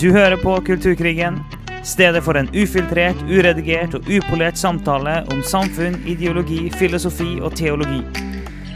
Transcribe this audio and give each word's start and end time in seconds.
Du 0.00 0.12
hører 0.12 0.36
på 0.36 0.60
Kulturkrigen, 0.60 1.38
stedet 1.84 2.20
for 2.24 2.36
en 2.36 2.50
ufiltrert, 2.52 3.16
uredigert 3.32 3.94
og 3.96 4.08
upolert 4.12 4.58
samtale 4.60 5.22
om 5.32 5.38
samfunn, 5.40 5.94
ideologi, 6.04 6.66
filosofi 6.76 7.38
og 7.40 7.54
teologi. 7.56 8.02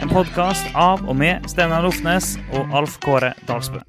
En 0.00 0.08
podkast 0.08 0.70
av 0.72 1.02
og 1.04 1.18
med 1.20 1.44
Steinar 1.52 1.84
Lofnes 1.84 2.38
og 2.56 2.72
Alf 2.72 2.96
Kåre 3.04 3.34
Dalsbø. 3.44 3.82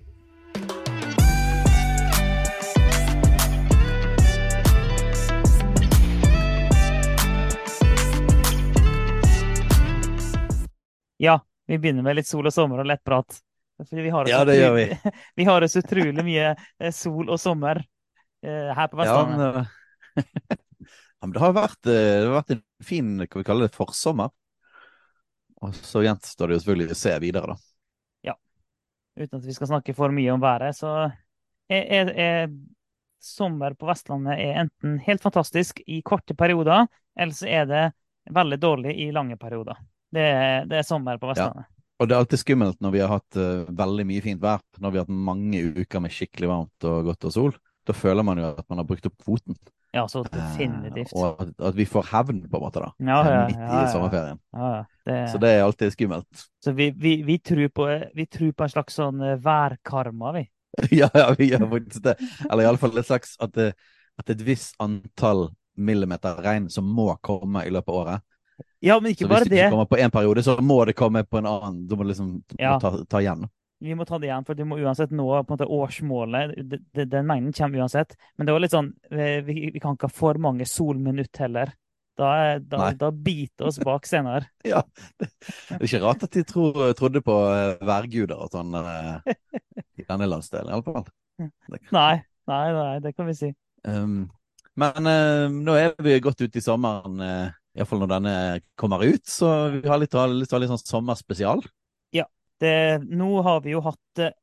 Ja, 11.15 11.37
vi 11.67 11.79
begynner 11.79 12.03
med 12.03 12.19
litt 12.19 12.27
sol 12.27 12.51
og 12.51 12.51
sommer 12.51 12.83
og 12.83 12.91
lettprat. 12.91 13.39
Fordi 13.89 14.05
vi 14.05 14.13
har 14.13 14.29
Ja, 14.29 14.43
det 14.47 14.57
gjør 14.59 14.75
vi. 14.77 14.85
vi 15.39 15.47
har 15.47 15.67
så 15.67 15.81
utrolig 15.81 16.25
mye 16.27 16.51
eh, 16.53 16.91
sol 16.95 17.31
og 17.31 17.39
sommer 17.41 17.81
eh, 17.81 18.69
her 18.75 18.91
på 18.91 19.01
Vestlandet. 19.01 19.61
eh, 19.61 20.27
ja, 20.91 21.25
men 21.25 21.33
det 21.35 21.43
har 21.43 21.57
vært, 21.57 21.81
eh, 21.85 22.05
det 22.19 22.29
har 22.29 22.37
vært 22.37 22.55
en 22.57 22.63
fin, 22.85 23.17
hva 23.23 23.41
vi 23.41 23.47
kaller 23.47 23.67
det, 23.67 23.77
forsommer. 23.77 24.33
Og 25.61 25.75
så 25.77 26.01
gjenstår 26.05 26.49
det 26.49 26.57
jo 26.57 26.63
selvfølgelig 26.63 26.95
å 26.95 27.01
se 27.01 27.19
videre, 27.21 27.53
da. 27.53 27.59
Uten 29.15 29.39
at 29.39 29.45
vi 29.45 29.53
skal 29.53 29.67
snakke 29.67 29.93
for 29.93 30.13
mye 30.15 30.31
om 30.31 30.41
været, 30.41 30.75
så 30.75 30.91
er, 31.69 31.81
er, 31.81 32.11
er 32.15 32.53
sommer 33.21 33.75
på 33.77 33.89
Vestlandet 33.89 34.39
er 34.39 34.61
enten 34.63 34.97
helt 35.03 35.23
fantastisk 35.23 35.81
i 35.85 36.01
korte 36.05 36.35
perioder, 36.37 36.87
eller 37.19 37.35
så 37.35 37.47
er 37.47 37.67
det 37.69 37.83
veldig 38.31 38.59
dårlig 38.61 38.95
i 39.03 39.11
lange 39.11 39.37
perioder. 39.37 39.79
Det 40.11 40.25
det 40.69 40.79
er 40.79 40.87
sommer 40.87 41.19
på 41.19 41.31
Vestlandet. 41.31 41.67
Og 42.01 42.07
det 42.09 42.15
er 42.15 42.23
alltid 42.23 42.41
skummelt 42.41 42.79
når 42.81 42.93
vi 42.95 43.01
har 43.03 43.11
hatt 43.11 43.37
uh, 43.37 43.67
veldig 43.77 44.07
mye 44.09 44.23
fint 44.25 44.41
vær, 44.41 44.63
når 44.81 44.93
vi 44.93 44.97
har 44.97 45.05
hatt 45.05 45.19
mange 45.29 45.61
uker 45.83 46.01
med 46.01 46.13
skikkelig 46.15 46.49
varmt 46.49 46.87
og 46.89 47.11
godt 47.11 47.27
og 47.29 47.35
sol. 47.35 47.53
Da 47.85 47.93
føler 47.93 48.25
man 48.25 48.41
jo 48.41 48.47
at 48.49 48.65
man 48.71 48.81
har 48.81 48.87
brukt 48.89 49.05
opp 49.05 49.19
kvoten. 49.21 49.57
Ja, 49.93 50.07
så 50.07 50.23
definitivt. 50.23 50.95
definitivt. 50.95 51.13
og 51.19 51.41
at, 51.43 51.51
at 51.67 51.77
vi 51.77 51.85
får 51.85 52.07
hevn, 52.13 52.39
på 52.49 52.57
en 52.57 52.63
måte, 52.63 52.81
da. 52.81 52.91
Ja, 53.03 53.19
ja, 53.27 53.39
midt 53.49 53.59
ja, 53.59 53.81
i 53.81 53.91
sommerferien. 53.91 54.39
Ja, 54.55 54.69
ja. 54.77 54.83
Det, 55.05 55.17
Så 55.33 55.41
det 55.43 55.51
er 55.51 55.63
alltid 55.65 55.93
skummelt. 55.93 56.43
så 56.63 56.73
vi, 56.77 56.89
vi, 56.97 57.15
vi, 57.27 57.37
tror 57.37 57.67
på, 57.75 57.87
vi 58.15 58.25
tror 58.25 58.51
på 58.55 58.65
en 58.65 58.71
slags 58.71 58.97
sånn 59.01 59.21
eh, 59.25 59.39
værkarma, 59.43 60.31
vi. 60.37 60.45
ja, 61.01 61.09
ja, 61.13 61.27
vi 61.37 61.51
gjør 61.51 61.67
faktisk 61.73 62.05
det. 62.07 62.15
Eller 62.47 62.69
iallfall 62.69 63.01
et 63.01 63.09
slags 63.09 63.35
at, 63.43 63.59
at 64.21 64.31
et 64.31 64.45
visst 64.47 64.79
antall 64.79 65.49
millimeter 65.75 66.39
regn 66.43 66.69
som 66.71 66.87
må 66.87 67.09
komme 67.21 67.65
i 67.67 67.73
løpet 67.73 67.91
av 67.91 68.01
året. 68.05 68.27
Ja, 68.81 68.97
men 68.99 69.13
ikke 69.13 69.25
Så 69.25 69.29
hvis 69.29 69.35
bare 69.35 69.45
det 69.45 69.53
det. 69.53 69.63
ikke 69.65 69.75
kommer 69.75 69.89
på 69.91 69.99
én 70.01 70.13
periode, 70.13 70.43
så 70.45 70.55
må 70.61 70.79
det 70.89 70.95
komme 70.97 71.23
på 71.23 71.37
en 71.37 71.49
annen. 71.49 71.81
Du 71.87 71.95
må 71.95 72.07
liksom 72.07 72.41
Ja. 72.57 72.79
ta, 72.81 72.95
ta 73.05 73.21
igjen. 73.21 73.45
Vi 73.81 73.93
må 73.97 74.05
ta 74.05 74.17
det 74.21 74.27
igjen, 74.29 74.45
for 74.45 74.57
du 74.57 74.63
må 74.65 74.77
uansett 74.77 75.11
nå 75.11 75.25
på 75.25 75.53
en 75.53 75.57
måte 75.57 75.69
årsmålet. 75.69 76.53
Den 76.93 77.25
mengden 77.25 77.53
kommer 77.53 77.81
uansett. 77.81 78.15
Men 78.37 78.45
det 78.45 78.53
var 78.53 78.61
litt 78.61 78.73
sånn, 78.73 78.91
eh, 79.11 79.41
vi, 79.41 79.71
vi 79.73 79.79
kan 79.81 79.95
ikke 79.97 80.09
ha 80.09 80.13
for 80.13 80.37
mange 80.41 80.65
solminutt 80.69 81.37
heller. 81.41 81.73
Da, 82.17 82.59
da, 82.59 82.91
da 82.93 83.09
biter 83.11 83.69
oss 83.71 83.79
bak 83.81 84.05
senere. 84.05 84.45
Ja, 84.67 84.83
det, 85.17 85.29
er 85.77 85.85
ikke 85.87 86.01
rart 86.03 86.25
at 86.27 86.35
de 86.35 86.43
tro, 86.45 86.67
trodde 86.97 87.21
på 87.25 87.37
eh, 87.49 87.79
værguder 87.87 88.43
og 88.43 88.51
sånn 88.53 88.75
eh, 88.77 89.33
i 89.97 90.05
denne 90.05 90.27
landsdelen, 90.29 90.69
iallfall. 90.73 91.07
Nei, 91.89 92.21
nei, 92.51 92.65
nei, 92.75 92.99
det 93.01 93.15
kan 93.15 93.29
vi 93.29 93.37
si. 93.39 93.49
Um, 93.87 94.27
men 94.77 95.09
eh, 95.09 95.47
nå 95.49 95.73
er 95.79 95.95
vi 96.05 96.19
godt 96.21 96.43
ute 96.43 96.61
i 96.61 96.65
sommeren, 96.65 97.17
uh, 97.23 97.49
iallfall 97.77 98.01
når 98.03 98.09
denne 98.11 98.33
kommer 98.79 99.03
ut, 99.03 99.23
så 99.27 99.51
vi 99.77 99.85
har 99.87 100.01
litt, 100.01 100.15
litt, 100.35 100.57
litt 100.59 100.73
sånn 100.73 100.81
sommerspesial. 100.81 101.63
Det, 102.61 103.01
nå 103.09 103.41
har 103.41 103.61
vi 103.65 103.73
jo 103.73 103.81
hatt 103.81 104.21
eh, 104.21 104.35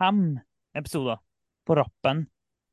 fem 0.00 0.38
episoder 0.78 1.18
på 1.68 1.76
rappen 1.76 2.24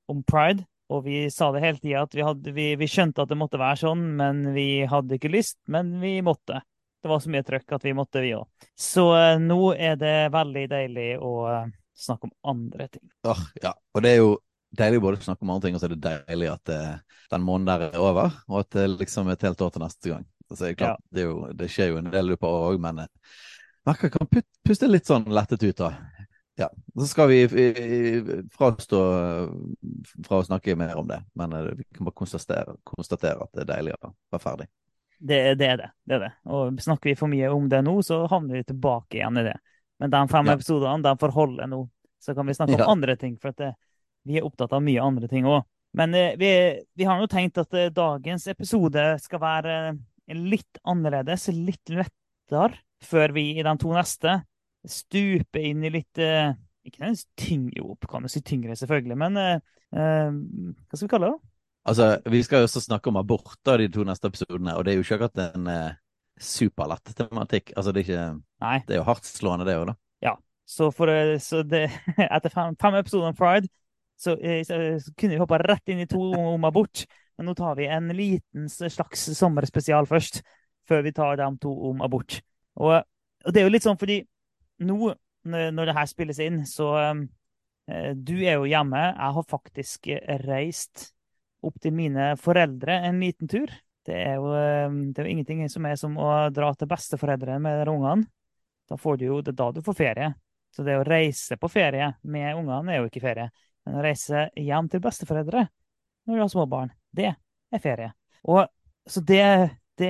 om 0.08 0.22
pride. 0.24 0.64
Og 0.90 1.04
vi 1.06 1.26
sa 1.30 1.52
det 1.54 1.62
hele 1.62 1.82
tida 1.82 2.06
at 2.08 2.16
vi, 2.16 2.24
hadde, 2.26 2.54
vi, 2.56 2.70
vi 2.80 2.88
skjønte 2.90 3.22
at 3.22 3.30
det 3.30 3.38
måtte 3.38 3.60
være 3.62 3.82
sånn, 3.84 4.06
men 4.18 4.40
vi 4.56 4.88
hadde 4.90 5.20
ikke 5.20 5.34
lyst. 5.34 5.60
Men 5.70 5.98
vi 6.02 6.16
måtte. 6.26 6.64
Det 7.04 7.12
var 7.12 7.20
så 7.22 7.32
mye 7.34 7.44
trøkk 7.46 7.76
at 7.76 7.86
vi 7.86 7.94
måtte, 7.98 8.24
vi 8.24 8.32
òg. 8.38 8.48
Så 8.80 9.06
eh, 9.18 9.36
nå 9.44 9.60
er 9.76 10.00
det 10.00 10.16
veldig 10.34 10.66
deilig 10.72 11.10
å 11.20 11.34
eh, 11.52 11.76
snakke 12.00 12.30
om 12.30 12.56
andre 12.56 12.88
ting. 12.96 13.04
Åh, 13.28 13.44
ja, 13.60 13.76
og 13.76 14.06
det 14.06 14.16
er 14.16 14.22
jo 14.24 14.32
deilig 14.78 15.02
både 15.02 15.20
å 15.20 15.28
snakke 15.28 15.46
om 15.46 15.54
andre 15.54 15.68
ting, 15.68 15.78
og 15.78 15.82
så 15.82 15.90
er 15.90 15.96
det 15.96 16.04
deilig 16.06 16.50
at 16.54 16.74
uh, 16.74 17.22
den 17.32 17.46
måneden 17.46 17.70
der 17.72 17.86
er 17.90 18.04
over, 18.04 18.36
og 18.48 18.60
at 18.62 18.72
det 18.78 18.88
liksom 18.98 19.28
er 19.28 19.38
et 19.38 19.48
helt 19.48 19.62
år 19.66 19.74
til 19.74 19.86
neste 19.86 20.14
gang. 20.14 20.26
Altså, 20.50 20.66
det, 20.66 20.76
klart, 20.80 21.02
det, 21.14 21.24
er 21.24 21.30
jo, 21.30 21.40
det 21.54 21.70
skjer 21.70 21.92
jo 21.94 22.02
en 22.02 22.12
del 22.14 22.36
på 22.38 22.50
året 22.50 22.76
òg, 22.76 22.82
men 22.86 23.04
uh, 23.06 23.38
merker 23.90 24.14
kan, 24.14 24.30
puste 24.66 24.90
litt 24.90 25.10
sånn 25.10 25.30
lettet 25.34 25.66
ut, 25.66 25.78
da. 25.78 25.94
Ja, 26.60 26.70
Så 26.96 27.08
skal 27.08 27.28
vi 27.28 27.44
eh, 27.44 28.24
frastå 28.52 28.98
eh, 29.16 29.52
fra 30.28 30.42
å 30.42 30.44
snakke 30.44 30.76
mer 30.76 30.98
om 31.00 31.08
det, 31.08 31.22
men 31.40 31.54
eh, 31.56 31.70
vi 31.78 31.86
kan 31.96 32.04
bare 32.10 32.18
konstatere, 32.20 32.74
konstatere 32.84 33.46
at 33.46 33.54
det 33.56 33.64
er 33.64 33.70
deilig 33.70 33.94
å 33.96 34.10
være 34.34 34.44
ferdig. 34.44 34.68
Det, 35.20 35.38
det 35.60 35.70
er 35.70 35.80
det. 35.80 35.88
det 36.04 36.18
er 36.18 36.26
det. 36.26 36.32
Og 36.52 36.82
snakker 36.84 37.12
vi 37.12 37.16
for 37.20 37.32
mye 37.32 37.48
om 37.56 37.70
det 37.72 37.80
nå, 37.88 37.94
så 38.04 38.26
havner 38.28 38.60
vi 38.60 38.66
tilbake 38.68 39.22
igjen 39.22 39.40
i 39.40 39.46
det. 39.48 39.56
Men 40.04 40.12
de 40.12 40.22
fem 40.32 40.52
Ja. 40.52 40.58
episodene 40.60 41.04
de 41.08 41.16
får 41.24 41.36
holde 41.36 41.68
nå. 41.72 41.80
Så 42.20 42.36
kan 42.36 42.48
vi 42.48 42.58
snakke 42.60 42.76
om 42.76 42.84
Ja. 42.84 42.92
andre 42.92 43.16
ting, 43.16 43.40
for 43.40 43.56
at 43.56 43.58
det, 43.64 43.72
vi 44.28 44.40
er 44.40 44.46
opptatt 44.48 44.74
av 44.76 44.84
mye 44.84 45.04
andre 45.04 45.30
ting 45.32 45.48
òg. 45.50 45.64
Men 45.98 46.14
eh, 46.14 46.36
vi, 46.38 46.52
vi 46.94 47.08
har 47.08 47.22
jo 47.22 47.30
tenkt 47.30 47.58
at 47.62 47.74
eh, 47.78 47.92
dagens 47.94 48.46
episode 48.52 49.06
skal 49.24 49.42
være 49.42 49.78
eh, 49.90 50.38
litt 50.38 50.82
annerledes, 50.88 51.48
litt 51.56 51.94
lettere, 51.94 52.78
før 53.06 53.34
vi 53.34 53.46
i 53.56 53.66
de 53.66 53.76
to 53.80 53.94
neste 53.96 54.42
stuper 54.90 55.64
inn 55.70 55.84
i 55.86 55.92
litt 55.92 56.20
Ikke 56.20 57.02
nødvendigvis 57.02 57.28
tyngre, 57.38 57.82
jo, 57.82 57.96
kan 58.10 58.26
jo 58.26 58.32
si 58.32 58.42
tyngre, 58.46 58.76
selvfølgelig, 58.80 59.18
men 59.20 59.40
eh, 59.40 59.58
hva 59.94 60.98
skal 60.98 61.08
vi 61.08 61.12
kalle 61.12 61.32
det? 61.32 61.38
da? 61.38 61.56
Altså, 61.90 62.08
Vi 62.30 62.42
skal 62.46 62.62
jo 62.62 62.70
også 62.70 62.84
snakke 62.84 63.10
om 63.12 63.20
abort 63.22 63.58
da, 63.66 63.78
de 63.80 63.90
to 63.92 64.06
neste 64.08 64.30
episodene, 64.30 64.76
og 64.78 64.86
det 64.86 64.94
er 64.94 65.00
jo 65.00 65.06
ikke 65.06 65.18
akkurat 65.20 65.44
en 65.48 65.72
eh, 65.74 65.98
superlett 66.40 67.16
tematikk. 67.18 67.74
Altså, 67.76 67.94
det 67.96 68.04
er 68.04 68.08
ikke 68.08 68.28
Nei. 68.66 68.78
Det 68.86 68.96
er 68.96 69.02
jo 69.02 69.08
hardtslående, 69.10 69.68
det 69.68 69.78
òg, 69.80 69.92
da. 69.94 69.98
Så, 70.70 70.92
for, 70.92 71.10
så 71.42 71.64
det, 71.66 71.88
etter 72.36 72.54
fem, 72.54 72.76
fem 72.82 73.00
episoder 73.00 73.32
om 73.32 73.38
Pride, 73.38 73.72
så, 74.20 74.36
eh, 74.38 74.64
så, 74.68 75.00
så 75.00 75.14
kunne 75.16 75.38
vi 75.38 75.42
hoppa 75.42 75.60
rett 75.64 75.92
inn 75.92 76.04
i 76.04 76.08
to 76.10 76.22
om, 76.36 76.64
abort. 76.68 77.06
Men 77.38 77.50
nå 77.50 77.56
tar 77.56 77.78
vi 77.80 77.88
en 77.88 78.12
liten 78.16 78.68
slags 78.70 79.30
sommerspesial 79.38 80.08
først, 80.10 80.42
før 80.90 81.06
vi 81.06 81.16
tar 81.16 81.40
de 81.40 81.48
to 81.64 81.72
om 81.92 82.04
abort. 82.04 82.42
Og, 82.80 82.98
og 83.00 83.54
det 83.56 83.62
er 83.62 83.70
jo 83.70 83.74
litt 83.74 83.88
sånn 83.88 84.00
fordi 84.00 84.20
nå, 84.84 85.14
når 85.48 85.90
det 85.90 85.96
her 85.96 86.10
spilles 86.10 86.42
inn, 86.44 86.64
så 86.68 86.92
eh, 87.00 88.12
Du 88.16 88.36
er 88.44 88.60
jo 88.60 88.68
hjemme. 88.70 89.00
Jeg 89.16 89.38
har 89.38 89.48
faktisk 89.50 90.12
reist 90.46 91.10
opp 91.66 91.80
til 91.84 91.96
mine 91.96 92.34
foreldre 92.40 93.00
en 93.08 93.24
liten 93.24 93.50
tur. 93.52 93.72
Det 94.06 94.16
er 94.16 94.36
jo, 94.36 94.52
eh, 94.56 94.92
det 95.14 95.22
er 95.22 95.28
jo 95.28 95.38
ingenting 95.38 95.64
som 95.72 95.88
er 95.88 95.96
som 96.00 96.20
å 96.20 96.30
dra 96.54 96.74
til 96.76 96.92
besteforeldre 96.92 97.60
med 97.64 97.88
ungene. 97.88 98.28
Da 98.90 98.98
får 98.98 99.20
du 99.20 99.26
jo, 99.30 99.42
det 99.46 99.54
er 99.54 99.60
da 99.60 99.72
du 99.72 99.84
får 99.86 99.98
ferie. 99.98 100.30
Så 100.76 100.84
det 100.86 101.00
å 101.00 101.06
reise 101.06 101.58
på 101.58 101.70
ferie 101.72 102.12
med 102.24 102.58
ungene 102.58 102.94
er 102.94 103.02
jo 103.02 103.10
ikke 103.10 103.24
ferie. 103.24 103.50
Men 103.90 103.98
å 103.98 104.06
reise 104.06 104.48
hjem 104.54 104.86
til 104.92 105.02
besteforeldre 105.02 105.66
når 106.30 106.36
du 106.36 106.42
har 106.44 106.50
små 106.52 106.68
barn, 106.70 106.92
det 107.10 107.32
er 107.34 107.82
ferie. 107.82 108.12
Og 108.46 108.68
så 109.10 109.24
det, 109.26 109.46
det, 109.98 110.10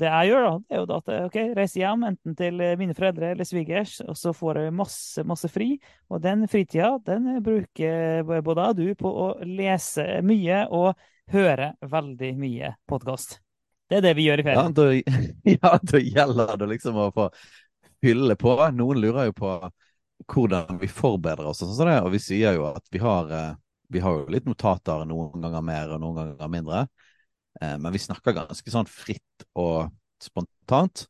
det 0.00 0.08
jeg 0.08 0.30
gjør, 0.30 0.46
da, 0.46 0.52
det 0.64 0.76
er 0.76 0.80
jo 0.80 0.86
da 0.88 0.96
at 1.02 1.10
jeg 1.12 1.26
ok, 1.26 1.36
reiser 1.58 1.82
hjem 1.82 2.06
enten 2.08 2.36
til 2.38 2.62
mine 2.80 2.96
foreldre 2.96 3.34
eller 3.34 3.48
svigers, 3.48 3.98
og 4.00 4.16
så 4.16 4.32
får 4.32 4.62
jeg 4.62 4.76
masse, 4.78 5.24
masse 5.28 5.50
fri. 5.52 5.74
Og 6.08 6.22
den 6.24 6.46
fritida 6.48 6.94
den 7.04 7.28
bruker 7.44 8.24
både 8.24 8.64
jeg 8.64 8.72
og 8.72 8.80
du 8.80 8.88
på 9.04 9.12
å 9.12 9.28
lese 9.44 10.06
mye 10.24 10.62
og 10.72 11.04
høre 11.34 11.74
veldig 11.84 12.32
mye 12.40 12.72
podkast. 12.88 13.42
Det 13.92 14.00
er 14.00 14.08
det 14.08 14.14
vi 14.16 14.30
gjør 14.30 14.40
i 14.40 14.48
Ja, 14.56 14.64
da, 14.72 14.88
ja, 15.58 15.74
da 15.92 16.00
gjelder 16.00 16.56
det 16.56 16.70
liksom 16.72 16.96
å 17.04 17.10
få 17.12 17.28
fylle 18.00 18.40
på. 18.40 18.56
Noen 18.72 19.04
lurer 19.04 19.28
jo 19.28 19.36
på 19.36 19.52
hvordan 20.26 20.78
vi 20.80 20.88
forbereder 20.90 21.46
oss, 21.46 21.62
og 21.62 21.74
sånn 21.76 21.92
og 21.98 22.10
vi 22.12 22.20
sier 22.22 22.56
jo 22.58 22.66
at 22.72 22.84
vi 22.92 22.98
har, 23.02 23.30
eh, 23.30 23.54
vi 23.90 24.00
har 24.04 24.18
jo 24.18 24.26
litt 24.32 24.48
notater 24.48 25.04
noen 25.08 25.40
ganger 25.40 25.62
mer 25.64 25.94
og 25.94 26.00
noen 26.02 26.16
ganger 26.34 26.48
mindre. 26.52 26.88
Eh, 27.60 27.76
Men 27.78 27.92
vi 27.92 27.98
snakker 27.98 28.34
ganske 28.34 28.70
sånn 28.70 28.86
fritt 28.90 29.46
og 29.54 29.90
spontant. 30.22 31.06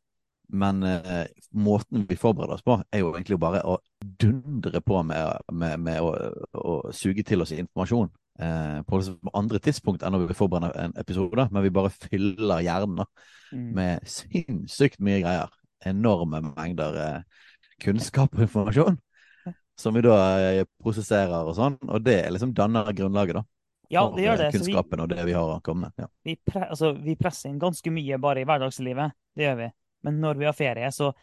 Men 0.51 0.81
eh, 0.83 1.27
måten 1.53 2.07
vi 2.09 2.15
forbereder 2.17 2.55
oss 2.55 2.63
på, 2.65 2.79
er 2.91 3.03
jo 3.03 3.11
egentlig 3.13 3.37
bare 3.37 3.61
å 3.61 3.75
dundre 4.01 4.81
på 4.81 5.03
med, 5.05 5.43
med, 5.53 5.75
med 5.79 6.01
å, 6.01 6.09
å 6.57 6.91
suge 6.91 7.21
til 7.23 7.41
oss 7.45 7.51
informasjon. 7.53 8.09
Eh, 8.39 8.79
på 8.87 8.97
liksom 8.97 9.29
andre 9.35 9.59
tidspunkt 9.59 10.01
enn 10.01 10.15
når 10.15 10.29
vi 10.31 10.37
forbereder 10.39 10.73
en 10.87 10.95
episode, 10.97 11.45
men 11.51 11.65
vi 11.65 11.69
bare 11.75 11.91
fyller 11.93 12.65
hjernen 12.65 13.03
da, 13.03 13.05
Mm. 13.49 13.71
med 13.73 14.03
sinnssykt 14.05 14.99
mye 15.01 15.23
greier. 15.23 15.49
Enorme 15.89 16.37
mengder 16.51 16.97
eh, 17.01 17.21
kunnskap 17.81 18.35
og 18.35 18.43
informasjon. 18.45 18.97
Som 19.79 19.95
vi 19.95 20.01
da 20.03 20.15
eh, 20.43 20.65
prosesserer 20.83 21.47
og 21.47 21.55
sånn. 21.55 21.77
Og 21.87 22.03
det 22.03 22.17
liksom 22.35 22.51
danner 22.57 22.89
grunnlaget 22.93 23.39
da, 23.39 23.43
Ja, 23.89 24.03
det 24.13 24.25
gjør 24.25 24.37
det. 24.43 24.49
Så 24.51 24.57
vi, 24.59 24.73
kunnskapen 24.73 25.03
og 25.05 25.09
det 25.13 25.23
vi 25.25 25.33
har 25.37 25.53
å 25.55 25.61
komme 25.65 25.87
med. 25.87 26.03
Ja. 26.03 26.07
vi, 26.27 26.35
pre 26.45 26.65
altså, 26.67 26.91
vi 26.99 27.15
presser 27.19 27.49
inn 27.49 27.59
ganske 27.61 27.91
mye 27.95 28.19
bare 28.21 28.43
i 28.43 28.47
hverdagslivet. 28.49 29.15
Det 29.39 29.47
gjør 29.47 29.57
vi. 29.63 29.69
Men 30.05 30.19
når 30.23 30.37
vi 30.41 30.45
har 30.49 30.55
ferie, 30.57 30.91
så 30.95 31.13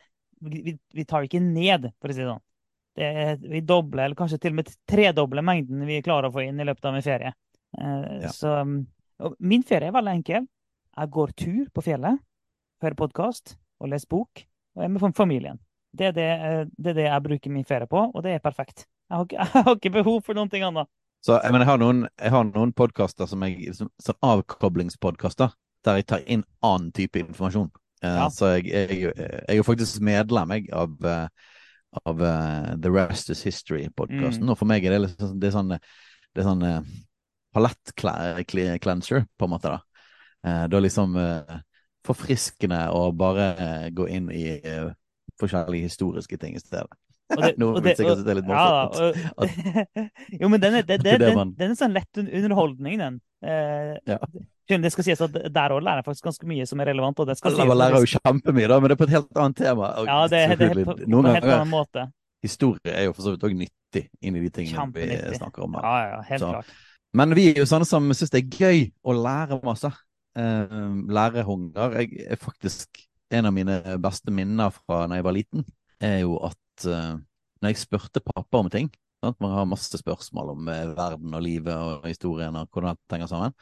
vi, 0.40 0.76
vi- 0.92 1.04
tar 1.04 1.22
det 1.22 1.30
ikke 1.30 1.44
ned, 1.44 1.90
for 2.00 2.08
å 2.12 2.16
si 2.16 2.20
det 2.24 2.28
sånn. 2.30 2.42
det 2.96 3.06
er, 3.06 3.36
vi 3.52 3.60
dobler, 3.60 4.06
eller 4.06 4.16
kanskje 4.18 4.38
til 4.40 4.54
og 4.54 4.56
med 4.62 4.72
tredobler 4.88 5.44
mengden 5.44 5.84
vi 5.88 6.00
klarer 6.04 6.28
å 6.30 6.32
få 6.34 6.46
inn 6.46 6.60
i 6.60 6.64
løpet 6.64 6.88
av 6.88 6.96
en 6.96 7.04
ferie. 7.04 7.32
Eh, 7.76 8.22
Ja. 8.24 8.32
Så 8.32 8.56
min 9.38 9.62
ferie 9.68 9.88
er 9.88 9.96
veldig 9.96 10.16
enkel. 10.16 10.48
Jeg 10.96 11.10
går 11.12 11.32
tur 11.36 11.64
på 11.76 11.84
fjellet, 11.84 12.18
hører 12.80 12.96
podkast 12.96 13.56
og 13.80 13.90
leser 13.92 14.08
bok, 14.08 14.46
og 14.76 14.84
er 14.84 14.88
med 14.88 15.12
familien. 15.16 15.58
Det 15.96 16.10
er 16.10 16.14
det, 16.16 16.28
eh, 16.34 16.60
det 16.76 16.92
er 16.92 16.98
det 17.00 17.08
jeg 17.08 17.24
bruker 17.24 17.54
min 17.54 17.66
ferie 17.68 17.88
på, 17.90 18.04
og 18.12 18.24
det 18.24 18.36
er 18.36 18.44
perfekt. 18.44 18.86
Jeg 19.10 19.16
har 19.16 19.26
jeg 19.38 19.64
har 19.64 19.74
ikke 19.74 19.94
behov 19.98 20.22
for 20.26 20.38
noen 20.38 20.52
ting 20.52 20.66
annet. 20.66 20.90
Så 21.24 21.40
jeg, 21.40 21.50
mener, 21.52 21.64
jeg 21.64 21.72
har 21.72 21.80
noen, 21.82 22.04
jeg 22.22 22.30
har 22.30 22.46
noen 22.46 22.72
podkaster 22.76 23.26
som 23.26 23.42
som, 23.74 23.90
som, 23.98 24.18
avkoblingspodkaster, 24.22 25.54
der 25.84 25.98
jeg 25.98 26.06
tar 26.06 26.22
inn 26.26 26.44
annen 26.62 26.92
type 26.92 27.18
informasjon. 27.18 27.70
Eh, 28.02 28.16
Ja. 28.16 28.28
Så 28.30 28.52
jeg, 28.58 28.70
jeg, 28.70 29.12
er 29.48 29.56
jo 29.56 29.64
faktisk 29.66 30.00
medlem 30.04 30.52
jeg, 30.54 30.68
av, 30.72 30.92
eh, 31.02 31.28
av 32.04 32.20
uh, 32.20 32.76
The 32.76 32.92
Rest 32.92 33.30
Is 33.30 33.42
History-podkasten. 33.42 34.44
Mm. 34.44 34.52
Og 34.52 34.58
for 34.60 34.68
meg 34.70 34.84
er 34.84 34.94
det 34.94 35.02
litt 35.02 35.20
sånn 35.20 35.40
Det 35.40 35.48
er 35.48 35.56
sånn, 35.56 35.72
det 35.72 36.42
er 36.42 36.46
sånn 36.46 36.62
uh, 36.62 36.80
palett-cleanser, 37.56 39.24
på 39.38 39.48
en 39.48 39.54
måte. 39.56 39.72
da. 39.72 39.80
Eh, 40.46 40.62
er 40.68 40.84
liksom 40.84 41.16
uh, 41.16 41.58
forfriskende 42.06 42.84
å 42.94 43.08
bare 43.16 43.90
gå 43.90 44.06
inn 44.12 44.30
i 44.30 44.60
forskjellige 45.40 45.88
historiske 45.90 46.38
ting 46.40 46.56
i 46.56 46.62
stedet. 46.62 46.88
Det- 47.30 47.56
Noen 47.60 47.80
vil 47.82 47.90
det- 47.90 47.96
sikkert 47.98 48.24
det 48.26 48.36
litt 48.38 48.46
morsomt. 48.46 49.00
og- 49.36 50.10
jo, 50.40 50.48
men 50.48 50.60
den 50.60 50.74
er, 50.80 50.82
det, 50.82 51.00
Det 51.02 51.16
den, 51.20 51.54
den 51.58 51.70
er 51.72 51.78
sånn 51.78 51.92
lett 51.96 52.20
underholdning, 52.22 52.98
den. 52.98 53.20
Eh, 53.44 53.96
Ja. 54.06 54.18
Det 54.66 54.90
skal 54.90 55.04
sies 55.06 55.20
at 55.22 55.30
der 55.54 55.70
òg 55.70 55.78
lærer 55.86 56.00
jeg 56.00 56.06
faktisk 56.08 56.24
ganske 56.26 56.46
mye 56.50 56.64
som 56.66 56.80
er 56.82 56.88
relevant. 56.90 57.20
og 57.22 57.26
det 57.28 57.36
skal 57.38 57.52
Altså, 57.52 57.62
sies 57.62 57.78
lærer 57.78 58.00
jo 58.02 58.08
kjempemye, 58.18 58.66
da, 58.68 58.78
men 58.80 58.88
det 58.90 58.94
er 58.96 58.98
på 58.98 59.06
et 59.06 59.12
helt 59.14 59.38
annet 59.38 59.56
tema. 59.60 59.90
Ja, 60.08 60.16
det, 60.26 60.40
det 60.58 60.70
er 60.72 60.80
på, 60.84 60.94
på 60.96 61.18
en 61.20 61.28
helt 61.36 61.44
annen 61.46 61.70
måte. 61.70 62.06
Historie 62.42 62.90
er 62.90 63.04
jo 63.06 63.12
for 63.14 63.22
så 63.22 63.30
vidt 63.36 63.44
òg 63.46 63.54
nyttig 63.54 64.02
inni 64.26 64.40
de 64.42 64.50
tingene 64.50 64.90
vi 64.92 65.38
snakker 65.38 65.62
om. 65.68 65.74
her. 65.78 65.82
Ja, 65.86 66.16
ja, 66.16 66.20
helt 66.32 66.42
Så- 66.42 66.50
klart. 66.50 66.74
Men 67.14 67.32
vi 67.38 67.44
er 67.52 67.60
jo 67.62 67.64
sånne 67.70 67.86
som 67.86 68.10
syns 68.12 68.30
det 68.34 68.42
er 68.42 68.58
gøy 68.58 68.90
å 69.06 69.14
lære 69.14 69.60
masse. 69.64 69.92
Uh, 70.36 70.98
lærehunger. 71.08 71.94
Jeg 72.02 72.26
er 72.28 72.36
faktisk 72.36 73.06
En 73.34 73.48
av 73.48 73.54
mine 73.54 73.80
beste 73.98 74.30
minner 74.30 74.70
fra 74.70 75.06
da 75.10 75.18
jeg 75.18 75.26
var 75.26 75.34
liten, 75.34 75.64
er 75.98 76.20
jo 76.22 76.36
at 76.46 76.86
uh, 76.86 77.16
når 77.62 77.72
jeg 77.72 77.80
spurte 77.82 78.22
pappa 78.22 78.60
om 78.60 78.70
ting 78.70 78.90
sant? 79.24 79.40
Man 79.40 79.54
har 79.56 79.66
masse 79.66 79.98
spørsmål 79.98 80.52
om 80.52 80.68
uh, 80.70 80.94
verden 80.94 81.34
og 81.34 81.42
livet 81.42 81.74
og 81.74 82.06
historien 82.06 82.54
og 82.54 82.68
hvordan 82.70 82.92
alt 82.92 83.16
henger 83.16 83.30
sammen. 83.32 83.56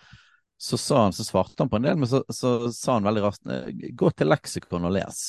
Så, 0.61 0.77
sa 0.79 1.07
han, 1.07 1.15
så 1.17 1.25
svarte 1.27 1.57
han 1.59 1.71
på 1.73 1.81
en 1.81 1.87
del, 1.89 1.97
men 1.99 2.09
så, 2.11 2.23
så 2.29 2.71
sa 2.73 2.99
han 2.99 3.07
veldig 3.07 3.23
raskt 3.25 3.49
eh, 3.51 3.89
gå 3.97 4.11
til 4.15 4.31
leksikon 4.31 4.87
og 4.87 4.93
les. 4.95 5.23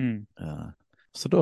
Mm. 0.00 0.22
Uh, 0.40 0.70
Så 1.16 1.30
da 1.32 1.40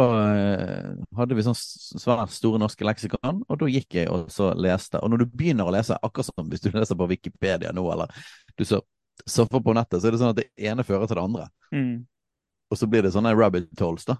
hadde 1.18 1.34
vi 1.34 1.42
sånn 1.42 1.56
svært 1.58 2.30
store 2.30 2.60
norske 2.62 2.86
leksikon, 2.86 3.40
og 3.50 3.58
da 3.58 3.68
gikk 3.70 3.96
jeg 3.98 4.10
og 4.12 4.28
så 4.30 4.52
leste. 4.54 5.00
Og 5.02 5.10
når 5.10 5.24
du 5.24 5.32
begynner 5.32 5.66
å 5.66 5.72
lese, 5.74 5.96
akkurat 5.98 6.28
som 6.28 6.50
hvis 6.50 6.62
du 6.62 6.68
leser 6.70 6.98
på 6.98 7.08
Wikipedia 7.10 7.72
nå, 7.74 7.82
eller 7.90 8.12
du 8.54 8.62
så- 8.68 8.84
surfer 9.26 9.62
på 9.62 9.74
nettet, 9.74 10.00
så 10.00 10.06
er 10.06 10.14
det 10.14 10.20
sånn 10.20 10.30
at 10.34 10.38
det 10.38 10.48
ene 10.70 10.86
fører 10.86 11.10
til 11.10 11.18
det 11.18 11.24
andre. 11.24 11.48
Mm. 11.74 12.06
Og 12.74 12.80
så 12.80 12.88
blir 12.90 13.04
det 13.06 13.12
sånne 13.14 13.32
rabbit 13.38 13.70
holes, 13.84 14.06
da. 14.08 14.18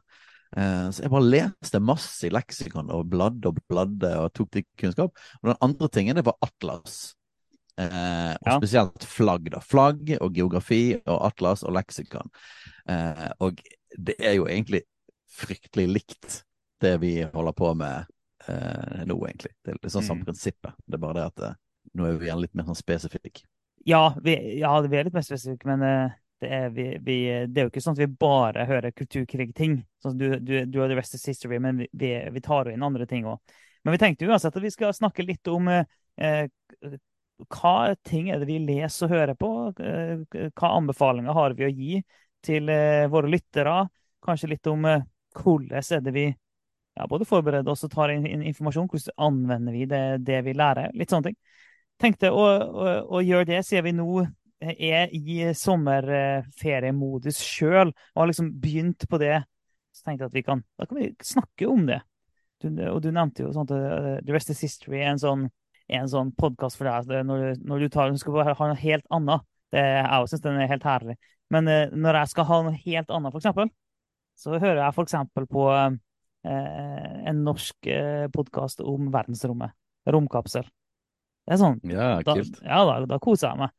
Eh, 0.56 0.86
Så 0.94 1.02
jeg 1.02 1.10
bare 1.10 1.26
leste 1.32 1.80
masse 1.82 2.28
i 2.28 2.30
leksikon 2.32 2.92
og 2.94 3.08
bladde 3.10 3.50
og 3.50 3.58
bladde 3.68 4.12
og 4.22 4.30
tok 4.38 4.52
til 4.54 4.64
kunnskap. 4.78 5.10
Og 5.42 5.50
den 5.50 5.60
andre 5.66 5.88
tingen, 5.90 6.14
det 6.20 6.24
var 6.28 6.38
atlas. 6.46 7.14
Eh, 7.76 8.36
og 8.38 8.46
Ja. 8.46 8.58
spesielt 8.60 9.02
flagg, 9.10 9.50
da. 9.50 9.58
Flagg 9.58 10.12
og 10.20 10.32
geografi 10.36 10.94
og 11.06 11.24
atlas 11.26 11.64
og 11.66 11.74
leksikon. 11.74 12.30
Eh, 12.86 13.32
og 13.40 13.58
det 13.98 14.14
er 14.20 14.36
jo 14.38 14.44
egentlig 14.46 14.84
fryktelig 15.34 15.88
likt 15.90 16.42
det 16.80 17.00
vi 17.00 17.22
holder 17.24 17.52
på 17.58 17.74
med 17.76 18.06
eh, 18.46 19.04
nå, 19.08 19.16
egentlig. 19.26 19.50
Det 19.64 19.72
er 19.72 19.78
litt 19.82 19.92
sånn 19.92 20.04
samme 20.06 20.20
Mm. 20.22 20.26
prinsippet. 20.28 20.74
Det 20.86 20.94
er 20.94 21.02
bare 21.02 21.14
det 21.14 21.24
at 21.32 21.42
eh, 21.48 21.54
nå 21.96 22.06
er 22.06 22.18
vi 22.18 22.26
igjen 22.28 22.40
litt 22.42 22.54
mer 22.54 22.64
sånn 22.68 22.76
spesifikke. 22.78 23.42
Ja, 23.86 24.14
vi, 24.22 24.58
ja, 24.60 24.80
vi 24.80 24.96
er 24.96 25.04
litt 25.04 25.14
mer 25.14 25.22
spesifikke, 25.26 25.66
men 25.66 25.82
eh, 25.82 26.10
det 26.44 26.50
er, 26.52 26.68
vi, 26.74 26.86
vi, 27.02 27.16
det 27.48 27.60
er 27.60 27.66
jo 27.66 27.72
ikke 27.72 27.82
sånn 27.82 27.96
at 27.96 28.02
vi 28.04 28.10
bare 28.20 28.66
hører 28.68 28.94
kulturkrig-ting. 28.96 29.78
Sånn 30.04 30.18
du, 30.20 30.26
du, 30.40 30.54
du 30.68 30.78
har 30.82 30.92
The 30.92 30.98
Rest 30.98 31.16
is 31.16 31.24
History, 31.32 31.58
men 31.62 31.80
vi, 31.84 31.88
vi, 32.30 32.44
tar 32.44 32.68
jo 32.68 32.76
inn 32.76 32.84
andre 32.84 33.08
ting 33.10 33.26
òg. 33.28 33.40
Men 33.84 33.96
vi 33.96 34.00
tenkte 34.00 34.28
uansett 34.28 34.56
at 34.56 34.64
vi 34.64 34.72
skal 34.72 34.94
snakke 34.96 35.26
litt 35.26 35.48
om 35.52 35.68
eh, 35.72 35.88
eh, 36.20 36.46
hva 37.50 37.94
ting 38.06 38.30
er 38.30 38.40
det 38.40 38.48
vi 38.48 38.60
leser 38.62 39.08
og 39.08 39.16
hører 39.16 39.36
på? 39.38 39.50
Eh, 39.80 40.48
hva 40.52 40.70
anbefalinger 40.78 41.36
har 41.36 41.56
vi 41.58 41.66
å 41.66 41.72
gi 41.72 41.98
til 42.44 42.70
eh, 42.72 43.08
våre 43.12 43.32
lyttere? 43.32 43.82
Kanskje 44.24 44.54
litt 44.54 44.70
om 44.70 44.86
eh, 44.88 45.04
hvordan 45.40 45.82
er 45.82 46.04
det 46.04 46.14
vi 46.14 46.28
ja, 46.94 47.06
både 47.10 47.26
forbereder 47.26 47.72
oss 47.72 47.84
og 47.84 47.92
tar 47.92 48.12
inn, 48.14 48.26
inn 48.26 48.44
informasjon. 48.46 48.86
Hvordan 48.92 49.18
anvender 49.26 49.74
vi 49.74 49.84
det, 49.90 50.04
det 50.24 50.40
vi 50.46 50.54
lærer? 50.54 50.94
Litt 50.94 51.10
sånne 51.10 51.32
ting. 51.32 51.38
Tenkte 52.00 52.30
å, 52.34 52.44
å, 52.46 52.94
å 53.18 53.22
gjøre 53.22 53.48
det 53.50 53.60
siden 53.66 53.88
vi 53.88 53.96
nå 53.98 54.24
er 54.60 55.12
i 55.14 55.50
sommerferiemodus 55.56 57.40
sjøl 57.42 57.90
og 57.90 58.20
har 58.20 58.30
liksom 58.30 58.52
begynt 58.62 59.06
på 59.10 59.20
det. 59.20 59.38
Så 59.94 60.06
tenkte 60.06 60.24
jeg 60.24 60.32
at 60.32 60.38
vi 60.38 60.44
kan, 60.46 60.62
da 60.78 60.86
kan 60.88 60.98
vi 60.98 61.10
snakke 61.22 61.68
om 61.70 61.86
det. 61.88 62.00
Du, 62.62 62.70
og 62.88 63.02
du 63.04 63.10
nevnte 63.12 63.44
jo 63.44 63.50
at 63.50 63.72
uh, 63.74 64.16
The 64.24 64.32
Rest 64.32 64.50
is 64.54 64.62
History 64.64 65.02
er 65.02 65.12
en 65.12 65.20
sånn, 65.20 65.48
en 65.92 66.08
sånn 66.08 66.32
podkast 66.38 66.78
for 66.80 66.88
deg. 66.88 67.26
Når, 67.28 67.60
når 67.60 67.84
du 67.84 67.88
tar, 67.92 68.10
du 68.10 68.20
skal 68.20 68.40
ha 68.46 68.70
noe 68.70 68.80
helt 68.80 69.06
annet. 69.12 69.44
Det, 69.74 69.82
jeg 69.82 70.30
syns 70.30 70.44
den 70.44 70.60
er 70.62 70.70
helt 70.70 70.86
herlig. 70.86 71.18
Men 71.52 71.68
uh, 71.68 71.92
når 71.92 72.22
jeg 72.22 72.32
skal 72.32 72.48
ha 72.48 72.60
noe 72.66 72.80
helt 72.86 73.12
annet, 73.12 73.36
eksempel, 73.36 73.70
så 74.40 74.56
hører 74.56 74.80
jeg 74.80 74.98
eksempel 75.04 75.46
på 75.50 75.68
uh, 75.70 75.92
en 76.44 77.44
norsk 77.44 77.90
uh, 77.90 78.26
podkast 78.34 78.82
om 78.84 79.12
verdensrommet. 79.14 79.76
Romkapsel. 80.10 80.66
Det 81.44 81.54
er 81.54 81.60
sånn 81.60 81.78
Ja, 81.88 82.08
da, 82.24 82.34
kult. 82.36 82.58
ja, 82.64 82.80
da, 82.88 82.96
da 83.08 83.20
koser 83.22 83.50
jeg 83.50 83.60
meg. 83.66 83.72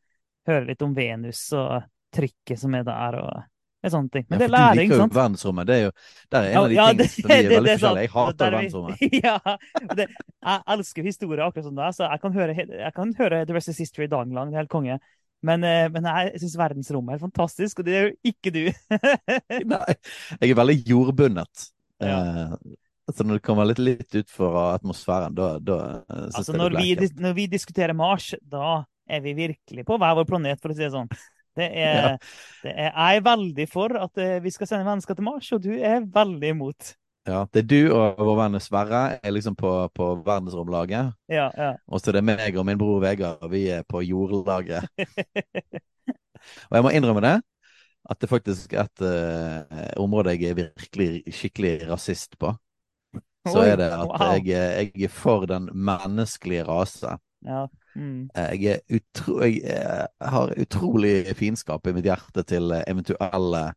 Hører 0.45 0.69
litt 0.69 0.85
om 0.85 0.93
Venus 0.95 1.41
og 1.57 1.85
trykket 2.15 2.61
som 2.61 2.75
er 2.77 2.85
der, 2.87 3.19
og 3.19 3.91
sånne 3.91 4.11
ting. 4.13 4.25
Men 4.29 4.37
ja, 4.37 4.39
det 4.39 4.45
er 4.45 4.53
læring, 4.55 4.75
sant? 4.75 4.77
du 4.77 4.95
liker 4.95 5.03
jo 5.03 5.19
verdensrommet. 5.19 5.67
Det 5.67 5.75
er 5.75 5.83
jo 5.83 5.91
det 6.31 6.39
er 6.39 6.47
en 6.47 6.59
av 6.59 6.69
de 6.69 6.77
ja, 6.77 6.85
tingene 6.85 7.09
som 7.09 7.33
er 7.35 7.49
veldig 7.51 7.73
forskjellige. 7.73 8.05
Jeg 8.05 8.13
hater 8.15 8.45
er 8.47 8.55
verdensrommet. 8.55 9.03
ja, 9.25 9.35
det, 9.99 10.07
jeg 10.47 10.63
elsker 10.75 11.09
historie 11.09 11.49
akkurat 11.49 11.67
som 11.67 11.77
deg, 11.81 11.97
så 11.97 12.07
jeg 12.07 12.23
kan 12.23 12.39
høre, 12.39 12.55
jeg 12.55 12.95
kan 12.95 13.13
høre 13.19 13.43
The 13.45 13.57
Rest 13.57 13.73
is 13.73 13.83
History 13.83 14.09
dagen 14.11 14.33
lang. 14.37 14.49
Det 14.49 14.59
er 14.59 14.65
helt 14.65 14.73
konge. 14.73 14.97
Men, 15.45 15.67
eh, 15.67 15.85
men 15.93 16.07
jeg 16.09 16.41
syns 16.41 16.57
verdensrommet 16.57 17.17
er 17.17 17.21
fantastisk, 17.21 17.81
og 17.81 17.87
det 17.87 17.97
er 17.97 18.07
jo 18.07 18.15
ikke 18.31 18.53
du. 18.55 18.63
Nei, 19.75 19.83
jeg 20.39 20.49
er 20.49 20.57
veldig 20.57 20.79
jordbundet. 20.89 21.69
Ja. 22.01 22.17
Eh, 22.17 22.75
så 23.13 23.21
når 23.21 23.37
det 23.37 23.45
kommer 23.45 23.67
litt, 23.69 23.79
litt 23.83 24.17
utfor 24.17 24.55
atmosfæren, 24.71 25.35
da, 25.37 25.55
da 25.61 25.77
syns 26.01 26.07
synes 26.09 26.39
altså, 26.39 26.55
jeg 26.55 26.57
det 26.57 26.65
vi, 26.65 26.75
blir 26.79 27.03
ekkelt. 27.05 27.19
når 27.21 27.35
vi 27.37 27.47
diskuterer 27.51 27.97
Mars, 27.97 28.31
da 28.41 28.79
er 29.07 29.23
vi 29.23 29.35
virkelig 29.37 29.85
på 29.87 29.97
hver 30.01 30.17
vår 30.19 30.27
planet, 30.29 30.61
for 30.61 30.73
å 30.73 30.77
si 30.77 30.85
det 30.85 30.91
sånn. 30.93 31.09
Det 31.55 31.69
er, 31.85 31.95
Ja. 31.95 32.11
det 32.65 32.73
er, 32.75 32.91
jeg 32.91 33.21
er 33.21 33.25
veldig 33.25 33.65
for 33.71 33.97
at 34.01 34.21
eh, 34.21 34.37
vi 34.43 34.53
skal 34.53 34.69
sende 34.69 34.87
mennesker 34.87 35.17
til 35.17 35.27
Mars, 35.27 35.51
og 35.55 35.63
du 35.63 35.73
er 35.75 36.03
veldig 36.03 36.53
imot. 36.55 36.95
Ja, 37.25 37.39
det 37.49 37.63
er 37.63 37.69
du 37.71 37.93
og 37.95 38.19
vår 38.21 38.35
venn 38.37 38.59
Sverre 38.61 38.99
er 39.17 39.33
liksom 39.33 39.55
på, 39.57 39.69
på 39.97 40.09
verdensromlaget. 40.27 41.15
Ja, 41.31 41.47
ja. 41.57 41.71
Og 41.89 42.01
så 42.01 42.11
er 42.11 42.19
det 42.19 42.25
meg 42.27 42.59
og 42.59 42.67
min 42.67 42.77
bror 42.77 42.99
Vegard, 43.01 43.41
og 43.41 43.49
vi 43.49 43.63
er 43.73 43.81
på 43.89 44.03
jordlaget. 44.05 44.85
og 46.69 46.77
jeg 46.77 46.85
må 46.85 46.91
innrømme 46.93 47.23
det, 47.25 47.39
at 48.05 48.21
det 48.21 48.29
faktisk 48.29 48.75
er 48.77 48.85
et 48.85 49.01
uh, 49.01 49.87
område 50.03 50.35
jeg 50.35 50.51
er 50.51 50.59
virkelig 50.59 51.09
skikkelig 51.33 51.73
rasist 51.89 52.37
på. 52.37 52.53
Så 53.49 53.63
er 53.65 53.79
det 53.81 53.89
at 53.93 54.45
jeg, 54.45 54.91
jeg 54.93 55.07
er 55.09 55.13
for 55.13 55.49
den 55.49 55.71
menneskelige 55.73 56.65
rase. 56.69 57.17
Ja. 57.45 57.65
Mm. 57.95 58.27
Eh, 58.35 58.53
Jeg, 58.61 58.81
utro, 58.91 59.39
jeg 59.45 59.61
eh, 59.71 60.05
har 60.31 60.53
utrolig 60.59 61.15
fiendskap 61.37 61.87
i 61.87 61.95
mitt 61.95 62.07
hjerte 62.07 62.43
til 62.47 62.75
eh, 62.75 62.83
eventuelle 62.91 63.69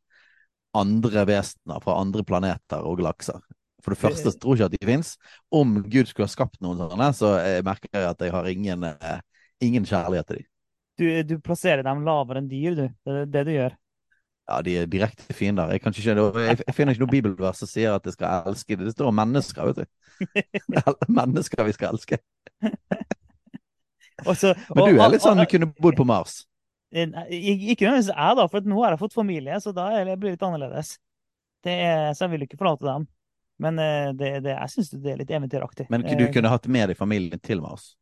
andre 0.79 1.25
vesener 1.29 1.81
fra 1.85 1.97
andre 2.03 2.25
planeter 2.27 2.85
og 2.85 2.99
galakser. 3.01 3.41
For 3.83 3.95
det 3.95 4.03
første 4.03 4.33
så 4.35 4.39
tror 4.43 4.57
jeg 4.59 4.67
ikke 4.67 4.69
at 4.69 4.77
de 4.77 4.91
fins. 4.91 5.15
Om 5.55 5.79
Gud 5.87 6.11
skulle 6.11 6.27
ha 6.27 6.33
skapt 6.33 6.59
noen 6.65 6.81
sånne, 6.83 7.09
så 7.17 7.37
jeg 7.41 7.65
merker 7.67 7.91
jeg 7.95 8.09
at 8.11 8.25
jeg 8.27 8.35
har 8.35 8.49
ingen, 8.51 8.87
ingen 9.65 9.87
kjærlighet 9.87 10.29
til 10.29 10.41
dem. 10.41 10.49
Du, 10.99 11.05
du 11.23 11.37
plasserer 11.39 11.85
dem 11.87 12.03
lavere 12.07 12.43
enn 12.43 12.51
dyr, 12.51 12.75
du. 12.75 12.89
Det 13.07 13.15
er 13.15 13.31
det 13.31 13.45
du 13.47 13.53
gjør. 13.55 13.77
Ja, 14.49 14.59
de 14.65 14.75
er 14.81 14.91
direkte 14.91 15.35
fiender. 15.37 15.71
Jeg, 15.71 15.83
ikke, 15.83 16.41
jeg, 16.41 16.59
jeg 16.67 16.75
finner 16.75 16.95
ikke 16.95 17.05
noe 17.05 17.13
bibelvers 17.13 17.63
som 17.63 17.71
sier 17.71 17.95
at 17.95 18.07
jeg 18.09 18.17
skal 18.17 18.49
elske 18.51 18.77
dem. 18.77 18.89
Det 18.89 18.97
står 18.97 19.13
om 19.13 19.19
mennesker, 19.21 19.71
vet 19.71 19.83
du. 19.83 19.87
Det 20.73 20.83
er 20.83 21.13
mennesker 21.13 21.69
vi 21.69 21.77
skal 21.77 21.95
elske. 21.95 22.19
Og 24.27 24.37
så- 24.37 24.55
Men 24.75 24.85
du 24.95 25.01
er 25.01 25.09
litt 25.11 25.23
sånn 25.23 25.39
du 25.39 25.47
kunne 25.47 25.73
bodd 25.79 25.97
på 25.97 26.07
Mars. 26.07 26.45
Eh, 26.93 27.05
Ikke 27.05 27.85
nødvendigvis 27.85 28.09
jeg, 28.15 28.37
da, 28.37 28.47
for 28.49 28.61
nå 28.61 28.83
har 28.83 28.91
jeg 28.97 28.99
fått 29.03 29.13
familie, 29.15 29.55
så 29.61 29.75
da 29.75 29.91
blir 30.17 30.17
det 30.33 30.39
litt 30.39 30.43
annerledes. 30.43 30.99
Det 31.63 31.73
er, 31.73 32.13
så 32.15 32.25
jeg 32.27 32.31
vil 32.31 32.47
ikke 32.47 32.59
forlate 32.59 32.87
dem. 32.87 33.07
Men 33.59 33.79
eh, 33.79 34.13
det, 34.13 34.43
det, 34.45 34.55
jeg 34.57 34.71
syns 34.71 34.91
det 35.03 35.13
er 35.13 35.17
litt 35.19 35.31
eventyraktig. 35.31 35.89
Men 35.91 36.03
du 36.03 36.25
Eh, 36.25 36.33
kunne 36.33 36.49
hatt 36.49 36.67
med 36.69 36.89
deg 36.89 36.97
familien 36.97 37.41
til 37.43 37.61
Mars. 37.61 37.97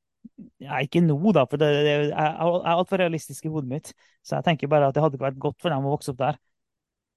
Ja, 0.61 0.81
ikke 0.83 1.01
nå, 1.01 1.17
da, 1.33 1.45
for 1.47 1.57
det, 1.57 1.69
det, 1.85 1.93
jeg 1.93 2.11
jeg 2.11 2.35
er 2.37 2.75
altfor 2.75 2.99
realistisk 2.99 3.47
i 3.47 3.49
hodet 3.49 3.69
mitt. 3.71 3.93
Så 4.27 4.37
jeg 4.37 4.45
tenker 4.45 4.69
bare 4.69 4.89
at 4.89 4.95
det 4.95 5.03
hadde 5.03 5.17
ikke 5.17 5.31
vært 5.31 5.39
godt 5.39 5.61
for 5.63 5.71
dem 5.71 5.85
å 5.87 5.95
vokse 5.97 6.11
opp 6.13 6.19
der. 6.19 6.39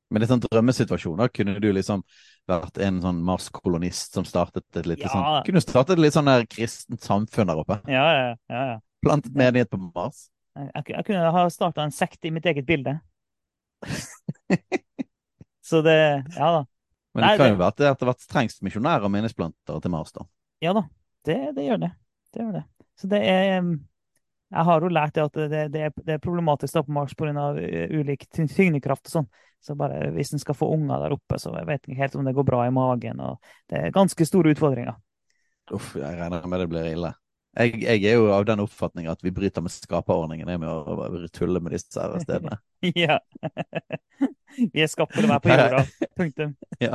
Men 0.09 0.23
i 0.23 0.25
sånn 0.25 0.41
drømmesituasjoner, 0.41 1.29
kunne 1.29 1.59
du 1.61 1.67
liksom 1.73 2.01
vært 2.49 2.79
en 2.81 3.01
sånn 3.03 3.19
Mars-kolonist 3.21 4.13
som 4.13 4.25
startet 4.25 4.63
et 4.75 4.87
lite 4.89 5.05
Ja. 5.05 5.09
sånn 5.09 5.45
Kunne 5.45 5.61
startet 5.61 5.97
et 5.97 5.99
litt 5.99 6.13
sånn 6.13 6.25
der 6.25 6.45
kristent 6.49 7.01
samfunn 7.01 7.47
der 7.51 7.59
oppe. 7.61 7.81
Ja, 7.87 8.05
ja, 8.13 8.35
ja. 8.49 8.63
ja. 8.73 8.79
Plantet 9.01 9.35
menighet 9.35 9.69
på 9.71 9.77
Mars. 9.79 10.25
Jeg, 10.57 10.71
jeg, 10.75 10.83
jeg 10.95 11.05
kunne 11.07 11.31
ha 11.35 11.43
starta 11.53 11.85
en 11.85 11.93
sekt 11.95 12.25
i 12.27 12.31
mitt 12.35 12.45
eget 12.49 12.65
bilde. 12.67 12.97
Så 15.69 15.81
det 15.85 16.25
Ja 16.35 16.51
da. 16.51 16.65
Men 17.13 17.23
Nei, 17.23 17.31
det 17.31 17.37
kan 17.37 17.45
det- 17.45 17.53
jo 17.53 17.59
være 17.59 17.67
at 17.73 17.77
det 17.77 17.87
etter 17.89 18.09
hvert 18.09 18.25
trengs 18.29 18.59
misjonærer 18.61 19.05
og 19.07 19.11
menighetsplantere 19.11 19.81
til 19.81 19.91
Mars, 19.91 20.11
da. 20.13 20.25
Ja 20.61 20.73
da. 20.77 20.83
Det, 21.25 21.37
det 21.55 21.65
gjør 21.65 21.79
det. 21.81 21.91
Det 22.33 22.43
gjør 22.43 22.51
det. 22.59 22.63
Så 22.99 23.07
det 23.09 23.21
er 23.25 23.63
Jeg 24.49 24.65
har 24.65 24.81
jo 24.81 24.89
lært 24.89 25.13
det 25.13 25.23
at 25.23 25.33
det, 25.51 25.65
det, 25.73 25.81
er, 25.87 25.91
det 26.05 26.13
er 26.15 26.21
problematisk 26.23 26.73
da 26.73 26.81
på 26.83 26.91
Mars 26.91 27.13
pga. 27.13 27.51
ulik 27.93 28.25
tyngdekraft 28.33 29.05
og 29.05 29.11
sånn. 29.11 29.27
Så 29.61 29.75
bare 29.75 30.09
hvis 30.15 30.31
en 30.33 30.39
skal 30.39 30.55
få 30.55 30.69
unger 30.73 30.99
der 31.03 31.13
oppe, 31.13 31.37
så 31.37 31.51
jeg 31.57 31.67
vet 31.67 31.83
ikke 31.85 31.99
helt 31.99 32.15
om 32.15 32.25
det 32.25 32.33
går 32.33 32.45
bra 32.47 32.63
i 32.65 32.71
magen. 32.71 33.19
og 33.19 33.37
Det 33.69 33.77
er 33.77 33.91
ganske 33.91 34.25
store 34.25 34.53
utfordringer. 34.55 34.95
Uff, 35.71 35.95
jeg 35.99 36.17
regner 36.17 36.47
med 36.47 36.59
det 36.63 36.69
blir 36.71 36.87
ille. 36.93 37.11
Jeg, 37.57 37.79
jeg 37.81 38.03
er 38.05 38.19
jo 38.19 38.27
av 38.31 38.43
den 38.45 38.61
oppfatning 38.61 39.07
at 39.09 39.23
vi 39.25 39.31
bryter 39.33 39.63
med 39.65 39.73
skaperordningen 39.73 40.51
med 40.61 40.69
å 40.69 41.25
tulle 41.33 41.61
med 41.63 41.73
disse 41.73 41.97
her 41.97 42.19
stedene. 42.23 42.59
Ja. 42.95 43.17
Vi 44.73 44.81
er 44.81 44.89
å 45.01 45.05
være 45.09 45.39
på 45.43 45.51
jorda. 45.51 45.81
Punktum. 46.17 46.53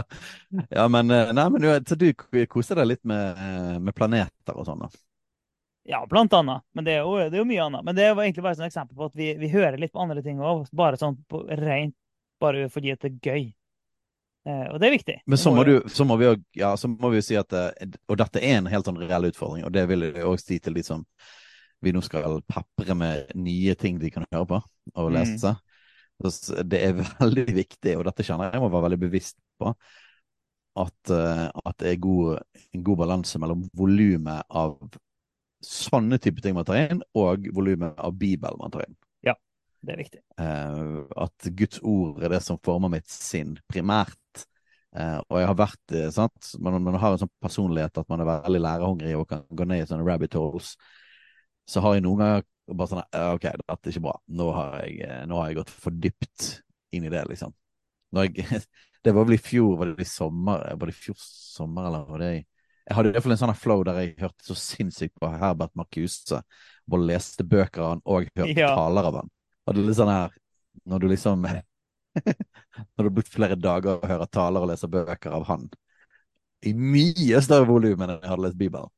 Ja, 0.70 0.87
men, 0.88 1.11
eh, 1.12 1.32
nei, 1.37 1.44
men 1.52 1.62
du, 1.62 1.68
så 1.88 1.96
du 1.99 2.06
koser 2.50 2.78
deg 2.80 2.88
litt 2.88 3.02
med, 3.08 3.40
eh, 3.40 3.75
med 3.82 3.96
planeter 3.96 4.56
og 4.56 4.66
sånn, 4.68 4.87
da? 4.87 4.88
Ja, 5.84 6.00
blant 6.08 6.32
annet. 6.32 6.64
Men 6.73 6.87
det 6.87 6.94
er 6.96 7.02
jo, 7.04 7.18
det 7.20 7.37
er 7.37 7.42
jo 7.42 7.49
mye 7.49 7.66
annet. 7.66 7.84
Men 7.84 7.99
det 7.99 8.08
var 8.14 8.25
egentlig 8.25 8.46
bare 8.46 8.56
et 8.56 8.70
eksempel 8.70 8.96
på 8.96 9.11
at 9.11 9.18
vi, 9.18 9.28
vi 9.40 9.50
hører 9.52 9.76
litt 9.80 9.92
på 9.92 10.00
andre 10.00 10.25
ting 10.25 10.40
òg. 10.40 10.64
Bare 10.73 11.00
sånn 11.00 11.18
på 11.28 11.42
rent 11.61 11.96
bare 12.40 12.68
fordi 12.73 12.94
at 12.94 13.04
det 13.04 13.12
er 13.12 13.28
gøy. 13.28 13.44
Eh, 14.45 14.67
og 14.71 14.81
det 14.81 14.89
er 14.89 14.93
viktig. 14.93 15.15
Men 15.27 15.41
så 15.41 15.51
må, 15.55 15.65
du, 15.65 15.75
så 15.89 16.05
må 16.05 16.19
vi 16.21 16.27
jo 16.27 16.35
ja, 16.61 16.75
så 16.77 16.89
må 16.91 17.09
vi 17.15 17.23
si 17.25 17.37
at 17.41 17.53
eh, 17.57 17.87
Og 18.13 18.19
dette 18.21 18.43
er 18.45 18.59
en 18.59 18.67
helt 18.69 18.85
sånn 18.85 19.01
reell 19.01 19.31
utfordring, 19.31 19.65
og 19.65 19.73
det 19.73 19.87
vil 19.89 20.05
jeg 20.11 20.27
òg 20.29 20.37
si 20.43 20.59
til 20.61 20.77
de 20.77 20.83
som 20.85 21.05
vi 21.85 21.93
nå 21.93 22.01
skal 22.05 22.39
papre 22.49 22.95
med 22.97 23.33
nye 23.37 23.75
ting 23.77 23.99
de 24.01 24.11
kan 24.13 24.25
høre 24.33 24.47
på 24.49 24.61
og 24.95 25.11
Mm. 25.11 25.15
lese. 25.19 25.55
s- 26.25 26.53
Det 26.65 26.81
er 26.83 26.93
veldig 27.25 27.47
viktig, 27.57 27.97
og 27.99 28.05
dette 28.05 28.25
kjenner 28.25 28.53
jeg 28.53 28.61
må 28.63 28.69
være 28.73 28.87
veldig 28.91 29.01
bevisst 29.01 29.37
på, 29.61 29.75
at, 30.77 31.11
eh, 31.11 31.49
at 31.67 31.77
det 31.79 31.93
er 31.93 32.01
god, 32.03 32.39
en 32.75 32.85
god 32.85 32.97
balanse 33.05 33.39
mellom 33.39 33.65
volumet 33.77 34.43
av 34.51 34.77
sånne 35.65 36.19
type 36.21 36.43
ting 36.45 36.55
man 36.57 36.67
tar 36.69 36.81
inn, 36.91 37.03
og 37.17 37.47
volumet 37.57 37.95
av 37.99 38.13
Bibelen 38.19 38.59
man 38.61 38.71
tar 38.75 38.85
inn. 38.89 38.97
Det 39.85 39.93
er 39.93 40.00
viktig. 40.00 40.21
Eh, 40.41 40.83
at 41.25 41.49
Guds 41.59 41.81
ord 41.85 42.23
er 42.25 42.33
det 42.33 42.41
som 42.45 42.61
former 42.64 42.93
mitt 42.93 43.11
sinn, 43.11 43.57
primært. 43.71 44.45
Eh, 44.95 45.19
og 45.29 45.41
jeg 45.41 45.49
har 45.50 45.59
vært 45.59 45.95
eh, 45.99 46.11
sant? 46.14 46.53
Man, 46.62 46.79
man 46.87 46.97
har 47.03 47.14
en 47.14 47.25
sånn 47.25 47.33
personlighet 47.43 48.00
at 48.00 48.11
man 48.12 48.23
er 48.23 48.31
veldig 48.31 48.62
lærehungrig 48.62 49.17
og 49.19 49.26
kan 49.31 49.43
gå 49.50 49.67
ned 49.69 49.83
i 49.83 49.88
sånne 49.91 50.07
rabbit 50.07 50.37
holes. 50.38 50.75
Så 51.69 51.83
har 51.85 51.97
jeg 51.97 52.05
noen 52.07 52.23
ganger 52.23 52.47
bare 52.75 52.91
sånn 52.93 53.03
OK, 53.35 53.45
dette 53.45 53.76
er 53.76 53.93
ikke 53.93 54.07
bra. 54.07 54.17
Nå 54.41 54.49
har 54.57 54.79
jeg, 54.87 55.12
nå 55.29 55.41
har 55.41 55.50
jeg 55.50 55.61
gått 55.61 55.75
for 55.85 56.00
dypt 56.07 56.49
inn 56.95 57.09
i 57.09 57.12
det, 57.12 57.25
liksom. 57.29 57.53
Jeg, 58.14 58.47
det 59.05 59.14
var 59.14 59.26
vel 59.26 59.37
i 59.37 59.43
fjor, 59.43 59.76
var 59.81 59.93
det 59.93 60.07
i 60.07 60.09
sommer? 60.09 60.64
Var 60.79 60.91
det 60.91 60.97
i 60.97 61.00
fjor 61.03 61.19
sommer, 61.21 61.91
eller 61.91 62.09
var 62.09 62.25
det 62.25 62.33
i 62.38 62.43
Jeg 62.85 62.97
hadde 62.99 63.11
i 63.11 63.14
hvert 63.17 63.25
fall 63.25 63.33
en 63.33 63.41
sånn 63.41 63.57
flow 63.57 63.83
der 63.88 63.99
jeg 64.03 64.17
hørte 64.21 64.45
så 64.45 64.55
sinnssykt 64.61 65.14
på 65.21 65.31
Herbert 65.41 65.73
Marcuse. 65.79 66.43
Både 66.85 67.09
leste 67.09 67.47
bøker 67.49 67.81
av 67.81 67.95
han 67.95 68.03
og 68.05 68.29
hørte 68.37 68.61
Ja. 68.61 68.75
taler 68.76 69.09
av 69.09 69.23
han. 69.23 69.34
Og 69.64 69.75
det 69.75 69.83
er 69.83 69.88
litt 69.88 69.99
sånn 69.99 70.12
her 70.12 70.35
Når 70.90 71.00
du 71.00 71.06
liksom 71.09 71.44
Når 71.49 73.00
du 73.00 73.09
har 73.09 73.14
brukt 73.16 73.33
flere 73.33 73.56
dager 73.59 73.97
og 73.97 74.06
hører 74.09 74.30
taler 74.30 74.64
og 74.64 74.71
leser 74.71 74.92
bøker 74.92 75.35
av 75.35 75.49
han 75.49 75.68
i 76.64 76.73
mye 76.73 77.40
større 77.44 77.66
volum 77.68 78.04
enn 78.04 78.14
jeg 78.14 78.30
hadde 78.30 78.44
lest 78.47 78.56
Bibelen, 78.56 78.88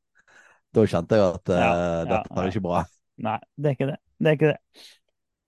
da 0.74 0.84
kjente 0.86 1.18
jeg 1.18 1.32
at 1.32 1.50
uh, 1.50 1.56
Ja, 1.56 1.70
ja, 1.72 2.04
dette 2.12 2.42
er 2.42 2.50
ikke 2.52 2.62
bra. 2.62 2.82
Nei, 3.26 3.38
det 3.56 3.70
er 3.70 3.76
ikke 3.76 3.88
det. 3.88 3.96
Det 4.16 4.30
er 4.30 4.38
ikke 4.38 4.52
det. 4.52 4.84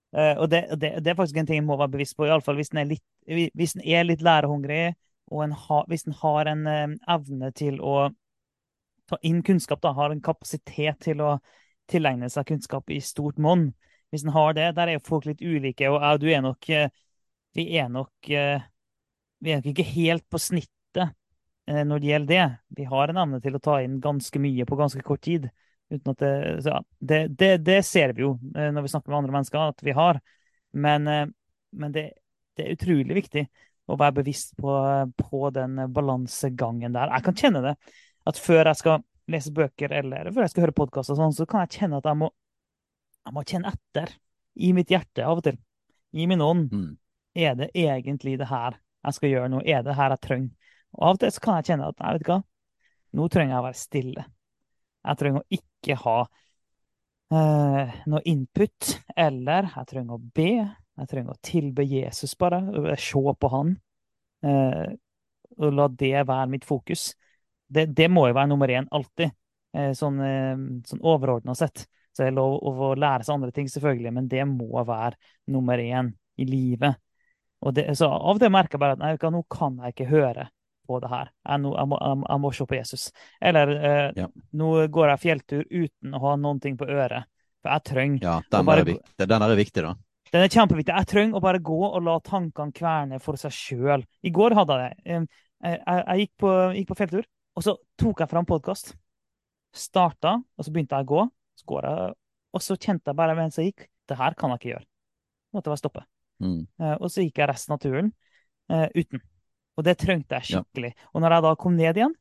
Uh, 0.09 0.33
og 0.41 0.49
det, 0.51 0.61
det, 0.81 0.89
det 1.05 1.11
er 1.11 1.19
faktisk 1.19 1.39
en 1.39 1.47
ting 1.47 1.61
en 1.61 1.69
må 1.69 1.77
være 1.79 1.93
bevisst 1.93 2.17
på, 2.17 2.25
iallfall 2.27 2.57
hvis 2.59 2.73
en 2.73 2.81
er 2.81 2.89
litt, 2.89 3.05
hvis 3.55 3.77
en 3.77 3.85
er 3.85 4.07
litt 4.09 4.25
lærehungrig, 4.25 4.97
og 5.29 5.43
en 5.45 5.53
ha, 5.53 5.83
hvis 5.87 6.07
en 6.09 6.15
har 6.17 6.49
en 6.49 6.63
eh, 6.65 6.93
evne 7.13 7.51
til 7.53 7.75
å 7.85 8.09
ta 9.09 9.19
inn 9.25 9.43
kunnskap, 9.45 9.81
da, 9.83 9.91
har 9.93 10.09
en 10.09 10.23
kapasitet 10.25 10.97
til 11.05 11.21
å 11.21 11.35
tilegne 11.89 12.29
seg 12.33 12.47
kunnskap 12.49 12.89
i 12.93 12.97
stort 13.05 13.37
monn. 13.41 13.67
Hvis 14.09 14.25
en 14.25 14.33
har 14.33 14.55
det, 14.57 14.71
der 14.77 14.89
er 14.89 14.97
jo 14.97 15.05
folk 15.05 15.27
litt 15.29 15.41
ulike, 15.41 15.89
og 15.91 16.01
ja, 16.01 16.11
du 16.17 16.27
er 16.31 16.43
nok 16.45 16.69
eh, 16.73 16.89
Vi 17.57 17.65
er 17.77 17.89
nok 17.93 18.29
eh, 18.29 18.61
Vi 19.39 19.53
er 19.53 19.61
nok 19.61 19.71
ikke 19.71 19.87
helt 19.91 20.25
på 20.29 20.41
snittet 20.41 21.13
eh, 21.69 21.83
når 21.85 22.01
det 22.01 22.11
gjelder 22.11 22.33
det. 22.33 22.47
Vi 22.79 22.87
har 22.89 23.09
en 23.09 23.21
evne 23.23 23.41
til 23.43 23.55
å 23.55 23.63
ta 23.63 23.79
inn 23.83 23.99
ganske 24.03 24.41
mye 24.41 24.65
på 24.65 24.79
ganske 24.79 25.03
kort 25.05 25.23
tid. 25.25 25.49
Uten 25.89 26.13
at 26.13 26.21
det, 26.21 26.33
ja, 26.65 26.81
det, 26.99 27.21
det, 27.37 27.53
det 27.65 27.79
ser 27.87 28.13
vi 28.13 28.21
jo 28.21 28.35
når 28.53 28.83
vi 28.85 28.91
snakker 28.91 29.09
med 29.09 29.23
andre 29.23 29.37
mennesker, 29.39 29.71
at 29.71 29.81
vi 29.81 29.95
har. 29.97 30.19
Men, 30.77 31.07
men 31.09 31.95
det 31.95 32.03
er 32.61 32.75
utrolig 32.75 33.15
viktig 33.17 33.47
å 33.89 33.97
være 33.97 34.19
bevisst 34.19 34.53
på, 34.59 34.75
på 35.17 35.49
den 35.55 35.79
balansegangen 35.93 36.93
der. 36.93 37.09
Jeg 37.15 37.25
kan 37.25 37.39
kjenne 37.41 37.63
det. 37.65 37.73
At 38.29 38.37
før 38.37 38.69
jeg 38.69 38.81
skal 38.81 39.01
lese 39.29 39.53
bøker 39.55 39.93
eller 40.01 40.29
før 40.33 40.45
jeg 40.45 40.53
skal 40.53 40.67
høre 40.67 40.77
podkaster, 40.77 41.17
sånn, 41.17 41.33
så 41.33 41.47
kan 41.49 41.65
jeg 41.65 41.79
kjenne 41.79 42.01
at 42.01 42.09
jeg 42.09 42.19
må, 42.19 42.29
jeg 43.29 43.35
må 43.37 43.45
kjenne 43.45 43.69
etter 43.69 44.11
i 44.57 44.71
mitt 44.73 44.89
hjerte 44.89 45.21
av 45.21 45.37
og 45.37 45.45
til. 45.45 45.59
I 46.17 46.25
min 46.25 46.41
ånd. 46.41 46.71
Mm. 46.73 46.93
Er 47.37 47.57
det 47.59 47.69
egentlig 47.77 48.39
det 48.41 48.47
her 48.49 48.79
jeg 49.05 49.15
skal 49.15 49.29
gjøre 49.29 49.49
nå? 49.53 49.59
Er 49.61 49.83
det 49.85 49.93
her 49.95 50.15
jeg 50.15 50.23
trenger? 50.25 50.71
Og 50.97 51.03
av 51.05 51.17
og 51.19 51.21
til 51.21 51.33
så 51.35 51.43
kan 51.43 51.59
jeg 51.59 51.67
kjenne 51.69 51.89
at 51.91 52.01
jeg 52.01 52.17
vet 52.17 52.31
hva, 52.31 52.37
nå 53.13 53.27
trenger 53.29 53.53
jeg 53.53 53.61
å 53.61 53.67
være 53.67 53.77
stille. 53.77 54.23
Jeg 55.05 55.19
trenger 55.21 55.43
å 55.43 55.59
ikke 55.59 55.97
ha 56.01 56.15
eh, 57.37 57.99
noe 58.09 58.23
input, 58.33 58.89
eller 59.13 59.69
jeg 59.69 59.91
trenger 59.93 60.17
å 60.17 60.23
be. 60.39 60.49
Jeg 60.99 61.11
trenger 61.13 61.37
å 61.37 61.43
tilbe 61.45 61.85
Jesus, 61.85 62.33
bare. 62.41 62.63
Se 62.97 63.21
på 63.21 63.53
han. 63.53 63.75
Eh, 64.41 64.97
og 65.59 65.77
la 65.77 65.87
det 66.01 66.15
være 66.17 66.49
mitt 66.49 66.65
fokus. 66.65 67.11
Det, 67.69 67.85
det 67.93 68.09
må 68.09 68.25
jo 68.27 68.35
være 68.39 68.49
nummer 68.49 68.73
én 68.73 68.89
alltid, 68.89 69.37
eh, 69.77 69.93
sånn, 69.93 70.19
eh, 70.25 70.65
sånn 70.89 71.05
overordna 71.05 71.53
sett. 71.55 71.85
Så 72.13 72.23
det 72.23 72.31
er 72.31 72.37
lov 72.37 72.57
å 72.83 72.93
lære 72.99 73.23
seg 73.23 73.35
andre 73.35 73.51
ting, 73.55 73.67
selvfølgelig, 73.71 74.13
men 74.15 74.27
det 74.31 74.45
må 74.49 74.81
være 74.85 75.15
nummer 75.53 75.77
én 75.81 76.13
i 76.41 76.45
livet. 76.49 76.97
Og 77.61 77.73
det, 77.75 77.85
så 77.99 78.07
av 78.09 78.35
og 78.37 78.39
til 78.41 78.51
merker 78.55 78.77
jeg 78.77 78.81
bare 78.85 78.95
at 78.97 79.01
nei, 79.03 79.13
nå 79.35 79.43
kan 79.51 79.77
jeg 79.83 79.93
ikke 79.93 80.09
høre 80.09 80.47
på 80.89 80.99
det 81.03 81.09
her. 81.11 81.29
Jeg, 81.45 81.61
nå- 81.61 81.75
jeg, 81.77 81.87
må, 81.91 81.97
jeg, 82.01 82.39
må 82.41 82.51
se 82.55 82.65
på 82.65 82.77
Jesus. 82.79 83.07
Eller 83.41 83.73
eh, 83.77 84.11
Ja. 84.17 84.27
nå 84.57 84.69
går 84.89 85.11
jeg 85.13 85.21
fjelltur 85.25 85.65
uten 85.69 86.15
å 86.15 86.21
ha 86.23 86.35
noen 86.39 86.59
ting 86.63 86.77
på 86.79 86.87
øret. 86.89 87.27
For 87.61 87.75
jeg 87.75 87.83
trenger 87.91 88.23
Ja, 88.23 88.37
den 88.51 88.65
bare 88.65 88.81
er, 88.85 88.87
viktig. 88.87 89.27
den 89.27 89.41
er 89.45 89.55
viktig, 89.59 89.83
da. 89.83 89.93
Den 90.31 90.45
er 90.45 90.53
kjempeviktig. 90.53 90.95
Jeg 90.95 91.09
trenger 91.11 91.37
å 91.37 91.43
bare 91.43 91.59
gå 91.59 91.77
og 91.89 92.01
la 92.05 92.15
tankene 92.23 92.71
kverne 92.73 93.19
for 93.21 93.35
seg 93.37 93.51
sjøl. 93.53 94.05
I 94.23 94.31
går 94.31 94.55
hadde 94.57 94.77
jeg 94.79 94.95
det. 95.03 95.19
Jeg, 95.59 95.79
jeg 95.83 96.19
gikk, 96.23 96.33
på, 96.39 96.51
gikk 96.77 96.87
på 96.93 96.97
fjelltur, 97.01 97.25
og 97.59 97.65
så 97.65 97.73
tok 97.99 98.21
jeg 98.23 98.31
fram 98.31 98.45
podkast. 98.47 98.93
Starta, 99.75 100.37
og 100.57 100.65
så 100.65 100.71
begynte 100.73 100.95
jeg 100.97 101.05
å 101.05 101.11
gå. 101.11 101.25
Jeg, 101.77 102.13
og 102.53 102.61
så 102.65 102.77
kjente 102.77 103.11
jeg 103.11 103.17
bare 103.19 103.35
mens 103.37 103.57
jeg 103.59 103.71
gikk 103.71 103.87
Det 104.09 104.17
her 104.17 104.33
kan 104.33 104.49
jeg 104.49 104.59
ikke 104.59 104.71
gjøre. 104.73 104.87
Måtte 105.53 105.69
bare 105.69 105.81
stoppe. 105.81 106.01
Mm. 106.41 106.61
Eh, 106.81 106.95
Og 106.97 107.11
så 107.13 107.21
gikk 107.21 107.37
jeg 107.37 107.49
resten 107.51 107.75
av 107.75 107.79
turen 107.83 108.07
uh, 108.71 108.87
uten. 108.95 109.21
Og 109.77 109.85
det 109.85 109.97
trengte 110.01 110.39
jeg 110.39 110.49
Ja. 110.49 110.63
skikkelig. 110.63 110.93
Og 111.13 111.21
når 111.21 111.35
jeg 111.35 111.45
da 111.45 111.51
kom 111.55 111.75
ned 111.77 111.99
igjen, 111.99 112.15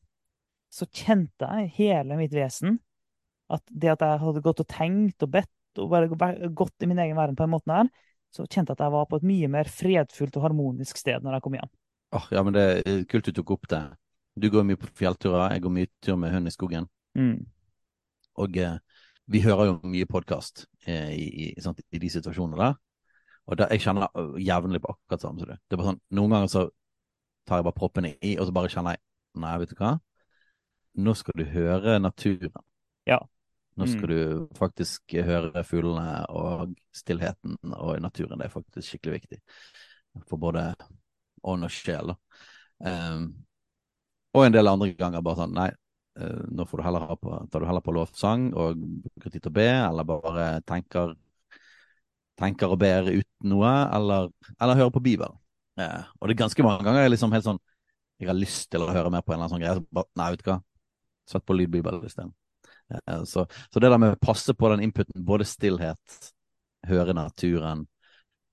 så 0.71 0.85
kjente 0.93 1.49
jeg 1.49 1.73
hele 1.78 2.19
mitt 2.21 2.35
vesen 2.37 2.78
at 3.49 3.62
det 3.73 3.88
at 3.95 4.05
jeg 4.05 4.21
hadde 4.21 4.43
gått 4.45 4.61
og 4.61 4.69
tenkt 4.69 5.25
og 5.25 5.31
bedt 5.33 5.81
og 5.81 5.88
bare 5.88 6.50
gått 6.52 6.85
i 6.85 6.88
min 6.90 6.99
egen 7.00 7.17
verden 7.17 7.37
på 7.38 7.47
den 7.47 7.55
måten 7.55 7.73
her, 7.73 7.88
så 8.35 8.45
kjente 8.45 8.75
jeg 8.75 8.76
at 8.76 8.85
jeg 8.85 8.93
var 8.93 9.07
på 9.09 9.17
et 9.17 9.26
mye 9.31 9.49
mer 9.49 9.71
fredfullt 9.73 10.37
og 10.37 10.45
harmonisk 10.45 11.00
sted 11.00 11.25
når 11.25 11.38
jeg 11.38 11.45
kom 11.47 11.57
hjem. 11.57 11.71
Åh, 12.19 12.26
ja, 12.37 12.43
men 12.45 12.57
det 12.57 12.64
er 12.85 13.05
kult 13.09 13.25
du 13.25 13.33
tok 13.33 13.55
opp 13.57 13.69
det. 13.73 13.83
Du 14.38 14.49
går 14.52 14.67
mye 14.69 14.81
på 14.81 14.90
fjellturer, 15.00 15.55
jeg 15.57 15.64
går 15.64 15.73
mye 15.73 15.88
tur 16.05 16.17
med 16.21 16.33
hund 16.35 16.49
i 16.49 16.52
skogen. 16.52 16.88
Mm. 17.17 17.47
Og 18.38 18.57
eh, 18.61 18.76
vi 19.29 19.41
hører 19.45 19.69
jo 19.69 19.79
mye 19.85 20.07
podkast 20.09 20.67
eh, 20.87 21.11
i, 21.15 21.27
i, 21.49 21.73
i 21.93 22.01
de 22.03 22.11
situasjonene 22.13 22.59
der. 22.61 22.77
Og 23.49 23.59
der, 23.61 23.71
jeg 23.73 23.85
kjenner 23.87 24.09
øh, 24.17 24.37
jevnlig 24.45 24.81
på 24.85 24.93
akkurat 24.95 25.25
samme 25.25 25.41
som 25.41 25.49
du. 25.49 25.55
Det 25.57 25.77
er 25.77 25.81
bare 25.81 25.93
sånn, 25.93 26.03
Noen 26.17 26.35
ganger 26.37 26.53
så 26.53 26.63
tar 27.49 27.61
jeg 27.61 27.69
bare 27.69 27.79
proppen 27.79 28.09
i, 28.11 28.35
og 28.37 28.47
så 28.49 28.55
bare 28.57 28.73
kjenner 28.73 28.97
jeg 28.97 29.05
Nei, 29.39 29.53
vet 29.61 29.71
du 29.71 29.79
hva? 29.79 29.93
Nå 30.99 31.13
skal 31.15 31.37
du 31.39 31.45
høre 31.53 31.99
naturen. 32.03 32.65
Ja. 33.07 33.21
Nå 33.79 33.87
skal 33.87 34.09
Mm. 34.09 34.11
du 34.11 34.57
faktisk 34.59 35.15
høre 35.15 35.63
fuglene 35.63 36.25
og 36.35 36.73
stillheten 36.97 37.55
og 37.77 38.01
naturen. 38.03 38.41
Det 38.41 38.49
er 38.49 38.51
faktisk 38.57 38.89
skikkelig 38.89 39.21
viktig 39.21 39.39
for 40.27 40.41
både 40.43 40.65
ånd 41.47 41.69
og 41.69 41.71
sjel. 41.71 42.17
Ehm, 42.83 43.29
og 44.35 44.47
en 44.49 44.57
del 44.57 44.67
andre 44.67 44.91
ganger 44.99 45.23
bare 45.23 45.45
sånn 45.45 45.55
Nei, 45.55 45.69
nå 46.19 46.67
får 46.67 46.81
du 46.81 46.85
heller 46.85 47.07
ha 47.11 47.17
på, 47.17 47.33
tar 47.53 47.63
du 47.63 47.67
heller 47.69 47.85
på 47.85 47.95
lovsang 47.95 48.49
og 48.59 48.79
bruker 49.05 49.33
tid 49.33 49.45
til 49.45 49.53
å 49.53 49.59
be, 49.59 49.69
eller 49.71 50.09
bare 50.09 50.47
tenker 50.67 51.15
tenker 52.39 52.71
og 52.71 52.81
ber 52.81 53.11
uten 53.11 53.51
noe, 53.51 53.71
eller, 53.95 54.31
eller 54.59 54.79
hører 54.79 54.95
på 54.95 55.03
Bibelen. 55.03 55.35
Ja, 55.79 56.05
og 56.19 56.27
det 56.27 56.35
er 56.35 56.45
ganske 56.45 56.65
mange 56.67 56.87
ganger 56.87 57.05
jeg 57.05 57.13
liksom 57.13 57.35
helt 57.35 57.47
sånn 57.47 57.61
Jeg 58.19 58.27
har 58.27 58.35
lyst 58.35 58.67
til 58.73 58.83
å 58.83 58.91
høre 58.91 59.13
mer 59.15 59.23
på 59.23 59.31
en 59.31 59.37
eller 59.37 59.47
annen 59.47 59.53
sånn 59.53 59.63
greie. 59.63 59.79
Så 59.79 59.95
bare, 59.95 60.11
nei, 60.19 60.31
vet 60.35 60.41
du 60.43 60.49
hva. 60.51 60.57
Sett 61.31 61.45
på 61.47 61.55
lydbibel 61.55 62.01
isteden. 62.09 62.33
Ja, 62.91 63.19
så, 63.31 63.45
så 63.47 63.83
det 63.83 63.91
der 63.93 64.01
med 64.01 64.17
å 64.17 64.19
passe 64.19 64.55
på 64.59 64.71
den 64.73 64.83
inputen, 64.83 65.23
både 65.29 65.47
stillhet, 65.47 66.17
høre 66.89 67.15
naturen, 67.15 67.85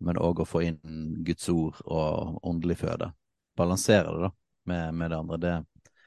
men 0.06 0.20
òg 0.22 0.44
å 0.44 0.46
få 0.46 0.62
inn 0.68 0.78
Guds 1.26 1.50
ord 1.50 1.80
og 1.88 2.38
åndelig 2.46 2.78
føde. 2.84 3.10
Balansere 3.58 4.14
det 4.14 4.28
da 4.28 4.32
med, 4.70 4.94
med 5.02 5.12
det 5.12 5.18
andre. 5.18 5.42
Det, 5.42 5.56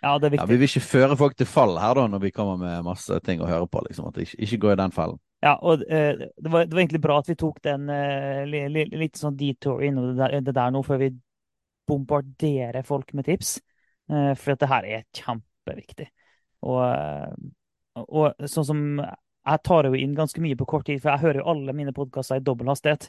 Ja, 0.02 0.14
det 0.18 0.28
er 0.28 0.36
ja, 0.38 0.46
vi 0.46 0.58
vil 0.60 0.68
ikke 0.68 0.84
føre 0.86 1.16
folk 1.18 1.34
til 1.38 1.48
fall 1.50 1.74
her 1.82 1.96
da, 1.98 2.04
når 2.10 2.20
vi 2.22 2.30
kommer 2.34 2.58
med 2.60 2.86
masse 2.86 3.16
ting 3.26 3.40
å 3.42 3.48
høre 3.48 3.66
på. 3.70 3.82
liksom, 3.88 4.10
at 4.10 4.20
Ikke, 4.22 4.38
ikke 4.46 4.60
gå 4.62 4.72
i 4.72 4.78
den 4.78 4.94
fellen. 4.94 5.18
Ja, 5.42 5.56
og 5.58 5.82
uh, 5.82 6.12
det, 6.18 6.50
var, 6.50 6.66
det 6.66 6.74
var 6.74 6.82
egentlig 6.82 7.02
bra 7.02 7.18
at 7.22 7.30
vi 7.30 7.38
tok 7.38 7.58
den 7.66 7.90
uh, 7.90 8.44
li, 8.46 8.64
li, 8.70 8.84
litt 8.98 9.18
sånn 9.18 9.36
detour 9.38 9.82
innom 9.86 10.12
det 10.18 10.42
det 10.46 10.54
der 10.54 10.74
nå, 10.74 10.82
før 10.86 11.02
vi 11.02 11.12
bombarderer 11.88 12.86
folk 12.86 13.10
med 13.18 13.26
tips. 13.26 13.56
Uh, 14.10 14.34
for 14.38 14.54
at 14.54 14.62
det 14.62 14.70
her 14.70 14.88
er 14.98 15.06
kjempeviktig. 15.14 16.08
Og, 16.68 16.82
og 18.02 18.48
sånn 18.50 18.66
som 18.66 18.78
Jeg 18.98 19.60
tar 19.62 19.86
jo 19.86 19.94
inn 19.94 20.16
ganske 20.16 20.42
mye 20.42 20.58
på 20.58 20.66
kort 20.66 20.88
tid, 20.88 20.98
for 21.02 21.14
jeg 21.14 21.22
hører 21.22 21.40
jo 21.40 21.50
alle 21.54 21.74
mine 21.74 21.94
podkaster 21.96 22.40
i 22.40 22.44
dobbel 22.44 22.70
hastighet. 22.70 23.08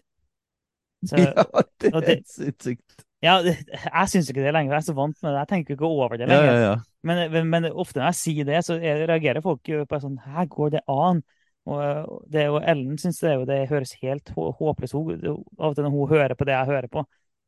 Så, 1.05 1.19
ja, 1.23 1.33
det 1.75 1.93
er 1.93 2.23
sykt 2.25 2.33
sinnssykt. 2.35 3.08
Ja, 3.25 3.33
jeg 3.43 4.09
syns 4.11 4.29
ikke 4.31 4.43
det 4.45 4.53
lenger. 4.55 4.73
Jeg 4.75 4.81
er 4.83 4.87
så 4.87 4.95
vant 4.97 5.17
med 5.23 5.33
det. 5.33 5.39
Jeg 5.41 5.49
tenker 5.51 5.75
ikke 5.75 5.89
over 5.89 6.15
det 6.17 6.27
lenger. 6.29 6.51
ja, 6.53 6.61
ja. 6.69 6.75
Men, 7.03 7.19
men, 7.31 7.49
men 7.51 7.67
ofte 7.71 7.99
når 7.99 8.09
jeg 8.11 8.19
sier 8.19 8.47
det, 8.47 8.61
så 8.67 8.75
er- 8.79 9.05
reagerer 9.07 9.43
folk 9.43 9.67
jo 9.71 9.85
på 9.87 9.99
sånn 10.03 10.17
Her 10.23 10.47
går 10.51 10.73
det 10.77 10.81
an? 10.91 11.21
Og, 11.69 12.23
det, 12.31 12.47
og 12.49 12.63
Ellen 12.65 12.97
syns 12.97 13.19
det, 13.21 13.33
det 13.47 13.59
høres 13.69 13.91
helt 14.01 14.31
hå- 14.35 14.51
håpløst 14.57 14.95
ut. 14.97 15.25
Av 15.59 15.69
og 15.69 15.75
til 15.77 15.85
når 15.85 15.93
hun 15.93 16.09
hører 16.11 16.35
på 16.39 16.47
det 16.47 16.55
jeg 16.55 16.69
hører 16.71 16.87
på, 16.91 17.03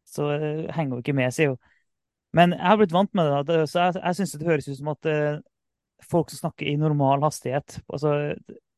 så 0.07 0.27
eh, 0.35 0.67
henger 0.75 0.97
hun 0.97 1.01
ikke 1.01 1.15
med, 1.17 1.33
sier 1.33 1.53
hun. 1.55 1.61
Men 2.37 2.53
jeg 2.55 2.63
har 2.67 2.77
blitt 2.79 2.93
vant 2.95 3.11
med 3.17 3.31
det, 3.49 3.57
så 3.71 3.87
jeg, 3.87 3.97
jeg 4.03 4.19
syns 4.19 4.35
det 4.39 4.47
høres 4.47 4.67
ut 4.69 4.77
som 4.77 4.91
at 4.93 5.09
eh, 5.09 5.39
folk 6.11 6.29
som 6.31 6.45
snakker 6.45 6.69
i 6.69 6.75
normal 6.79 7.21
hastighet 7.25 7.79
altså, 7.91 8.13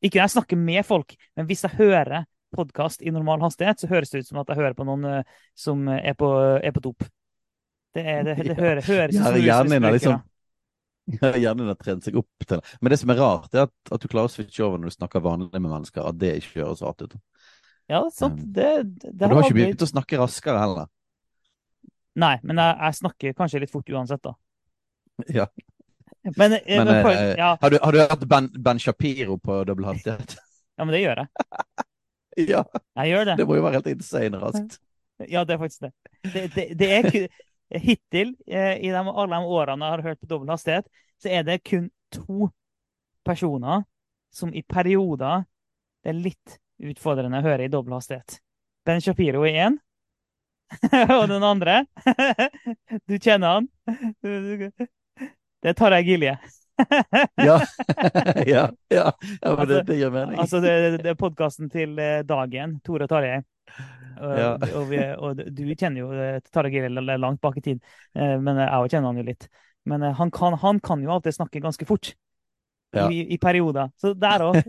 Ikke 0.04 0.18
når 0.18 0.24
jeg 0.24 0.34
snakker 0.34 0.58
med 0.60 0.82
folk, 0.86 1.14
men 1.36 1.46
hvis 1.50 1.62
jeg 1.66 1.76
hører 1.78 2.24
podkast 2.54 3.02
i 3.02 3.12
normal 3.14 3.42
hastighet, 3.44 3.82
så 3.82 3.90
høres 3.90 4.12
det 4.12 4.24
ut 4.24 4.30
som 4.30 4.40
at 4.42 4.52
jeg 4.52 4.60
hører 4.60 4.76
på 4.78 4.86
noen 4.88 5.04
eh, 5.10 5.34
som 5.58 5.86
er 5.92 6.16
på, 6.18 6.30
er 6.58 6.74
på 6.74 6.82
dop. 6.84 7.06
Det, 7.94 8.02
er, 8.02 8.22
det, 8.26 8.38
det 8.42 8.56
hører, 8.58 8.80
høres 8.82 9.18
ut 9.18 9.22
som 9.22 9.36
hjernen 9.38 9.90
liksom 9.94 10.22
Hjernen 11.44 11.68
har 11.68 11.76
trent 11.76 12.06
seg 12.06 12.16
opp 12.16 12.46
til 12.46 12.56
det. 12.56 12.76
Men 12.80 12.94
det 12.94 12.98
som 13.00 13.12
er 13.12 13.18
rart, 13.20 13.52
er 13.52 13.66
at, 13.66 13.74
at 13.92 14.00
du 14.00 14.08
klarer 14.08 14.30
å 14.30 14.32
switche 14.32 14.64
over 14.64 14.80
når 14.80 14.92
du 14.92 14.96
snakker 14.96 15.24
vanlig 15.24 15.60
med 15.60 15.68
mennesker, 15.68 16.06
at 16.08 16.16
det 16.20 16.32
ikke 16.40 16.62
høres 16.62 16.82
rart 16.84 17.04
ut. 17.04 17.16
Ja, 17.92 18.00
sant. 18.14 18.40
Um, 18.40 18.52
Det, 18.56 18.70
det, 19.02 19.12
det 19.12 19.28
du 19.28 19.34
har 19.36 19.44
ikke 19.44 19.58
begynt 19.58 19.84
å 19.84 19.90
snakke 19.90 20.20
raskere 20.20 20.62
heller. 20.62 20.88
Nei, 22.20 22.38
men 22.46 22.60
jeg, 22.62 22.76
jeg 22.86 22.98
snakker 23.00 23.36
kanskje 23.36 23.62
litt 23.64 23.74
fort 23.74 23.90
uansett, 23.92 24.24
da. 24.24 24.34
Ja. 25.42 25.48
Men, 26.38 26.54
eh, 26.56 26.78
Men 26.78 26.88
men 26.88 27.06
eh, 27.10 27.34
ja, 27.36 27.50
har, 27.60 27.70
du, 27.70 27.76
har 27.82 27.92
du 27.92 27.98
hørt 28.00 28.22
Ben, 28.28 28.48
ben 28.56 28.78
Shapiro 28.80 29.36
på 29.36 29.58
dobbel 29.68 29.90
hastighet? 29.90 30.38
ja, 30.78 30.84
men 30.84 30.94
det 30.96 31.02
gjør 31.02 31.20
jeg. 31.20 31.28
ja, 32.52 32.64
Jeg 32.96 33.12
gjør 33.12 33.24
det. 33.30 33.36
det 33.38 33.46
må 33.48 33.58
jo 33.58 33.64
være 33.66 33.78
helt 33.80 33.90
insane 33.94 34.40
raskt. 34.42 34.78
Ja, 35.30 35.44
det 35.46 35.54
er 35.54 35.58
faktisk 35.62 35.84
det. 35.86 35.92
Det, 36.26 36.44
det, 36.54 36.66
det 36.78 36.90
er 36.90 37.10
kun, 37.10 37.26
hittil, 37.84 38.34
eh, 38.46 38.76
i 38.82 38.90
de, 38.90 39.00
alle 39.02 39.38
de 39.38 39.56
årene 39.58 39.86
jeg 39.86 39.96
har 39.96 40.02
hørt 40.08 40.20
på 40.20 40.30
dobbel 40.30 40.52
hastighet, 40.52 40.88
så 41.22 41.30
er 41.30 41.46
det 41.46 41.62
kun 41.64 41.88
to 42.12 42.50
personer 43.24 43.84
som 44.34 44.50
i 44.54 44.62
perioder 44.66 45.44
det 46.04 46.12
er 46.12 46.20
litt 46.20 46.58
utfordrende 46.84 47.40
å 47.40 47.46
høre 47.46 47.64
i 47.64 47.72
dobbel 47.72 47.96
hastighet. 47.96 48.40
Ben 48.84 49.00
Shapiro 49.00 49.46
er 49.48 49.68
én, 49.68 49.78
og 51.16 51.28
den 51.30 51.44
andre 51.44 51.84
Du 53.08 53.16
kjenner 53.16 53.60
han? 53.60 53.68
Det 54.20 55.70
er 55.70 55.76
Tarjei 55.78 56.02
Gilje. 56.04 56.34
Ja. 57.36 57.60
ja, 58.46 58.72
ja, 58.88 59.12
ja 59.42 59.56
men 59.56 59.68
det, 59.68 59.82
det 59.82 59.96
gir 59.96 60.10
mening. 60.10 60.38
Altså, 60.38 60.60
det, 60.60 61.02
det 61.02 61.12
er 61.12 61.18
podkasten 61.18 61.70
til 61.72 61.98
eh, 62.02 62.22
Dagen, 62.26 62.78
Tore 62.84 63.06
og 63.06 63.12
Tarjei. 63.12 63.42
Ja. 64.14 64.52
og, 64.78 64.84
vi, 64.92 64.98
og 65.18 65.40
du 65.50 65.62
kjenner 65.74 66.04
jo 66.04 66.10
eh, 66.14 66.36
Tarjei 66.54 66.84
Gilje 66.84 67.16
langt 67.18 67.40
bak 67.42 67.58
i 67.58 67.64
tid, 67.64 67.80
eh, 68.14 68.36
men 68.38 68.60
jeg 68.62 68.92
kjenner 68.94 69.10
han 69.10 69.22
jo 69.22 69.26
litt. 69.26 69.48
Men 69.90 70.06
han 70.16 70.30
kan, 70.32 70.56
han 70.62 70.80
kan 70.80 71.02
jo 71.04 71.12
alltid 71.12 71.36
snakke 71.36 71.62
ganske 71.62 71.86
fort. 71.88 72.14
Ja. 72.94 73.08
I, 73.10 73.24
I 73.34 73.38
perioder. 73.42 73.90
Så 73.98 74.14
der 74.14 74.44
òg 74.46 74.60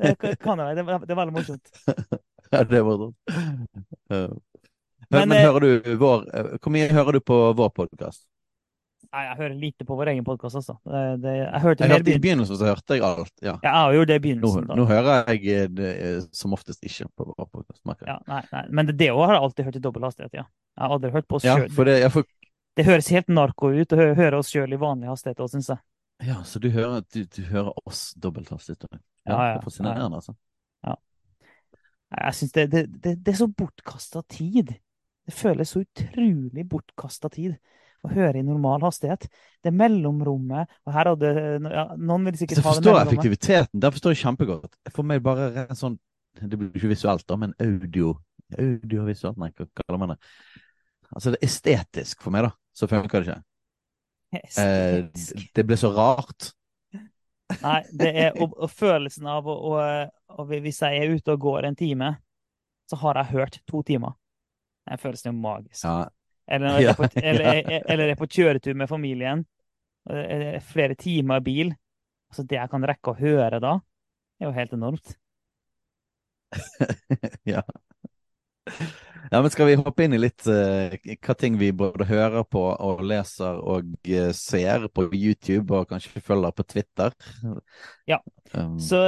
kan 0.41 0.59
det. 0.59 0.71
Det, 0.79 0.85
det 1.05 1.13
er 1.13 1.21
veldig 1.23 1.39
morsomt. 1.39 1.75
Ja, 2.53 2.59
det 2.61 2.77
er 2.77 2.83
morsomt. 2.85 3.15
Men, 4.07 4.35
Men, 5.09 5.29
men, 5.29 5.39
hører 5.41 5.63
du 5.63 5.95
vår 5.97 6.21
Hvor 6.61 6.71
mye 6.73 6.85
hører 6.93 7.17
du 7.17 7.23
på 7.25 7.37
vår 7.57 7.71
podkast? 7.73 8.21
Nei, 9.15 9.21
jeg 9.29 9.35
hører 9.39 9.53
lite 9.55 9.85
på 9.87 9.95
vår 9.95 10.09
egen 10.11 10.25
podkast, 10.27 10.57
altså. 10.59 10.73
Det, 10.83 11.01
det, 11.23 11.33
jeg 11.39 11.59
hørte 11.63 11.85
Jeg 11.85 11.91
hørte 11.93 12.11
I 12.11 12.19
begynnelsen 12.19 12.57
så 12.59 12.65
hørte 12.67 12.97
jeg 12.97 13.03
alt. 13.07 13.31
Ja. 13.39 13.53
Ja, 13.63 13.71
jeg 13.87 13.95
gjorde 13.95 14.01
jo 14.01 14.07
det 14.09 14.15
i 14.17 14.23
begynnelsen. 14.25 14.65
Nå, 14.67 14.75
nå 14.75 14.87
hører 14.89 15.29
jeg 15.31 15.45
eh, 15.53 15.67
det 15.71 15.91
eh, 16.03 16.17
som 16.35 16.55
oftest 16.57 16.83
ikke 16.83 17.07
på 17.15 17.27
vår 17.29 17.47
podkast. 17.53 18.01
Ja, 18.09 18.17
nei, 18.27 18.41
nei. 18.51 18.63
Men 18.75 18.89
det 18.91 19.07
òg 19.13 19.21
har 19.23 19.37
jeg 19.37 19.45
alltid 19.45 19.69
hørt 19.69 19.77
i 19.79 19.83
dobbel 19.85 20.07
hastighet, 20.07 20.35
ja. 20.35 20.43
Jeg 20.75 20.83
har 20.83 20.95
aldri 20.97 21.11
hørt 21.13 21.27
på 21.31 21.39
oss 21.39 21.47
Ja, 21.47 21.53
sjøl. 21.61 21.85
det, 21.87 21.95
får... 22.11 22.25
Det 22.75 22.85
høres 22.89 23.11
helt 23.15 23.31
narko 23.31 23.69
ut 23.71 23.95
å 23.95 23.99
hø 24.01 24.07
høre 24.19 24.41
oss 24.43 24.51
sjøl 24.51 24.75
i 24.75 24.79
vanlig 24.81 25.07
hastighet 25.13 25.39
òg, 25.45 25.51
syns 25.53 25.71
jeg. 25.71 25.79
ja, 26.27 26.41
så 26.43 26.59
du 26.59 26.67
hører, 26.75 27.05
du, 27.15 27.21
du 27.23 27.41
hører 27.53 27.71
oss 27.87 28.09
dobbelthastighet? 28.19 28.83
Ja, 28.91 28.99
Ja, 28.99 29.37
ja, 29.37 29.53
det 29.53 29.61
er 29.61 29.63
Fascinerende, 29.69 30.19
altså. 30.19 30.35
Jeg 32.15 32.35
syns 32.37 32.51
det, 32.53 32.67
det, 32.71 32.83
det, 33.03 33.15
det 33.23 33.31
er 33.31 33.39
så 33.39 33.47
bortkasta 33.47 34.21
tid. 34.27 34.75
Det 35.25 35.33
føles 35.33 35.71
så 35.71 35.81
utrolig 35.87 36.67
bortkasta 36.69 37.31
tid 37.31 37.55
å 38.05 38.11
høre 38.11 38.39
i 38.39 38.45
normal 38.45 38.83
hastighet. 38.85 39.27
Det 39.65 39.73
mellomrommet 39.73 40.69
Og 40.85 40.93
her 40.93 41.09
hadde 41.11 41.31
ja, 41.71 41.85
Noen 41.97 42.27
vil 42.29 42.37
sikkert 42.39 42.61
ha 42.61 42.61
det 42.61 42.67
forstår 42.67 42.99
mellomrommet. 42.99 43.07
effektiviteten. 43.09 43.81
Det 43.81 43.91
forstår 43.95 44.15
jeg 44.15 44.21
kjempegodt. 44.23 44.77
For 44.93 45.07
meg 45.07 45.23
bare 45.25 45.65
en 45.65 45.79
sånn 45.79 45.97
Det 46.41 46.59
blir 46.59 46.71
ikke 46.75 46.91
visuelt, 46.93 47.25
da, 47.29 47.39
men 47.39 47.55
audio 47.63 48.15
Audiovisuelt, 48.61 49.39
nei, 49.41 49.49
hva 49.57 49.65
kaller 49.81 49.97
man 49.97 50.11
det? 50.13 50.19
Altså, 51.09 51.31
det 51.33 51.39
er 51.39 51.47
estetisk 51.47 52.21
for 52.21 52.33
meg, 52.35 52.45
da. 52.45 52.51
Så 52.77 52.87
funker 52.91 53.23
det 53.23 53.33
ikke. 53.33 53.41
Eh, 54.61 55.47
det 55.55 55.65
ble 55.65 55.77
så 55.79 55.89
rart. 55.95 56.51
Nei, 57.61 57.79
det 57.93 58.11
er 58.11 58.37
og, 58.43 58.53
og 58.57 58.71
følelsen 58.73 59.27
av 59.31 59.47
å, 59.49 59.55
å 60.35 60.45
Hvis 60.51 60.81
jeg 60.83 61.01
er 61.01 61.15
ute 61.15 61.35
og 61.35 61.43
går 61.45 61.69
en 61.69 61.79
time, 61.79 62.11
så 62.89 62.99
har 63.01 63.21
jeg 63.21 63.33
hørt 63.33 63.59
to 63.69 63.81
timer. 63.85 64.13
Den 64.85 65.01
følelsen 65.01 65.31
er 65.31 65.37
magisk. 65.39 65.81
Ja, 65.81 66.05
Eller 66.47 66.79
er 66.79 66.97
på, 66.97 67.07
eller, 67.17 67.61
eller 67.91 68.11
er 68.13 68.19
på 68.19 68.29
kjøretur 68.29 68.77
med 68.77 68.89
familien. 68.89 69.45
er 70.09 70.59
Flere 70.65 70.97
timer 70.99 71.41
i 71.41 71.45
bil. 71.45 71.73
Altså 72.31 72.45
det 72.45 72.59
jeg 72.59 72.71
kan 72.71 72.85
rekke 72.85 73.13
å 73.13 73.19
høre 73.19 73.61
da, 73.63 73.77
er 74.41 74.49
jo 74.49 74.55
helt 74.55 74.75
enormt. 74.75 75.15
ja. 77.53 77.63
Ja, 79.31 79.41
men 79.41 79.49
Skal 79.49 79.69
vi 79.69 79.77
hoppe 79.79 80.05
inn 80.05 80.13
i 80.13 80.21
litt 80.21 80.45
uh, 80.49 80.93
hva 81.25 81.35
ting 81.37 81.57
vi 81.57 81.71
både 81.75 82.05
hører 82.09 82.45
på 82.49 82.61
og 82.61 83.01
leser 83.05 83.57
og 83.57 83.89
uh, 84.09 84.29
ser 84.37 84.87
på 84.93 85.07
YouTube 85.13 85.73
og 85.73 85.89
kanskje 85.89 86.21
følger 86.21 86.53
på 86.55 86.65
Twitter? 86.69 87.15
Ja. 88.09 88.19
Um, 88.53 88.77
Så 88.79 89.01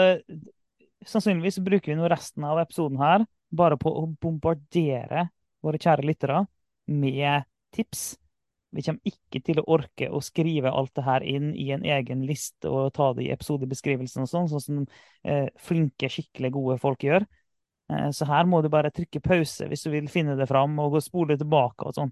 sannsynligvis 1.08 1.62
bruker 1.63 1.93
vi 1.93 2.00
nå 2.00 2.10
resten 2.10 2.45
av 2.47 2.60
episoden 2.63 2.97
her 3.02 3.26
bare 3.54 3.78
på 3.80 3.93
å 3.93 4.08
bombardere 4.19 5.28
våre 5.63 5.80
kjære 5.82 6.06
lyttere 6.08 6.41
med 6.88 7.45
tips. 7.76 8.17
Vi 8.76 8.84
kommer 8.84 9.08
ikke 9.08 9.39
til 9.47 9.62
å 9.62 9.65
orke 9.78 10.10
å 10.12 10.19
skrive 10.21 10.71
alt 10.76 10.91
det 10.97 11.06
her 11.06 11.23
inn 11.23 11.54
i 11.56 11.69
en 11.71 11.86
egen 11.88 12.26
liste 12.28 12.69
og 12.69 12.91
ta 12.97 13.13
det 13.15 13.26
i 13.26 13.32
episodebeskrivelsen 13.34 14.26
og 14.26 14.30
sånn, 14.32 14.50
sånn 14.52 14.63
som 14.63 14.82
eh, 15.23 15.47
flinke, 15.63 16.10
skikkelig 16.12 16.52
gode 16.54 16.78
folk 16.82 17.06
gjør. 17.08 17.26
Eh, 17.89 18.10
så 18.12 18.28
her 18.28 18.45
må 18.50 18.60
du 18.62 18.69
bare 18.69 18.91
trykke 18.91 19.23
pause 19.23 19.69
hvis 19.71 19.86
du 19.88 19.91
vil 19.93 20.10
finne 20.12 20.36
det 20.39 20.50
fram, 20.52 20.76
og 20.84 20.97
gå 20.97 21.04
spole 21.06 21.38
tilbake 21.39 21.88
og 21.88 21.95
sånn. 21.95 22.12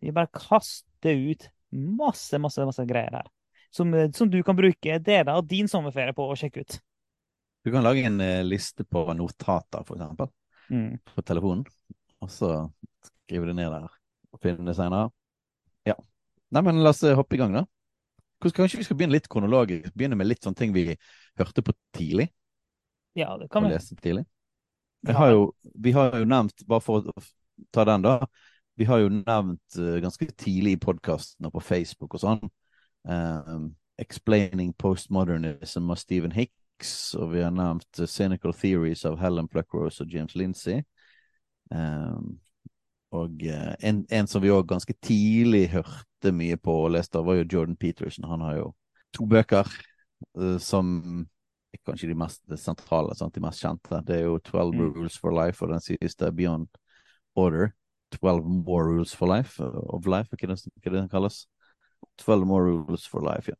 Vi 0.00 0.14
bare 0.14 0.30
kaster 0.32 1.18
ut 1.26 1.48
masse, 1.74 2.38
masse, 2.38 2.62
masse 2.68 2.86
greier 2.86 3.18
her. 3.18 3.28
Som, 3.74 3.92
eh, 3.94 4.10
som 4.14 4.30
du 4.30 4.38
kan 4.46 4.56
bruke 4.56 5.00
deler 5.02 5.34
av 5.34 5.46
din 5.50 5.68
sommerferie 5.68 6.14
på 6.16 6.30
å 6.30 6.38
sjekke 6.38 6.62
ut. 6.62 6.80
du 7.66 7.72
kan 7.74 7.82
lage 7.82 8.06
en 8.06 8.20
eh, 8.22 8.44
liste 8.46 8.84
på 8.86 9.02
notater, 9.18 9.82
for 9.84 9.98
eksempel, 9.98 10.30
Mm. 10.70 10.98
på 11.14 11.22
telefonen, 11.22 11.64
og 12.22 12.30
så 12.30 12.48
skrive 13.06 13.46
det 13.46 13.54
ned 13.58 13.70
der 13.70 13.84
senere. 14.74 15.10
Ja. 15.86 15.96
Nei, 16.50 16.62
men 16.62 16.82
la 16.82 16.90
oss 16.90 17.02
eh, 17.02 17.16
hoppe 17.16 17.36
i 17.36 17.40
gang, 17.40 17.54
da. 17.54 17.64
Kanskje 18.42 18.78
vi 18.78 18.84
skal 18.84 18.98
begynne 18.98 19.16
litt 19.16 19.28
kronologisk? 19.32 19.94
Begynne 19.96 20.18
med 20.18 20.28
litt 20.28 20.44
sånne 20.44 20.58
ting 20.58 20.74
vi 20.74 20.90
hørte 21.38 21.64
på 21.64 21.74
tidlig? 21.96 22.28
Ja, 23.16 23.36
det 23.40 23.48
kan 23.50 23.64
vi. 23.64 23.72
leste 23.72 23.96
tidlig? 23.96 24.26
Har 25.06 25.30
jo, 25.30 25.54
vi 25.62 25.92
har 25.92 26.18
jo 26.18 26.26
nevnt, 26.28 26.66
bare 26.66 26.82
for 26.84 27.06
å 27.08 27.24
ta 27.72 27.84
den, 27.88 28.04
da. 28.04 28.18
Vi 28.76 28.84
har 28.84 29.00
jo 29.00 29.08
nevnt 29.08 29.78
eh, 29.80 29.98
ganske 30.04 30.28
tidlig 30.36 30.76
i 30.76 30.80
podkasten 30.82 31.48
og 31.48 31.54
på 31.54 31.64
Facebook 31.64 32.18
og 32.18 32.20
sånn 32.20 32.42
eh, 33.08 33.52
'Explaining 33.96 34.74
Postmodernism' 34.76 35.88
av 35.90 35.96
Stephen 35.96 36.34
Hicks, 36.36 37.14
og 37.16 37.32
vi 37.32 37.40
har 37.40 37.54
nevnt 37.56 38.02
eh, 38.02 38.10
'Cynical 38.10 38.52
Theories' 38.52 39.06
av 39.08 39.16
Helen 39.22 39.48
Pluckrose 39.48 40.04
og 40.04 40.12
James 40.12 40.36
Lindsay. 40.36 40.82
Eh, 41.72 42.18
og 43.14 43.42
eh, 43.46 43.74
en, 43.86 44.02
en, 44.10 44.26
som 44.26 44.42
vi 44.42 44.50
òg 44.50 44.66
ganske 44.68 44.94
tidlig 45.04 45.68
hørte 45.74 46.32
mye 46.34 46.58
på 46.58 46.74
og 46.86 46.92
leste, 46.96 47.22
var 47.22 47.38
jo 47.38 47.48
Jordan 47.52 47.76
Peterson. 47.78 48.26
Han 48.28 48.44
har 48.44 48.58
jo 48.58 48.68
to 49.14 49.26
bøker 49.30 49.68
uh, 50.38 50.56
som 50.62 51.26
er 51.72 51.82
kanskje 51.86 52.10
de 52.10 52.18
mest 52.18 52.42
sentrale, 52.60 53.14
sant? 53.16 53.34
de 53.34 53.44
mest 53.44 53.62
kjente. 53.62 54.02
Det 54.06 54.20
er 54.20 54.26
jo 54.26 54.38
12 54.42 54.74
mm. 54.74 54.86
Rules 54.96 55.18
for 55.20 55.36
Life 55.36 55.64
og 55.64 55.74
den 55.74 55.84
siste 55.84 56.32
Beyond 56.32 56.68
Order. 57.36 57.70
12 58.16 58.44
More 58.44 58.86
Rules 58.86 59.14
for 59.16 59.30
Life, 59.30 59.62
of 59.62 60.06
Life, 60.06 60.30
hva 60.30 60.46
er 60.46 60.52
det, 60.54 60.72
hva 60.82 60.92
det 60.94 61.06
kalles? 61.10 61.40
12 62.22 62.46
More 62.46 62.70
Rules 62.70 63.06
for 63.10 63.24
Life, 63.24 63.50
ja. 63.50 63.58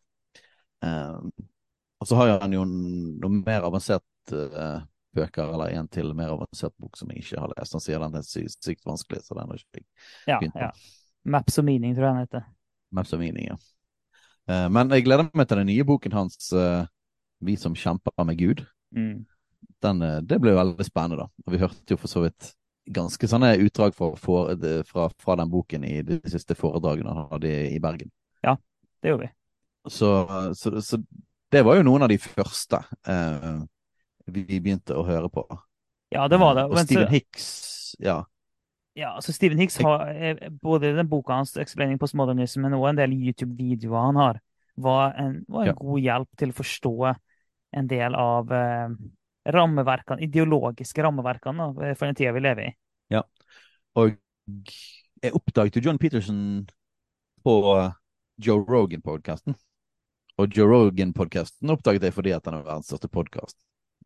Um, 0.87 1.33
og 2.01 2.07
så 2.07 2.19
har 2.19 2.37
han 2.43 2.53
jo 2.53 2.63
noe 2.69 3.41
mer 3.41 3.65
avansert 3.67 4.05
uh, 4.33 4.85
bøker, 5.17 5.53
eller 5.55 5.73
en 5.77 5.89
til 5.93 6.13
mer 6.17 6.35
avansert 6.35 6.75
bok 6.81 6.99
som 6.99 7.11
jeg 7.13 7.25
ikke 7.25 7.41
har 7.43 7.55
lest. 7.55 7.77
Han 7.77 7.85
sier 7.85 8.03
den 8.03 8.19
er 8.19 8.27
sykt, 8.27 8.59
sykt 8.65 8.85
vanskelig, 8.89 9.23
så 9.27 9.37
den 9.39 9.53
har 9.53 9.61
ikke 9.63 9.81
jeg 9.81 9.87
ja, 10.29 10.41
begynt 10.41 10.57
på. 10.57 10.67
Ja. 10.69 11.15
Maps 11.37 11.59
og 11.61 11.67
Meaning, 11.67 11.97
tror 11.97 12.09
jeg 12.09 12.15
den 12.15 12.27
heter. 12.27 12.45
Maps 12.97 13.15
og 13.17 13.23
Meaning, 13.23 13.49
ja. 13.53 13.57
Uh, 14.47 14.67
men 14.71 14.93
jeg 14.95 15.07
gleder 15.09 15.31
meg 15.35 15.49
til 15.51 15.61
den 15.63 15.73
nye 15.73 15.87
boken 15.87 16.15
hans, 16.15 16.53
uh, 16.55 16.87
'Vi 17.43 17.57
som 17.61 17.75
kjemper 17.77 18.25
med 18.25 18.39
Gud'. 18.41 18.63
Mm. 18.97 19.27
Den, 19.83 20.05
det 20.25 20.39
ble 20.41 20.55
jo 20.55 20.61
veldig 20.61 20.87
spennende, 20.87 21.27
da. 21.27 21.45
Og 21.45 21.53
vi 21.53 21.61
hørte 21.61 21.93
jo 21.93 21.99
for 22.01 22.09
så 22.09 22.23
vidt 22.25 22.55
ganske 22.87 23.29
sånne 23.29 23.57
utdrag 23.65 23.95
for, 23.97 24.17
for, 24.17 24.55
fra, 24.87 25.09
fra, 25.19 25.37
den 25.37 25.51
boken 25.51 25.85
i 25.85 25.99
de 26.07 26.21
siste 26.31 26.55
foredragene 26.57 27.13
han 27.13 27.29
hadde 27.35 27.53
i 27.75 27.81
Bergen. 27.83 28.13
Ja, 28.47 28.57
det 29.03 29.13
gjorde 29.13 29.27
vi. 29.27 29.33
Så, 29.91 30.11
så, 30.55 30.81
så 30.81 30.99
det 31.55 31.63
var 31.67 31.79
jo 31.79 31.87
noen 31.87 32.07
av 32.07 32.11
de 32.11 32.19
første 32.19 32.81
eh, 33.07 33.59
vi 34.27 34.61
begynte 34.61 34.97
å 34.97 35.05
høre 35.07 35.31
på. 35.33 35.45
Ja, 36.15 36.27
det 36.31 36.39
var 36.41 36.57
det. 36.59 36.67
Og 36.71 36.79
Stephen 36.85 37.13
Hicks, 37.13 37.47
ja. 38.03 38.23
Ja, 38.97 39.11
altså 39.19 39.35
Stephen 39.37 39.61
Hicks 39.61 39.77
har 39.85 40.09
eh, 40.09 40.49
både 40.63 40.95
den 40.97 41.09
boka 41.09 41.37
hans 41.37 41.57
'Explaining 41.57 41.99
Postmodernism' 42.01 42.65
men 42.65 42.75
også 42.79 42.95
en 42.95 43.01
del 43.03 43.13
YouTube-videoer 43.13 44.07
han 44.07 44.17
har, 44.17 44.41
var 44.77 45.13
en, 45.21 45.45
var 45.49 45.67
en 45.67 45.73
ja. 45.75 45.77
god 45.77 46.01
hjelp 46.01 46.41
til 46.41 46.53
å 46.53 46.57
forstå 46.57 46.95
en 47.77 47.91
del 47.91 48.17
av 48.17 48.53
eh, 48.57 48.97
rammeverkene, 49.53 50.25
ideologiske 50.25 51.05
rammeverkene 51.05 51.69
for 51.77 52.07
den 52.07 52.17
tida 52.17 52.33
vi 52.33 52.43
lever 52.47 52.71
i. 52.71 52.73
Ja, 53.13 53.23
og 54.01 54.17
jeg 55.23 55.37
oppdaget 55.37 55.77
jo 55.77 55.85
John 55.85 56.01
Peterson 56.01 56.41
på 57.45 57.55
Joe 58.43 58.65
Rogan-podkasten. 58.65 59.55
Og 60.37 60.57
Joe 60.57 60.69
Rogan-podkasten 60.69 61.73
oppdaget 61.73 62.09
jeg 62.09 62.17
fordi 62.17 62.35
at 62.37 62.49
han 62.49 62.59
er 62.59 62.67
verdens 62.67 62.91
største 62.91 63.09
podkast. 63.13 63.57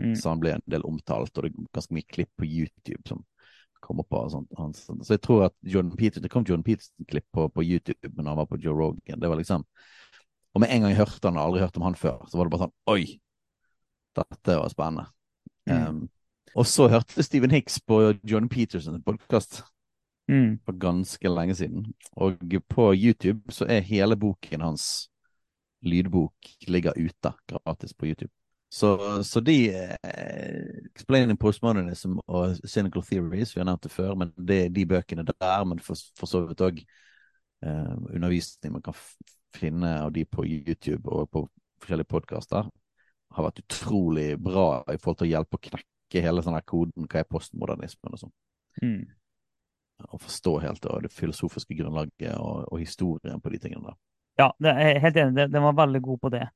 Mm. 0.00 0.14
Så 0.16 0.32
han 0.32 0.40
ble 0.40 0.54
en 0.56 0.64
del 0.70 0.84
omtalt, 0.88 1.36
og 1.36 1.44
det 1.44 1.50
er 1.50 1.68
ganske 1.76 1.94
mye 1.96 2.08
klipp 2.08 2.30
på 2.40 2.48
YouTube 2.48 3.02
som 3.08 3.24
kom 3.80 4.02
opp 4.02 4.16
og 4.16 4.32
sånt. 4.32 5.04
Så 5.06 5.16
jeg 5.16 5.22
tror 5.24 5.46
at 5.48 5.54
John 5.64 5.90
Peterson, 5.96 6.24
det 6.24 6.32
kom 6.32 6.44
John 6.48 6.64
Peterson-klipp 6.64 7.26
på, 7.32 7.48
på, 7.48 7.64
YouTube 7.64 8.12
når 8.16 8.28
han 8.28 8.40
var 8.42 8.48
på 8.50 8.60
Joe 8.60 8.76
Rogan. 8.76 9.20
Det 9.20 9.28
var 9.28 9.40
liksom 9.40 9.64
Og 10.54 10.60
med 10.60 10.70
en 10.70 10.82
gang 10.82 10.90
jeg 10.90 10.98
hørte 10.98 11.28
han, 11.28 11.36
og 11.38 11.44
aldri 11.44 11.60
hørt 11.62 11.76
om 11.78 11.84
han 11.86 11.94
før, 11.94 12.24
så 12.28 12.38
var 12.38 12.48
det 12.48 12.54
bare 12.54 12.66
sånn 12.66 12.78
Oi! 12.90 13.04
Dette 14.18 14.56
var 14.58 14.72
spennende. 14.72 15.04
Mm. 15.70 15.84
Um, 15.86 16.00
og 16.58 16.66
så 16.66 16.88
hørte 16.90 17.22
Stephen 17.22 17.52
Hicks 17.54 17.78
på 17.86 18.00
John 18.26 18.48
Petersons 18.50 19.04
podkast 19.06 19.60
mm. 20.26 20.58
for 20.66 20.80
ganske 20.82 21.30
lenge 21.30 21.54
siden. 21.54 21.86
Og 22.18 22.42
på 22.68 22.90
YouTube 22.98 23.54
så 23.54 23.68
er 23.70 23.86
hele 23.86 24.18
boken 24.18 24.66
hans 24.66 25.06
lydbok 25.86 26.50
ligger 26.66 26.98
ute 26.98 27.32
gratis 27.46 27.94
på 27.94 28.10
YouTube. 28.10 28.39
Så, 28.70 29.22
så 29.26 29.40
de 29.42 29.56
uh, 29.74 30.90
Explaining 30.94 31.38
Postmodernism 31.38 32.20
og 32.26 32.56
Cynical 32.62 33.02
Theories, 33.02 33.50
vi 33.56 33.60
har 33.60 33.66
nevnt 33.66 33.82
det 33.82 33.90
før, 33.90 34.14
men 34.14 34.30
det, 34.36 34.60
de 34.76 34.86
bøkene 34.86 35.24
der, 35.26 35.64
men 35.66 35.82
for, 35.82 35.98
for 36.18 36.30
så 36.30 36.44
vidt 36.46 36.62
òg 36.62 36.78
uh, 37.66 37.96
undervisning 38.14 38.76
man 38.76 38.84
kan 38.86 38.94
finne 39.56 39.96
av 40.04 40.12
de 40.14 40.22
på 40.22 40.46
YouTube 40.46 41.10
og 41.10 41.26
på 41.34 41.42
forskjellige 41.82 42.12
podkaster, 42.12 42.68
har 43.34 43.46
vært 43.46 43.62
utrolig 43.64 44.28
bra 44.38 44.84
i 44.90 44.98
forhold 44.98 45.18
til 45.22 45.28
å 45.28 45.32
hjelpe 45.32 45.58
å 45.58 45.64
knekke 45.66 46.22
hele 46.22 46.46
sånne 46.46 46.62
koden, 46.66 47.10
hva 47.10 47.24
er 47.24 47.30
postmodernismen 47.30 48.14
og 48.14 48.22
sånn. 48.22 48.34
Mm. 48.82 49.02
Og 50.14 50.22
forstå 50.22 50.54
helt 50.62 50.82
det, 50.86 50.94
det 51.08 51.12
filosofiske 51.14 51.74
grunnlaget 51.78 52.38
og, 52.38 52.70
og 52.70 52.78
historien 52.80 53.42
på 53.42 53.50
de 53.50 53.60
tingene 53.62 53.90
der. 53.90 53.98
Ja, 54.40 54.48
jeg 54.62 54.94
er 54.94 55.02
helt 55.02 55.18
enig. 55.20 55.50
Den 55.52 55.66
var 55.66 55.76
veldig 55.82 56.00
god 56.06 56.22
på 56.22 56.30
det. 56.38 56.46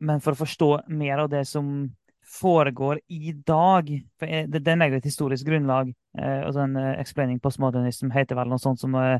Men 0.00 0.22
for 0.24 0.34
å 0.34 0.40
forstå 0.40 0.70
mer 0.88 1.24
av 1.24 1.30
det 1.32 1.44
som 1.48 1.90
foregår 2.30 3.00
i 3.10 3.32
dag 3.32 3.88
for 4.18 4.58
Den 4.60 4.78
legger 4.78 5.00
et 5.00 5.08
historisk 5.08 5.46
grunnlag. 5.46 5.90
Eh, 6.18 6.40
og 6.46 6.54
sånn 6.54 6.76
eh, 6.78 6.94
Explaining 7.02 7.40
Postmodernism 7.42 8.12
heter 8.14 8.38
vel 8.38 8.52
noe 8.52 8.62
sånt 8.62 8.80
som 8.80 8.94
eh, 9.00 9.18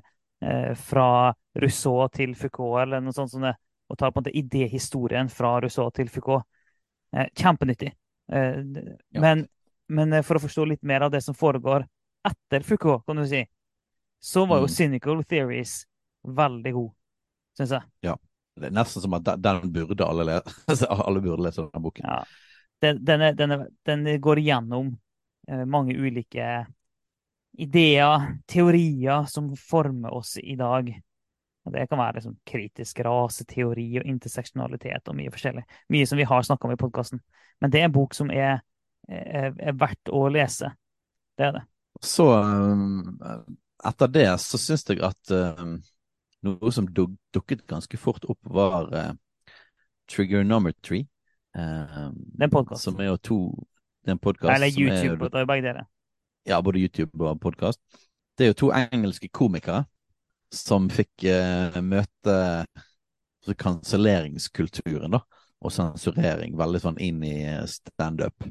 fra 0.79 1.33
Rousseau 1.61 2.07
til 2.15 2.37
Foucault, 2.39 2.85
eller 2.85 3.03
noe 3.05 3.17
sånt 3.17 3.33
som 3.35 3.45
det. 3.45 3.55
Og 3.91 3.99
tar 3.99 4.13
på 4.13 4.21
en 4.21 4.23
måte 4.23 4.37
idéhistorien 4.39 5.29
fra 5.33 5.57
Rousseau 5.61 5.91
til 5.91 6.09
Foucault. 6.09 6.47
Kjempenyttig. 7.11 7.89
Men, 8.31 9.41
men, 9.91 10.15
for 10.23 10.39
å 10.39 10.43
forstå 10.45 10.67
litt 10.71 10.85
mer 10.87 11.03
av 11.03 11.11
det 11.11 11.25
som 11.25 11.35
foregår 11.35 11.83
etter 12.29 12.63
Foucault, 12.63 13.03
kan 13.03 13.19
du 13.19 13.25
si, 13.27 13.41
så 14.23 14.45
var 14.47 14.63
jo 14.63 14.69
mm. 14.71 14.75
Cynical 14.77 15.25
Theories 15.27 15.73
veldig 16.23 16.73
god 16.77 16.93
syns 17.59 17.75
jeg. 17.75 17.89
Ja. 18.07 18.15
Det 18.61 18.69
er 18.69 18.77
nesten 18.77 19.05
som 19.05 19.17
at 19.17 19.29
den 19.43 19.73
burde 19.73 20.07
alle 20.07 20.27
lese. 20.29 20.55
Altså, 20.71 20.89
alle 20.95 21.23
burde 21.25 21.47
lese 21.47 21.65
denne 21.65 21.85
boken. 21.85 22.07
Ja. 22.07 22.23
Den, 22.81 23.05
den, 23.05 23.21
er, 23.21 23.37
den, 23.37 23.55
den, 23.85 24.09
går 24.21 24.41
igjennom 24.41 24.95
eh, 25.49 25.65
mange 25.69 25.97
ulike 25.97 26.67
ideer, 27.61 28.27
teorier, 28.49 29.27
som 29.29 29.51
former 29.57 30.15
oss 30.17 30.39
i 30.39 30.57
dag. 30.57 30.89
Det 31.71 31.87
kan 31.91 31.99
være 31.99 32.19
liksom, 32.19 32.37
kritisk 32.47 33.03
raseteori 33.05 33.87
og 34.01 34.09
interseksjonalitet 34.09 35.11
og 35.11 35.19
mye 35.19 35.33
forskjellig. 35.33 35.65
Mye 35.93 36.09
som 36.09 36.19
vi 36.19 36.29
har 36.29 36.47
snakka 36.47 36.69
om 36.69 36.75
i 36.75 36.81
podkasten. 36.81 37.21
Men 37.61 37.73
det 37.73 37.83
er 37.83 37.91
en 37.91 37.95
bok 37.95 38.17
som 38.17 38.31
er, 38.33 38.63
er, 39.09 39.53
er, 39.53 39.77
verdt 39.77 40.13
å 40.13 40.25
lese. 40.33 40.73
Det 41.37 41.51
er 41.51 41.59
det. 41.59 41.65
Så 42.01 42.27
um, 42.33 43.19
etter 43.85 44.13
det 44.13 44.29
så 44.41 44.59
syns 44.61 44.87
jeg 44.89 45.03
at 45.05 45.35
um, 45.61 45.77
noe 46.47 46.73
som 46.73 46.89
duk, 46.89 47.17
dukket 47.35 47.67
ganske 47.69 47.99
fort 48.01 48.25
opp, 48.25 48.41
var 48.43 48.91
uh, 48.95 49.13
Trigonometry. 50.11 51.05
Uh, 51.57 52.11
det 52.15 52.45
er 52.45 52.49
en 52.49 52.55
podkast. 52.55 52.85
Som 52.85 53.01
er 53.01 53.11
jo 53.11 53.17
to 53.17 53.41
Det 54.01 54.13
er 54.13 54.17
en 54.17 54.23
podkast 54.23 54.55
Eller 54.55 54.79
YouTube, 54.79 55.29
er, 55.29 55.45
begge 55.45 55.67
deler. 55.67 55.89
Ja, 56.49 56.61
både 56.61 56.81
YouTube 56.81 57.27
og 57.27 57.41
podkast. 57.41 57.81
Det 58.39 58.47
er 58.47 58.55
jo 58.55 58.61
to 58.63 58.71
engelske 58.73 59.29
komikere 59.29 59.85
som 60.55 60.89
fikk 60.91 61.27
uh, 61.29 61.77
møte 61.85 62.37
altså, 62.65 63.55
kanselleringskulturen, 63.59 65.13
da, 65.13 65.21
og 65.61 65.75
sensurering 65.75 66.57
veldig 66.59 66.81
sånn 66.83 66.99
inn 67.03 67.21
i 67.27 67.37
standup 67.69 68.49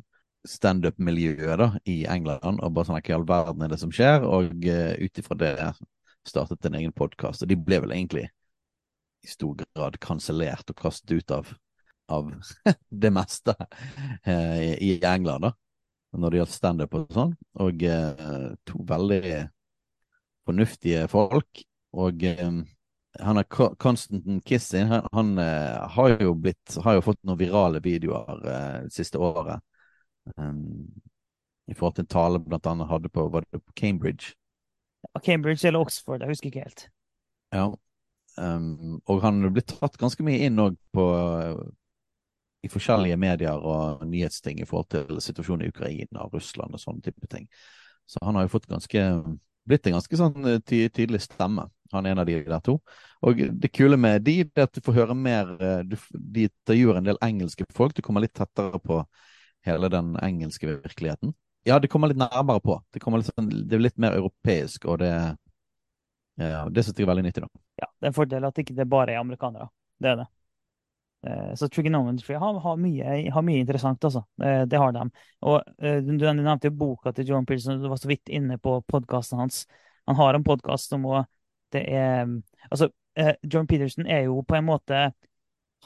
standup-miljøet 0.47 1.57
da, 1.59 1.65
i 1.89 2.05
England, 2.07 2.61
og 2.63 2.71
bare 2.73 2.87
sånn 2.87 2.95
hva 2.95 3.11
i 3.11 3.15
all 3.17 3.25
verden 3.27 3.65
er 3.65 3.73
det 3.73 3.79
som 3.81 3.91
skjer? 3.91 4.23
Og 4.23 4.53
uh, 4.69 4.93
ut 4.95 5.19
ifra 5.19 5.37
det 5.39 5.55
startet 6.29 6.65
en 6.65 6.77
egen 6.79 6.93
podkast, 6.95 7.43
og 7.43 7.51
de 7.51 7.57
ble 7.57 7.81
vel 7.83 7.95
egentlig 7.95 8.27
i 9.23 9.27
stor 9.27 9.57
grad 9.59 9.99
kansellert 10.03 10.69
og 10.71 10.79
kastet 10.79 11.17
ut 11.19 11.33
av, 11.35 11.53
av 12.11 12.31
det 13.03 13.11
meste 13.13 13.55
eh, 14.23 14.75
i 14.79 14.93
England, 15.03 15.49
da, 15.49 15.53
når 16.17 16.31
det 16.31 16.41
gjaldt 16.41 16.55
standup 16.55 16.97
og 16.97 17.15
sånn. 17.15 17.33
Og 17.65 17.83
eh, 17.85 18.51
to 18.67 18.83
veldig 18.87 19.23
fornuftige 20.47 21.07
folk. 21.11 21.63
Og 21.99 22.23
eh, 22.23 22.61
han 23.19 23.41
er 23.41 23.75
Constantin 23.81 24.41
Kissing, 24.45 24.87
han, 24.87 25.07
han 25.11 25.37
eh, 25.41 25.89
har 25.95 26.15
jo 26.21 26.35
blitt 26.37 26.77
Har 26.83 26.99
jo 26.99 27.05
fått 27.09 27.21
noen 27.25 27.39
virale 27.39 27.81
videoer 27.83 28.43
eh, 28.45 28.75
det 28.85 28.93
siste 28.93 29.17
året. 29.17 29.61
Um, 30.37 30.85
I 31.69 31.73
forhold 31.73 31.97
til 31.97 32.05
en 32.05 32.13
tale 32.13 32.41
blant 32.43 32.67
annet 32.69 32.89
hadde 32.89 33.09
på, 33.09 33.25
på 33.31 33.73
Cambridge 33.75 34.35
Cambridge 35.25 35.67
eller 35.67 35.83
Oxford, 35.85 36.21
jeg 36.23 36.33
husker 36.33 36.51
ikke 36.51 36.65
helt. 36.65 36.87
Ja, 37.55 37.65
um, 38.37 38.99
og 39.09 39.21
han 39.23 39.41
ble 39.53 39.63
tatt 39.65 39.97
ganske 39.99 40.25
mye 40.25 40.47
inn 40.47 40.61
òg 40.61 40.77
på 40.95 41.05
i 42.59 42.69
forskjellige 42.71 43.17
medier 43.19 43.61
og 43.63 44.01
nyhetsting 44.07 44.59
i 44.59 44.67
forhold 44.67 44.89
til 44.91 45.21
situasjonen 45.23 45.65
i 45.65 45.71
Ukraina 45.71 46.25
og 46.25 46.35
Russland 46.35 46.75
og 46.75 46.81
sånne 46.81 47.05
type 47.05 47.29
ting. 47.31 47.47
Så 48.09 48.19
han 48.25 48.35
har 48.35 48.45
jo 48.45 48.51
fått 48.55 48.67
ganske 48.67 49.03
blitt 49.69 49.87
en 49.87 49.99
ganske 49.99 50.19
sånn 50.19 50.47
eh, 50.49 50.61
ty 50.65 50.81
tydelig 50.89 51.23
stemme. 51.27 51.67
Han 51.93 52.05
er 52.05 52.13
en 52.13 52.21
av 52.21 52.29
de 52.29 52.37
der 52.45 52.63
to. 52.65 52.79
Og 53.25 53.41
det 53.61 53.71
kule 53.73 53.97
med 53.97 54.23
de, 54.25 54.39
er 54.45 54.65
at 54.65 54.73
du 54.75 54.81
får 54.85 54.97
høre 54.97 55.17
mer 55.17 55.51
eh, 55.57 55.81
du, 55.87 55.95
De 56.13 56.47
intervjuer 56.49 56.99
en 56.99 57.09
del 57.09 57.21
engelske 57.25 57.67
folk. 57.75 57.95
Du 57.95 58.03
kommer 58.05 58.25
litt 58.25 58.35
tettere 58.37 58.81
på 58.81 59.03
hele 59.67 59.91
den 59.91 60.15
engelske 60.23 60.69
virkeligheten. 60.69 61.33
Ja, 61.67 61.79
det 61.79 61.89
kommer 61.91 62.11
litt 62.11 62.19
nærmere 62.19 62.61
på. 62.63 62.79
Det, 62.93 63.01
litt 63.03 63.29
sånn, 63.29 63.49
det 63.49 63.75
er 63.75 63.83
litt 63.83 63.97
mer 63.99 64.15
europeisk, 64.17 64.85
og 64.87 65.01
det, 65.01 65.11
ja, 66.39 66.63
det 66.71 66.85
synes 66.85 66.97
jeg 66.97 67.05
er 67.05 67.11
veldig 67.11 67.25
nyttig. 67.27 67.43
da. 67.43 67.63
Ja, 67.83 67.89
det 67.99 68.07
er 68.07 68.11
en 68.13 68.17
fordel 68.17 68.47
at 68.47 68.61
ikke 68.63 68.77
det 68.77 68.87
bare 68.89 69.15
er 69.15 69.21
amerikanere. 69.23 69.69
Det 69.99 70.13
er 70.13 70.21
det. 70.21 70.27
Eh, 71.27 71.55
så 71.55 71.69
Trigonometry 71.69 72.35
har, 72.35 72.59
har, 72.59 72.77
mye, 72.77 73.31
har 73.31 73.41
mye 73.41 73.59
interessant, 73.59 74.03
altså. 74.03 74.23
Eh, 74.43 74.61
det 74.61 74.77
har 74.79 74.91
de. 74.95 75.09
Og 75.41 75.83
eh, 75.83 75.99
Du 76.03 76.13
nevnte 76.15 76.69
jo 76.69 76.77
boka 76.79 77.11
til 77.13 77.27
John 77.27 77.45
Pearson, 77.45 77.81
du 77.81 77.89
var 77.91 77.99
så 77.99 78.07
vidt 78.07 78.29
inne 78.29 78.57
på 78.57 78.79
podkasten 78.87 79.39
hans. 79.39 79.65
Han 80.07 80.15
har 80.15 80.33
en 80.33 80.43
podkast 80.47 80.93
om 80.95 81.05
å 81.05 81.25
Det 81.71 81.83
er 81.85 82.25
Altså, 82.71 82.89
John 83.43 83.67
Peterson 83.67 84.07
er 84.07 84.23
jo 84.25 84.39
på 84.47 84.55
en 84.55 84.65
måte 84.65 85.11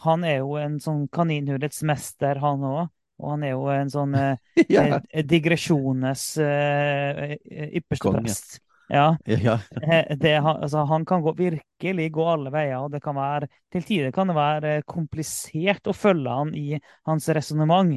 Han 0.05 0.23
er 0.23 0.37
jo 0.37 0.55
en 0.55 0.77
sånn 0.79 1.07
kaninhulets 1.11 1.81
mester, 1.83 2.39
han 2.39 2.63
òg. 2.63 2.87
Og 3.21 3.33
han 3.35 3.43
er 3.45 3.53
jo 3.53 3.67
en 3.71 3.91
sånn 3.93 4.15
eh, 4.19 4.37
ja. 4.71 4.85
eh, 4.99 5.25
digresjonenes 5.27 6.27
eh, 6.43 7.35
ypperste 7.79 8.09
Konge. 8.09 8.23
prest. 8.23 8.59
Ja. 8.91 9.17
ja. 9.25 9.59
Eh, 9.81 10.17
Det, 10.17 10.33
altså, 10.37 10.83
han 10.89 11.05
kan 11.05 11.21
gå, 11.21 11.33
virkelig 11.37 12.11
gå 12.13 12.25
alle 12.29 12.51
veier, 12.53 12.77
og 12.83 12.91
det 12.91 13.01
kan 13.03 13.15
være, 13.15 13.47
til 13.71 13.85
tider 13.87 14.11
kan 14.15 14.29
det 14.29 14.37
være 14.37 14.73
eh, 14.79 14.83
komplisert 14.87 15.87
å 15.87 15.95
følge 15.95 16.35
han 16.41 16.53
i 16.57 16.79
hans 17.07 17.29
resonnement. 17.29 17.95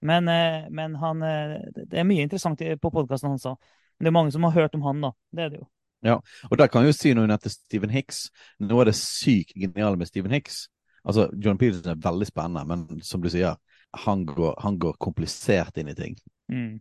Men, 0.00 0.28
eh, 0.30 0.68
men 0.70 0.94
han, 1.00 1.24
eh, 1.26 1.56
det 1.74 1.98
er 1.98 2.06
mye 2.06 2.26
interessant 2.26 2.60
på 2.60 2.92
podkasten 2.94 3.32
hans 3.32 3.48
òg. 3.50 3.58
Det 3.98 4.06
er 4.06 4.14
mange 4.14 4.30
som 4.30 4.44
har 4.46 4.54
hørt 4.54 4.76
om 4.78 4.84
han, 4.86 5.00
da. 5.02 5.10
Det 5.34 5.44
er 5.44 5.54
det 5.54 5.62
jo. 5.62 5.68
Ja, 6.06 6.20
Og 6.46 6.58
der 6.60 6.68
kan 6.70 6.84
jeg 6.84 6.92
jo 6.92 6.98
si 7.00 7.10
noe 7.18 7.26
etter 7.34 7.50
Stephen 7.50 7.90
Hicks. 7.90 8.28
Noe 8.62 8.84
av 8.84 8.92
det 8.92 8.94
sykt 8.94 9.56
geniale 9.58 9.98
med 9.98 10.06
Stephen 10.06 10.30
Hicks 10.30 10.68
Altså, 11.08 11.28
John 11.40 11.58
Peterson 11.58 11.92
er 11.94 12.00
veldig 12.02 12.26
spennende, 12.28 12.64
men 12.68 13.02
som 13.06 13.22
du 13.22 13.30
sier, 13.32 13.56
han 13.96 14.24
går, 14.26 14.54
han 14.62 14.78
går 14.78 14.96
komplisert 15.00 15.76
inn 15.80 15.88
i 15.88 15.96
ting. 15.96 16.16
Mm. 16.52 16.78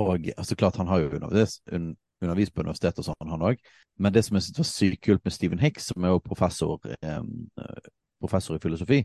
Og 0.00 0.30
altså 0.36 0.56
klart, 0.58 0.76
han 0.76 0.90
har 0.90 1.04
jo 1.04 1.12
undervis, 1.14 1.60
un, 1.72 1.92
undervist 2.22 2.54
på 2.54 2.64
universitetet 2.64 3.02
og 3.02 3.08
sånn, 3.10 3.30
han 3.30 3.46
òg. 3.50 3.62
Men 4.02 4.14
det 4.14 4.24
som 4.26 4.36
jeg 4.36 4.46
syntes 4.48 4.62
var 4.62 4.70
sykt 4.70 5.04
kult 5.06 5.24
med 5.24 5.34
Stephen 5.36 5.62
Hicks, 5.62 5.90
som 5.92 6.04
er 6.04 6.14
jo 6.14 6.24
professor, 6.24 6.80
eh, 7.00 7.20
professor 8.22 8.58
i 8.58 8.62
filosofi, 8.62 9.04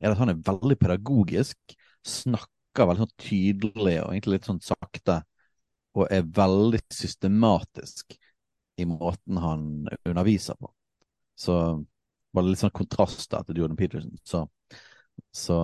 er 0.00 0.14
at 0.14 0.20
han 0.20 0.32
er 0.32 0.40
veldig 0.46 0.78
pedagogisk, 0.80 1.76
snakker 2.06 2.88
veldig 2.88 3.04
sånn 3.04 3.18
tydelig 3.20 3.98
og 4.00 4.14
egentlig 4.14 4.38
litt 4.38 4.48
sånn 4.48 4.62
sakte, 4.64 5.20
og 5.98 6.06
er 6.14 6.28
veldig 6.36 6.80
systematisk 6.94 8.14
i 8.80 8.86
måten 8.88 9.40
han 9.42 9.64
underviser 10.06 10.56
på. 10.56 10.70
Så 11.36 11.54
bare 12.32 12.46
litt 12.46 12.62
sånn 12.62 12.72
kontrast 12.74 13.28
der 13.32 13.44
til 13.44 13.60
Jordan 13.60 13.78
Peterson. 13.78 14.14
Så, 14.24 14.44
så 15.34 15.58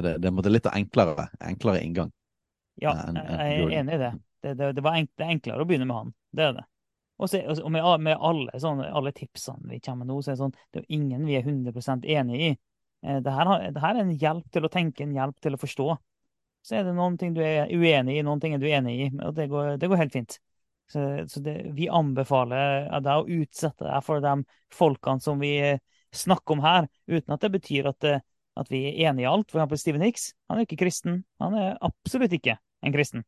er 0.00 0.06
det, 0.06 0.12
det 0.24 0.30
er 0.30 0.54
litt 0.54 0.68
enklere, 0.70 1.28
enklere 1.40 1.82
inngang. 1.84 2.12
Ja, 2.82 2.94
jeg 3.14 3.58
er 3.64 3.74
enig 3.80 3.96
i 3.96 4.02
det. 4.02 4.12
Det, 4.44 4.54
det, 4.58 4.70
det, 4.76 4.84
var 4.84 4.98
enk, 4.98 5.10
det 5.16 5.24
er 5.24 5.34
enklere 5.36 5.64
å 5.64 5.68
begynne 5.68 5.86
med 5.88 5.96
han. 5.96 6.14
Det 6.34 6.46
er 6.48 6.56
det. 6.58 6.64
Og, 7.16 7.30
så, 7.30 7.40
og 7.62 7.70
med, 7.70 7.84
med 8.02 8.18
alle, 8.18 8.58
sånne, 8.60 8.88
alle 8.90 9.12
tipsene 9.14 9.70
vi 9.70 9.78
kommer 9.80 10.02
med 10.02 10.10
nå, 10.10 10.18
så 10.20 10.32
er 10.32 10.34
det 10.34 10.42
sånn, 10.42 10.56
det 10.74 10.82
er 10.82 10.96
ingen 10.96 11.28
vi 11.28 11.36
er 11.38 11.46
100 11.46 12.08
enig 12.16 12.40
i. 12.40 12.50
Dette 13.04 13.20
Det 13.22 13.36
her, 13.36 13.52
det 13.70 13.84
her 13.84 13.94
er 13.94 14.02
en 14.02 14.18
hjelp 14.18 14.50
til 14.50 14.66
å 14.66 14.72
tenke, 14.72 15.04
en 15.04 15.14
hjelp 15.14 15.38
til 15.44 15.54
å 15.54 15.60
forstå. 15.60 15.86
Så 16.64 16.78
er 16.78 16.86
det 16.86 16.96
noen 16.96 17.18
ting 17.20 17.34
du 17.36 17.42
er 17.44 17.68
uenig 17.68 18.18
i, 18.18 18.24
noen 18.24 18.40
ting 18.40 18.56
er 18.56 18.62
du 18.62 18.66
enig 18.70 18.94
i, 18.96 19.08
og 19.20 19.34
det 19.36 19.50
går, 19.52 19.74
det 19.80 19.90
går 19.92 20.00
helt 20.00 20.16
fint. 20.16 20.38
Så, 20.90 21.00
så 21.28 21.40
det, 21.44 21.58
vi 21.76 21.88
anbefaler 21.92 22.88
deg 23.04 23.12
å 23.14 23.40
utsette 23.40 23.86
deg 23.86 24.04
for 24.04 24.24
de 24.24 24.34
folkene 24.72 25.24
som 25.24 25.40
vi 25.40 25.54
eh, 25.60 25.82
snakker 26.14 26.56
om 26.56 26.64
her, 26.64 26.88
uten 27.08 27.36
at 27.36 27.44
det 27.44 27.52
betyr 27.54 27.90
at, 27.92 28.00
det, 28.04 28.18
at 28.56 28.68
vi 28.70 28.84
er 28.90 29.10
enige 29.10 29.26
i 29.26 29.30
alt. 29.30 29.48
For 29.50 29.58
eksempel 29.60 29.80
Steven 29.80 30.04
Hicks, 30.06 30.32
han 30.50 30.60
er 30.60 30.66
ikke 30.68 30.78
kristen. 30.84 31.22
Han 31.42 31.56
er 31.58 31.78
absolutt 31.84 32.34
ikke 32.36 32.56
en 32.84 32.94
kristen. 32.94 33.24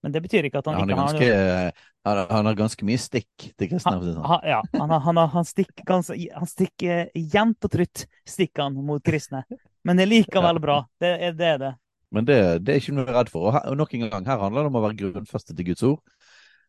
Men 0.00 0.14
det 0.14 0.22
betyr 0.24 0.46
ikke 0.48 0.62
at 0.62 0.68
han, 0.70 0.78
Han, 0.80 0.88
er 0.88 0.94
ikke 0.94 1.00
har 1.00 1.12
ganske, 1.12 1.82
han, 2.08 2.16
har- 2.16 2.30
han 2.32 2.46
har 2.48 2.54
ganske 2.56 2.86
mye 2.88 3.00
stikk 3.00 3.50
til 3.60 3.68
kristne. 3.68 3.98
det 4.00 4.14
sånn. 4.14 4.24
han, 4.24 4.46
ja, 4.48 4.60
han, 4.80 4.94
han, 5.04 5.20
han 5.34 5.44
stikker 5.44 5.84
ganske 5.84 6.16
Han 6.32 6.48
stikker 6.48 7.10
jevnt 7.12 7.68
og 7.68 7.74
trutt 7.74 8.06
stikker 8.28 8.64
han 8.64 8.78
mot 8.80 9.04
kristne. 9.04 9.42
Men 9.84 10.00
det 10.00 10.06
er 10.06 10.12
likevel 10.14 10.60
bra. 10.60 10.78
Det 11.00 11.10
er 11.28 11.36
det. 11.36 11.52
Det. 11.60 11.72
Men 12.16 12.26
det, 12.28 12.38
det 12.64 12.72
er 12.74 12.80
ikke 12.80 12.96
noe 12.96 13.12
redd 13.12 13.28
for. 13.32 13.48
Og, 13.48 13.54
her, 13.58 13.68
og 13.70 13.76
nok 13.80 13.92
en 13.96 14.06
gang, 14.08 14.24
her 14.26 14.40
handler 14.40 14.64
det 14.64 14.72
om 14.72 14.78
å 14.80 14.84
være 14.86 14.98
grunnfestet 15.02 15.56
til 15.56 15.68
Guds 15.68 15.84
ord. 15.86 16.00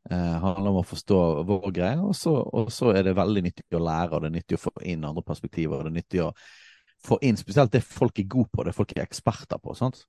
Eh, 0.09 0.35
handler 0.43 0.71
om 0.71 0.79
å 0.81 0.85
forstå 0.87 1.17
vår 1.45 1.65
greie, 1.75 1.97
og 2.01 2.15
så, 2.17 2.33
og 2.33 2.71
så 2.73 2.91
er 2.95 3.05
det 3.05 3.15
veldig 3.17 3.43
nyttig 3.45 3.77
å 3.77 3.81
lære, 3.85 4.15
og 4.17 4.23
det 4.23 4.31
er 4.31 4.35
nyttig 4.39 4.57
å 4.57 4.63
få 4.63 4.71
inn 4.89 5.03
andre 5.05 5.23
perspektiver. 5.25 5.77
og 5.77 5.85
det 5.87 5.91
er 5.91 5.97
nyttig 5.99 6.23
å 6.25 6.29
få 7.05 7.17
inn 7.21 7.37
spesielt 7.37 7.71
det 7.73 7.83
folk 7.83 8.19
er 8.19 8.27
gode 8.29 8.49
på, 8.53 8.63
det 8.63 8.75
folk 8.77 8.91
er 8.95 9.03
eksperter 9.05 9.57
på. 9.61 9.73
sant? 9.77 10.03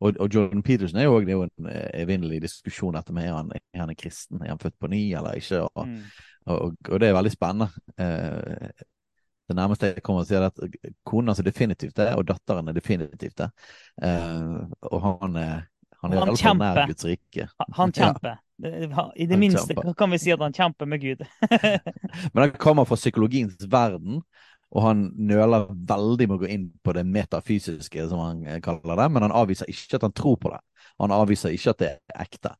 Og, 0.00 0.16
og 0.20 0.28
Jordan 0.34 0.62
Peterson 0.62 0.98
er 1.00 1.04
jo, 1.08 1.20
det 1.20 1.32
er 1.32 1.38
jo 1.38 1.46
en 1.48 1.68
eh, 1.72 1.90
evinnelig 2.02 2.42
diskusjon 2.44 2.96
etter 3.00 3.14
med 3.16 3.24
er 3.30 3.32
han, 3.38 3.52
er 3.72 3.80
han 3.80 3.88
en 3.92 3.96
kristen, 3.96 4.42
er 4.44 4.48
han 4.52 4.58
født 4.60 4.76
på 4.80 4.90
ny 4.92 5.02
eller 5.16 5.38
ikke? 5.40 5.62
Og, 5.74 5.86
Mm. 5.88 6.02
og, 6.46 6.76
og 6.90 7.00
det 7.00 7.08
er 7.08 7.16
veldig 7.16 7.32
spennende. 7.32 7.68
Eh, 8.00 8.68
det 9.48 9.56
nærmeste 9.56 9.86
jeg 9.94 10.02
kommer 10.04 10.24
til 10.24 10.28
å 10.28 10.28
si 10.28 10.36
er 10.36 10.46
at 10.48 10.92
kona 11.08 11.32
er 11.32 11.46
definitivt 11.46 11.96
det, 11.96 12.10
og 12.20 12.26
datteren 12.28 12.68
er 12.68 12.76
definitivt 12.76 13.38
det. 13.40 13.48
Eh, 14.02 14.58
og 14.92 15.00
han 15.06 15.36
er, 15.40 15.64
han 16.02 16.12
er 16.12 16.18
Han 16.20 16.28
iallfall 16.34 16.58
nær 16.60 16.86
Guds 16.90 17.04
rike. 17.08 17.48
Han- 17.76 17.92
kjemper. 17.96 18.36
Ja. 18.60 19.04
I 19.14 19.24
det 19.26 19.36
Han 19.36 19.40
minste 19.40 19.72
kjemper. 19.72 19.94
kan 19.94 20.10
vi 20.10 20.18
si 20.18 20.32
at 20.34 20.40
han 20.42 20.52
kjemper 20.52 20.86
med 20.86 21.00
Gud. 21.00 21.20
Men 22.34 22.42
han 22.42 22.50
kommer 22.58 22.84
fra 22.84 22.96
psykologiens 22.98 23.56
verden, 23.70 24.20
og 24.68 24.84
han 24.84 25.04
nøler 25.16 25.70
veldig 25.72 26.26
med 26.28 26.36
å 26.36 26.40
gå 26.42 26.48
inn 26.52 26.66
på 26.84 26.92
det 26.96 27.04
metafysiske, 27.08 28.04
som 28.10 28.20
han 28.20 28.42
eh, 28.46 28.60
kaller 28.64 29.00
det, 29.00 29.06
men 29.14 29.24
han 29.24 29.36
avviser 29.36 29.70
ikke 29.72 29.96
at 29.96 30.04
han 30.04 30.16
tror 30.16 30.36
på 30.42 30.52
det. 30.52 30.60
Han 31.00 31.14
avviser 31.14 31.54
ikke 31.56 31.72
at 31.72 31.80
det 31.80 31.90
er 31.94 32.24
ekte. 32.26 32.52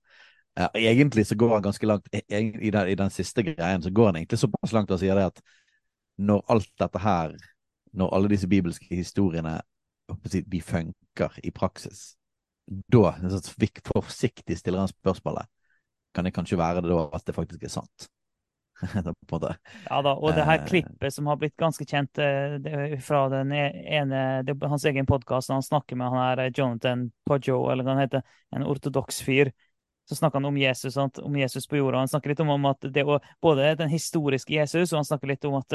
Eh, 0.57 0.81
egentlig 0.89 1.27
så 1.29 1.37
går 1.39 1.57
han 1.59 1.67
ganske 1.69 1.91
langt 1.91 2.09
i, 2.13 2.23
i, 2.33 2.71
den, 2.73 2.89
i 2.89 2.97
den 2.99 3.13
siste 3.13 3.45
greien, 3.45 3.85
så 3.85 3.93
går 3.93 4.13
han 4.13 4.21
egentlig 4.23 4.41
såpass 4.41 4.73
langt 4.77 4.95
og 4.95 5.03
sier 5.03 5.21
det 5.21 5.29
at 5.35 5.43
når 6.19 6.45
alt 6.55 6.71
dette 6.81 7.03
her, 7.05 7.37
når 7.93 8.15
alle 8.17 8.33
disse 8.33 8.49
bibelske 8.51 8.89
historiene 8.89 9.59
de 10.33 10.61
funker 10.65 11.37
i 11.45 11.53
praksis, 11.53 12.15
da 12.69 13.13
forsiktig 13.93 14.57
stiller 14.57 14.81
han 14.81 14.91
spørsmålet 14.91 15.49
kan 16.15 16.25
det 16.25 16.35
kanskje 16.35 16.59
være 16.59 16.83
det 16.83 16.91
da 16.91 17.05
at 17.15 17.27
det 17.27 17.35
faktisk 17.37 17.63
er 17.63 17.73
sant. 17.73 18.09
Ja 19.91 20.03
da, 20.03 20.13
og 20.15 20.35
det 20.37 20.45
her 20.47 20.59
Eh. 20.61 20.67
klippet 20.67 21.15
som 21.15 21.27
har 21.27 21.37
blitt 21.37 21.57
ganske 21.59 21.85
kjent 21.85 22.19
eh, 22.23 22.59
det 22.63 23.01
fra 23.05 23.29
den 23.33 23.53
ene 23.53 24.43
det 24.47 24.55
er 24.55 24.69
Hans 24.71 24.85
egen 24.85 25.07
podkast, 25.07 25.51
han 25.51 25.63
snakker 25.63 25.97
med 25.97 26.11
han 26.11 26.23
her 26.23 26.45
eh, 26.45 26.53
Jonathan 26.55 27.09
Pojo, 27.27 27.71
eller 27.71 27.85
hva 27.85 27.97
han 27.97 28.05
heter, 28.05 28.23
en 28.55 28.67
ortodoks 28.67 29.23
fyr. 29.23 29.51
Så 30.09 30.17
snakker 30.17 30.41
han 30.41 30.49
om 30.49 30.57
Jesus, 30.57 30.95
sant? 30.95 31.19
om 31.19 31.35
Jesus 31.37 31.67
på 31.69 31.77
jorda. 31.77 31.99
Han 31.99 32.09
snakker 32.09 32.33
litt 32.33 32.41
om, 32.41 32.49
om 32.55 32.69
at 32.71 32.87
det 32.95 33.05
å, 33.05 33.19
både 33.45 33.75
den 33.77 33.91
historiske 33.93 34.55
Jesus, 34.55 34.93
og 34.93 35.03
han 35.03 35.09
snakker 35.11 35.29
litt 35.29 35.45
om 35.45 35.59
at 35.59 35.75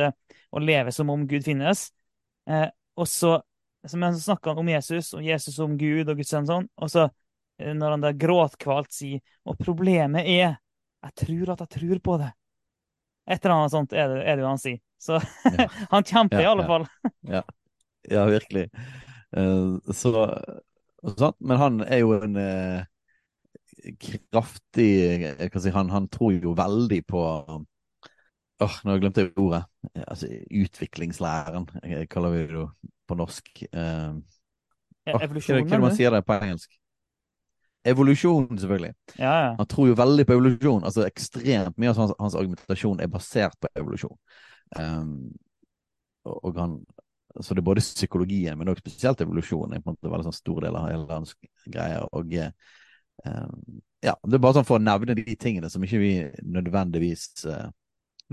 å 0.50 0.62
leve 0.64 0.92
som 0.92 1.12
om 1.14 1.28
Gud 1.30 1.46
finnes. 1.46 1.92
Eh, 2.50 2.70
og 2.98 3.08
så 3.08 3.42
så- 3.86 4.22
snakker 4.24 4.50
han 4.50 4.58
om 4.58 4.70
Jesus, 4.70 5.14
og 5.14 5.24
Jesus 5.24 5.60
om 5.60 5.78
Gud 5.78 6.10
og 6.10 6.18
Guds 6.18 6.30
sønn 6.32 6.48
sånn. 6.48 6.68
Og 6.78 6.90
så, 6.90 7.10
når 7.60 7.90
han 7.92 8.02
da 8.02 8.12
gråtkvalt 8.12 8.92
sier 8.92 9.22
Og 9.46 9.58
problemet 9.60 10.26
er 10.26 10.58
Jeg 11.04 11.14
tror 11.16 11.50
at 11.52 11.60
jeg 11.60 11.70
tror 11.70 12.00
på 12.00 12.18
det. 12.18 12.32
Et 13.30 13.40
eller 13.40 13.56
annet 13.56 13.74
sånt 13.74 13.94
er 13.96 14.10
det, 14.12 14.22
er 14.28 14.36
det 14.38 14.44
jo 14.44 14.50
han 14.52 14.62
sier. 14.62 14.80
Så 15.02 15.20
Ja. 15.60 15.68
han 15.92 16.08
kjemper 16.08 16.42
i 16.42 16.48
alle 16.50 16.66
ja. 16.66 16.72
fall. 16.72 16.88
Ja, 18.12 18.26
virkelig. 18.28 18.66
Uh, 19.32 19.80
så. 19.96 20.26
Men 21.40 21.58
han 21.58 21.78
er 21.88 22.02
jo 22.02 22.18
en 22.18 22.36
uh, 22.36 22.84
kraftig 24.00 24.90
jeg 25.14 25.52
kan 25.54 25.64
si, 25.64 25.72
han, 25.72 25.92
han 25.92 26.10
tror 26.12 26.36
jo 26.36 26.52
veldig 26.58 27.00
på 27.08 27.24
Åh, 28.64 28.76
nå 28.86 28.96
glemte 29.02 29.24
jeg 29.26 29.34
ordet. 29.42 29.64
Eh, 29.96 30.04
Altså, 30.08 30.28
utviklingslæren, 30.52 31.66
eh, 31.84 32.06
kaller 32.08 32.30
vi 32.36 32.44
det 32.44 32.54
jo 32.54 32.68
på 33.08 33.18
norsk. 33.20 33.50
Uh, 33.74 34.22
Ja, 35.04 35.16
åh, 35.16 35.20
hva 35.20 35.26
Evolusjonen, 35.26 35.68
hva 35.68 35.80
man 35.84 35.96
sier 35.96 36.14
det 36.14 36.22
på 36.24 36.38
engelsk? 36.38 36.78
Evolusjon, 37.84 38.48
selvfølgelig. 38.60 38.94
Ja, 39.18 39.32
ja. 39.46 39.56
Han 39.58 39.68
tror 39.68 39.90
jo 39.90 39.96
veldig 40.00 40.26
på 40.28 40.36
evolusjon. 40.38 40.84
altså 40.88 41.04
Ekstremt 41.08 41.78
mye 41.78 41.92
av 41.92 42.00
hans, 42.00 42.14
hans 42.20 42.38
argumentasjon 42.40 43.02
er 43.04 43.12
basert 43.12 43.58
på 43.60 43.72
evolusjon. 43.76 44.16
Um, 44.80 45.34
og, 46.24 46.56
han, 46.56 46.78
så 47.42 47.54
det 47.54 47.64
er 47.64 47.68
både 47.68 47.84
psykologien, 47.84 48.58
men 48.58 48.72
også 48.72 48.86
spesielt 48.86 49.22
evolusjonen 49.26 49.76
er 49.76 49.84
på 49.84 49.92
en 49.92 49.98
måte 49.98 50.14
veldig 50.14 50.30
sånn 50.30 50.40
stor 50.40 50.64
del 50.64 50.80
av 50.80 50.88
hele 50.88 51.10
hans 51.12 51.36
greie. 51.68 52.00
Og 52.16 52.34
um, 52.40 53.78
ja, 54.04 54.16
det 54.16 54.40
er 54.40 54.44
bare 54.48 54.60
sånn 54.60 54.68
for 54.68 54.80
å 54.80 54.84
nevne 54.84 55.18
de 55.20 55.36
tingene 55.40 55.72
som 55.72 55.84
ikke 55.84 56.00
vi 56.02 56.14
nødvendigvis 56.44 57.28
eh, 57.48 57.70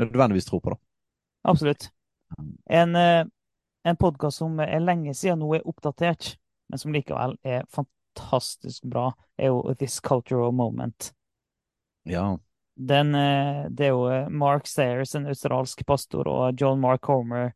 nødvendigvis 0.01 0.49
tror 0.49 0.63
på, 0.65 0.73
da. 0.75 0.81
Absolutt. 1.51 1.91
En, 2.71 2.97
eh, 2.97 3.23
en 3.87 3.99
podkast 3.99 4.43
som 4.43 4.59
er 4.63 4.83
lenge 4.83 5.15
siden 5.15 5.43
nå 5.43 5.55
er 5.59 5.67
oppdatert, 5.69 6.37
men 6.71 6.83
som 6.83 6.95
likevel 6.95 7.37
er 7.43 7.65
fantastisk 7.67 7.97
bra, 8.83 9.11
er 9.39 9.53
jo 9.53 9.75
This 9.79 10.01
Cultural 10.01 10.53
Moment. 10.53 11.13
Ja. 12.09 12.39
Den, 12.75 13.15
eh, 13.15 13.67
det 13.71 13.87
er 13.87 13.93
jo 13.93 14.07
eh, 14.09 14.29
Mark 14.29 14.67
Sayers, 14.67 15.15
en 15.15 15.29
australsk 15.29 15.85
pastor, 15.87 16.29
og 16.29 16.61
John 16.61 16.81
Mark 16.81 17.05
Homer, 17.07 17.53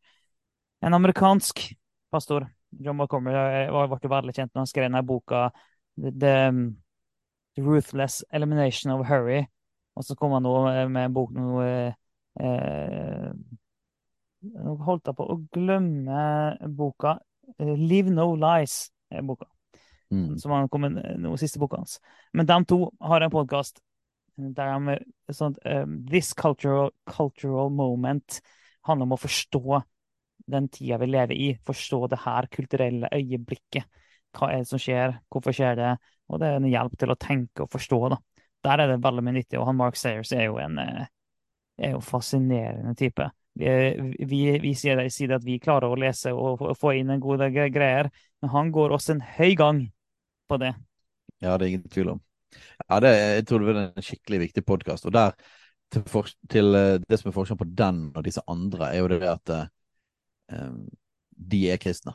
en 0.84 0.94
amerikansk 0.94 1.72
pastor. 2.12 2.48
John 2.70 2.96
Mark 2.96 3.12
Homer 3.12 3.34
eh, 3.34 3.70
ble 3.72 4.00
jo 4.02 4.12
veldig 4.12 4.34
kjent 4.34 4.52
når 4.52 4.64
han 4.64 4.70
skrev 4.70 4.88
denne 4.88 5.04
boka 5.06 5.46
The, 5.96 6.10
The 6.10 6.34
The 7.54 7.62
Ruthless 7.62 8.24
Elimination 8.32 8.92
of 8.92 9.06
Hurry. 9.06 9.46
Og 9.94 10.04
så 10.04 10.16
kom 10.18 10.32
han 10.34 10.42
nå 10.42 10.54
eh, 10.72 10.88
med 10.90 11.08
en 11.08 11.14
bok 11.14 11.34
nå 11.34 11.60
eh, 11.62 11.92
eh, 12.40 13.30
Nå 14.44 14.74
holdt 14.84 15.08
jeg 15.08 15.16
på 15.16 15.24
å 15.24 15.38
glemme 15.54 16.24
boka. 16.76 17.14
Eh, 17.56 17.76
Live 17.78 18.12
No 18.12 18.34
Lies 18.36 18.90
er 19.08 19.24
boka 19.24 19.46
Mm. 20.14 20.38
som 20.38 20.52
har 20.54 20.68
kommet 20.72 20.98
nå 21.18 21.34
siste 21.40 21.60
boka 21.62 21.80
hans. 21.80 21.98
Men 22.32 22.46
de 22.46 22.58
to 22.70 22.78
har 23.00 23.24
en 23.24 23.32
podkast. 23.32 23.80
der 24.36 24.78
de, 24.78 24.94
sånn, 25.30 25.54
um, 25.64 25.98
This 26.10 26.32
cultural, 26.34 26.90
cultural 27.06 27.70
moment 27.70 28.40
handler 28.82 29.06
om 29.06 29.14
å 29.14 29.20
forstå 29.20 29.82
den 30.50 30.68
tida 30.68 30.98
vi 30.98 31.06
lever 31.06 31.34
i. 31.34 31.50
Forstå 31.64 32.08
det 32.10 32.18
her 32.24 32.48
kulturelle 32.50 33.08
øyeblikket. 33.14 33.86
Hva 34.34 34.50
er 34.50 34.64
det 34.64 34.68
som 34.68 34.82
skjer? 34.82 35.20
Hvorfor 35.30 35.54
skjer 35.54 35.78
det? 35.78 35.92
Og 36.28 36.40
det 36.40 36.48
er 36.48 36.58
en 36.58 36.70
hjelp 36.70 36.96
til 36.98 37.14
å 37.14 37.20
tenke 37.20 37.64
og 37.64 37.70
forstå. 37.70 38.00
da. 38.10 38.18
Der 38.64 38.82
er 38.82 38.90
det 38.90 39.02
veldig 39.04 39.22
mye 39.22 39.38
nyttig. 39.38 39.60
Og 39.60 39.68
han 39.68 39.78
Mark 39.78 39.96
Sayers 39.96 40.32
er 40.32 40.48
jo 40.48 40.58
en 40.58 40.80
er 41.78 41.94
jo 41.94 42.00
fascinerende 42.04 42.94
type. 42.98 43.28
Vi, 43.54 43.68
vi, 44.26 44.40
vi 44.62 44.72
sier, 44.78 45.00
sier, 45.14 45.36
at 45.36 45.44
vi 45.46 45.60
klarer 45.62 45.90
å 45.90 45.98
lese 45.98 46.32
og 46.34 46.62
få 46.78 46.96
inn 46.98 47.12
en 47.14 47.22
god 47.22 47.44
del 47.44 47.70
greier, 47.74 48.10
men 48.42 48.50
han 48.50 48.72
går 48.74 48.94
også 48.96 49.14
en 49.14 49.24
høy 49.36 49.54
gang 49.58 49.84
på 50.54 50.62
det. 50.62 50.72
Ja, 51.42 51.58
det 51.58 51.66
er 51.66 51.74
ingen 51.74 51.92
tvil 51.92 52.14
om. 52.14 52.24
Ja, 52.88 53.00
det, 53.02 53.12
jeg 53.18 53.46
tror 53.48 53.62
det 53.62 53.68
blir 53.68 53.80
en 53.82 54.08
skikkelig 54.08 54.42
viktig 54.46 54.64
podkast. 54.66 55.06
Og 55.10 55.14
der, 55.14 55.34
til, 55.92 56.04
for, 56.10 56.30
til, 56.50 56.74
eh, 56.78 56.98
det 57.02 57.20
som 57.20 57.30
er 57.30 57.36
forskjellen 57.36 57.62
på 57.62 57.70
den 57.78 58.04
og 58.14 58.26
disse 58.26 58.44
andre, 58.50 58.92
er 58.92 59.02
jo 59.02 59.10
det 59.12 59.22
at 59.28 59.54
um, 60.54 60.84
de 61.52 61.64
er 61.74 61.82
kristne. 61.82 62.14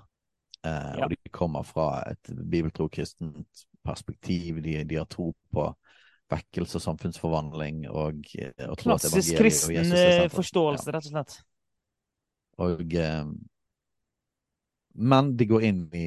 Uh, 0.59 0.71
ja. 0.71 1.05
Og 1.05 1.13
de 1.13 1.31
kommer 1.31 1.63
fra 1.67 1.91
et 2.11 2.31
bibeltro 2.51 2.89
kristent 2.91 3.67
perspektiv. 3.85 4.63
De, 4.63 4.83
de 4.83 4.99
har 4.99 5.07
tro 5.09 5.31
på 5.53 5.69
vekkelse 6.29 6.77
og 6.77 6.83
samfunnsforvandling 6.83 7.85
og, 7.89 8.25
eh, 8.37 8.51
og 8.67 8.77
Klassisk 8.77 9.39
kristen 9.39 9.93
eh, 9.95 10.27
forståelse, 10.29 10.91
rett 10.93 11.07
og 11.09 11.15
slett. 11.15 11.37
Og, 12.59 12.93
eh, 12.93 13.31
men 14.99 15.33
de 15.39 15.47
går 15.49 15.65
inn 15.69 15.81
i 15.95 16.05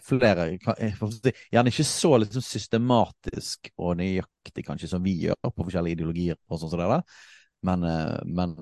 flere 0.00 0.46
Gjerne 0.56 1.68
ikke 1.68 1.84
så 1.84 2.14
liksom 2.22 2.44
systematisk 2.46 3.68
og 3.76 3.98
nøyaktig 4.00 4.64
kanskje 4.64 4.88
som 4.94 5.04
vi 5.04 5.18
gjør 5.26 5.50
på 5.50 5.66
forskjellige 5.66 5.98
ideologier, 5.98 6.38
og 6.48 6.60
sånt 6.60 6.72
som 6.72 6.80
det 6.80 6.88
der. 6.94 7.02
Men, 7.68 7.84
men 8.26 8.54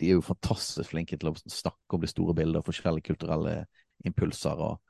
de 0.00 0.08
er 0.08 0.16
jo 0.16 0.24
fantastisk 0.24 0.90
flinke 0.90 1.18
til 1.20 1.30
å 1.30 1.36
snakke 1.38 1.96
om 1.96 2.02
det 2.02 2.10
store 2.10 2.34
bildet 2.38 2.62
og 2.62 2.66
forskjellige 2.70 3.10
kulturelle 3.12 3.54
impulser. 4.08 4.64
Og, 4.64 4.80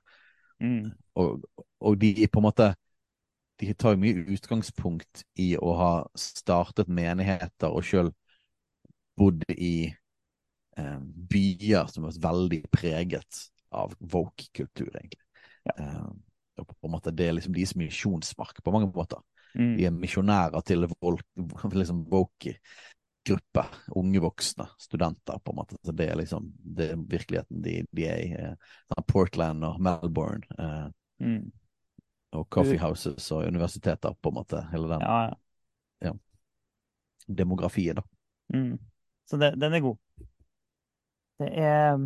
mm. 0.62 0.86
og, 1.20 1.44
og 1.80 1.98
de 2.00 2.14
på 2.30 2.40
en 2.40 2.46
måte 2.46 2.70
de 3.60 3.74
tar 3.76 3.92
jo 3.94 4.00
mye 4.00 4.24
utgangspunkt 4.32 5.24
i 5.40 5.52
å 5.60 5.74
ha 5.76 5.92
startet 6.18 6.88
menigheter 6.88 7.68
og 7.68 7.84
sjøl 7.84 8.08
bodd 9.20 9.42
i 9.52 9.90
eh, 10.80 11.00
byer 11.32 11.90
som 11.92 12.06
er 12.08 12.20
veldig 12.22 12.62
preget 12.72 13.42
av 13.70 13.94
woke-kultur, 13.98 14.90
egentlig. 14.94 15.22
Ja. 15.68 15.76
Uh, 15.78 16.10
på 16.60 16.86
en 16.86 16.92
måte 16.92 17.12
Det 17.16 17.24
er 17.24 17.32
liksom 17.32 17.54
deres 17.56 17.72
misjonsmark 17.78 18.62
på 18.64 18.72
mange 18.74 18.90
måter. 18.92 19.22
Mm. 19.54 19.76
De 19.78 19.86
er 19.88 19.94
misjonærer 19.96 20.66
til 20.66 20.84
liksom 21.80 22.02
woke-gruppe. 22.10 23.64
Unge 23.96 24.20
voksne 24.20 24.66
studenter, 24.78 25.40
på 25.40 25.54
en 25.54 25.60
måte. 25.62 25.78
Så 25.84 25.94
det 25.96 26.10
er 26.10 26.20
liksom 26.20 26.50
det 26.58 26.90
er 26.92 27.00
virkeligheten 27.00 27.62
de, 27.64 27.78
de 27.96 28.06
er 28.06 28.20
i. 28.26 28.34
Eh, 28.36 29.06
Portland 29.08 29.64
og 29.64 29.80
Melbourne. 29.80 30.44
Eh, 30.58 30.86
mm 31.24 31.48
og 32.30 32.46
coffeehouses 32.50 33.30
og 33.34 33.46
universiteter, 33.46 34.14
på 34.22 34.30
en 34.30 34.34
måte. 34.34 34.62
Hele 34.70 34.88
den 34.92 35.02
ja, 35.02 35.34
ja. 36.04 36.12
demografien, 37.26 37.98
da. 37.98 38.02
Mm. 38.54 38.78
Så 39.30 39.36
det, 39.36 39.54
den 39.60 39.74
er 39.74 39.80
god. 39.80 39.96
Det 41.40 41.50
er 41.58 41.98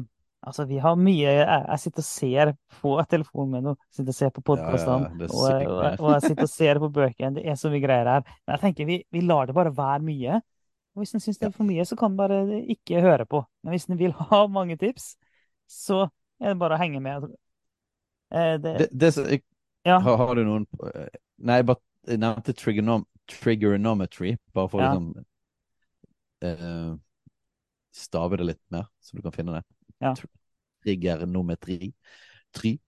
Altså, 0.44 0.66
vi 0.68 0.78
har 0.82 0.96
mye 1.00 1.30
Jeg, 1.30 1.60
jeg 1.68 1.80
sitter 1.80 2.02
og 2.02 2.06
ser 2.08 2.50
på 2.80 2.94
telefonen 3.10 3.52
min 3.54 3.70
og 3.72 3.78
sitter 3.94 4.12
og 4.12 4.16
ser 4.18 4.32
på 4.34 4.42
podkastene. 4.44 5.12
Ja, 5.22 5.28
og, 5.30 5.46
og, 5.46 5.84
og, 6.00 6.10
jeg 6.12 6.24
sitter 6.26 6.48
og 6.48 6.52
ser 6.52 6.80
på 6.82 6.90
bøkene. 6.98 7.30
Det 7.38 7.46
er 7.48 7.56
så 7.60 7.70
mye 7.72 7.84
greier 7.84 8.10
her. 8.10 8.26
Men 8.44 8.56
jeg 8.56 8.62
tenker 8.66 8.90
vi, 8.90 8.98
vi 9.14 9.24
lar 9.24 9.48
det 9.48 9.56
bare 9.56 9.72
være 9.76 10.04
mye. 10.04 10.42
Og 10.94 11.02
hvis 11.02 11.14
en 11.16 11.22
syns 11.22 11.40
det 11.40 11.48
er 11.48 11.54
for 11.54 11.66
mye, 11.66 11.84
så 11.88 11.96
kan 11.98 12.12
en 12.12 12.18
bare 12.18 12.42
ikke 12.70 13.02
høre 13.02 13.26
på. 13.26 13.40
Men 13.64 13.74
hvis 13.74 13.88
en 13.88 13.98
vil 13.98 14.14
ha 14.30 14.44
mange 14.46 14.76
tips, 14.80 15.14
så 15.70 16.04
er 16.40 16.52
det 16.52 16.60
bare 16.60 16.76
å 16.76 16.82
henge 16.82 17.00
med. 17.02 17.28
Eh, 18.34 18.54
det, 18.62 18.74
det, 18.92 19.10
det, 19.16 19.40
ja. 19.84 19.98
Har, 19.98 20.16
har, 20.20 20.34
du 20.36 20.44
noen 20.46 20.66
eh, 20.92 21.08
Nei, 21.44 21.58
jeg 21.60 21.66
bare 21.68 22.18
nevnte 22.20 22.54
trigonom, 22.56 23.04
trigonometry, 23.30 24.36
bare 24.54 24.70
for 24.70 24.80
å 24.80 24.84
ja. 24.84 24.92
liksom 24.92 25.24
eh, 26.44 26.92
stave 27.94 28.38
det 28.40 28.46
litt 28.52 28.62
mer, 28.74 28.86
så 29.02 29.18
du 29.18 29.24
kan 29.24 29.34
finne 29.34 29.58
det. 29.58 29.64
Ja. 30.02 30.14
Trigonometri. 30.84 31.92
Tri. 32.54 32.78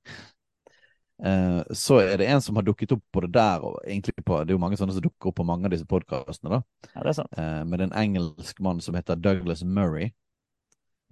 Uh, 1.17 1.63
så 1.73 2.03
er 2.03 2.19
det 2.21 2.27
en 2.29 2.43
som 2.45 2.59
har 2.59 2.65
dukket 2.67 2.93
opp 2.93 3.05
på 3.13 3.23
det 3.25 3.31
der, 3.39 3.63
og 3.65 3.79
egentlig 3.87 4.13
på, 4.21 4.37
det 4.45 4.53
er 4.53 4.59
jo 4.59 4.61
mange 4.61 4.77
sånne 4.77 4.93
som 4.93 5.05
dukker 5.05 5.31
opp 5.31 5.39
på 5.39 5.47
mange 5.49 5.69
av 5.69 5.73
disse 5.73 5.89
podkastene. 5.89 6.59
da. 6.59 6.91
Ja, 6.93 7.01
det 7.01 7.13
er 7.13 7.19
sant. 7.23 7.39
Uh, 7.39 7.63
med 7.65 7.87
en 7.87 7.97
engelsk 7.97 8.61
mann 8.61 8.83
som 8.85 8.99
heter 8.99 9.17
Douglas 9.17 9.65
Murray, 9.65 10.11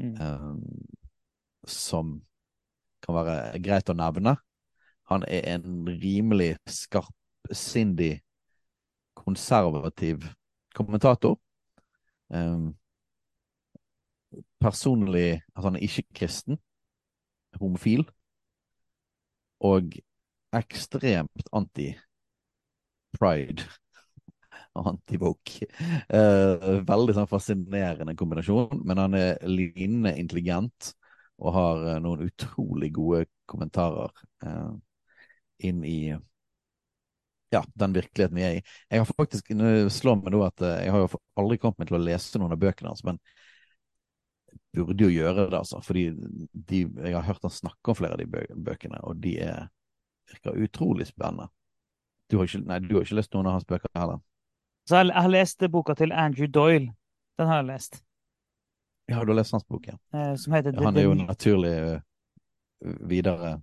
mm. 0.03 0.15
uh, 0.21 1.65
som 1.65 2.19
kan 3.05 3.17
være 3.17 3.63
greit 3.65 3.89
å 3.89 3.97
nevne. 3.97 4.37
Han 5.13 5.25
er 5.29 5.49
en 5.57 5.89
rimelig 5.89 6.55
skarpsindig, 6.69 8.19
konservativ 9.17 10.25
kommentator. 10.77 11.37
Um, 12.29 12.75
personlig 14.65 15.29
Altså, 15.55 15.69
han 15.69 15.77
er 15.79 15.87
ikke 15.87 16.07
kristen, 16.21 16.59
homofil, 17.61 18.03
og 19.65 19.95
ekstremt 20.55 21.49
anti-pride 21.55 22.03
og 24.79 24.83
anti-woke. 24.93 25.67
Uh, 26.11 26.83
veldig 26.87 27.15
sånn 27.17 27.31
fascinerende 27.31 28.17
kombinasjon, 28.19 28.83
men 28.83 28.97
han 29.03 29.13
er 29.19 29.31
lignende 29.47 30.13
intelligent 30.21 30.81
og 31.43 31.51
har 31.57 31.77
uh, 31.95 32.01
noen 32.03 32.27
utrolig 32.29 32.91
gode 32.95 33.27
kommentarer. 33.51 34.11
eh, 34.47 34.73
inn 35.65 35.85
i 35.85 36.17
ja, 37.55 37.65
den 37.75 37.93
virkeligheten 37.95 38.37
vi 38.37 38.43
er 38.43 38.57
i. 38.59 38.63
Jeg 38.91 39.03
har 39.03 39.11
faktisk, 39.17 39.53
slå 39.95 40.17
meg 40.19 40.33
nå 40.35 40.43
at 40.47 40.63
eh, 40.65 40.81
jeg 40.87 40.95
har 40.95 41.05
jo 41.05 41.21
aldri 41.41 41.59
kommet 41.63 41.83
meg 41.83 41.91
til 41.91 41.99
å 41.99 42.03
lese 42.03 42.41
noen 42.43 42.55
av 42.57 42.63
bøkene 42.63 42.91
hans, 42.91 43.05
men 43.07 43.21
burde 44.75 45.07
jo 45.07 45.13
gjøre 45.13 45.49
det, 45.51 45.59
altså. 45.59 45.81
Fordi 45.85 46.07
de, 46.53 46.85
jeg 46.87 47.15
har 47.15 47.27
hørt 47.27 47.45
han 47.47 47.55
snakke 47.55 47.93
om 47.93 47.99
flere 47.99 48.17
av 48.17 48.23
de 48.23 48.47
bøkene, 48.67 49.01
og 49.03 49.21
de 49.23 49.37
er, 49.45 49.69
virker 50.31 50.63
utrolig 50.67 51.09
spennende. 51.11 51.51
Du 52.31 52.39
har, 52.39 52.49
ikke, 52.49 52.65
nei, 52.65 52.81
du 52.81 52.97
har 52.97 53.05
ikke 53.05 53.19
lest 53.21 53.35
noen 53.37 53.51
av 53.51 53.59
hans 53.59 53.69
bøker 53.69 53.91
heller? 53.99 54.23
Så 54.89 55.01
jeg, 55.01 55.13
har 55.17 55.31
lest 55.33 55.65
boka 55.73 55.95
til 55.97 56.13
Andrew 56.13 56.49
Doyle. 56.49 56.93
Den 57.39 57.49
har 57.51 57.63
jeg 57.63 57.71
lest. 57.73 58.01
Ja, 59.09 59.21
du 59.21 59.33
har 59.33 59.39
lest 59.39 59.53
hans 59.53 59.67
bok, 59.69 59.87
ja. 59.89 59.99
Eh, 60.17 60.35
som 60.41 60.57
heter 60.57 60.73
ja, 60.73 60.85
Han 60.87 60.97
er 60.97 61.05
jo 61.05 61.15
naturlig 61.19 61.73
uh, 61.85 62.99
videre 63.05 63.59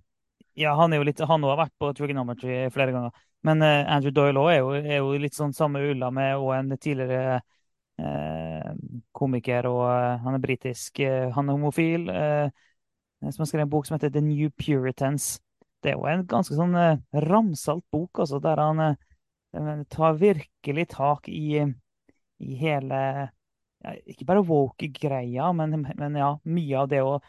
ja, 0.54 0.74
han, 0.76 0.92
er 0.92 1.00
jo 1.00 1.06
litt, 1.08 1.20
han 1.24 1.44
har 1.48 1.56
vært 1.56 1.74
på 1.80 1.90
trigonometry 1.96 2.66
flere 2.72 2.92
ganger. 2.92 3.22
Men 3.46 3.64
uh, 3.64 3.88
Andrew 3.88 4.12
Doyle 4.14 4.44
er 4.52 4.58
jo, 4.60 4.72
er 4.76 4.98
jo, 4.98 5.12
litt 5.20 5.36
sånn 5.36 5.54
samme 5.56 5.80
ulla 5.88 6.10
med 6.14 6.36
og 6.36 6.52
en 6.56 6.74
tidligere 6.76 7.38
uh, 7.40 7.46
komiker. 9.12 9.68
og 9.68 9.82
uh, 9.84 10.20
Han 10.24 10.34
er 10.34 10.42
britisk. 10.42 10.98
han 10.98 11.48
er 11.48 11.52
homofil. 11.52 12.06
som 12.08 13.42
har 13.42 13.46
skrevet 13.46 13.66
en 13.66 13.70
bok 13.70 13.86
som 13.86 13.94
heter 13.94 14.10
The 14.10 14.20
New 14.20 14.50
Puritans. 14.50 15.40
Det 15.82 15.92
er 15.92 15.98
jo 15.98 16.06
en 16.06 16.26
ganske 16.26 16.54
sånn 16.54 16.74
ramsalt 17.12 17.84
bok, 17.90 18.18
altså, 18.18 18.38
der 18.42 18.58
han 18.58 19.84
tar 19.90 20.18
virkelig 20.18 20.88
tak 20.88 21.28
i, 21.28 21.62
i 22.38 22.54
hele 22.58 22.98
ja, 23.82 23.94
ikke 24.06 24.26
bare 24.28 24.44
woke-greia, 24.46 25.50
men, 25.56 25.82
men, 25.98 26.18
ja, 26.18 26.32
mye 26.44 26.78
av 26.78 26.90
det 26.90 27.02
òg. 27.04 27.24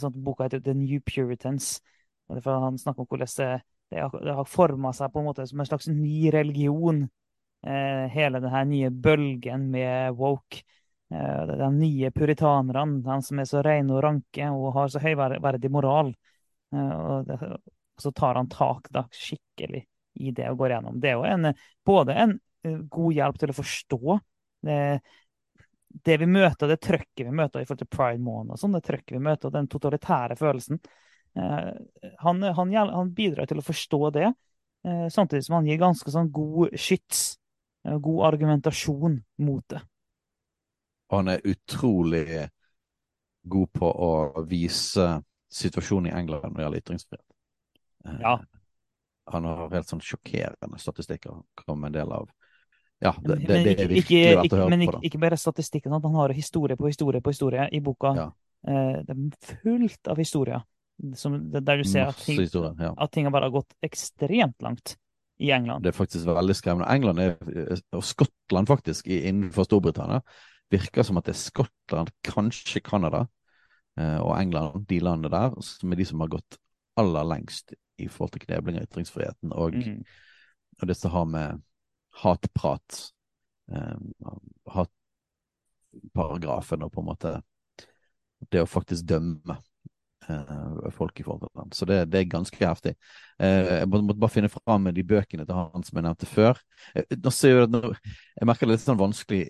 Sånn, 0.00 0.16
boka 0.24 0.48
heter 0.48 0.62
The 0.64 0.74
New 0.76 1.00
Puritans. 1.04 1.78
Og 2.28 2.38
derfor 2.38 2.60
Han 2.64 2.78
snakker 2.80 3.04
om 3.04 3.08
hvordan 3.08 3.32
det, 3.36 3.50
det 3.92 4.04
det 4.24 4.36
har 4.36 4.48
forma 4.48 4.92
seg 4.96 5.12
på 5.12 5.20
en 5.20 5.28
måte 5.28 5.46
som 5.48 5.60
en 5.60 5.68
slags 5.68 5.88
ny 5.88 6.30
religion. 6.34 7.04
Eh, 7.66 8.08
hele 8.08 8.40
denne 8.40 8.64
nye 8.64 8.90
bølgen 8.90 9.70
med 9.70 10.12
woke. 10.18 10.62
Eh, 11.10 11.46
de 11.46 11.68
nye 11.78 12.10
puritanerne, 12.10 13.00
de 13.02 13.22
som 13.22 13.38
er 13.40 13.48
så 13.48 13.62
rene 13.64 13.94
og 13.94 14.02
ranke 14.04 14.48
og 14.52 14.72
har 14.76 14.90
så 14.92 15.00
høyverdig 15.00 15.70
moral. 15.72 16.12
Eh, 16.74 16.90
og, 16.92 17.30
så 17.96 18.12
tar 18.12 18.36
han 18.36 18.50
tak 18.52 18.90
da, 18.92 19.06
skikkelig 19.12 19.84
i 20.20 20.32
det 20.34 20.50
og 20.50 20.58
går 20.60 20.74
gjennom. 20.74 20.98
Det 21.00 21.12
er 21.12 21.16
jo 21.16 21.28
en, 21.28 21.52
både 21.86 22.16
en 22.20 22.34
god 22.90 23.14
hjelp 23.14 23.38
til 23.40 23.52
å 23.52 23.56
forstå 23.56 24.18
det, 24.66 24.78
det 26.04 26.16
vi 26.20 26.28
møter, 26.28 26.68
det 26.68 26.80
trøkket 26.82 27.22
vi 27.22 27.32
møter 27.32 27.62
i 27.62 27.68
forhold 27.68 27.84
til 27.84 27.90
pride 27.92 28.22
måned, 28.24 28.54
og 28.54 28.60
sånn, 28.60 28.74
det 28.74 28.82
trøkket 28.84 29.14
vi 29.14 29.22
møter, 29.22 29.52
den 29.54 29.68
totalitære 29.70 30.36
følelsen. 30.40 30.80
Han, 31.34 32.42
han, 32.42 32.74
han, 32.74 33.12
bidrar 33.14 33.46
til 33.50 33.60
å 33.60 33.66
forstå 33.66 34.00
det, 34.16 34.32
samtidig 35.14 35.44
som 35.46 35.58
han 35.58 35.68
gir 35.70 35.82
ganske 35.82 36.14
sånn 36.14 36.32
god 36.34 36.74
skyts, 36.78 37.34
god 37.84 38.26
argumentasjon 38.26 39.18
mot 39.44 39.64
det. 39.68 39.80
Han 41.12 41.28
er 41.28 41.44
utrolig 41.44 42.48
god 43.44 43.72
på 43.72 43.90
å 43.90 44.42
vise 44.48 45.08
situasjonen 45.52 46.10
i 46.10 46.14
England 46.16 46.48
når 46.48 46.56
det 46.56 46.64
gjelder 46.64 46.82
ytringsfrihet. 46.84 47.26
Ja. 48.24 48.38
Han 49.32 49.46
har 49.48 49.70
helt 49.72 49.88
sånn 49.88 50.02
sjokkerende 50.04 50.80
statistikker, 50.80 51.36
som 51.64 51.84
en 51.84 51.94
del 51.94 52.12
av 52.12 52.28
Ja, 53.02 53.12
det, 53.20 53.38
det, 53.44 53.60
det 53.66 53.72
er 53.84 53.90
virkelig 53.90 54.22
verdt 54.38 54.54
å 54.54 54.58
høre 54.58 54.72
men 54.72 54.84
på. 54.86 54.96
Men 54.96 55.06
ikke 55.08 55.20
bare 55.20 55.38
statistikken, 55.40 55.92
at 55.96 56.04
han 56.04 56.16
har 56.16 56.34
historie 56.36 56.76
på 56.76 56.88
historie 56.88 57.20
på 57.24 57.32
historie 57.34 57.68
i 57.72 57.80
boka. 57.84 58.14
Ja. 58.16 58.28
Eh, 58.64 59.00
det 59.04 59.16
er 59.16 59.56
fullt 59.62 60.12
av 60.12 60.20
historier 60.20 60.64
som, 61.18 61.36
der 61.52 61.80
du 61.80 61.84
ser 61.84 62.12
at 62.12 62.20
ting. 62.22 62.38
Ja. 62.78 62.92
at 62.96 63.12
ting 63.12 63.26
har 63.26 63.34
bare 63.34 63.50
gått 63.52 63.74
ekstremt 63.84 64.62
langt 64.62 64.94
i 65.38 65.50
England. 65.50 65.84
Det 65.84 65.90
er 65.90 65.96
faktisk 65.96 66.26
veldig 66.28 66.54
skremmende. 66.56 66.94
England 66.94 67.20
er, 67.20 67.34
og 67.92 68.04
Skottland 68.06 68.66
faktisk, 68.70 69.06
innenfor 69.10 69.62
Storbritannia, 69.66 70.20
virker 70.70 71.02
som 71.06 71.18
at 71.18 71.26
det 71.26 71.34
er 71.34 71.42
Skottland, 71.42 72.08
kanskje 72.26 72.80
Canada 72.84 73.20
eh, 73.98 74.20
og 74.20 74.40
England, 74.40 74.86
de 74.90 75.00
landene 75.02 75.30
der, 75.32 75.50
som 75.62 75.92
er 75.92 75.96
de 76.00 76.06
som 76.08 76.20
har 76.22 76.30
gått 76.36 76.52
aller 77.00 77.24
lengst 77.26 77.66
i 77.98 78.08
forhold 78.08 78.32
til 78.34 78.44
knebling 78.46 78.76
av 78.78 78.84
ytringsfriheten 78.88 79.52
og, 79.52 79.74
Mm. 79.74 80.04
og 80.80 80.88
det 80.88 80.96
som 80.96 81.10
har 81.10 81.24
med 81.24 81.62
hatprat, 82.22 83.12
eh, 83.70 83.96
hatparagrafen 84.70 86.82
og 86.82 86.92
på 86.92 87.00
en 87.00 87.10
måte 87.10 87.42
det 88.50 88.62
å 88.62 88.66
faktisk 88.70 89.06
dømme 89.06 89.56
eh, 89.56 89.62
folk 90.94 91.20
i 91.20 91.24
forhold 91.26 91.44
til 91.44 91.60
den. 91.60 91.72
Så 91.76 91.86
det, 91.88 91.98
det 92.12 92.20
er 92.20 92.30
ganske 92.32 92.58
heftig. 92.60 92.94
Eh, 93.42 93.80
jeg 93.80 93.88
måtte 93.90 94.14
bare 94.14 94.30
finne 94.30 94.50
fram 94.52 94.86
de 94.94 95.04
bøkene 95.06 95.46
til 95.46 95.56
han 95.58 95.86
som 95.86 95.98
jeg 95.98 96.06
nevnte 96.06 96.28
før. 96.30 96.60
Eh, 96.94 97.16
nå 97.18 97.32
ser 97.34 97.54
jeg, 97.54 97.68
at 97.68 97.98
jeg 98.38 98.48
merker 98.48 98.66
det 98.66 98.74
er 98.74 98.78
litt 98.78 98.84
sånn 98.84 99.00
vanskelig 99.00 99.40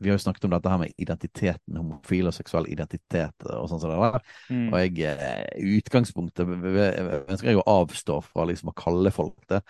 Vi 0.00 0.08
har 0.08 0.16
jo 0.16 0.22
snakket 0.24 0.46
om 0.48 0.54
dette 0.54 0.72
her 0.72 0.80
med 0.80 0.94
identiteten, 1.02 1.76
homofil 1.76 2.30
og 2.30 2.36
seksuell 2.36 2.68
identitet 2.72 3.48
og 3.50 3.68
sånn 3.70 3.82
som 3.82 3.92
det 3.92 3.98
der. 4.00 4.30
Mm. 4.50 4.68
Og 4.70 4.78
jeg 4.82 5.10
eh, 5.12 5.44
i 5.60 5.76
utgangspunktet 5.80 6.56
ønsker 6.56 7.52
jeg 7.52 7.60
å 7.60 7.68
avstå 7.76 8.22
fra 8.30 8.48
liksom 8.48 8.72
å 8.72 8.78
kalle 8.78 9.12
folk 9.14 9.38
det. 9.52 9.62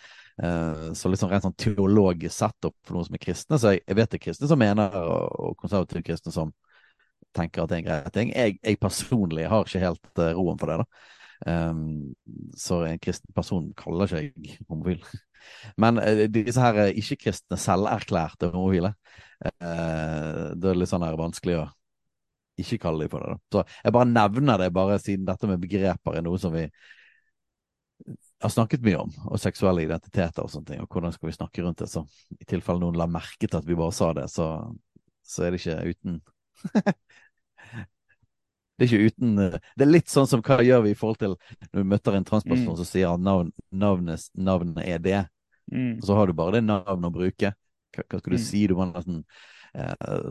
Eh, 0.43 0.93
Så 0.95 1.11
litt 1.11 1.23
sånn 1.23 1.33
rent 1.33 1.47
sånn 1.47 1.59
teologisk 1.59 2.37
sett 2.37 2.69
opp 2.69 2.77
for 2.85 2.97
noen 2.97 3.09
som 3.09 3.19
er 3.19 3.25
kristne. 3.27 3.59
Så 3.61 3.75
jeg, 3.75 3.85
jeg 3.87 3.99
vet 3.99 4.13
det 4.13 4.21
er 4.21 4.27
kristne 4.29 4.51
som 4.51 4.61
mener, 4.61 4.95
og 5.03 5.57
konservative 5.61 6.05
kristne 6.07 6.35
som 6.35 6.55
tenker 7.37 7.64
at 7.64 7.70
det 7.70 7.76
er 7.76 7.82
en 7.82 7.89
grei 7.91 8.14
ting. 8.14 8.32
Jeg, 8.34 8.57
jeg 8.62 8.80
personlig 8.82 9.47
har 9.51 9.66
ikke 9.66 9.82
helt 9.82 10.22
eh, 10.24 10.34
roen 10.37 10.59
for 10.61 10.72
det, 10.72 10.80
da. 10.82 11.12
Um, 11.47 12.14
så 12.57 12.80
en 12.87 12.99
kristen 13.03 13.34
person 13.37 13.68
kaller 13.76 14.09
ikke 14.09 14.22
jeg 14.24 14.59
homofil. 14.70 15.03
Men 15.82 16.01
uh, 16.01 16.24
disse 16.32 16.62
her 16.62 16.80
eh, 16.87 16.99
ikke-kristne 17.03 17.59
selverklærte 17.61 18.51
homofile, 18.55 18.95
uh, 19.45 20.53
det 20.57 20.70
er 20.72 20.80
litt 20.80 20.93
sånn 20.93 21.05
her 21.05 21.18
vanskelig 21.20 21.61
å 21.61 21.66
ikke 22.57 22.80
kalle 22.87 23.05
dem 23.05 23.12
for 23.12 23.22
det. 23.24 23.34
da. 23.37 23.41
Så 23.53 23.82
jeg 23.84 23.97
bare 23.99 24.12
nevner 24.12 24.62
det, 24.62 24.70
bare 24.72 25.01
siden 25.03 25.26
dette 25.28 25.51
med 25.51 25.61
begreper 25.61 26.16
er 26.16 26.24
noe 26.24 26.41
som 26.41 26.55
vi 26.57 26.64
har 28.41 28.53
snakket 28.53 28.84
mye 28.84 28.99
om, 29.01 29.12
og 29.30 29.41
seksuelle 29.41 29.84
identiteter 29.87 30.45
og 30.45 30.53
sånne 30.53 30.70
ting, 30.70 30.80
og 30.84 30.93
hvordan 30.93 31.12
skal 31.14 31.30
vi 31.30 31.37
snakke 31.37 31.64
rundt 31.64 31.82
det. 31.82 31.89
Så 31.93 32.05
i 32.37 32.49
tilfelle 32.49 32.82
noen 32.82 32.99
la 32.99 33.09
merke 33.11 33.49
til 33.49 33.59
at 33.59 33.68
vi 33.68 33.76
bare 33.78 33.95
sa 33.97 34.12
det, 34.16 34.26
så, 34.32 34.49
så 35.24 35.47
er 35.47 35.55
det 35.55 35.62
ikke 35.62 35.93
uten 35.93 36.20
Det 38.79 38.91
er 38.93 39.07
uten 39.09 39.39
eh, 39.41 39.59
Det 39.77 39.87
er 39.87 39.91
litt 39.91 40.09
sånn 40.12 40.27
som 40.29 40.43
hva 40.45 40.59
gjør 40.64 40.83
vi 40.85 40.91
i 40.93 40.99
forhold 40.99 41.18
til 41.22 41.37
når 41.72 41.81
vi 41.81 41.89
møter 41.95 42.16
en 42.18 42.24
transperson 42.29 42.74
Mm. 42.74 42.77
som 42.77 42.85
sier 42.89 43.09
at 43.14 43.20
navn, 43.20 43.53
navnet, 43.72 44.29
navnet 44.37 44.85
er 44.85 44.99
det, 44.99 45.27
Mm. 45.72 45.97
og 45.99 46.03
så 46.07 46.14
har 46.14 46.27
du 46.27 46.33
bare 46.33 46.53
det 46.61 46.64
navnet 46.64 47.09
å 47.09 47.14
bruke. 47.14 47.55
Hva, 47.97 48.03
hva 48.09 48.18
skal 48.20 48.31
du 48.33 48.37
Mm. 48.39 48.45
si? 48.45 48.66
Du 48.66 48.74
må 48.77 48.85
nesten 48.93 49.24
eh, 49.74 50.31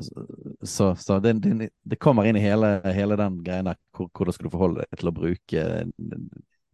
Så, 0.64 0.96
så 0.96 1.20
det, 1.22 1.34
det, 1.42 1.70
det 1.84 2.00
kommer 2.00 2.26
inn 2.26 2.38
i 2.38 2.40
hele, 2.46 2.82
hele 2.94 3.18
den 3.18 3.42
greia 3.44 3.64
der. 3.64 3.76
Hvor, 3.94 4.08
hvordan 4.14 4.34
skal 4.34 4.48
du 4.48 4.54
forholde 4.54 4.86
deg 4.86 5.00
til 5.00 5.10
å 5.10 5.14
bruke 5.14 5.66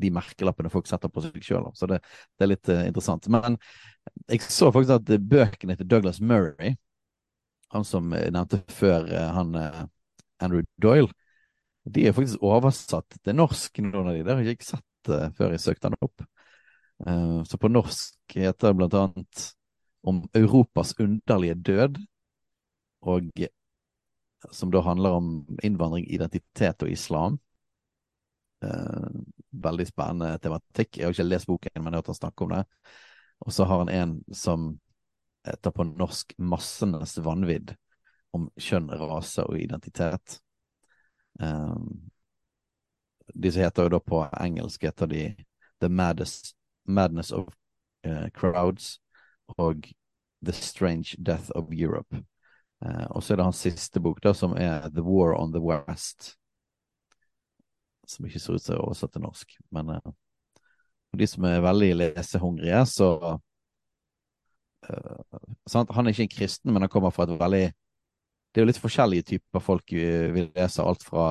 de 0.02 0.10
merkelappene 0.12 0.70
folk 0.72 0.88
setter 0.88 1.10
på 1.10 1.22
seg 1.26 1.42
sjøl? 1.42 1.72
Så 1.76 1.88
det, 1.88 2.00
det 2.38 2.46
er 2.46 2.52
litt 2.54 2.70
uh, 2.70 2.86
interessant. 2.88 3.28
Men 3.30 3.58
jeg 4.30 4.42
så 4.42 4.72
faktisk 4.72 5.00
at 5.00 5.20
bøkene 5.30 5.76
til 5.78 5.88
Douglas 5.88 6.22
Murray, 6.22 6.76
han 7.72 7.84
som 7.84 8.10
nevnte 8.10 8.62
før, 8.70 9.10
uh, 9.10 9.32
han 9.36 9.56
uh, 9.56 9.84
Andrew 10.40 10.64
Doyle, 10.82 11.12
de 11.84 12.06
er 12.08 12.14
faktisk 12.14 12.44
oversatt 12.46 13.18
til 13.24 13.38
norsk, 13.38 13.82
noen 13.86 14.12
av 14.12 14.18
de. 14.18 14.24
Det 14.26 14.36
har 14.36 14.44
jeg 14.46 14.58
ikke 14.58 14.70
sett 14.74 15.12
uh, 15.12 15.30
før 15.38 15.56
jeg 15.56 15.64
søkte 15.64 15.90
den 15.90 15.98
opp. 16.06 16.26
Uh, 17.02 17.42
så 17.50 17.58
på 17.58 17.72
norsk 17.72 18.38
heter 18.38 18.70
det 18.70 18.78
blant 18.78 18.98
annet 19.00 19.48
om 20.06 20.24
Europas 20.38 20.94
underlige 21.02 21.56
død, 21.56 21.98
og 23.06 23.30
som 24.54 24.72
da 24.74 24.82
handler 24.82 25.18
om 25.18 25.32
innvandring, 25.66 26.06
identitet 26.10 26.86
og 26.86 26.94
islam. 26.94 27.40
Uh, 28.62 29.10
veldig 29.52 29.88
spennende 29.90 30.38
tematikk. 30.42 30.98
Jeg 30.98 31.08
har 31.08 31.16
ikke 31.16 31.28
lest 31.30 31.50
boken, 31.50 31.74
men 31.82 31.90
jeg 31.90 31.98
har 31.98 32.04
hørt 32.04 32.14
han 32.14 32.22
snakke 32.22 32.46
om 32.46 32.56
det. 32.56 32.64
Og 33.42 33.54
så 33.54 33.66
har 33.66 33.82
han 33.82 33.94
en 33.94 34.16
som 34.38 34.72
heter 35.48 35.74
på 35.74 35.84
norsk 35.90 36.36
'Massenes 36.38 37.18
vanvidd', 37.18 37.74
om 38.38 38.50
kjønn, 38.58 38.90
rase 38.94 39.44
og 39.44 39.58
identitet. 39.60 40.38
Um, 41.42 42.12
de 43.34 43.52
som 43.52 43.62
heter 43.62 43.84
jo 43.84 43.90
da 43.90 44.00
på 44.00 44.22
engelsk 44.40 44.84
heter 44.84 45.08
de 45.08 45.24
The 45.82 45.90
Maddest, 45.90 46.56
Madness 46.86 47.32
of 47.32 47.48
uh, 48.08 48.28
Crowds 48.34 49.00
og 49.58 49.94
The 50.46 50.54
Strange 50.54 51.16
Death 51.18 51.50
of 51.56 51.72
Europe. 51.72 52.24
Uh, 52.86 53.06
og 53.10 53.24
så 53.24 53.34
er 53.34 53.42
det 53.42 53.46
hans 53.46 53.64
siste 53.64 54.00
bok, 54.00 54.22
da, 54.24 54.34
som 54.34 54.54
er 54.58 54.90
The 54.90 55.02
War 55.06 55.34
on 55.40 55.54
the 55.54 55.62
West. 55.62 56.36
Som 58.08 58.26
ikke 58.26 58.42
ser 58.42 58.58
ut 58.58 58.70
å 58.70 58.74
være 58.74 58.86
oversatt 58.86 59.14
til 59.16 59.26
norsk. 59.26 59.58
Men 59.72 59.96
uh, 59.98 60.14
de 61.18 61.28
som 61.28 61.46
er 61.46 61.64
veldig 61.64 61.94
lesehungrige, 62.00 62.86
så? 62.86 63.38
Han 64.82 66.08
er 66.08 66.10
ikke 66.10 66.26
en 66.26 66.36
kristen, 66.38 66.74
men 66.74 66.82
han 66.82 66.90
kommer 66.90 67.14
fra 67.14 67.28
et 67.28 67.38
veldig 67.40 67.66
Det 68.52 68.60
er 68.60 68.66
jo 68.66 68.70
litt 68.70 68.84
forskjellige 68.84 69.28
typer 69.32 69.64
folk 69.64 69.94
vi, 69.96 70.48
leser. 70.56 70.84
Alt 70.84 71.06
fra 71.08 71.26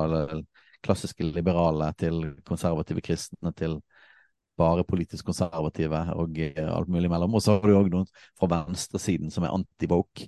klassiske 0.81 1.27
liberale 1.27 1.91
til 2.01 2.23
konservative 2.49 3.03
kristne 3.05 3.53
til 3.57 3.81
bare 4.61 4.85
politisk 4.85 5.29
konservative 5.31 6.01
og 6.16 6.39
eh, 6.41 6.68
alt 6.68 6.89
mulig 6.89 7.09
imellom. 7.09 7.37
Og 7.37 7.45
så 7.45 7.57
har 7.57 7.66
du 7.66 7.77
òg 7.77 7.91
noen 7.93 8.09
fra 8.39 8.49
venstresiden 8.51 9.33
som 9.33 9.47
er 9.47 9.55
anti-woke. 9.57 10.27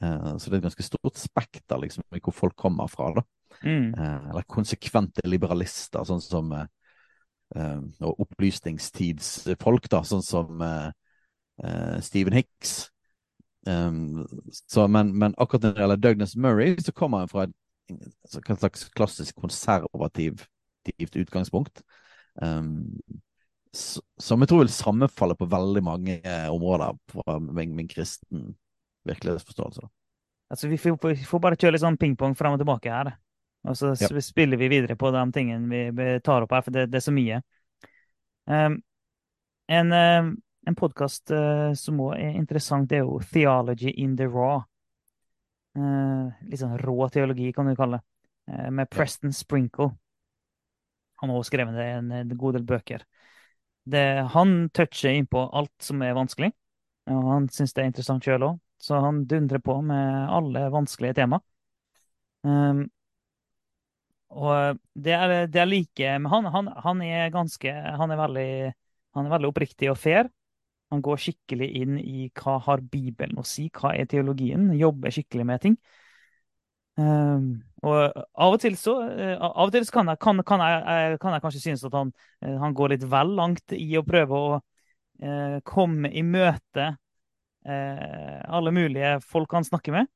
Eh, 0.00 0.30
så 0.38 0.48
det 0.48 0.56
er 0.56 0.60
et 0.62 0.68
ganske 0.68 0.86
stort 0.86 1.20
spekter 1.20 1.82
liksom, 1.82 2.06
i 2.14 2.22
hvor 2.24 2.36
folk 2.36 2.56
kommer 2.60 2.90
fra. 2.92 3.10
da. 3.18 3.26
Mm. 3.62 3.92
Eh, 3.92 4.30
eller 4.32 4.48
konsekvente 4.48 5.26
liberalister, 5.28 6.06
sånn 6.08 6.24
som 6.24 6.56
Og 7.54 8.20
opplysningstidsfolk, 8.24 9.84
da, 9.92 10.00
sånn 10.02 10.24
som 10.24 10.58
Stephen 12.02 12.34
Hicks. 12.34 12.88
Um, 13.66 14.26
så, 14.52 14.86
men, 14.88 15.12
men 15.18 15.34
akkurat 15.38 15.62
når 15.62 15.74
det 15.74 15.84
gjelder 15.84 16.02
Douglas 16.02 16.36
Murray, 16.36 16.76
så 16.80 16.92
kommer 16.92 17.24
han 17.24 17.30
fra 17.30 17.46
et, 17.46 17.54
et 17.90 18.58
slags 18.58 18.88
klassisk 18.96 19.36
konservativt 19.40 20.46
utgangspunkt. 21.16 21.82
Um, 22.42 22.98
som 23.74 24.42
jeg 24.42 24.48
tror 24.50 24.62
vil 24.62 24.70
sammenfalle 24.70 25.34
på 25.38 25.48
veldig 25.50 25.82
mange 25.82 26.20
eh, 26.22 26.46
områder 26.52 26.94
fra 27.10 27.38
min, 27.42 27.74
min 27.74 27.88
kristen 27.90 28.52
virkelighetsforståelse. 29.08 29.88
Altså, 30.50 30.68
vi 30.68 30.78
får, 30.78 30.98
vi 31.08 31.26
får 31.26 31.42
bare 31.42 31.58
kjøre 31.58 31.74
litt 31.74 31.82
sånn 31.82 31.98
pingpong 31.98 32.36
fram 32.38 32.54
og 32.54 32.62
tilbake 32.62 32.92
her. 32.92 33.14
Og 33.64 33.76
så 33.80 33.94
Ja. 33.96 34.20
spiller 34.20 34.60
vi 34.60 34.68
videre 34.68 34.96
på 34.96 35.10
de 35.10 35.24
tingene 35.32 35.68
vi 35.68 35.90
vi 35.90 36.20
tar 36.20 36.44
opp 36.44 36.52
her, 36.52 36.62
for 36.62 36.70
det, 36.70 36.86
det 36.92 37.00
er 37.00 37.06
så 37.06 37.14
mye. 37.16 37.40
Um, 38.46 38.82
en 39.72 39.92
um, 39.92 40.34
en 40.66 40.76
podkast 40.78 41.32
som 41.76 42.00
òg 42.00 42.14
er 42.16 42.38
interessant, 42.38 42.88
det 42.88 43.00
er 43.00 43.04
jo 43.04 43.18
Theology 43.32 43.92
in 44.00 44.16
the 44.16 44.28
Raw. 44.30 44.62
Uh, 45.74 46.30
litt 46.46 46.60
sånn 46.60 46.76
rå 46.78 47.08
teologi, 47.10 47.50
kan 47.54 47.66
du 47.66 47.74
kalle 47.74 47.98
det. 47.98 48.06
Uh, 48.46 48.70
med 48.70 48.90
Preston 48.92 49.32
Sprinkle. 49.34 49.90
Han 51.18 51.32
har 51.32 51.40
også 51.40 51.50
skrevet 51.50 51.80
en, 51.82 52.12
en 52.14 52.34
god 52.38 52.58
del 52.58 52.66
bøker. 52.68 53.02
Det, 53.84 54.04
han 54.32 54.68
toucher 54.74 55.16
inn 55.18 55.26
på 55.30 55.42
alt 55.50 55.74
som 55.82 56.02
er 56.04 56.14
vanskelig. 56.16 56.52
Og 57.10 57.26
han 57.28 57.48
syns 57.52 57.74
det 57.74 57.82
er 57.82 57.90
interessant 57.90 58.24
sjøl 58.24 58.46
òg, 58.46 58.60
så 58.80 59.00
han 59.04 59.24
dundrer 59.28 59.60
på 59.60 59.76
med 59.84 60.30
alle 60.32 60.68
vanskelige 60.72 61.18
tema. 61.18 61.40
Um, 62.44 62.86
og 64.34 64.78
det 64.98 65.14
er, 65.16 65.34
det 65.46 65.60
er 65.62 65.68
like 65.68 66.08
Men 66.18 66.26
han, 66.32 66.48
han, 66.50 66.66
han 66.82 66.98
er 67.06 67.30
ganske 67.32 67.70
Han 67.70 68.10
er 68.10 68.18
veldig, 68.18 68.48
han 69.14 69.28
er 69.28 69.32
veldig 69.32 69.48
oppriktig 69.52 69.88
og 69.92 69.96
fair. 70.00 70.28
Han 70.94 71.02
går 71.04 71.20
skikkelig 71.20 71.68
inn 71.82 71.98
i 71.98 72.28
hva 72.38 72.56
har 72.62 72.82
Bibelen 72.86 73.40
å 73.40 73.46
si, 73.46 73.66
hva 73.74 73.94
er 73.98 74.08
teologien, 74.10 74.70
jobber 74.78 75.14
skikkelig 75.14 75.46
med 75.48 75.62
ting. 75.64 75.76
Um, 76.94 77.46
og 77.82 77.96
av 78.14 78.54
og 78.54 78.60
til 78.62 78.76
så, 78.78 78.92
uh, 79.02 79.32
av 79.42 79.66
og 79.66 79.72
til 79.74 79.82
så 79.82 79.96
kan, 79.96 80.12
jeg, 80.12 80.20
kan, 80.22 80.42
kan, 80.46 80.62
jeg, 80.62 81.16
kan 81.18 81.34
jeg 81.34 81.42
kanskje 81.42 81.62
synes 81.64 81.82
at 81.88 81.96
han, 81.98 82.12
uh, 82.44 82.52
han 82.62 82.76
går 82.78 82.94
litt 82.94 83.06
vel 83.10 83.32
langt 83.34 83.74
i 83.74 83.88
å 83.98 84.04
prøve 84.06 84.38
å 84.38 84.52
uh, 84.60 85.56
komme 85.66 86.12
i 86.12 86.22
møte 86.26 86.94
alle 87.64 88.70
mulige 88.76 89.14
folk 89.24 89.54
han 89.56 89.64
snakker 89.64 89.94
med. 89.94 90.08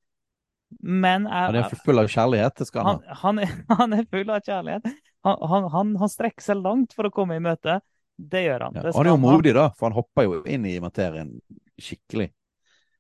Men 0.85 1.25
jeg, 1.25 1.47
Han 1.47 1.57
er 1.57 1.79
full 1.81 2.01
av 2.03 2.11
kjærlighet, 2.13 2.59
det 2.61 2.67
skal 2.69 2.85
han 2.85 2.99
han, 3.09 3.15
han, 3.23 3.39
er, 3.41 3.55
han 3.79 3.95
er 3.97 4.03
full 4.13 4.33
av 4.35 4.43
kjærlighet. 4.45 4.91
Han, 5.25 5.39
han, 5.49 5.69
han, 5.73 5.95
han 6.03 6.13
strekker 6.13 6.45
seg 6.45 6.61
langt 6.61 6.93
for 6.93 7.09
å 7.09 7.13
komme 7.15 7.39
i 7.39 7.41
møte. 7.41 7.79
Det 8.19 8.43
gjør 8.43 8.67
han. 8.67 8.75
Det 8.75 8.93
han 8.97 9.07
er 9.07 9.15
jo 9.15 9.23
modig, 9.23 9.55
da, 9.55 9.69
for 9.79 9.89
han 9.89 9.97
hopper 9.97 10.27
jo 10.27 10.41
inn 10.51 10.67
i 10.67 10.79
materien 10.83 11.31
skikkelig. 11.79 12.33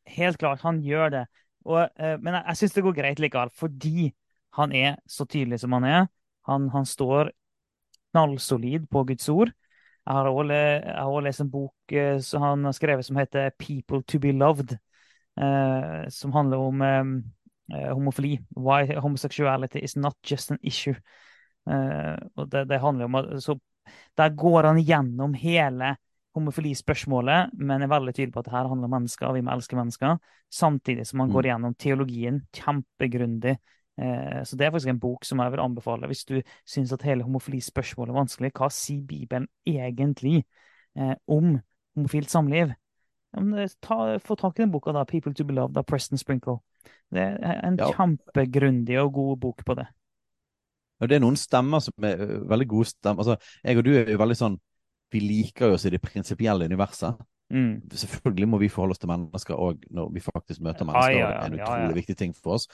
helt 0.09 0.39
klart, 0.39 0.62
han 0.62 0.79
gjør 0.81 1.11
det. 1.11 1.25
Og, 1.66 1.83
uh, 2.01 2.14
men 2.23 2.39
jeg, 2.39 2.45
jeg 2.47 2.61
syns 2.61 2.77
det 2.77 2.85
går 2.87 2.97
greit 2.97 3.21
likevel, 3.21 3.51
fordi 3.53 4.12
han 4.57 4.73
er 4.73 4.97
så 5.11 5.27
tydelig 5.29 5.61
som 5.61 5.75
han 5.77 5.85
er. 5.85 6.07
Han, 6.49 6.69
han 6.73 6.87
står 6.89 7.33
knallsolid 8.12 8.87
på 8.91 9.05
Guds 9.11 9.29
ord. 9.29 9.53
Jeg 10.09 10.14
har 10.16 10.31
også 10.31 11.21
lest 11.21 11.43
en 11.45 11.51
bok 11.53 11.93
eh, 11.93 12.16
som 12.25 12.43
han 12.43 12.64
har 12.64 12.73
skrevet 12.73 13.05
som 13.05 13.19
heter 13.21 13.51
'People 13.59 14.03
to 14.09 14.19
be 14.19 14.33
loved', 14.33 14.73
eh, 15.37 16.09
som 16.09 16.33
handler 16.33 16.57
om 16.57 16.83
eh, 16.83 17.93
homofili. 17.93 18.39
Why 18.57 18.87
homosexuality 18.97 19.79
is 19.79 19.97
not 19.97 20.16
just 20.31 20.51
an 20.51 20.59
issue. 20.62 20.97
Eh, 21.69 22.16
og 22.37 22.53
det, 22.53 22.69
det, 22.69 22.81
handler 22.81 23.05
om 23.05 23.14
at, 23.14 23.43
så 23.43 23.59
Der 24.18 24.34
går 24.36 24.70
han 24.70 24.82
gjennom 24.82 25.34
hele 25.39 25.97
homofilispørsmålet, 26.39 27.55
men 27.59 27.82
er 27.82 27.91
veldig 27.91 28.14
tydelig 28.14 28.34
på 28.34 28.43
at 28.43 28.49
det 28.49 28.55
her 28.55 28.68
handler 28.70 28.89
om 28.89 28.95
mennesker, 28.99 29.26
og 29.28 29.39
vi 29.39 29.43
må 29.45 29.55
elske 29.55 29.78
mennesker. 29.78 30.18
Samtidig 30.53 31.07
som 31.09 31.22
han 31.22 31.30
mm. 31.30 31.34
går 31.34 31.49
gjennom 31.51 31.74
teologien 31.74 32.41
kjempegrundig. 32.55 33.57
Eh, 33.99 34.43
så 34.47 34.57
det 34.57 34.66
er 34.66 34.74
faktisk 34.74 34.93
en 34.93 35.01
bok 35.03 35.26
som 35.26 35.43
jeg 35.43 35.55
vil 35.55 35.62
anbefale 35.64 36.07
hvis 36.07 36.22
du 36.28 36.36
syns 36.68 36.93
at 36.95 37.03
hele 37.07 37.26
homofilispørsmålet 37.26 38.14
er 38.14 38.20
vanskelig. 38.20 38.53
Hva 38.55 38.70
sier 38.72 39.03
Bibelen 39.09 39.49
egentlig 39.66 40.45
eh, 40.99 41.16
om 41.26 41.57
homofilt 41.97 42.30
samliv? 42.30 42.76
Ta, 43.84 43.99
få 44.24 44.39
tak 44.41 44.57
i 44.57 44.62
den 44.62 44.72
boka, 44.72 44.93
da, 44.93 45.05
'People 45.05 45.34
to 45.34 45.45
be 45.45 45.55
Loved' 45.55 45.76
av 45.76 45.84
Preston 45.84 46.18
Sprinkle. 46.18 46.61
Det 47.12 47.20
er 47.20 47.61
en 47.66 47.76
ja. 47.76 47.91
kjempegrundig 47.93 48.97
og 49.03 49.12
god 49.12 49.36
bok 49.36 49.64
på 49.66 49.74
det. 49.74 49.86
Og 50.99 51.11
det 51.11 51.18
er 51.18 51.22
noen 51.22 51.38
stemmer 51.38 51.82
som 51.84 52.07
er 52.07 52.22
veldig 52.51 52.68
gode 52.70 52.90
stemmer. 52.90 53.22
Altså, 53.24 53.53
jeg 53.64 53.78
og 53.80 53.86
du 53.86 53.92
er 53.96 54.12
jo 54.12 54.20
veldig 54.20 54.38
sånn 54.38 54.59
vi 55.12 55.20
liker 55.24 55.70
jo 55.70 55.76
oss 55.78 55.86
i 55.88 55.92
det 55.92 56.01
prinsipielle 56.05 56.68
universet. 56.68 57.16
Mm. 57.49 57.80
Selvfølgelig 57.96 58.49
må 58.49 58.59
vi 58.61 58.68
forholde 58.68 58.92
oss 58.92 59.01
til 59.01 59.09
mennesker 59.09 59.57
òg 59.57 59.86
når 59.96 60.11
vi 60.12 60.20
faktisk 60.20 60.61
møter 60.64 60.84
mennesker. 60.84 61.14
Ja, 61.14 61.20
ja, 61.22 61.28
ja, 61.30 61.38
det 61.38 61.46
er 61.46 61.55
en 61.55 61.62
utrolig 61.62 62.01
viktig 62.03 62.16
ting 62.20 62.34
for 62.36 62.59
oss. 62.59 62.66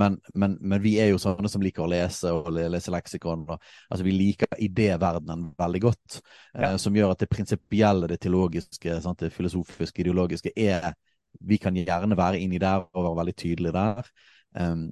Men, 0.00 0.16
men, 0.34 0.56
men, 0.60 0.80
vi 0.84 0.94
er 1.04 1.10
jo 1.10 1.20
sånne 1.20 1.50
som 1.52 1.64
liker 1.64 1.84
å 1.84 1.90
lese 1.92 2.32
og 2.32 2.48
lese 2.56 2.94
leksikon. 2.94 3.44
Og, 3.44 3.72
altså 3.92 4.06
Vi 4.06 4.14
liker 4.16 4.56
idéverdenen 4.56 5.50
veldig 5.58 5.82
godt. 5.84 6.20
Eh, 6.56 6.78
som 6.80 6.96
gjør 6.96 7.12
at 7.12 7.24
det 7.24 7.28
prinsipielle, 7.32 8.08
det 8.08 8.22
teologiske, 8.24 9.00
sant, 9.04 9.20
det 9.20 9.34
filosofiske, 9.36 10.00
ideologiske 10.00 10.54
er 10.56 10.94
Vi 11.40 11.56
kan 11.56 11.76
gjerne 11.76 12.16
være 12.16 12.40
inni 12.40 12.58
der 12.60 12.86
og 12.92 13.04
være 13.04 13.18
veldig 13.22 13.36
tydelige 13.36 13.72
der. 13.72 14.08
Um, 14.52 14.90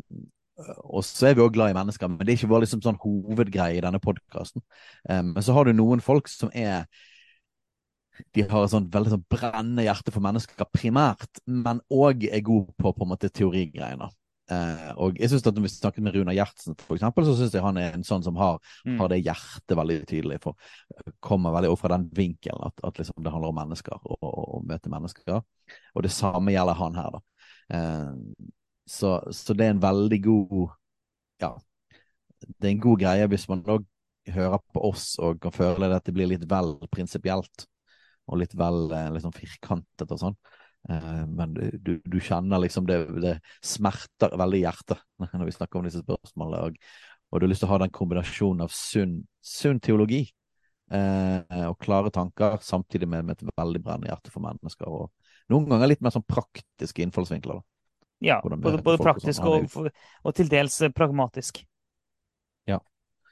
og 0.84 1.04
så 1.06 1.30
er 1.30 1.36
vi 1.38 1.44
òg 1.44 1.54
glad 1.54 1.72
i 1.72 1.76
mennesker, 1.76 2.10
men 2.10 2.20
det 2.24 2.34
er 2.34 2.40
ikke 2.40 2.50
vår 2.50 2.64
liksom 2.64 2.82
sånn 2.84 3.00
hovedgreie 3.02 3.78
i 3.78 3.84
denne 3.84 4.00
podkasten. 4.02 4.64
Um, 5.08 5.32
men 5.34 5.46
så 5.46 5.56
har 5.56 5.68
du 5.68 5.74
noen 5.76 6.02
folk 6.04 6.30
som 6.30 6.52
er 6.54 6.86
de 8.36 8.44
har 8.44 8.64
et 8.66 8.72
sånn 8.72 8.88
veldig 8.92 9.14
sånn 9.14 9.28
brennende 9.32 9.86
hjerte 9.86 10.12
for 10.12 10.24
mennesker 10.24 10.68
primært, 10.74 11.40
men 11.48 11.80
òg 11.88 12.26
er 12.28 12.42
god 12.44 12.68
på 12.76 12.92
på 12.92 13.06
en 13.06 13.12
måte 13.14 13.30
teorigreiene. 13.32 14.10
Uh, 14.50 14.90
og 14.98 15.18
jeg 15.20 15.30
synes 15.30 15.44
at 15.46 15.54
Når 15.54 15.62
vi 15.62 15.68
snakket 15.70 16.02
med 16.02 16.16
Runa 16.16 16.32
Gjertsen, 16.34 16.74
for 16.82 16.96
eksempel, 16.96 17.24
så 17.24 17.36
syns 17.38 17.52
jeg 17.54 17.62
han 17.62 17.76
er 17.78 17.94
en 17.94 18.06
sånn 18.06 18.24
som 18.26 18.38
har, 18.40 18.58
mm. 18.82 18.96
har 18.98 19.10
det 19.12 19.20
hjertet 19.22 19.76
veldig 19.78 19.98
tydelig. 20.10 20.40
for 20.42 20.58
Kommer 21.22 21.54
veldig 21.54 21.70
opp 21.70 21.82
fra 21.84 21.92
den 21.94 22.08
vinkelen 22.16 22.66
at, 22.66 22.82
at 22.82 22.98
liksom 22.98 23.22
det 23.22 23.30
handler 23.30 23.52
om 23.52 23.60
mennesker 23.60 24.00
og, 24.00 24.18
og, 24.26 24.64
møte 24.66 24.90
mennesker. 24.90 25.38
Og 25.94 26.02
det 26.02 26.10
samme 26.10 26.50
gjelder 26.50 26.80
han 26.82 26.98
her. 26.98 27.14
da. 27.14 27.22
Uh, 27.70 28.50
så, 28.90 29.16
så, 29.30 29.54
det 29.54 29.66
er 29.66 29.74
en 29.76 29.82
veldig 29.82 30.20
god 30.24 30.76
Ja, 31.40 31.54
det 32.40 32.66
er 32.66 32.72
en 32.74 32.82
god 32.82 33.00
greie 33.00 33.28
hvis 33.30 33.46
man 33.50 33.62
òg 33.70 33.86
hører 34.30 34.60
på 34.74 34.82
oss 34.90 35.12
og 35.22 35.40
kan 35.42 35.54
føle 35.54 35.90
at 35.94 36.06
det 36.06 36.14
blir 36.16 36.28
litt 36.30 36.46
vel 36.50 36.74
prinsipielt. 36.92 37.66
Og 38.30 38.38
litt 38.42 38.52
vel 38.58 38.90
liksom 39.14 39.32
firkantet 39.34 40.12
og 40.14 40.20
sånn. 40.20 40.36
Eh, 40.88 41.22
men 41.28 41.54
du, 41.54 42.00
du, 42.04 42.18
kjenner 42.22 42.62
liksom 42.62 42.86
det, 42.88 43.00
det 43.20 43.36
smerter 43.64 44.36
veldig 44.40 44.60
i 44.60 44.64
hjertet 44.64 45.02
når 45.34 45.48
vi 45.48 45.56
snakker 45.56 45.80
om 45.80 45.88
disse 45.88 46.02
spørsmålene. 46.04 46.68
Og, 46.68 46.78
og, 47.30 47.40
du 47.40 47.46
har 47.46 47.52
lyst 47.52 47.64
til 47.64 47.70
å 47.70 47.74
ha 47.74 47.80
den 47.84 47.94
kombinasjonen 47.96 48.64
av 48.66 48.74
sunn, 48.74 49.18
sunn 49.44 49.80
teologi 49.84 50.22
eh, 50.92 51.66
og 51.68 51.78
klare 51.82 52.12
tanker, 52.14 52.58
samtidig 52.64 53.08
med, 53.08 53.28
med, 53.28 53.38
et 53.38 53.60
veldig 53.60 53.82
brennende 53.84 54.12
hjerte 54.12 54.32
for 54.34 54.44
mennesker. 54.46 54.88
Og 54.88 55.52
noen 55.52 55.68
ganger 55.70 55.92
litt 55.92 56.04
mer 56.04 56.14
sånn 56.14 56.26
praktiske 56.28 57.04
innfallsvinkler. 57.04 57.60
da. 57.60 57.79
Ja, 58.20 58.40
både, 58.42 58.82
både 58.84 58.98
praktisk 59.00 59.44
og, 59.48 59.64
og, 59.76 59.90
og, 60.22 60.34
til 60.36 60.50
dels 60.52 60.76
eh, 60.84 60.92
pragmatisk. 60.92 61.62
Ja. 62.68 62.78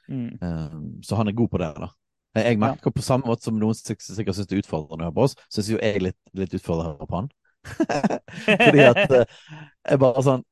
Mm. 0.09 0.39
Um, 0.41 1.03
så 1.05 1.19
han 1.19 1.29
er 1.29 1.37
god 1.37 1.49
på 1.53 1.61
det, 1.61 1.69
da. 1.77 1.91
Jeg 2.39 2.59
merker 2.61 2.89
ja. 2.89 2.95
på 2.95 3.03
samme 3.05 3.29
måte 3.29 3.45
som 3.45 3.57
noen 3.57 3.77
sikkert 3.77 4.05
syns 4.05 4.47
det 4.49 4.57
er 4.57 4.63
utfordrende 4.63 5.05
å 5.05 5.09
høre 5.09 5.17
på 5.17 5.25
oss, 5.27 5.35
syns 5.53 5.69
jo 5.71 5.79
jeg 5.81 6.01
litt, 6.01 6.17
litt 6.37 6.53
utfordrende 6.57 6.93
å 6.93 6.97
høre 6.97 7.09
på 7.09 7.19
han. 7.19 7.29
Fordi 8.65 8.83
at 8.85 9.01
uh, 9.13 9.39
jeg 9.83 9.99
bare 9.99 10.21
sånn 10.23 10.43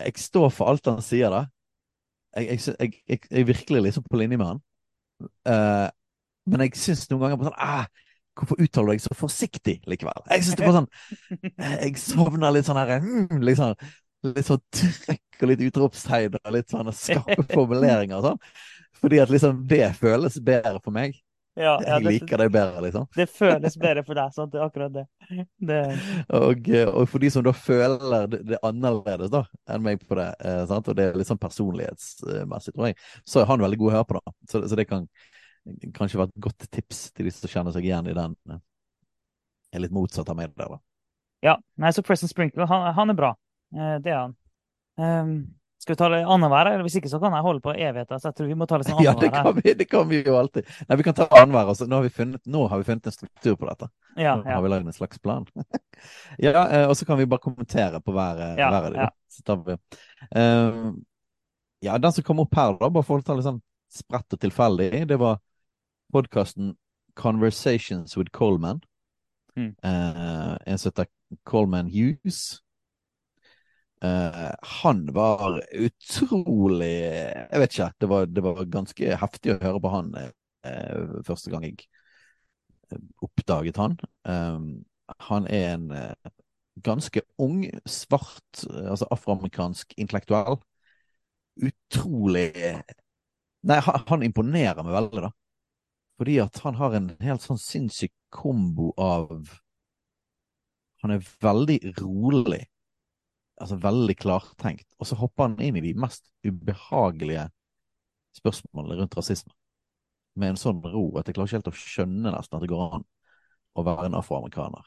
Jeg 0.00 0.22
står 0.22 0.46
for 0.50 0.72
alt 0.72 0.88
han 0.88 1.02
sier, 1.04 1.30
da. 1.30 1.42
Jeg, 2.34 2.56
jeg, 2.56 2.76
jeg, 2.80 3.02
jeg, 3.06 3.26
er 3.30 3.44
virkelig 3.46 3.82
liksom 3.84 4.06
på 4.08 4.18
linje 4.18 4.38
med 4.40 4.48
han. 4.48 4.62
Uh, 5.46 5.88
men 6.50 6.64
jeg 6.64 6.80
syns 6.80 7.04
noen 7.10 7.26
ganger 7.26 7.38
på 7.38 7.46
sånn 7.46 7.60
ah, 7.62 7.84
Hvorfor 8.38 8.60
uttaler 8.64 8.92
du 8.92 8.96
deg 8.96 9.02
så 9.04 9.16
forsiktig 9.16 9.74
likevel? 9.90 10.22
Jeg 10.30 10.46
synes 10.46 10.60
det 10.60 10.68
var 10.68 10.78
sånn 10.78 10.88
Jeg 11.58 11.98
sovner 12.00 12.54
litt 12.54 12.68
sånn 12.68 12.80
her 12.80 12.94
mm, 13.04 13.42
liksom, 13.44 13.74
Litt 14.30 14.48
sånn 14.48 14.62
trekk 14.72 15.42
og 15.42 15.50
litt 15.50 15.64
utropstegn 15.66 16.38
og 16.38 16.54
litt 16.54 16.70
sånne 16.72 16.94
skarpe 16.94 17.42
formuleringer 17.56 18.20
og 18.20 18.30
sånn. 18.30 18.40
Fordi 19.02 19.18
at 19.18 19.32
liksom 19.34 19.64
det 19.66 19.88
føles 19.98 20.38
bedre 20.44 20.78
for 20.78 20.94
meg. 20.94 21.18
Ja, 21.58 21.74
ja, 21.84 21.98
jeg 21.98 22.04
liker 22.06 22.38
det, 22.40 22.46
det 22.46 22.52
bedre, 22.54 22.80
liksom. 22.86 23.08
Det 23.12 23.26
føles 23.28 23.74
bedre 23.76 24.04
for 24.06 24.16
deg, 24.16 24.30
sant? 24.32 24.52
Det 24.54 24.60
er 24.60 24.64
akkurat 24.64 24.94
det. 24.94 25.02
det... 25.60 25.80
Og, 26.38 26.70
og, 26.86 27.02
for 27.10 27.20
de 27.20 27.28
som 27.34 27.44
da 27.44 27.52
føler 27.52 28.30
det, 28.32 28.40
det 28.54 28.60
annerledes 28.64 29.34
da, 29.34 29.42
enn 29.68 29.84
meg 29.84 30.06
på 30.08 30.16
det, 30.16 30.30
eh, 30.48 30.62
og 30.64 30.88
det 30.96 31.10
er 31.10 31.18
litt 31.20 31.28
sånn 31.28 31.42
personlighetsmessig, 31.42 32.72
tror 32.72 32.88
jeg, 32.88 32.96
så 33.28 33.42
er 33.42 33.50
han 33.50 33.66
veldig 33.66 33.80
god 33.82 33.90
å 33.90 33.94
høre 33.98 34.08
på, 34.08 34.22
da. 34.22 34.34
Så, 34.48 34.62
så 34.70 34.78
det 34.80 34.88
kan 34.88 35.04
kanskje 35.94 36.20
vært 36.20 36.34
et 36.34 36.44
godt 36.44 36.68
tips 36.74 37.08
til 37.12 37.28
de 37.28 37.32
som 37.34 37.50
kjenner 37.50 37.74
seg 37.74 37.86
igjen 37.86 38.10
i 38.10 38.16
den. 38.16 38.36
Eh, 38.50 38.60
er 39.72 39.84
litt 39.84 39.94
motsatt 39.94 40.28
av 40.28 40.38
meg 40.38 40.52
der, 40.56 40.76
da. 40.76 40.82
Ja. 41.42 41.56
Nei, 41.80 41.90
så 41.94 42.04
Preston 42.06 42.30
Sprinkle, 42.30 42.68
han, 42.70 42.92
han 42.94 43.12
er 43.12 43.18
bra. 43.18 43.34
Eh, 43.74 43.98
det 44.04 44.14
er 44.14 44.20
han. 44.20 44.38
Um, 45.00 45.34
skal 45.82 45.96
vi 45.96 45.98
ta 45.98 46.08
det 46.12 46.18
annenhver, 46.30 46.68
eller 46.70 46.86
hvis 46.86 46.94
ikke 47.00 47.10
så 47.10 47.18
kan 47.18 47.34
jeg 47.34 47.42
holde 47.42 47.62
på 47.64 47.72
evigheter. 47.74 48.20
Så 48.22 48.30
jeg 48.30 48.36
tror 48.38 48.50
vi 48.52 48.56
må 48.58 48.68
ta 48.70 48.78
litt 48.78 48.86
sånn 48.86 49.00
annenhver. 49.00 49.24
Ja, 49.24 49.30
det 49.30 49.30
kan, 49.34 49.56
vi, 49.56 49.72
det 49.80 49.86
kan 49.90 50.04
vi 50.10 50.20
jo 50.22 50.36
alltid. 50.38 50.68
Nei, 50.86 50.98
vi 51.00 51.06
kan 51.08 51.16
ta 51.18 51.26
annenhver. 51.26 51.72
Altså. 51.72 51.88
Nå, 51.90 51.98
har 51.98 52.06
vi 52.06 52.12
funnet, 52.14 52.42
nå 52.46 52.66
har 52.70 52.82
vi 52.82 52.86
funnet 52.86 53.08
en 53.10 53.16
struktur 53.16 53.56
på 53.58 53.66
dette. 53.66 53.88
Ja, 54.14 54.36
nå 54.38 54.46
ja. 54.46 54.54
har 54.54 54.62
vi 54.62 54.70
lagd 54.70 54.92
en 54.92 54.94
slags 54.94 55.18
plan. 55.18 55.48
ja, 56.44 56.52
eh, 56.52 56.84
og 56.84 56.94
så 56.98 57.08
kan 57.08 57.18
vi 57.18 57.26
bare 57.32 57.42
kommentere 57.42 57.98
på 58.04 58.14
hver, 58.14 58.44
ja, 58.60 58.68
hver 58.68 58.78
av 58.78 58.94
de. 58.94 59.00
Ja. 59.02 59.08
Så 59.34 59.42
tar 59.48 59.64
vi. 59.66 59.78
Um, 60.38 61.00
ja, 61.82 61.98
den 61.98 62.14
som 62.14 62.28
kom 62.30 62.44
opp 62.44 62.54
her, 62.54 62.76
da, 62.78 62.92
bare 62.92 63.08
for 63.08 63.18
å 63.18 63.26
ta 63.26 63.34
litt 63.34 63.48
sånn 63.48 63.58
spredt 63.92 64.38
og 64.38 64.44
tilfeldig, 64.44 64.92
det 65.10 65.18
var 65.18 65.42
podkasten 66.12 66.76
Conversations 67.14 68.16
with 68.16 68.32
Coleman. 68.32 68.80
Mm. 69.56 69.74
Eh, 69.82 70.56
en 70.66 70.78
som 70.78 70.90
heter 70.90 71.06
Coleman 71.44 71.88
Hughes. 71.88 72.60
Eh, 74.02 74.52
han 74.62 75.06
var 75.14 75.62
utrolig 75.72 76.86
Jeg 77.50 77.60
vet 77.60 77.74
ikke. 77.74 77.90
Det 78.00 78.08
var, 78.08 78.26
det 78.26 78.44
var 78.44 78.64
ganske 78.64 79.16
heftig 79.16 79.54
å 79.54 79.60
høre 79.62 79.82
på 79.82 79.92
han 79.92 80.14
eh, 80.20 81.20
første 81.26 81.52
gang 81.52 81.66
jeg 81.68 81.86
oppdaget 83.24 83.78
han. 83.80 83.94
Um, 84.28 84.84
han 85.28 85.46
er 85.48 85.70
en 85.74 85.86
ganske 86.84 87.22
ung, 87.40 87.62
svart, 87.88 88.64
altså 88.68 89.08
afroamerikansk 89.10 89.94
intellektuell. 89.96 90.58
Utrolig 91.56 92.52
Nei, 93.62 93.78
han, 93.78 94.04
han 94.08 94.24
imponerer 94.26 94.84
meg 94.84 94.92
veldig, 94.92 95.24
da. 95.24 95.30
Fordi 96.22 96.36
at 96.38 96.58
han 96.62 96.76
har 96.78 96.92
en 96.94 97.08
helt 97.18 97.42
sånn 97.42 97.58
sinnssyk 97.58 98.12
kombo 98.30 98.92
av 98.94 99.48
Han 101.02 101.10
er 101.10 101.24
veldig 101.42 101.80
rolig, 101.98 102.60
altså 103.58 103.74
veldig 103.82 104.14
klartenkt, 104.20 104.86
og 105.02 105.08
så 105.10 105.16
hopper 105.18 105.48
han 105.48 105.56
inn 105.66 105.80
i 105.80 105.82
de 105.82 105.90
mest 105.98 106.28
ubehagelige 106.46 107.48
spørsmålene 108.38 109.00
rundt 109.00 109.16
rasisme. 109.18 109.50
Med 110.38 110.52
en 110.52 110.60
sånn 110.62 110.78
ro 110.84 111.08
at 111.18 111.26
jeg 111.26 111.34
klarer 111.34 111.50
ikke 111.50 111.58
helt 111.58 111.70
å 111.72 111.80
skjønne 111.80 112.34
nesten 112.36 112.54
at 112.54 112.62
det 112.62 112.70
går 112.70 112.94
an 113.00 113.06
å 113.74 113.84
være 113.88 114.04
en 114.06 114.18
afroamerikaner. 114.20 114.86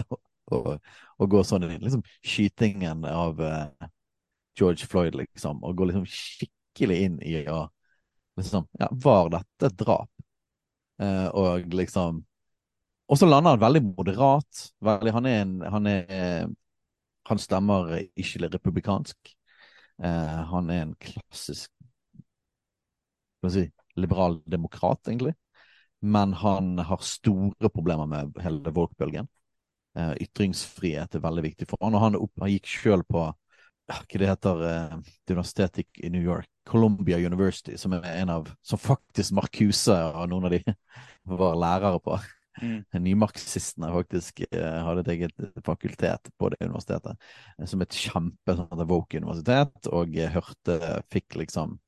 og, 0.56 0.70
og, 0.80 1.26
gå 1.34 1.42
sånn 1.44 1.68
inn. 1.68 1.84
Liksom 1.84 2.06
skytingen 2.24 3.04
av 3.10 3.44
uh, 3.44 3.90
George 4.56 4.88
Floyd, 4.88 5.20
liksom. 5.20 5.60
Og 5.60 5.76
gå 5.76 5.90
liksom 5.92 6.08
skikkelig 6.08 6.98
inn 7.04 7.20
i 7.20 7.36
å 7.52 7.66
liksom 8.40 8.64
Ja, 8.80 8.88
var 9.04 9.28
dette 9.36 9.68
et 9.68 9.78
drap? 9.84 10.08
Uh, 11.00 11.28
og 11.32 11.72
liksom 11.72 12.24
Og 13.10 13.18
så 13.18 13.26
lander 13.26 13.56
han 13.56 13.62
veldig 13.62 13.82
moderat. 13.88 14.64
Veldig, 14.84 15.12
han 15.16 15.26
er 15.26 15.40
en 15.42 15.54
han, 15.66 15.86
er, 15.86 16.50
han 17.26 17.38
stemmer 17.42 17.96
ikke 18.16 18.50
republikansk. 18.52 19.32
Uh, 19.98 20.44
han 20.52 20.70
er 20.70 20.84
en 20.84 20.94
klassisk 21.00 21.72
hva 23.40 23.50
si, 23.52 23.64
liberal 23.96 24.40
demokrat, 24.46 25.00
egentlig. 25.08 25.34
Men 26.00 26.32
han 26.32 26.78
har 26.78 27.04
store 27.04 27.70
problemer 27.72 28.08
med 28.08 28.40
hele 28.44 28.72
woke-bølgen. 28.76 29.28
Eh, 29.98 30.12
ytringsfrihet 30.24 31.16
er 31.16 31.22
veldig 31.24 31.44
viktig 31.44 31.66
for 31.68 31.82
han, 31.82 31.96
og 31.98 32.04
han, 32.04 32.18
opp, 32.20 32.32
han 32.40 32.52
gikk 32.52 32.68
sjøl 32.70 33.02
på 33.08 33.26
hva 33.90 34.20
det 34.22 34.28
heter 34.30 34.64
eh, 34.68 34.96
universitetet 35.30 36.02
i 36.04 36.10
New 36.12 36.22
York, 36.22 36.48
Columbia 36.68 37.18
University, 37.18 37.76
som 37.78 37.94
er 37.96 38.06
en 38.12 38.32
av 38.36 38.50
Som 38.62 38.78
faktisk 38.78 39.34
Marcuse 39.36 39.94
og 39.94 40.28
noen 40.30 40.48
av 40.48 40.54
de 40.54 40.62
var 41.40 41.58
lærere 41.58 42.00
på. 42.04 42.18
Mm. 42.60 42.80
Nymarxistene 43.06 43.90
faktisk 43.94 44.42
eh, 44.50 44.80
hadde 44.86 45.04
et 45.04 45.12
eget 45.14 45.44
fakultet 45.66 46.32
på 46.38 46.50
det 46.52 46.60
universitetet, 46.62 47.20
eh, 47.58 47.68
som 47.70 47.84
et 47.84 48.00
kjempe 48.06 48.56
sånn, 48.58 48.88
woke 48.90 49.20
universitet, 49.20 49.90
og 49.92 50.18
eh, 50.18 50.32
hørte 50.34 51.00
Fikk 51.12 51.38
liksom 51.40 51.78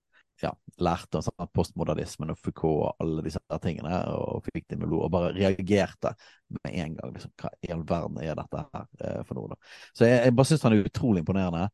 ja, 0.43 0.51
lærte 0.83 1.21
om 1.21 1.25
sånn, 1.27 1.51
postmodernismen 1.55 2.33
og 2.33 2.39
Foucault 2.41 2.87
og 2.89 3.03
alle 3.05 3.25
disse 3.27 3.41
tingene, 3.63 4.01
og 4.17 4.49
fikk 4.49 4.67
det 4.73 4.79
med 4.81 4.91
blod, 4.91 5.05
og 5.07 5.13
bare 5.15 5.35
reagerte 5.37 6.15
med 6.57 6.73
en 6.73 6.97
gang. 6.99 7.15
Liksom, 7.15 7.35
hva 7.39 7.53
i 7.63 7.73
all 7.75 7.85
verden 7.87 8.19
er 8.25 8.39
dette 8.39 8.65
her 8.73 8.89
eh, 8.99 9.21
for 9.29 9.39
noe? 9.39 9.53
da? 9.53 9.75
Så 9.95 10.09
jeg, 10.09 10.19
jeg 10.27 10.37
bare 10.39 10.51
syns 10.51 10.67
han 10.67 10.77
er 10.77 10.89
utrolig 10.89 11.23
imponerende, 11.23 11.69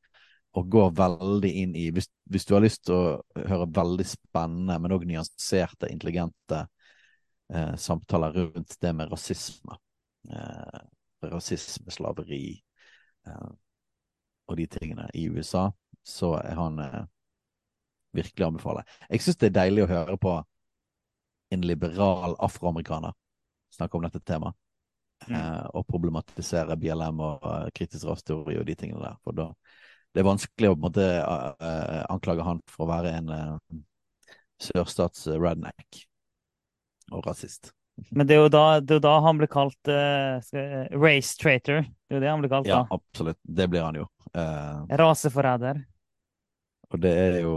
og 0.56 0.70
går 0.72 0.92
veldig 0.96 1.50
inn 1.62 1.74
i 1.76 1.88
hvis, 1.94 2.08
hvis, 2.30 2.46
du 2.48 2.54
har 2.56 2.64
lyst 2.64 2.86
til 2.88 2.96
å 2.96 3.44
høre 3.50 3.68
veldig 3.76 4.06
spennende, 4.08 4.78
men 4.80 4.94
òg 4.96 5.04
nyanserte, 5.08 5.90
intelligente 5.92 6.64
eh, 7.52 7.74
samtaler 7.76 8.36
rundt 8.38 8.78
det 8.80 8.94
med 8.96 9.12
rasisme, 9.12 9.76
eh, 10.32 10.80
rasisme, 11.28 11.92
slaveri 11.92 12.42
eh, 13.28 13.48
og 14.48 14.56
de 14.56 14.66
tingene 14.72 15.08
i 15.14 15.28
USA, 15.28 15.68
så 16.02 16.34
er 16.40 16.56
han 16.56 16.80
eh, 16.80 17.02
virkelig 18.16 18.46
anbefale. 18.46 18.84
Jeg 19.10 19.26
syns 19.26 19.40
det 19.40 19.50
er 19.50 19.58
deilig 19.60 19.84
å 19.84 19.92
høre 19.92 20.16
på 20.20 20.38
en 21.52 21.64
liberal 21.64 22.36
afroamerikaner 22.44 23.12
snakke 23.74 23.96
om 23.96 24.02
dette 24.02 24.20
temaet. 24.20 24.56
Mm. 25.26 25.34
Eh, 25.34 25.66
og 25.74 25.86
problematisere 25.88 26.76
BLM 26.78 27.20
og 27.20 27.42
uh, 27.42 27.66
kritisk 27.74 28.06
rasteori 28.06 28.54
og 28.60 28.66
de 28.68 28.76
tingene 28.78 29.02
der. 29.02 29.16
For 29.24 29.34
da 29.34 29.48
det 30.14 30.22
er 30.22 30.28
vanskelig 30.28 30.70
å 30.70 30.74
på 30.76 30.80
en 30.80 30.86
måte 30.86 31.08
uh, 31.22 32.04
anklage 32.08 32.46
han 32.46 32.62
for 32.70 32.86
å 32.86 32.90
være 32.90 33.14
en 33.18 33.32
uh, 33.32 33.80
sørstats 34.62 35.26
redneck 35.34 36.04
og 37.12 37.26
rasist. 37.28 37.72
Men 38.14 38.28
det 38.28 38.36
er 38.36 38.44
jo 38.44 38.50
da, 38.52 38.64
er 38.78 39.00
da 39.02 39.14
han 39.24 39.40
blir 39.40 39.50
kalt 39.50 39.88
race 39.90 41.32
traitor. 41.40 41.82
Det 41.82 42.14
er 42.14 42.20
jo 42.20 42.22
det 42.22 42.30
han 42.30 42.44
blir 42.44 42.52
kalt 42.52 42.68
ja, 42.68 42.84
da. 42.84 42.84
Ja, 42.86 42.98
absolutt. 43.00 43.38
Det 43.42 43.66
blir 43.72 43.82
han 43.82 43.98
jo. 43.98 44.04
Raseforræder. 45.00 45.80
Og 46.94 47.02
det 47.02 47.10
er 47.10 47.40
jo 47.42 47.56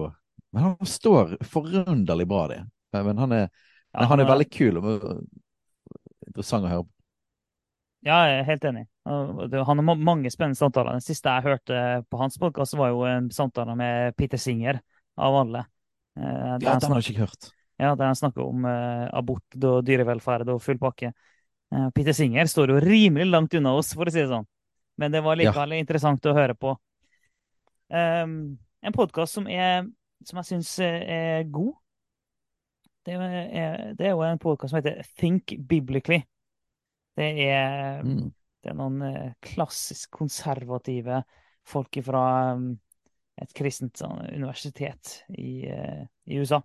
men 0.51 0.63
han 0.63 0.85
står 0.85 1.37
forunderlig 1.41 2.27
bra, 2.27 2.47
det. 2.47 2.65
Men 2.91 3.17
han 3.17 3.31
er, 3.31 3.49
ja, 3.91 4.03
han 4.03 4.19
er 4.19 4.27
veldig 4.27 4.47
kul 4.51 4.79
og 4.81 4.89
interessant 6.27 6.67
å 6.67 6.71
høre 6.71 6.87
på. 6.87 6.93
Ja, 8.01 8.17
jeg 8.27 8.41
er 8.41 8.47
helt 8.49 8.65
enig. 8.67 8.87
Han 9.05 9.81
har 9.81 9.95
mange 9.95 10.31
spennende 10.31 10.59
samtaler. 10.59 10.93
Den 10.97 11.05
siste 11.05 11.31
jeg 11.33 11.47
hørte 11.47 11.77
på 12.09 12.19
hans 12.21 12.37
podkast, 12.37 12.77
var 12.77 12.91
jo 12.93 13.01
en 13.09 13.31
samtale 13.33 13.73
med 13.75 14.15
Peter 14.15 14.37
Singer, 14.37 14.81
av 15.17 15.35
alle. 15.35 15.65
Eh, 16.19 16.57
ja, 16.61 16.75
den 16.77 16.91
har 16.91 17.01
jeg 17.01 17.15
ikke 17.15 17.25
hørt. 17.25 17.51
Ja, 17.81 17.95
Der 17.95 18.05
han 18.05 18.15
snakker 18.15 18.43
om 18.45 18.65
uh, 18.65 19.09
abort 19.17 19.55
og 19.57 19.81
dyrevelferd 19.87 20.49
og 20.53 20.61
full 20.61 20.77
pakke. 20.77 21.13
Uh, 21.73 21.89
Peter 21.95 22.13
Singer 22.13 22.45
står 22.45 22.75
jo 22.75 22.81
rimelig 22.83 23.25
langt 23.31 23.55
unna 23.57 23.73
oss, 23.73 23.95
for 23.97 24.05
å 24.05 24.13
si 24.13 24.21
det 24.21 24.29
sånn. 24.29 24.45
Men 25.01 25.15
det 25.15 25.23
var 25.25 25.39
likevel 25.39 25.73
ja. 25.73 25.81
interessant 25.81 26.27
å 26.29 26.35
høre 26.37 26.53
på. 26.53 26.75
Um, 27.89 28.59
en 28.85 28.95
podkast 28.95 29.39
som 29.39 29.49
som 30.21 30.37
jeg 30.37 30.45
syns 30.45 30.75
er 30.85 31.47
god. 31.49 31.73
Det 33.01 33.15
er, 33.17 33.95
det 33.97 34.05
er 34.05 34.11
jo 34.13 34.21
en 34.21 34.41
podkast 34.41 34.69
som 34.69 34.77
heter 34.77 35.01
Think 35.17 35.55
Biblically. 35.65 36.19
Det 37.17 37.29
er, 37.47 38.03
mm. 38.05 38.29
Det 38.61 38.71
er 38.71 38.77
noen 38.77 39.01
eh, 39.05 39.33
klassisk 39.43 40.11
konservative 40.21 41.23
folk 41.67 41.97
fra 42.05 42.23
um, 42.57 42.71
et 43.41 43.53
kristent 43.57 43.97
sånn, 43.97 44.21
universitet 44.35 45.21
i, 45.33 45.65
eh, 45.69 46.03
i 46.29 46.41
USA. 46.41 46.61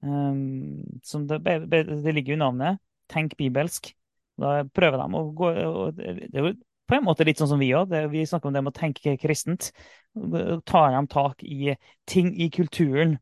Um, 0.00 1.00
som 1.04 1.26
det, 1.28 1.40
det, 1.72 2.12
ligger 2.12 2.34
jo 2.34 2.38
i 2.38 2.42
navnet. 2.44 2.82
Tenk 3.08 3.36
bibelsk. 3.40 3.92
Da 4.38 4.62
prøver 4.70 5.00
de 5.00 5.18
å 5.18 5.22
gå 5.34 5.48
Det 5.96 6.28
er 6.28 6.44
jo 6.44 6.52
på 6.88 6.94
en 6.94 7.04
måte 7.04 7.24
litt 7.26 7.40
sånn 7.40 7.50
som 7.50 7.60
vi 7.60 7.72
òg. 7.76 7.92
Vi 8.12 8.26
snakker 8.28 8.48
om 8.48 8.56
det 8.56 8.62
med 8.64 8.72
å 8.72 8.78
tenke 8.78 9.16
kristent. 9.20 9.72
Tar 10.68 10.92
de 10.94 11.02
tak 11.12 11.42
i 11.44 11.74
ting 12.08 12.30
i 12.36 12.48
kulturen. 12.52 13.18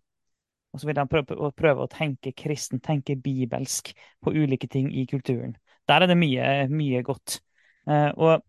Og 0.75 0.83
så 0.83 0.91
vil 0.91 0.99
de 0.99 1.07
prøve, 1.09 1.51
prøve, 1.57 1.87
å 1.87 1.91
tenke 1.91 2.35
kristent, 2.37 2.85
tenke 2.85 3.17
bibelsk 3.17 3.95
på 4.23 4.35
ulike 4.37 4.69
ting 4.71 4.91
i 4.93 5.07
kulturen. 5.09 5.57
Der 5.89 6.03
er 6.03 6.11
det 6.11 6.19
mye, 6.19 6.67
mye 6.69 7.03
godt. 7.07 7.41
Uh, 7.87 8.11
og 8.17 8.45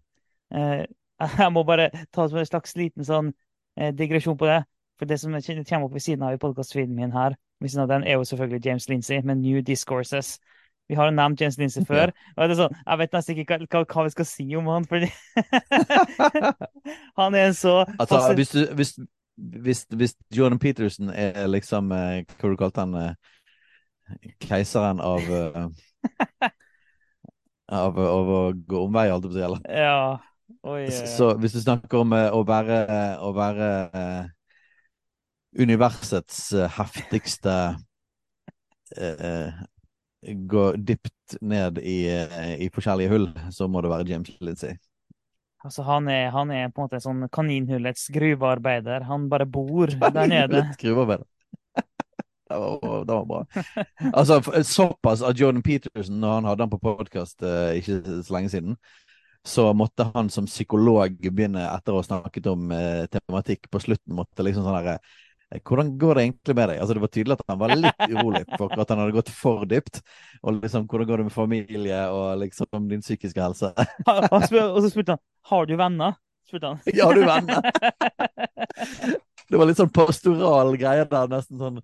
uh, 0.55 0.83
jeg 1.41 1.51
må 1.53 1.63
bare 1.63 1.89
ta 2.13 2.25
en 2.25 2.49
slags 2.49 2.75
liten 2.77 3.05
sånn 3.05 3.31
uh, 3.33 3.91
digresjon 3.93 4.37
på 4.37 4.49
det. 4.49 4.63
For 4.97 5.09
det 5.09 5.19
som 5.21 5.35
kommer 5.37 5.85
opp 5.85 5.93
ved 5.93 6.01
siden 6.01 6.23
av 6.25 6.33
i 6.33 6.41
podkastfeeden 6.41 6.95
min 6.97 7.13
her, 7.13 7.35
ved 7.61 7.69
siden 7.69 7.83
av 7.83 7.91
den, 7.91 8.03
er 8.03 8.17
jo 8.17 8.23
selvfølgelig 8.25 8.65
James 8.65 8.89
Lindsay 8.89 9.21
med 9.21 9.43
New 9.43 9.61
Discourses. 9.61 10.39
Vi 10.89 10.95
har 10.95 11.11
nevnt 11.11 11.41
James 11.41 11.57
Lindsay 11.57 11.85
før. 11.85 12.11
og 12.37 12.47
det 12.47 12.55
er 12.55 12.61
sånn, 12.61 12.75
Jeg 12.87 12.99
vet 13.01 13.13
nesten 13.13 13.37
ikke 13.37 13.57
hva, 13.67 13.83
hva, 13.83 14.03
vi 14.07 14.13
skal 14.15 14.25
si 14.25 14.47
om 14.55 14.69
han, 14.71 14.87
fordi 14.87 15.09
Han 17.19 17.35
er 17.35 17.49
en 17.49 17.57
så 17.57 17.83
altså, 17.99 18.21
hvis, 18.39 18.49
du, 18.55 18.61
hvis, 18.73 18.93
hvis, 19.35 19.85
hvis, 19.93 20.15
Jordan 20.33 20.59
Peterson 20.59 21.11
er 21.11 21.47
liksom 21.51 21.91
hva 21.91 22.23
du 22.25 22.55
kalte 22.57 22.85
han? 22.85 22.95
Eh, 22.95 24.31
keiseren 24.39 25.03
av 25.03 25.27
av, 27.67 27.99
av, 27.99 28.31
å 28.31 28.41
gå 28.55 28.81
omvei, 28.85 29.09
holdt 29.11 29.27
jeg 29.27 29.33
på 29.33 29.37
å 29.37 29.57
si. 29.57 29.77
Ja. 29.77 29.99
Oi, 30.63 30.81
ja, 30.85 30.91
ja. 30.93 31.07
Så 31.11 31.33
hvis 31.41 31.57
du 31.57 31.61
snakker 31.61 32.01
om 32.01 32.15
uh, 32.15 32.29
å 32.35 32.43
være, 32.47 32.81
å 33.23 33.33
være 33.35 33.71
uh, 33.91 34.29
universets 35.59 36.51
heftigste 36.77 37.57
gå 40.47 40.61
dypt 40.79 41.35
ned 41.43 41.77
i, 41.83 41.97
i, 42.63 42.69
forskjellige 42.73 43.11
hull, 43.11 43.27
så 43.53 43.67
må 43.69 43.83
det 43.83 43.91
være 43.91 44.07
James 44.09 44.31
Lindsay. 44.39 44.77
Altså, 45.65 45.83
han 45.83 46.07
er, 46.07 46.29
han 46.31 46.51
er 46.53 46.69
på 46.71 46.81
en 46.81 46.87
måte 46.87 46.99
en 46.99 47.03
sånn 47.03 47.27
kaninhullets 47.33 48.07
gruvearbeider. 48.15 49.07
Han 49.09 49.27
bare 49.31 49.47
bor 49.49 49.91
der 49.91 50.29
nede. 50.31 50.63
gruvearbeider. 50.79 51.27
Det, 52.49 52.59
var, 52.59 53.05
det 53.05 53.17
var 53.17 53.25
bra. 53.25 53.41
Altså, 54.13 54.39
såpass 54.63 55.23
at 55.25 55.39
Jordan 55.39 55.63
Peterson, 55.65 56.19
når 56.21 56.39
han 56.39 56.49
hadde 56.51 56.65
han 56.65 56.73
på 56.73 56.81
podkast 56.83 57.43
uh, 57.43 57.69
eh, 57.69 57.81
ikke 57.81 58.21
så 58.23 58.37
lenge 58.37 58.53
siden, 58.53 58.79
så 59.47 59.69
måtte 59.77 60.09
han 60.15 60.29
som 60.33 60.49
psykolog 60.49 61.15
begynne, 61.21 61.63
etter 61.69 61.95
å 61.95 62.01
ha 62.01 62.07
snakket 62.07 62.49
om 62.51 62.71
uh, 62.73 63.05
tematikk 63.11 63.69
på 63.71 63.83
slutten, 63.83 64.17
måtte 64.17 64.45
liksom 64.45 64.65
sånn 64.67 64.79
herre 64.79 64.99
Eh, 65.51 65.61
hvordan 65.63 65.97
går 65.97 66.15
det 66.15 66.23
egentlig 66.23 66.55
med 66.55 66.69
deg? 66.69 66.79
Altså 66.81 66.93
Det 66.93 67.01
var 67.01 67.11
tydelig 67.13 67.37
at 67.37 67.43
han 67.47 67.59
var 67.59 67.73
litt 67.75 68.01
urolig 68.11 68.43
for 68.57 68.73
at 68.73 68.89
han 68.91 69.01
hadde 69.01 69.15
gått 69.15 69.31
for 69.31 69.65
dypt. 69.65 70.01
Og 70.43 70.59
liksom, 70.61 70.87
hvordan 70.87 71.07
går 71.07 71.17
det 71.17 71.27
med 71.29 71.35
familie 71.35 72.01
og 72.11 72.41
liksom 72.43 72.89
din 72.89 73.03
psykiske 73.03 73.41
helse? 73.41 73.71
og 74.07 74.81
så 74.83 74.89
spurte 74.91 75.15
han 75.15 75.23
har 75.51 75.65
du 75.65 75.75
venner. 75.79 76.19
Spurte 76.47 76.73
han. 76.73 76.79
Ja, 76.95 77.07
har 77.07 77.15
du 77.15 77.23
venner? 77.27 77.61
Det 79.47 79.59
var 79.59 79.69
litt 79.69 79.79
sånn 79.79 79.93
pastoral 79.93 80.73
greie 80.79 81.05
der, 81.07 81.27
nesten 81.31 81.59
sånn 81.61 81.81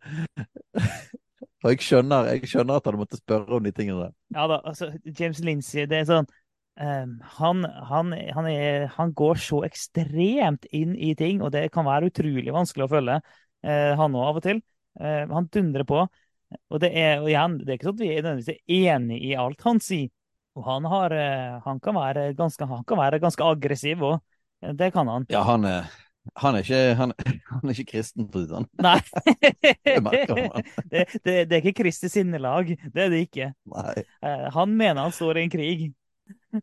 Og 1.64 1.72
jeg 1.72 1.84
skjønner, 1.86 2.28
jeg 2.34 2.50
skjønner 2.52 2.80
at 2.80 2.88
han 2.90 2.98
måtte 3.00 3.20
spørre 3.22 3.56
om 3.56 3.64
de 3.64 3.72
tingene 3.72 4.10
der. 4.10 4.16
Ja 4.36 4.48
da, 4.52 4.58
altså 4.68 4.90
James 5.08 5.40
Lindsay, 5.40 5.86
det 5.88 6.02
er 6.02 6.10
sånn 6.10 6.28
um, 6.28 7.14
han, 7.38 7.64
han, 7.88 8.12
han, 8.36 8.50
er, 8.52 8.90
han 8.98 9.14
går 9.16 9.40
så 9.40 9.62
ekstremt 9.64 10.68
inn 10.76 10.98
i 11.00 11.14
ting, 11.16 11.40
og 11.40 11.54
det 11.56 11.70
kan 11.72 11.88
være 11.88 12.12
utrolig 12.12 12.52
vanskelig 12.52 12.88
å 12.88 12.92
følge. 12.98 13.22
uh, 13.64 13.94
han 13.96 14.20
òg, 14.20 14.26
av 14.28 14.42
og 14.42 14.44
til. 14.44 14.60
Uh, 15.00 15.24
han 15.32 15.48
dundrer 15.56 15.88
på. 15.88 16.04
Og 16.70 16.82
det 16.84 16.92
er 17.00 17.22
og 17.22 17.32
igjen, 17.32 17.58
det 17.62 17.72
er 17.72 17.80
ikke 17.80 17.88
sånn 17.88 17.96
at 17.96 18.04
vi 18.04 18.12
er 18.12 18.26
nødvendigvis 18.26 18.84
enig 18.84 19.22
i 19.24 19.34
alt 19.40 19.64
han 19.66 19.80
sier. 19.84 20.12
Og 20.54 20.66
han, 20.68 20.86
har, 20.86 21.14
eh, 21.18 21.62
han, 21.66 21.80
kan, 21.82 21.96
være 21.98 22.28
ganske, 22.38 22.66
han 22.70 22.84
kan 22.86 23.00
være 23.00 23.18
ganske 23.24 23.46
aggressiv 23.46 24.04
òg. 24.06 24.20
Det 24.78 24.92
kan 24.96 25.10
han. 25.10 25.26
Ja, 25.34 25.42
han 25.48 25.66
er, 25.66 25.90
han 26.40 26.56
er, 26.56 26.64
ikke, 26.64 26.96
han, 27.00 27.14
han 27.52 27.70
er 27.70 27.74
ikke, 27.76 27.92
kristen, 27.98 28.30
for 28.32 28.40
å 28.40 28.44
si 28.44 28.48
det 28.48 28.56
sånn. 28.56 28.70
Nei. 28.88 29.00
det, 30.90 31.04
det, 31.24 31.34
det, 31.50 31.58
er 31.58 31.60
ikke 31.60 31.84
Kristi 31.84 32.12
sinnelag. 32.12 32.72
Det 32.94 33.08
er 33.08 33.12
det 33.12 33.26
ikke. 33.28 33.52
Nei. 33.74 33.98
Han 34.56 34.78
mener 34.80 35.04
han 35.04 35.16
står 35.16 35.42
i 35.42 35.46
en 35.48 35.54
krig. 35.54 35.84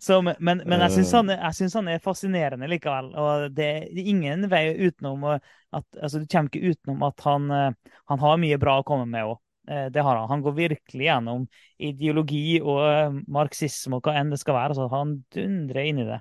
Så, 0.01 0.21
men, 0.23 0.63
men 0.65 0.81
jeg 0.87 0.95
syns 0.95 1.13
han, 1.19 1.31
han, 1.35 1.89
er 1.91 2.03
fascinerende 2.03 2.69
likevel. 2.71 3.11
Og 3.19 3.51
det 3.55 3.69
er 3.69 4.01
ingen 4.01 4.47
vei 4.51 4.65
utenom 4.87 5.27
at 5.35 5.85
altså, 5.99 6.23
Du 6.23 6.27
kommer 6.31 6.51
ikke 6.51 6.75
utenom 6.75 7.05
at 7.09 7.25
han, 7.27 7.51
eh, 7.55 7.95
han 8.11 8.23
har 8.23 8.41
mye 8.43 8.59
bra 8.63 8.79
å 8.81 8.87
komme 8.87 9.09
med 9.11 9.33
òg. 9.33 9.41
Eh, 9.71 9.87
det 9.93 10.03
har 10.07 10.17
han. 10.17 10.31
Han 10.31 10.45
går 10.47 10.57
virkelig 10.57 11.07
gjennom 11.07 11.47
ideologi 11.91 12.61
og 12.63 12.81
eh, 12.87 13.21
marxisme 13.31 13.99
og 13.99 14.07
hva 14.07 14.17
enn 14.21 14.33
det 14.33 14.41
skal 14.43 14.59
være. 14.59 14.79
Så 14.79 14.89
han 14.95 15.19
dundrer 15.35 15.91
inn 15.91 16.03
i 16.05 16.09
det. 16.09 16.21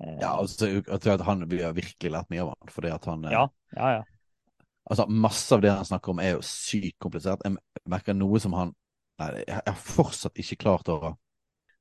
Ja, 0.00 0.32
altså, 0.32 0.70
jeg 0.70 0.84
tror 1.04 1.14
at 1.14 1.24
han, 1.26 1.44
Vi 1.50 1.58
har 1.60 1.74
virkelig 1.76 2.10
lært 2.14 2.30
mye 2.32 2.40
av 2.46 2.54
han, 2.54 2.70
fordi 2.72 2.90
at 2.90 3.04
han 3.10 3.26
ja, 3.28 3.42
ja, 3.76 3.90
ja. 3.98 4.62
Altså, 4.88 5.04
Masse 5.06 5.52
av 5.54 5.60
det 5.62 5.70
han 5.70 5.84
snakker 5.86 6.14
om, 6.14 6.22
er 6.22 6.32
jo 6.38 6.46
sykt 6.46 6.96
komplisert. 7.02 7.44
Jeg 7.44 7.84
merker 7.92 8.16
noe 8.16 8.40
som 8.42 8.56
han 8.58 8.72
Nei, 9.20 9.42
jeg 9.44 9.60
har 9.60 9.76
fortsatt 9.76 10.40
ikke 10.40 10.56
klart 10.64 10.88
å 10.90 11.12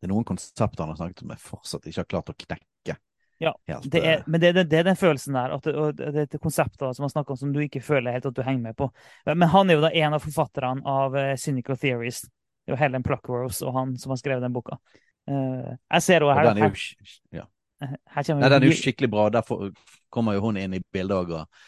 det 0.01 0.07
er 0.07 0.15
noen 0.15 0.25
konsepter 0.25 0.81
han 0.81 0.89
har 0.89 0.97
snakket 0.97 1.21
om 1.21 1.31
jeg 1.31 1.41
fortsatt 1.45 1.83
ikke 1.85 2.01
har 2.01 2.07
klart 2.09 2.29
å 2.31 2.33
knekke. 2.33 2.95
Ja, 3.41 3.51
helt, 3.69 3.85
det 3.93 3.99
er, 4.01 4.15
eh, 4.15 4.23
men 4.25 4.41
det, 4.41 4.49
det, 4.57 4.63
det 4.69 4.79
er 4.79 4.87
den 4.87 4.97
følelsen 4.97 5.37
der, 5.37 5.53
at 5.53 5.67
det, 5.67 5.73
det 5.97 6.07
er 6.09 6.25
et 6.25 6.37
konsept 6.41 6.81
som 6.81 7.05
han 7.05 7.11
snakker 7.13 7.35
om 7.35 7.37
som 7.37 7.51
du 7.53 7.59
ikke 7.61 7.83
føler 7.85 8.17
helt 8.17 8.25
at 8.25 8.37
du 8.37 8.41
henger 8.41 8.63
med 8.65 8.77
på. 8.77 8.87
Men 9.29 9.45
han 9.53 9.69
er 9.69 9.77
jo 9.77 9.83
da 9.85 9.91
en 10.01 10.17
av 10.17 10.25
forfatterne 10.25 10.81
av 10.89 11.17
uh, 11.17 11.31
Cynical 11.41 11.77
Theories. 11.77 12.23
Det 12.25 12.69
er 12.69 12.75
jo 12.75 12.79
Helen 12.81 13.05
Pluckrose 13.05 13.65
og 13.65 13.77
han 13.77 13.93
som 14.01 14.13
har 14.13 14.21
skrevet 14.21 14.45
den 14.45 14.53
boka. 14.57 14.79
Uh, 15.29 15.69
jeg 15.69 16.05
ser 16.05 16.25
også 16.25 16.37
og 16.37 16.49
den 16.49 16.65
er 16.65 16.73
jo, 16.73 17.09
ja. 17.37 17.45
Nei, 17.81 18.49
den 18.53 18.57
er 18.61 18.67
jo 18.67 18.77
skikkelig 18.77 19.09
bra. 19.11 19.27
Der 19.33 19.45
kommer 20.13 20.37
jo 20.37 20.45
hun 20.45 20.59
inn 20.61 20.77
i 20.77 20.81
bildet 20.93 21.17
òg 21.17 21.35
og, 21.39 21.61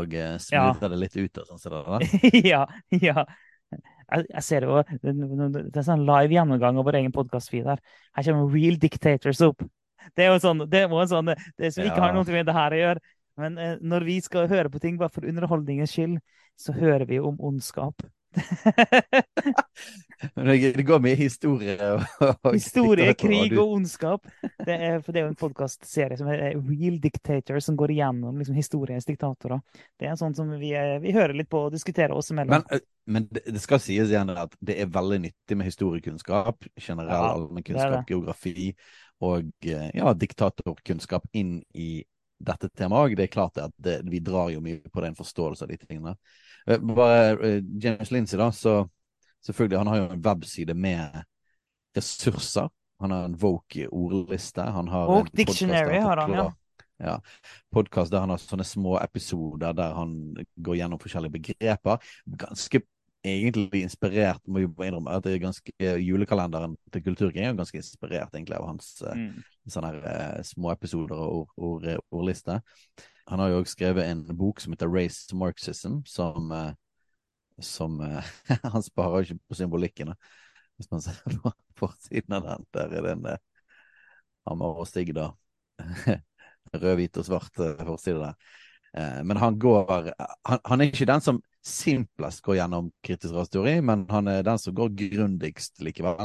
og 0.00 0.16
eh, 0.16 0.36
ja. 0.54 0.64
det 0.80 0.98
litt 0.98 1.16
ut. 1.18 1.42
og 1.42 1.50
sånn 1.50 1.62
som 1.62 1.76
det 1.76 2.10
ja, 2.52 2.64
ja. 2.96 3.24
Jeg, 4.10 4.24
jeg 4.26 4.42
ser 4.42 4.66
jo 4.66 4.80
det, 4.82 5.12
det 5.70 5.78
er 5.78 5.86
sånn 5.86 6.06
live 6.06 6.34
gjennomgang 6.34 6.80
av 6.80 6.88
vår 6.88 6.98
egen 7.02 7.14
podkast-feed 7.14 7.68
her. 7.70 7.82
Her 8.16 8.26
kommer 8.26 8.50
Real 8.54 8.80
Dictators 8.82 9.42
opp. 9.46 9.62
Det 10.16 10.24
er 10.24 10.32
jo 10.32 10.40
sånn, 10.42 10.64
det 10.70 10.80
er 10.82 10.90
jo 10.90 11.02
sånn, 11.06 11.34
det 11.60 11.70
som 11.74 11.86
ikke 11.86 12.02
har 12.02 12.16
noe 12.16 12.26
med 12.26 12.48
det 12.48 12.56
her 12.56 12.74
å 12.74 12.80
gjøre. 12.80 13.04
Men 13.40 13.58
eh, 13.60 13.76
når 13.80 14.06
vi 14.08 14.16
skal 14.24 14.48
høre 14.50 14.72
på 14.72 14.80
ting 14.82 14.98
bare 15.00 15.12
for 15.14 15.26
underholdningens 15.28 15.94
skyld, 15.94 16.18
så 16.60 16.74
hører 16.76 17.06
vi 17.08 17.20
om 17.22 17.38
ondskap. 17.40 18.02
Det, 20.34 20.82
går 20.82 21.00
mye 21.00 21.16
historie 21.16 21.76
og, 21.80 22.02
Historie, 22.52 23.14
krig 23.16 23.54
og 23.58 23.72
ondskap. 23.78 24.26
Det 24.42 24.74
er, 24.74 24.98
for 25.00 25.14
det 25.14 25.22
er 25.22 25.24
jo 25.24 25.30
en 25.30 25.38
podkastserie 25.40 26.18
som 26.20 26.28
er 26.28 26.58
Real 26.58 26.98
Dictators, 27.00 27.64
som 27.64 27.78
går 27.80 27.94
igjennom 27.94 28.36
liksom, 28.38 28.58
historiens 28.58 29.08
diktatorer. 29.08 29.62
Det 29.98 30.10
er 30.10 30.18
sånn 30.20 30.36
som 30.36 30.52
vi, 30.60 30.74
eh, 30.76 30.98
vi 31.00 31.14
hører 31.16 31.34
litt 31.38 31.48
på 31.50 31.64
og 31.66 31.74
diskuterer 31.74 32.12
oss 32.12 32.28
imellom. 32.34 32.58
Men, 32.58 32.66
eh, 32.76 32.84
men 33.10 33.30
det, 33.32 33.46
det 33.48 33.62
skal 33.64 33.80
sies 33.82 34.12
igjen 34.12 34.34
at 34.34 34.52
det 34.60 34.76
er 34.84 34.92
veldig 34.92 35.22
nyttig 35.24 35.56
med 35.56 35.70
historiekunnskap, 35.70 36.68
generell 36.76 37.16
Ja, 37.16 37.32
allmennkunnskap, 37.38 38.04
geografi 38.12 38.74
og 39.24 39.48
eh, 39.64 39.88
ja, 39.96 40.12
diktatorkunnskap 40.16 41.32
inn 41.32 41.62
i 41.72 42.04
dette 42.40 42.68
temaet. 42.76 43.16
Det 43.16 43.26
er 43.26 43.32
klart 43.32 43.58
at 43.60 43.72
det, 43.76 44.00
vi 44.08 44.20
drar 44.24 44.52
jo 44.52 44.60
mye 44.64 44.80
på 44.92 45.04
den 45.04 45.16
forståelse 45.16 45.64
av 45.64 45.72
de 45.72 45.80
tingene. 45.80 46.14
Eh, 46.70 46.78
Bare 46.78 47.48
eh, 47.48 47.62
James 47.82 48.10
Lindsay, 48.10 48.38
da, 48.38 48.52
så 48.52 48.88
selvfølgelig, 49.46 49.78
han 49.78 49.86
har 49.86 49.96
jo 49.96 50.08
en 50.10 50.22
webside 50.26 50.74
med 50.74 51.22
ressurser. 51.96 52.70
Han 53.00 53.10
har 53.10 53.24
en 53.24 53.36
Voke 53.40 53.88
ordliste. 53.88 54.62
Han 54.62 54.88
har 54.88 55.18
en 55.18 55.28
Dictionary 55.32 55.98
har 56.04 56.16
han, 56.16 56.32
ja. 56.36 56.52
ja. 56.98 57.18
Podkast 57.72 58.12
der 58.12 58.20
han 58.20 58.30
har 58.34 58.42
sånne 58.42 58.66
små 58.68 58.98
episoder 59.00 59.72
der 59.76 59.94
han 59.96 60.16
går 60.56 60.82
gjennom 60.82 61.00
forskjellige 61.00 61.38
begreper. 61.38 62.12
Ganske 62.44 62.82
egentlig 63.24 63.82
inspirert, 63.84 64.40
må 64.48 64.62
vi 64.62 64.86
innrømme, 64.86 65.12
at 65.12 65.24
det 65.24 65.34
er 65.34 65.42
ganske 65.42 65.72
julekalenderen 66.00 66.76
til 66.92 67.02
Kulturkrig 67.04 67.42
er 67.44 67.56
ganske 67.56 67.80
inspirert 67.80 68.36
egentlig 68.36 68.56
av 68.56 68.68
hans 68.68 68.94
eh, 69.02 69.16
Mm. 69.16 69.42
Sånne 69.72 69.92
her, 69.92 70.04
eh, 70.10 70.44
små 70.46 70.72
episoder 70.74 71.18
og 71.18 71.50
ord, 71.58 71.84
ord, 71.86 72.04
ordliste. 72.10 72.60
Han 73.30 73.42
har 73.42 73.52
jo 73.52 73.60
også 73.60 73.76
skrevet 73.76 74.08
en 74.08 74.24
bok 74.36 74.62
som 74.62 74.74
heter 74.74 74.90
Race 74.90 75.36
Marxism, 75.36 76.00
som, 76.06 76.50
eh, 76.52 76.72
som 77.62 78.00
eh, 78.04 78.32
Han 78.74 78.84
sparer 78.86 79.26
ikke 79.26 79.40
på 79.48 79.60
symbolikken, 79.60 80.14
hvis 80.78 80.90
man 80.92 81.04
ser 81.04 81.20
på 81.42 81.52
forsiden 81.78 82.38
av 82.38 82.48
den. 82.48 82.66
Der 82.74 82.96
er 82.96 83.06
det 83.06 83.14
en 83.16 83.28
hammer 84.48 84.80
og 84.82 84.88
stig, 84.88 85.12
da. 85.16 85.30
Rød, 86.74 86.96
hvit 87.00 87.18
og 87.18 87.26
svart 87.26 87.56
forside 87.86 88.20
der. 88.20 88.58
Men 89.24 89.38
han 89.38 89.54
går 89.58 89.86
han, 89.86 90.58
han 90.66 90.80
er 90.80 90.88
ikke 90.90 91.06
den 91.06 91.22
som 91.22 91.36
simplest 91.62 92.42
går 92.42 92.58
gjennom 92.58 92.88
kritisk 93.06 93.36
rasteori, 93.36 93.76
men 93.84 94.06
han 94.10 94.28
er 94.30 94.42
den 94.46 94.58
som 94.58 94.74
går 94.74 94.94
grundigst 94.98 95.78
likevel 95.84 96.18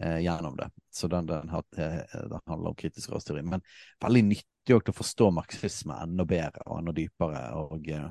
eh, 0.00 0.18
gjennom 0.24 0.56
det. 0.56 0.70
Så 0.92 1.08
den, 1.08 1.26
den, 1.26 1.48
har, 1.48 1.64
eh, 1.76 2.00
den 2.30 2.40
handler 2.46 2.70
om 2.70 2.76
kritisk 2.78 3.12
rasteori. 3.12 3.42
Men 3.42 3.64
veldig 4.04 4.24
nyttig 4.32 4.44
til 4.66 4.92
å 4.92 4.96
forstå 4.96 5.30
marxisme 5.34 5.96
enda 6.02 6.26
bedre 6.28 6.64
og 6.66 6.80
enda 6.80 6.94
dypere. 6.96 7.42
Og 7.62 7.88
eh, 7.88 8.06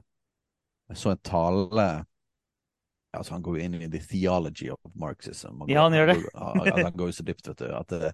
så 0.93 1.15
en 1.15 1.23
tale 1.23 1.87
Altså, 3.15 3.31
han 3.31 3.43
går 3.45 3.55
jo 3.55 3.63
inn 3.63 3.75
i 3.79 3.87
the 3.87 3.99
theology 4.03 4.65
of 4.73 4.91
Marxism. 4.99 5.61
Går, 5.61 5.69
Ja, 5.71 5.85
han 5.85 5.93
gjør 5.95 6.09
det. 6.09 6.15
altså, 6.33 6.81
han 6.83 6.97
går 6.99 7.07
jo 7.07 7.13
så 7.15 7.23
dypt, 7.23 7.47
vet 7.47 7.61
du, 7.61 7.69
at 7.71 7.93
det, 7.93 8.09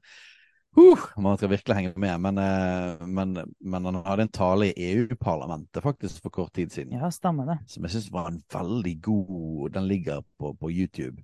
Uh, 0.77 0.99
man 1.17 1.35
skal 1.37 1.49
virkelig 1.51 1.75
henge 1.75 1.93
med, 1.99 2.19
men, 2.23 2.37
eh, 2.37 3.07
men, 3.07 3.33
men 3.59 3.85
han 3.85 3.95
hadde 4.05 4.23
en 4.23 4.31
tale 4.31 4.69
i 4.69 4.85
EU-parlamentet 4.93 5.83
faktisk 5.83 6.21
for 6.23 6.31
kort 6.31 6.53
tid 6.55 6.71
siden, 6.71 6.93
Ja, 6.95 7.09
stemmer 7.11 7.45
det. 7.49 7.57
som 7.67 7.83
jeg 7.83 7.91
syns 7.91 8.07
var 8.11 8.29
en 8.29 8.39
veldig 8.53 8.93
god 9.01 9.71
Den 9.75 9.87
ligger 9.87 10.23
på, 10.39 10.53
på 10.55 10.71
YouTube. 10.71 11.23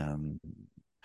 Um, 0.00 0.38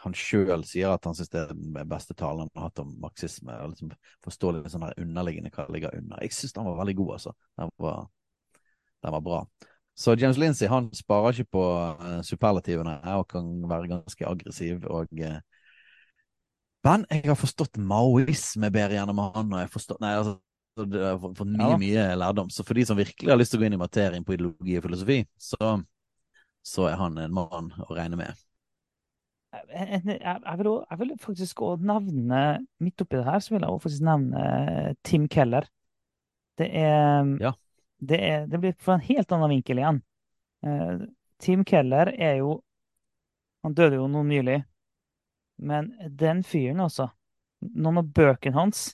han 0.03 0.13
sjøl 0.17 0.63
sier 0.67 0.93
at 0.93 1.07
han 1.07 1.15
syns 1.17 1.31
det 1.33 1.39
er 1.41 1.55
den 1.55 1.89
beste 1.89 2.13
talen 2.17 2.45
han 2.45 2.51
har 2.55 2.69
hatt 2.69 2.81
om 2.83 2.93
marxisme. 3.01 3.55
og 3.63 3.73
Liksom 3.73 3.93
Forstå 4.25 4.53
litt 4.53 4.69
sånn 4.73 4.85
her 4.85 4.97
underliggende 5.01 5.51
hva 5.55 5.65
det 5.67 5.77
ligger 5.77 5.97
under. 5.97 6.21
Jeg 6.21 6.37
syns 6.37 6.55
han 6.57 6.69
var 6.69 6.79
veldig 6.83 6.95
god, 6.99 7.11
altså. 7.17 7.33
Den 7.57 7.73
var, 7.81 8.07
den 9.05 9.17
var 9.17 9.25
bra. 9.25 9.41
Så 9.97 10.13
James 10.13 10.37
Lindsay 10.37 10.69
han 10.69 10.91
sparer 10.93 11.33
ikke 11.33 11.57
på 11.57 11.67
eh, 11.97 12.19
superlativene 12.25 12.99
og 13.17 13.25
kan 13.31 13.47
være 13.69 13.93
ganske 13.95 14.27
aggressiv. 14.29 14.85
og 14.85 15.09
eh, 15.17 15.39
men 16.85 17.03
jeg 17.11 17.25
har 17.27 17.35
forstått 17.35 17.79
maoisme 17.83 18.69
bedre 18.71 18.95
gjennom 18.95 19.17
han, 19.25 19.49
og 19.51 19.59
jeg 19.59 19.71
har 19.73 19.97
Nei, 20.03 20.11
altså 20.15 20.37
har 20.77 21.17
fått 21.19 21.49
mye, 21.49 21.71
Ja 21.73 21.77
mye 21.81 22.03
lærdom. 22.21 22.51
Så 22.53 22.63
for 22.63 22.77
de 22.77 22.85
som 22.85 22.99
virkelig 22.99 23.31
har 23.33 23.39
lyst 23.39 23.51
til 23.51 23.59
å 23.59 23.63
gå 23.63 23.69
inn 23.69 23.77
i 23.77 23.81
materien 23.81 24.25
på 24.25 24.35
ideologi 24.35 24.77
og 24.77 24.85
filosofi, 24.85 25.17
så, 25.41 25.71
så 26.61 26.85
er 26.91 26.99
han 27.01 27.17
en 27.23 27.33
mann 27.33 27.71
å 27.87 27.89
regne 27.97 28.19
med. 28.19 28.46
Jeg, 29.53 30.01
jeg, 30.05 30.19
jeg, 30.19 30.57
vil, 30.59 30.69
jeg 30.89 30.99
vil 30.99 31.11
faktisk 31.23 31.61
òg 31.63 31.83
nevne 31.87 32.39
Midt 32.83 33.01
oppi 33.01 33.15
det 33.15 33.25
her 33.29 33.39
så 33.41 33.53
vil 33.55 33.63
jeg 33.63 33.81
faktisk 33.85 34.03
nevne 34.05 34.41
eh, 34.43 34.89
Tim 35.07 35.27
Keller. 35.31 35.67
Det 36.59 36.67
er, 36.75 37.29
Ja. 37.41 37.53
det 37.99 38.19
er 38.27 38.47
Det 38.51 38.59
blir 38.59 38.75
fra 38.81 38.97
en 38.97 39.05
helt 39.07 39.31
annen 39.31 39.53
vinkel 39.55 39.79
igjen. 39.79 40.01
Eh, 40.65 41.05
Tim 41.39 41.63
Keller 41.65 42.11
er 42.17 42.39
jo 42.41 42.57
Han 43.63 43.73
døde 43.77 43.95
jo 44.01 44.07
nå 44.11 44.23
nylig. 44.27 44.59
Men 45.57 45.93
den 46.19 46.43
fyren, 46.45 46.83
altså 46.83 47.09
Noen 47.73 47.97
av 48.03 48.11
bøkene 48.13 48.53
hans 48.59 48.91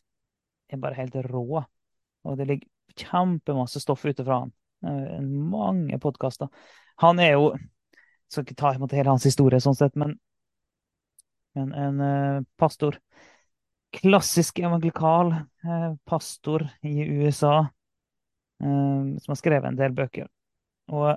er 0.71 0.79
bare 0.79 0.95
helt 1.01 1.17
rå. 1.27 1.63
Og 2.23 2.37
det 2.39 2.45
ligger 2.47 2.69
kjempemasse 2.95 3.81
stoff 3.83 4.05
ute 4.05 4.23
fra 4.23 4.43
han. 4.45 4.53
Eh, 4.85 5.17
Mange 5.19 5.97
podkaster. 5.99 6.47
Han 7.03 7.19
er 7.19 7.33
jo 7.39 7.49
Skal 8.29 8.45
ikke 8.45 8.55
ta 8.61 8.71
imot 8.77 8.93
hele 8.95 9.09
hans 9.11 9.25
historie, 9.27 9.59
sånn 9.61 9.75
sett, 9.77 9.97
men 9.99 10.15
men 11.57 11.73
en 11.73 12.01
eh, 12.01 12.43
pastor. 12.57 12.99
Klassisk 13.93 14.59
evangelikal 14.59 15.31
eh, 15.33 15.91
pastor 16.05 16.67
i 16.81 16.95
USA, 17.03 17.59
eh, 18.63 19.03
som 19.21 19.33
har 19.35 19.39
skrevet 19.39 19.69
en 19.69 19.77
del 19.79 19.93
bøker. 19.97 20.29
Og 20.91 21.13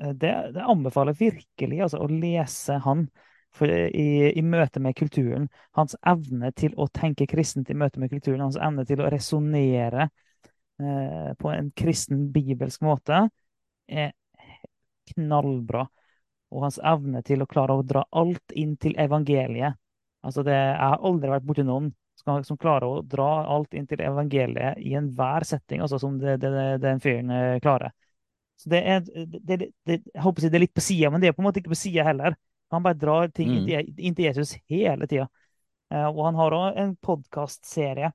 det, 0.00 0.30
det 0.54 0.62
anbefaler 0.64 1.12
virkelig 1.18 1.82
altså, 1.84 1.98
å 2.00 2.08
lese 2.08 2.78
han 2.86 3.04
for, 3.52 3.68
i, 3.68 4.30
i 4.32 4.42
møte 4.42 4.80
med 4.80 4.96
kulturen. 4.96 5.48
Hans 5.76 5.96
evne 6.06 6.52
til 6.56 6.74
å 6.80 6.88
tenke 6.94 7.28
kristent 7.30 7.70
i 7.70 7.76
møte 7.76 8.00
med 8.00 8.12
kulturen, 8.12 8.42
hans 8.44 8.58
evne 8.60 8.86
til 8.88 9.02
å 9.02 9.10
resonnere 9.12 10.08
eh, 10.80 11.30
på 11.38 11.52
en 11.52 11.70
kristen, 11.76 12.28
bibelsk 12.32 12.84
måte, 12.86 13.26
er 13.90 14.14
knallbra 15.10 15.88
og 16.50 16.66
hans 16.66 16.80
evne 16.82 17.22
til 17.26 17.42
å 17.42 17.48
klare 17.50 17.76
å 17.78 17.86
dra 17.86 18.04
alt 18.10 18.54
inn 18.58 18.76
til 18.80 18.96
evangeliet. 18.98 19.78
Altså 20.26 20.44
det, 20.44 20.54
jeg 20.54 20.78
har 20.82 21.06
aldri 21.06 21.30
vært 21.32 21.46
borti 21.48 21.64
noen 21.64 21.90
som, 22.18 22.42
som 22.44 22.58
klarer 22.60 22.86
å 22.88 23.02
dra 23.06 23.28
alt 23.54 23.74
inn 23.74 23.86
til 23.88 24.02
evangeliet 24.04 24.80
i 24.82 24.94
enhver 24.98 25.46
setting, 25.48 25.80
altså 25.80 26.00
som 26.02 26.18
det, 26.20 26.36
det, 26.42 26.52
den 26.82 27.00
fyren 27.00 27.32
eh, 27.32 27.56
klarer. 27.62 27.94
Så 28.60 28.68
det 28.68 28.80
er, 28.84 29.04
det, 29.06 29.40
det, 29.48 29.56
det, 29.88 30.00
jeg 30.12 30.20
håper 30.20 30.44
det 30.44 30.58
er 30.58 30.66
litt 30.66 30.76
på 30.76 30.84
sida, 30.84 31.08
men 31.10 31.22
det 31.22 31.30
er 31.30 31.36
på 31.36 31.40
en 31.40 31.48
måte 31.48 31.62
ikke 31.62 31.72
på 31.72 31.80
sida 31.80 32.04
heller. 32.04 32.36
Han 32.70 32.84
bare 32.84 32.98
drar 32.98 33.30
ting 33.34 33.54
til, 33.64 33.88
inn 33.98 34.16
til 34.16 34.26
Jesus 34.28 34.52
hele 34.70 35.08
tida. 35.10 35.30
Eh, 35.90 36.06
og 36.06 36.20
han 36.28 36.38
har 36.38 36.56
òg 36.58 36.80
en 36.82 36.92
podkastserie 37.02 38.12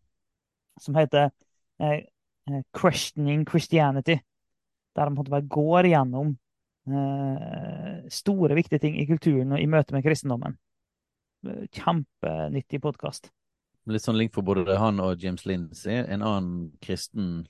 som 0.82 0.96
heter 1.00 1.32
eh, 1.82 2.06
Questioning 2.78 3.46
Christianity, 3.50 4.20
der 4.96 5.10
han 5.10 5.18
de 5.18 5.32
bare 5.34 5.50
går 5.50 5.90
gjennom 5.90 6.30
eh, 6.30 6.36
store, 6.86 8.54
viktige 8.54 8.80
ting 8.84 9.00
i 9.02 9.08
kulturen 9.10 9.56
og 9.56 9.62
i 9.62 9.66
møte 9.70 9.96
med 9.96 10.04
kristendommen. 10.06 10.58
Eh, 11.46 11.66
Kjempenyttig 11.74 12.82
podkast. 12.84 13.30
Litt 13.86 14.06
sånn 14.06 14.18
link 14.18 14.34
for 14.34 14.46
både 14.46 14.78
han 14.82 15.02
og 15.04 15.22
James 15.22 15.46
Lindsay. 15.46 16.00
En 16.10 16.26
annen 16.26 16.72
kristen 16.82 17.46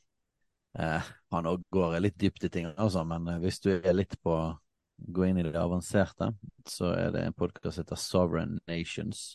eh, 0.78 1.12
Han 1.32 1.48
òg 1.48 1.64
går 1.72 2.02
litt 2.04 2.18
dypt 2.20 2.44
i 2.44 2.52
ting, 2.52 2.68
altså, 2.76 3.06
men 3.08 3.28
eh, 3.32 3.40
hvis 3.44 3.62
du 3.64 3.72
er 3.78 3.96
litt 3.96 4.18
på 4.24 4.38
Gå 4.96 5.26
inn 5.28 5.42
i 5.42 5.44
det 5.44 5.60
avanserte, 5.60 6.30
så 6.72 6.94
er 6.96 7.10
det 7.12 7.26
en 7.26 7.34
podkast 7.36 7.76
som 7.76 7.84
heter 7.84 8.00
Sovereign 8.00 8.54
Nations, 8.72 9.34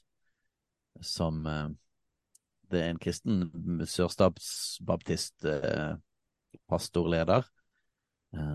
som 1.04 1.44
eh, 1.44 1.66
Det 2.72 2.80
er 2.80 2.92
en 2.94 3.00
kristen 3.02 3.82
sørstabsbaptist 3.84 5.44
eh, 5.48 5.98
pastorleder 6.70 7.44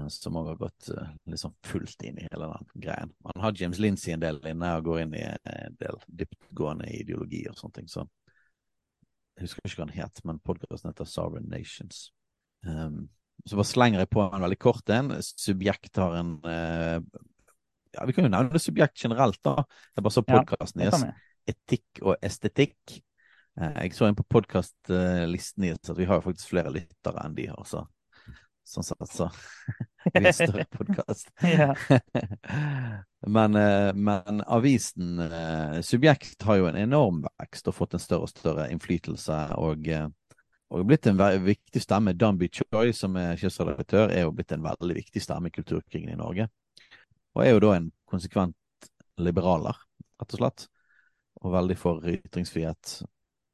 som 0.07 0.37
òg 0.39 0.53
har 0.53 0.59
gått 0.59 0.89
uh, 0.95 1.09
liksom 1.27 1.51
fullt 1.67 2.03
inn 2.07 2.19
i 2.21 2.27
hele 2.29 2.47
den 2.47 2.67
greien. 2.85 3.11
Man 3.25 3.41
har 3.43 3.55
James 3.59 3.79
Lindsay 3.83 4.13
en 4.13 4.23
del 4.23 4.39
inne 4.47 4.71
og 4.77 4.85
går 4.87 5.01
inn 5.03 5.15
i 5.19 5.23
en 5.25 5.75
del 5.81 5.99
dyptgående 6.07 6.87
ideologi 6.95 7.41
og 7.51 7.57
sånne 7.59 7.81
ting. 7.81 7.89
Så 7.91 8.05
jeg 9.35 9.49
husker 9.49 9.67
ikke 9.67 9.81
hva 9.81 9.87
den 9.89 9.97
het, 9.97 10.21
men 10.23 10.39
podkasten 10.47 10.93
heter 10.93 11.09
Sovereign 11.09 11.49
Nations. 11.51 12.05
Um, 12.63 13.09
så 13.43 13.59
bare 13.59 13.67
slenger 13.67 14.03
jeg 14.05 14.11
på 14.15 14.23
en 14.23 14.45
veldig 14.45 14.59
kort 14.63 14.93
en. 14.95 15.11
Subjekt 15.21 15.99
har 15.99 16.15
en 16.21 16.37
uh, 16.47 17.01
ja, 17.91 18.05
Vi 18.07 18.15
kan 18.15 18.27
jo 18.27 18.31
nevne 18.31 18.61
subjekt 18.63 19.03
generelt, 19.03 19.41
da. 19.43 19.65
Jeg 19.91 20.05
bare 20.07 20.15
så 20.15 20.23
podkasten 20.23 20.85
ja, 20.85 20.93
deres. 20.93 21.27
Etikk 21.51 21.99
og 22.01 22.15
estetikk. 22.25 23.01
jeg 23.55 23.91
så 23.95 24.07
inn 24.07 24.17
på 24.17 24.25
podkastlisten 24.27 25.67
deres 25.67 25.91
at 25.91 25.99
vi 25.99 26.07
har 26.07 26.17
jo 26.17 26.25
faktisk 26.25 26.49
flere 26.49 26.73
lyttere 26.73 27.21
enn 27.27 27.35
de 27.37 27.45
har. 27.51 27.61
så 27.67 27.83
Sånn 28.65 28.85
satser. 28.85 29.29
så. 29.29 29.29
Vi 30.13 30.33
større 30.33 30.65
podkast. 30.65 31.31
men, 33.27 33.55
eh, 33.55 33.93
men, 33.93 34.41
avisen 34.41 35.19
eh, 35.19 35.81
Subjekt 35.81 36.41
har 36.45 36.59
jo 36.59 36.67
en 36.69 36.77
enorm 36.77 37.23
vekst 37.25 37.69
og 37.71 37.77
fått 37.77 37.95
en 37.97 38.03
større 38.03 38.27
og 38.27 38.31
større 38.31 38.67
innflytelse. 38.73 39.37
Og, 39.61 39.87
eh, 39.89 40.05
og 40.69 40.85
blitt 40.89 41.09
en 41.09 41.21
viktig 41.45 41.81
stemme. 41.81 42.13
Danby 42.13 42.51
Choi, 42.53 42.91
som 42.93 43.17
er 43.21 43.39
sjefsredaktør, 43.41 44.13
er 44.13 44.27
jo 44.27 44.35
blitt 44.35 44.53
en 44.53 44.65
veldig 44.65 44.99
viktig 44.99 45.23
stemme 45.23 45.49
i 45.49 45.55
kulturkrigen 45.55 46.13
i 46.13 46.19
Norge. 46.19 46.47
Og 47.35 47.43
er 47.45 47.55
jo 47.55 47.63
da 47.65 47.73
en 47.79 47.89
konsekvent 48.09 48.89
liberaler, 49.21 49.77
rett 50.21 50.37
og 50.37 50.41
slett. 50.41 50.67
Og 51.41 51.53
veldig 51.53 51.77
for 51.79 52.05
ytringsfrihet 52.13 52.99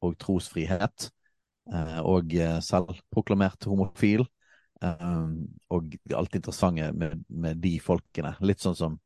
og 0.04 0.20
trosfrihet. 0.22 1.10
Og 2.08 2.34
selvproklamert 2.66 3.68
homofil. 3.70 4.26
Um, 4.82 5.46
og 5.70 5.94
alt 6.18 6.36
interessante 6.36 6.92
med, 6.98 7.24
med, 7.30 7.60
de 7.62 7.76
folkene. 7.84 8.34
Litt 8.42 8.64
sånn 8.64 8.78
som 8.78 8.98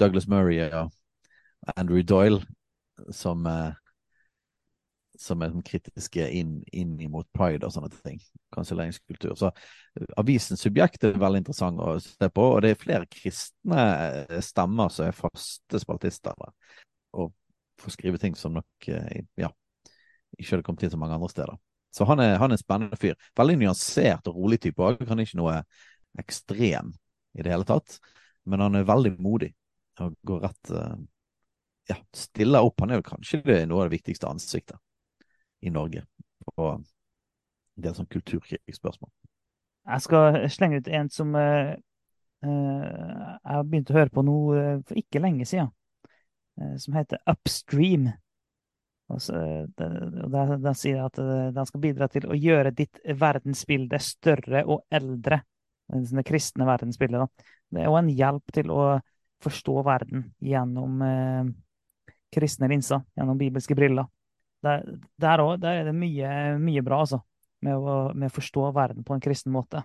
Douglas 0.00 0.28
Murray 0.30 0.70
og 0.70 0.94
Andrew 1.74 2.00
Doyle, 2.00 2.40
som, 3.12 3.44
uh, 3.44 3.74
som 5.20 5.44
er 5.44 5.52
kritiske 5.68 6.30
inn, 6.32 6.62
inn 6.72 6.96
mot 7.12 7.28
pride 7.36 7.68
og 7.68 7.74
sånne 7.74 7.92
ting. 8.00 8.22
Kanselleringskultur. 8.56 9.36
Så 9.36 9.52
uh, 9.52 10.08
avisens 10.16 10.64
subjekt 10.64 11.04
er 11.04 11.20
veldig 11.20 11.44
interessant 11.44 11.84
å 11.84 11.98
se 12.00 12.32
på, 12.32 12.48
og 12.54 12.64
det 12.64 12.72
er 12.72 12.80
flere 12.80 13.12
kristne 13.12 13.84
uh, 13.84 14.40
stemmer 14.44 14.88
som 14.94 15.10
er 15.10 15.20
faste 15.20 15.84
spaltister 15.84 16.40
der. 16.40 16.56
Og 17.20 17.36
får 17.78 17.98
skrive 17.98 18.18
ting 18.18 18.34
som 18.34 18.56
nok 18.56 18.88
ja, 19.38 19.52
ikke 20.34 20.50
hadde 20.50 20.64
kommet 20.66 20.80
til 20.82 20.90
så 20.90 20.98
mange 20.98 21.14
andre 21.14 21.28
steder. 21.30 21.60
Så 21.94 22.04
han 22.04 22.20
er, 22.20 22.36
han 22.38 22.52
er 22.52 22.58
en 22.58 22.60
spennende 22.60 22.98
fyr. 23.00 23.16
Veldig 23.38 23.56
nyansert 23.62 24.28
og 24.28 24.36
rolig 24.36 24.60
type 24.62 24.84
òg. 24.84 25.00
Han 25.08 25.20
er 25.20 25.28
ikke 25.28 25.40
noe 25.40 25.60
ekstrem 26.20 26.92
i 27.38 27.44
det 27.44 27.52
hele 27.52 27.66
tatt. 27.68 27.98
Men 28.48 28.64
han 28.64 28.78
er 28.78 28.88
veldig 28.88 29.14
modig 29.22 29.52
og 30.02 30.14
går 30.26 30.44
rett 30.46 30.74
uh, 30.74 30.98
Ja, 31.88 31.96
stiller 32.14 32.66
opp. 32.66 32.80
Han 32.84 32.92
er 32.92 33.00
jo 33.00 33.08
kanskje 33.08 33.40
noe 33.66 33.82
av 33.82 33.88
det 33.88 33.96
viktigste 33.96 34.28
ansiktet 34.28 34.76
i 35.64 35.72
Norge 35.74 36.04
på 36.44 36.68
en 36.74 36.84
del 37.80 37.96
sånn 37.96 38.08
kulturkrigsspørsmål. 38.12 39.10
Jeg 39.88 40.04
skal 40.04 40.38
slenge 40.52 40.82
ut 40.82 40.90
en 40.92 41.08
som 41.12 41.32
uh, 41.34 41.72
uh, 42.44 42.84
jeg 43.40 43.56
har 43.56 43.66
begynt 43.66 43.90
å 43.90 43.96
høre 43.96 44.12
på 44.12 44.24
nå 44.26 44.38
for 44.84 45.00
ikke 45.00 45.24
lenge 45.24 45.48
siden. 45.48 45.72
som 46.78 46.94
heter 46.94 47.20
Upstream. 47.30 48.08
Og 49.08 49.20
Den 49.24 50.74
sier 50.76 51.04
at 51.06 51.20
eh, 51.22 51.46
den 51.56 51.68
skal 51.68 51.82
bidra 51.82 52.08
til 52.12 52.28
å 52.28 52.36
gjøre 52.36 52.74
ditt 52.76 53.00
verdensbilde 53.08 54.00
større 54.04 54.64
og 54.68 54.84
eldre. 54.92 55.40
Det 55.88 56.24
kristne 56.28 56.66
verdensbildet. 56.68 57.22
Da. 57.22 57.48
Det 57.72 57.80
er 57.80 57.88
jo 57.88 57.96
en 57.96 58.12
hjelp 58.12 58.52
til 58.52 58.72
å 58.74 58.82
forstå 59.44 59.80
verden 59.86 60.28
gjennom 60.44 61.02
eh, 61.06 61.50
kristne 62.34 62.68
linser, 62.68 63.04
gjennom 63.16 63.40
bibelske 63.40 63.76
briller. 63.78 64.08
Der, 64.64 64.84
der 65.16 65.40
òg 65.40 65.64
er 65.64 65.86
det 65.86 65.94
mye, 65.94 66.30
mye 66.60 66.82
bra, 66.84 67.02
altså, 67.04 67.22
med 67.64 67.78
å, 67.78 67.98
med 68.12 68.28
å, 68.28 68.34
forstå 68.34 68.72
verden 68.74 69.06
på 69.06 69.14
en 69.14 69.22
kristen 69.22 69.54
måte. 69.54 69.84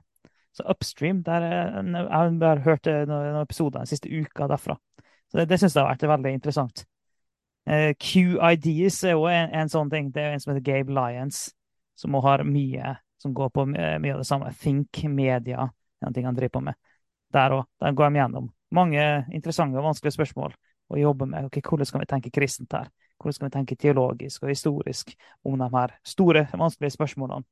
Så 0.54 0.66
Upstream 0.70 1.24
der, 1.26 1.46
Jeg 1.82 2.42
har 2.44 2.66
hørt 2.68 2.88
eh, 2.88 3.06
noen 3.10 3.40
episoder 3.42 3.80
den 3.80 3.90
siste 3.90 4.10
uka 4.12 4.50
derfra. 4.52 4.76
Så 5.32 5.40
Det, 5.40 5.48
det 5.50 5.62
syns 5.62 5.78
jeg 5.78 5.86
har 5.86 5.94
vært 5.96 6.10
veldig 6.12 6.36
interessant. 6.36 6.84
Uh, 7.70 7.94
QIDs 7.96 9.04
er 9.08 9.16
jo 9.16 9.28
en, 9.32 9.54
en, 9.56 9.72
sånn 9.72 9.92
ting. 9.92 10.12
Det 10.14 10.24
er 10.24 10.36
en 10.36 10.44
som 10.44 10.54
heter 10.54 10.66
Gabe 10.66 10.96
Lyons, 10.96 11.46
som 12.00 12.16
har 12.26 12.44
mye 12.48 12.98
som 13.24 13.32
går 13.34 13.54
på 13.56 13.64
mye 13.72 14.12
av 14.12 14.20
det 14.20 14.28
samme. 14.28 14.52
Think 14.60 15.04
media, 15.08 15.70
en 16.04 16.14
ting 16.14 16.26
han 16.28 16.36
driver 16.36 16.58
på 16.58 16.64
med. 16.66 16.76
Der 17.34 17.56
òg. 17.56 17.64
Der 17.80 17.96
går 17.96 18.10
de 18.10 18.20
gjennom 18.20 18.50
mange 18.74 19.04
interessante 19.32 19.80
og 19.80 19.88
vanskelige 19.88 20.18
spørsmål 20.18 20.56
å 20.94 21.00
jobbe 21.00 21.28
med 21.30 21.48
okay, 21.48 21.64
hvordan 21.64 21.88
skal 21.88 22.04
vi 22.04 22.10
tenke 22.10 22.34
kristent 22.34 22.74
her. 22.76 22.90
Hvordan 23.22 23.38
skal 23.38 23.48
vi 23.48 23.54
tenke 23.54 23.78
teologisk 23.80 24.44
og 24.44 24.52
historisk 24.52 25.14
om 25.48 25.56
de 25.62 25.70
her 25.78 25.96
store, 26.06 26.48
vanskelige 26.52 26.98
spørsmålene. 26.98 27.46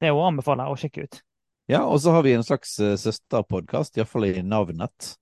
Det 0.00 0.12
òg 0.14 0.28
anbefaler 0.28 0.68
jeg 0.68 0.76
å 0.76 0.80
sjekke 0.84 1.04
ut. 1.04 1.20
Ja, 1.70 1.82
og 1.84 2.00
så 2.02 2.14
har 2.14 2.24
vi 2.26 2.34
en 2.34 2.46
slags 2.46 2.76
uh, 2.82 2.94
søsterpodkast, 2.98 3.98
iallfall 3.98 4.30
i 4.30 4.44
navnet. 4.46 5.14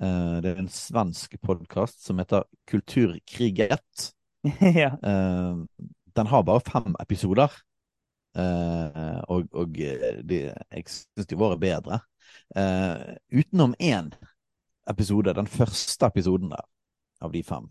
Uh, 0.00 0.40
det 0.40 0.52
er 0.52 0.60
en 0.62 0.70
svensk 0.72 1.34
podkast 1.44 2.00
som 2.06 2.20
heter 2.22 2.46
Kulturkriget. 2.70 4.12
ja. 4.82 4.94
uh, 4.96 5.64
den 6.16 6.26
har 6.26 6.42
bare 6.42 6.64
fem 6.64 6.96
episoder, 7.00 7.52
uh, 8.38 9.20
og, 9.28 9.52
og 9.52 9.76
de, 9.76 10.40
jeg 10.48 10.88
syns 10.88 11.28
de 11.28 11.38
var 11.38 11.56
bedre. 11.60 12.00
utenom 13.32 13.74
én 13.80 14.12
episode, 14.88 15.34
den 15.34 15.46
første 15.46 16.06
episoden 16.06 16.50
der, 16.50 16.64
av 17.20 17.32
de 17.32 17.42
fem. 17.44 17.68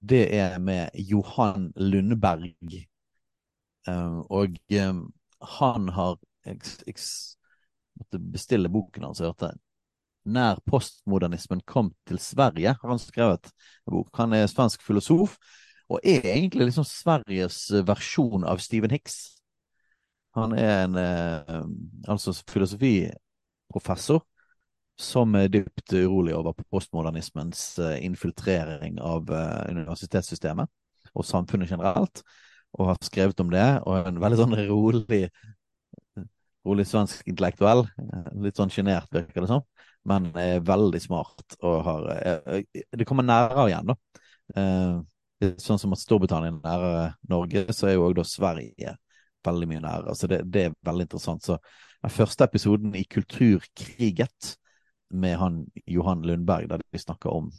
Det 0.00 0.26
er 0.34 0.58
med 0.58 0.90
Johan 0.94 1.72
Lundberg. 1.76 2.54
og 4.30 4.58
han 5.42 5.88
har 5.88 6.18
jeg, 6.46 6.60
jeg 6.86 6.94
måtte 7.98 8.18
bestille 8.18 8.68
boken 8.68 9.02
hans, 9.02 9.20
jeg 9.20 9.32
hørte 9.32 9.52
nær 10.28 10.60
postmodernismen 10.68 11.62
kom 11.66 11.90
til 12.08 12.20
Sverige, 12.22 12.74
har 12.80 12.92
han 12.92 13.00
skrevet 13.02 13.50
en 13.50 13.96
bok. 13.96 14.10
Han 14.18 14.34
er 14.36 14.48
svensk 14.50 14.84
filosof, 14.86 15.36
og 15.88 16.00
er 16.04 16.26
egentlig 16.34 16.68
liksom 16.68 16.86
Sveriges 16.86 17.62
versjon 17.88 18.44
av 18.44 18.60
Stephen 18.62 18.92
Hicks. 18.92 19.38
Han 20.36 20.52
er 20.52 20.84
en 20.84 20.98
eh, 21.00 21.62
altså 22.08 22.34
filosofiprofessor 22.50 24.20
som 24.98 25.34
er 25.38 25.50
dypt 25.52 25.94
urolig 25.94 26.34
over 26.36 26.58
postmodernismens 26.70 27.62
eh, 27.78 27.96
infiltrering 28.04 28.98
av 29.00 29.30
eh, 29.32 29.70
universitetssystemet 29.72 30.68
og 31.14 31.24
samfunnet 31.24 31.70
generelt, 31.70 32.22
og 32.76 32.90
har 32.92 32.98
skrevet 33.02 33.40
om 33.40 33.48
det. 33.50 33.68
Og 33.88 34.10
en 34.10 34.20
veldig 34.20 34.42
sånn 34.42 34.58
rolig 34.68 35.24
rolig 36.68 36.84
svensk 36.88 37.26
intellektuell. 37.30 37.86
Litt 38.44 38.58
sånn 38.58 38.72
sjenert, 38.72 39.08
virker 39.14 39.44
det 39.44 39.50
som 39.50 39.64
men 40.08 40.30
er 40.38 40.64
veldig 40.64 41.00
smart 41.02 41.58
og 41.60 41.78
har 41.86 42.08
eh, 42.14 42.58
eh, 42.58 42.86
Det 42.96 43.06
kommer 43.08 43.26
nærere 43.26 43.68
igjen, 43.68 43.92
da. 43.92 43.96
Eh, 44.56 45.50
sånn 45.60 45.80
som 45.80 45.94
at 45.94 46.02
Storbritannia 46.02 46.50
er 46.50 46.62
nærere 46.62 47.04
Norge, 47.30 47.66
så 47.76 47.88
er 47.88 47.96
jo 47.96 48.08
òg 48.08 48.16
da 48.18 48.24
Sverige 48.26 48.96
veldig 49.46 49.68
mye 49.70 49.82
nærere. 49.84 50.14
Så 50.18 50.30
det, 50.30 50.42
det, 50.50 50.64
er 50.66 50.78
veldig 50.86 51.06
interessant. 51.06 51.44
Så 51.44 51.58
den 52.02 52.14
første 52.14 52.48
episoden 52.48 52.96
i 52.98 53.04
Kulturkriget 53.10 54.54
med 55.14 55.38
han 55.40 55.62
Johan 55.88 56.24
Lundberg, 56.26 56.68
der 56.70 56.82
de 56.82 57.00
snakker 57.00 57.32
om 57.32 57.52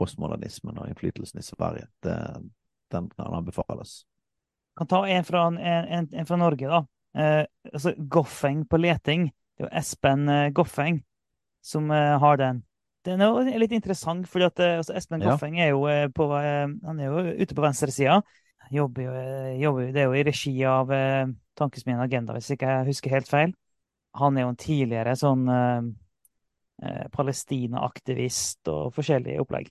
postmodernismen 0.00 0.78
og 0.80 0.88
innflytelsen 0.88 1.40
i 1.40 1.44
Sverige, 1.44 1.86
det, 2.04 2.16
den 2.92 3.10
kan 3.14 3.36
anbefales. 3.36 4.00
Jeg 4.70 4.82
kan 4.82 4.90
ta 4.90 5.04
en 5.12 5.28
fra, 5.28 5.44
en, 5.50 5.60
en, 5.60 6.08
en 6.14 6.26
fra 6.26 6.40
Norge, 6.40 6.70
da. 6.70 6.82
Eh, 7.20 7.44
altså 7.72 7.94
Goffeng 8.10 8.64
på 8.70 8.80
leting. 8.80 9.28
Det 9.28 9.66
er 9.66 9.68
jo 9.68 9.78
Espen 9.78 10.28
Goffeng 10.56 11.02
som 11.60 11.90
uh, 11.90 12.18
har 12.18 12.36
den. 12.40 12.62
Den 13.04 13.22
er 13.24 13.60
litt 13.60 13.72
interessant, 13.72 14.28
fordi 14.28 14.46
at 14.48 14.60
uh, 14.60 14.76
altså 14.80 14.96
Espen 14.98 15.24
Goffeng 15.24 15.58
er 15.60 15.72
jo, 15.72 15.86
på, 16.14 16.28
han 16.34 17.00
er 17.00 17.08
jo 17.08 17.22
ute 17.40 17.56
på 17.56 17.64
venstresida. 17.64 18.20
Jobber, 18.70 19.16
jobber, 19.58 19.88
det 19.90 20.02
er 20.02 20.10
jo 20.10 20.18
i 20.18 20.26
regi 20.26 20.52
av 20.68 20.92
uh, 20.92 21.30
Tankesmien 21.58 22.00
Agenda, 22.02 22.36
hvis 22.36 22.52
ikke 22.54 22.68
jeg 22.68 22.88
husker 22.90 23.16
helt 23.16 23.30
feil. 23.30 23.56
Han 24.20 24.36
er 24.36 24.44
jo 24.44 24.52
en 24.52 24.58
tidligere 24.58 25.12
sånn 25.14 25.44
Palestina-aktivist 27.14 28.66
og 28.72 28.88
forskjellige 28.96 29.38
opplegg. 29.38 29.68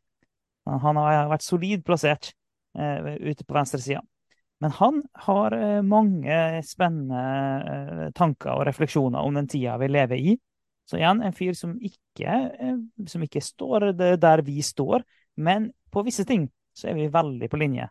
Han 0.69 0.99
har 1.01 1.27
vært 1.27 1.43
solid 1.43 1.83
plassert 1.83 2.29
ute 2.71 3.43
på 3.43 3.57
venstresida. 3.57 3.99
Men 4.63 4.71
han 4.77 5.01
har 5.25 5.57
mange 5.83 6.37
spennende 6.63 8.13
tanker 8.15 8.53
og 8.53 8.63
refleksjoner 8.69 9.27
om 9.27 9.41
den 9.41 9.49
tida 9.51 9.75
vi 9.81 9.91
lever 9.91 10.23
i. 10.31 10.37
Så 10.89 10.97
igjen, 10.97 11.21
en 11.21 11.35
fyr 11.37 11.53
som 11.57 11.75
ikke, 11.85 12.33
eh, 12.57 12.77
som 13.11 13.21
ikke 13.25 13.43
står 13.45 13.91
der 14.17 14.41
vi 14.45 14.61
står, 14.65 15.05
men 15.37 15.69
på 15.93 16.01
visse 16.07 16.25
ting 16.25 16.47
så 16.73 16.89
er 16.89 16.97
vi 16.97 17.07
veldig 17.13 17.49
på 17.51 17.59
linje. 17.61 17.85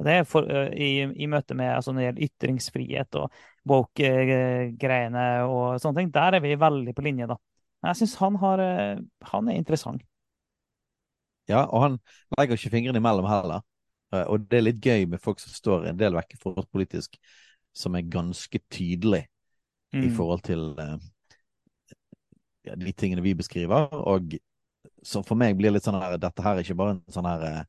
Og 0.00 0.06
det 0.06 0.12
er 0.16 0.24
for, 0.24 0.46
i, 0.72 1.02
i, 1.04 1.26
møte 1.28 1.54
med 1.54 1.74
altså 1.74 1.92
når 1.92 2.00
det 2.00 2.06
gjelder 2.06 2.26
ytringsfrihet 2.26 3.16
og 3.20 3.34
woke-greiene 3.68 5.24
og 5.44 5.80
sånne 5.82 6.00
ting. 6.00 6.12
Der 6.14 6.38
er 6.38 6.40
vi 6.44 6.54
veldig 6.56 6.94
på 6.96 7.04
linje, 7.04 7.28
da. 7.28 7.36
Jeg 7.84 7.98
syns 8.00 8.14
han, 8.20 8.38
har, 8.40 8.62
eh, 8.64 9.02
han 9.32 9.48
er 9.48 9.58
interessant. 9.60 10.02
Ja, 11.50 11.66
og 11.66 11.82
han 11.84 11.98
legger 12.38 12.56
ikke 12.56 12.72
fingrene 12.72 13.00
imellom 13.00 13.28
heller. 13.28 13.62
Eh, 14.14 14.24
Og 14.24 14.48
det 14.48 14.58
er 14.58 14.66
litt 14.66 14.80
gøy 14.84 15.06
med 15.10 15.22
folk 15.22 15.40
som 15.42 15.52
står 15.52 15.90
en 15.90 16.00
del 16.00 16.16
vekk 16.16 16.36
fra 16.40 16.54
oss 16.60 16.68
politisk, 16.72 17.16
som 17.76 17.94
er 17.94 18.08
ganske 18.08 18.58
tydelig 18.70 19.26
i 19.92 20.06
Mm. 20.06 20.14
forhold 20.16 20.42
til 20.46 20.76
de 22.64 22.92
tingene 22.92 23.24
vi 23.24 23.34
beskriver. 23.38 23.88
Og 23.92 24.36
som 25.06 25.24
for 25.26 25.38
meg 25.38 25.56
blir 25.58 25.72
litt 25.72 25.86
sånn 25.86 25.98
her 26.00 26.18
Dette 26.20 26.44
her 26.44 26.56
er 26.58 26.64
ikke 26.64 26.78
bare 26.78 26.96
en 26.98 27.04
sånn 27.12 27.28
her 27.28 27.44
eh, 27.48 27.62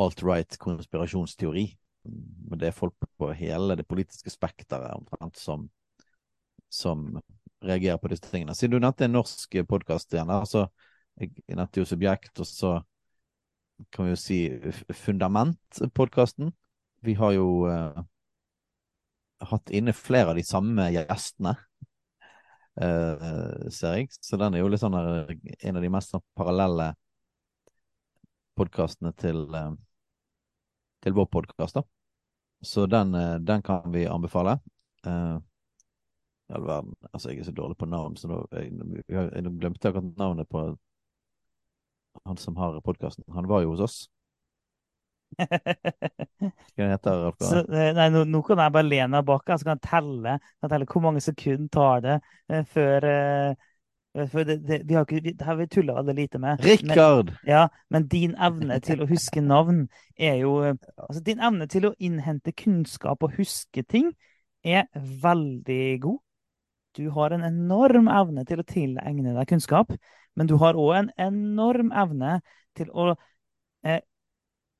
alt-right 0.00 0.58
konspirasjonsteori. 0.60 1.66
Men 2.04 2.60
det 2.60 2.70
er 2.70 2.76
folk 2.76 2.96
på 3.18 3.30
hele 3.36 3.76
det 3.78 3.86
politiske 3.88 4.32
spekteret 4.32 4.92
omtrent 4.96 5.38
som, 5.40 5.68
som 6.68 7.06
reagerer 7.64 8.00
på 8.00 8.10
disse 8.12 8.26
tingene. 8.28 8.56
Siden 8.56 8.76
du 8.76 8.84
nevnte 8.84 9.06
en 9.08 9.16
norsk 9.16 9.56
podkast 9.68 10.12
igjen, 10.12 10.32
altså, 10.32 10.66
så 10.66 11.24
jeg 11.24 11.30
nevnte 11.54 11.80
jo 11.80 11.88
Subjekt, 11.88 12.34
og 12.42 12.48
så 12.48 12.72
kan 13.94 14.06
vi 14.06 14.12
jo 14.12 14.18
si 14.20 14.38
Fundament-podkasten. 15.04 16.50
Vi 17.04 17.14
har 17.18 17.34
jo 17.36 17.46
uh, 17.68 18.02
hatt 19.50 19.72
inne 19.74 19.94
flere 19.96 20.32
av 20.32 20.38
de 20.38 20.44
samme 20.46 20.88
gjestene, 20.94 21.54
ser 22.74 23.96
jeg. 24.00 24.08
Så 24.18 24.38
den 24.40 24.56
er 24.56 24.64
jo 24.64 24.68
litt 24.70 24.82
sånn 24.82 24.96
der, 24.96 25.30
en 25.62 25.78
av 25.78 25.84
de 25.84 25.90
mest 25.94 26.10
sånn 26.10 26.22
parallelle 26.34 26.88
podkastene 28.58 29.12
til, 29.18 29.54
eh, 29.54 29.72
til 31.02 31.12
vår 31.12 31.26
podkast, 31.26 31.74
da. 31.74 31.82
Så 32.62 32.86
den, 32.86 33.14
eh, 33.14 33.38
den 33.38 33.62
kan 33.62 33.92
vi 33.92 34.06
anbefale. 34.06 34.60
Uh, 35.06 35.38
all 36.48 36.64
verden. 36.64 36.94
Altså, 37.12 37.30
jeg 37.30 37.38
er 37.38 37.44
så 37.44 37.52
dårlig 37.52 37.76
på 37.76 37.86
navn, 37.86 38.16
så 38.16 38.28
nå 38.28 38.46
jeg, 38.52 38.72
jeg, 39.08 39.30
jeg 39.34 39.52
glemte 39.60 39.88
akkurat 39.88 40.16
navnet 40.16 40.48
på 40.48 40.62
han 42.24 42.36
som 42.36 42.56
har 42.56 42.80
podkasten. 42.80 43.24
Han 43.34 43.48
var 43.48 43.62
jo 43.62 43.74
hos 43.74 43.80
oss. 43.80 44.08
Hva 46.74 46.88
heter 46.90 47.20
Ralf 47.24 47.44
eh, 47.50 47.92
nei, 47.96 48.08
nå, 48.12 48.24
nå 48.30 48.40
kan 48.46 48.62
jeg 48.62 48.74
bare 48.74 48.88
lene 48.88 49.10
meg 49.16 49.28
bak, 49.28 49.46
så 49.46 49.66
kan 49.66 49.78
jeg 49.78 49.86
telle, 49.86 50.38
kan 50.60 50.72
telle 50.72 50.88
hvor 50.90 51.04
mange 51.04 51.22
sekunder 51.24 51.70
tar 51.74 52.02
det 52.04 52.16
uh, 52.52 52.60
før 52.74 53.06
uh, 53.08 53.70
For 54.30 54.46
det, 54.46 54.58
det, 54.68 54.80
vi 54.88 54.98
har 54.98 55.06
ikke, 55.08 55.34
det 55.34 55.46
har 55.48 55.58
vi 55.58 55.68
tulla 55.70 55.96
veldig 55.98 56.14
lite 56.18 56.38
med. 56.42 56.62
Men, 57.34 57.48
ja, 57.50 57.64
men 57.90 58.08
din 58.10 58.36
evne 58.38 58.78
til 58.84 59.02
å 59.02 59.08
huske 59.10 59.42
navn 59.42 59.88
er 60.14 60.38
jo 60.44 60.60
eh, 60.62 60.76
Altså, 61.02 61.24
din 61.26 61.42
evne 61.42 61.66
til 61.70 61.88
å 61.88 61.94
innhente 61.98 62.54
kunnskap 62.54 63.26
og 63.26 63.34
huske 63.40 63.82
ting 63.90 64.12
er 64.64 64.86
veldig 64.94 65.98
god. 66.04 66.20
Du 66.94 67.08
har 67.10 67.34
en 67.34 67.42
enorm 67.42 68.06
evne 68.08 68.44
til 68.46 68.62
å 68.62 68.66
tilegne 68.66 69.34
deg 69.34 69.48
kunnskap, 69.50 69.90
men 70.38 70.46
du 70.50 70.54
har 70.62 70.78
òg 70.78 70.94
en 71.00 71.10
enorm 71.20 71.90
evne 71.90 72.38
til 72.78 72.90
å 72.94 73.14
eh, 73.82 73.98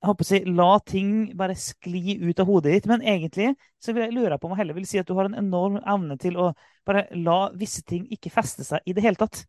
jeg 0.05 0.11
håper 0.11 0.27
å 0.27 0.29
si, 0.29 0.39
la 0.53 0.71
ting 0.85 1.13
bare 1.39 1.55
skli 1.57 2.19
ut 2.21 2.41
av 2.43 2.49
hodet 2.51 2.75
ditt. 2.75 2.89
Men 2.91 3.01
egentlig 3.01 3.55
så 3.81 3.95
vil 3.95 4.05
jeg 4.05 4.17
lure 4.19 4.37
på 4.37 4.49
om 4.49 4.53
jeg 4.53 4.61
heller 4.61 4.77
vil 4.77 4.89
si 4.89 5.01
at 5.01 5.09
du 5.09 5.15
har 5.17 5.31
en 5.31 5.39
enorm 5.41 5.79
evne 5.81 6.19
til 6.21 6.37
å 6.41 6.51
bare 6.85 7.07
la 7.17 7.39
visse 7.57 7.81
ting 7.89 8.05
ikke 8.13 8.33
feste 8.35 8.67
seg 8.69 8.85
i 8.85 8.93
det 8.97 9.05
hele 9.07 9.17
tatt. 9.21 9.47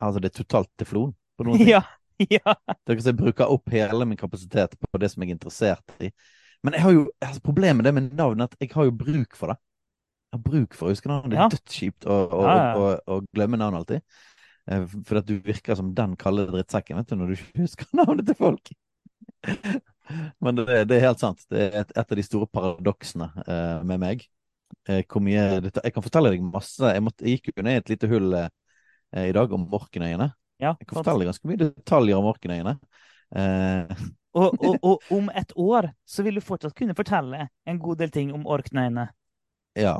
Altså, 0.00 0.22
det 0.24 0.32
er 0.32 0.38
totalt 0.40 0.72
teflon 0.80 1.12
på 1.36 1.44
noen 1.48 1.60
ting. 1.60 1.74
Ja, 1.74 1.82
ja. 2.30 2.56
Er 2.88 2.96
jeg 2.96 3.18
bruker 3.18 3.52
opp 3.52 3.68
hele 3.74 4.08
min 4.08 4.20
kapasitet 4.20 4.78
på 4.80 5.00
det 5.02 5.12
som 5.12 5.22
jeg 5.24 5.32
er 5.34 5.36
interessert 5.36 5.96
i. 6.00 6.10
Men 6.64 6.78
jeg 6.78 6.86
har 6.86 6.94
jo, 6.96 7.04
altså 7.20 7.44
problemet 7.44 7.82
med 7.82 7.88
det 7.90 7.94
med 7.98 8.14
navn 8.16 8.46
at 8.46 8.54
jeg 8.62 8.70
har 8.72 8.88
jo 8.88 8.94
bruk 8.96 9.36
for 9.36 9.52
det. 9.52 9.58
Jeg 10.32 10.38
har 10.38 10.44
bruk 10.46 10.78
for 10.78 10.88
å 10.88 10.94
huske 10.94 11.10
navn. 11.10 11.28
Det 11.30 11.36
er 11.36 11.42
Ja. 11.44 11.50
dødskjipt 11.52 12.06
å, 12.08 12.14
å, 12.24 12.40
Ja, 12.46 12.54
ja. 12.56 12.70
å, 12.78 13.18
å, 13.18 13.18
glemme 13.36 13.60
navn 13.60 13.76
alltid. 13.78 14.00
Eh, 14.64 14.86
For 15.04 15.20
at 15.20 15.28
du 15.28 15.36
virker 15.44 15.76
som 15.76 15.92
den 15.94 16.16
kalde 16.16 16.46
drittsekken 16.48 16.96
vet 16.96 17.12
du, 17.12 17.18
når 17.20 17.34
du 17.34 17.36
ikke 17.36 17.66
husker 17.66 17.90
navnet 18.00 18.26
til 18.30 18.38
folk. 18.40 18.72
Men 20.44 20.58
det, 20.58 20.84
det 20.90 20.98
er 20.98 21.06
helt 21.08 21.22
sant. 21.22 21.44
Det 21.50 21.60
er 21.66 21.78
et, 21.82 21.92
et 21.96 22.12
av 22.12 22.18
de 22.18 22.24
store 22.26 22.48
paradoksene 22.52 23.30
eh, 23.44 23.84
med 23.88 24.02
meg. 24.02 24.26
Eh, 24.88 25.00
jeg 25.00 25.08
kan 25.94 26.04
fortelle 26.04 26.34
deg 26.34 26.44
masse. 26.44 26.82
Jeg, 26.82 27.04
måtte, 27.04 27.24
jeg 27.24 27.38
gikk 27.38 27.54
jo 27.54 27.66
ned 27.66 27.78
i 27.78 27.82
et 27.82 27.94
lite 27.94 28.10
hull 28.10 28.34
eh, 28.40 28.50
i 29.24 29.32
dag 29.36 29.52
om 29.54 29.66
Orknøyene. 29.78 30.28
ja 30.62 30.74
Jeg 30.80 30.88
kan 30.90 31.00
fortelle 31.00 31.24
deg 31.24 31.32
ganske 31.32 31.50
mye 31.50 31.62
detaljer 31.62 32.20
om 32.20 32.28
Orknøyene. 32.32 32.76
Eh, 33.34 34.04
og, 34.38 34.58
og, 34.60 34.78
og 34.82 35.14
om 35.14 35.30
et 35.34 35.52
år 35.56 35.90
så 36.04 36.24
vil 36.26 36.38
du 36.38 36.44
fortsatt 36.44 36.76
kunne 36.76 36.96
fortelle 36.96 37.48
en 37.64 37.80
god 37.80 38.02
del 38.02 38.12
ting 38.14 38.32
om 38.34 38.46
orknøyene. 38.46 39.08
Ja. 39.78 39.98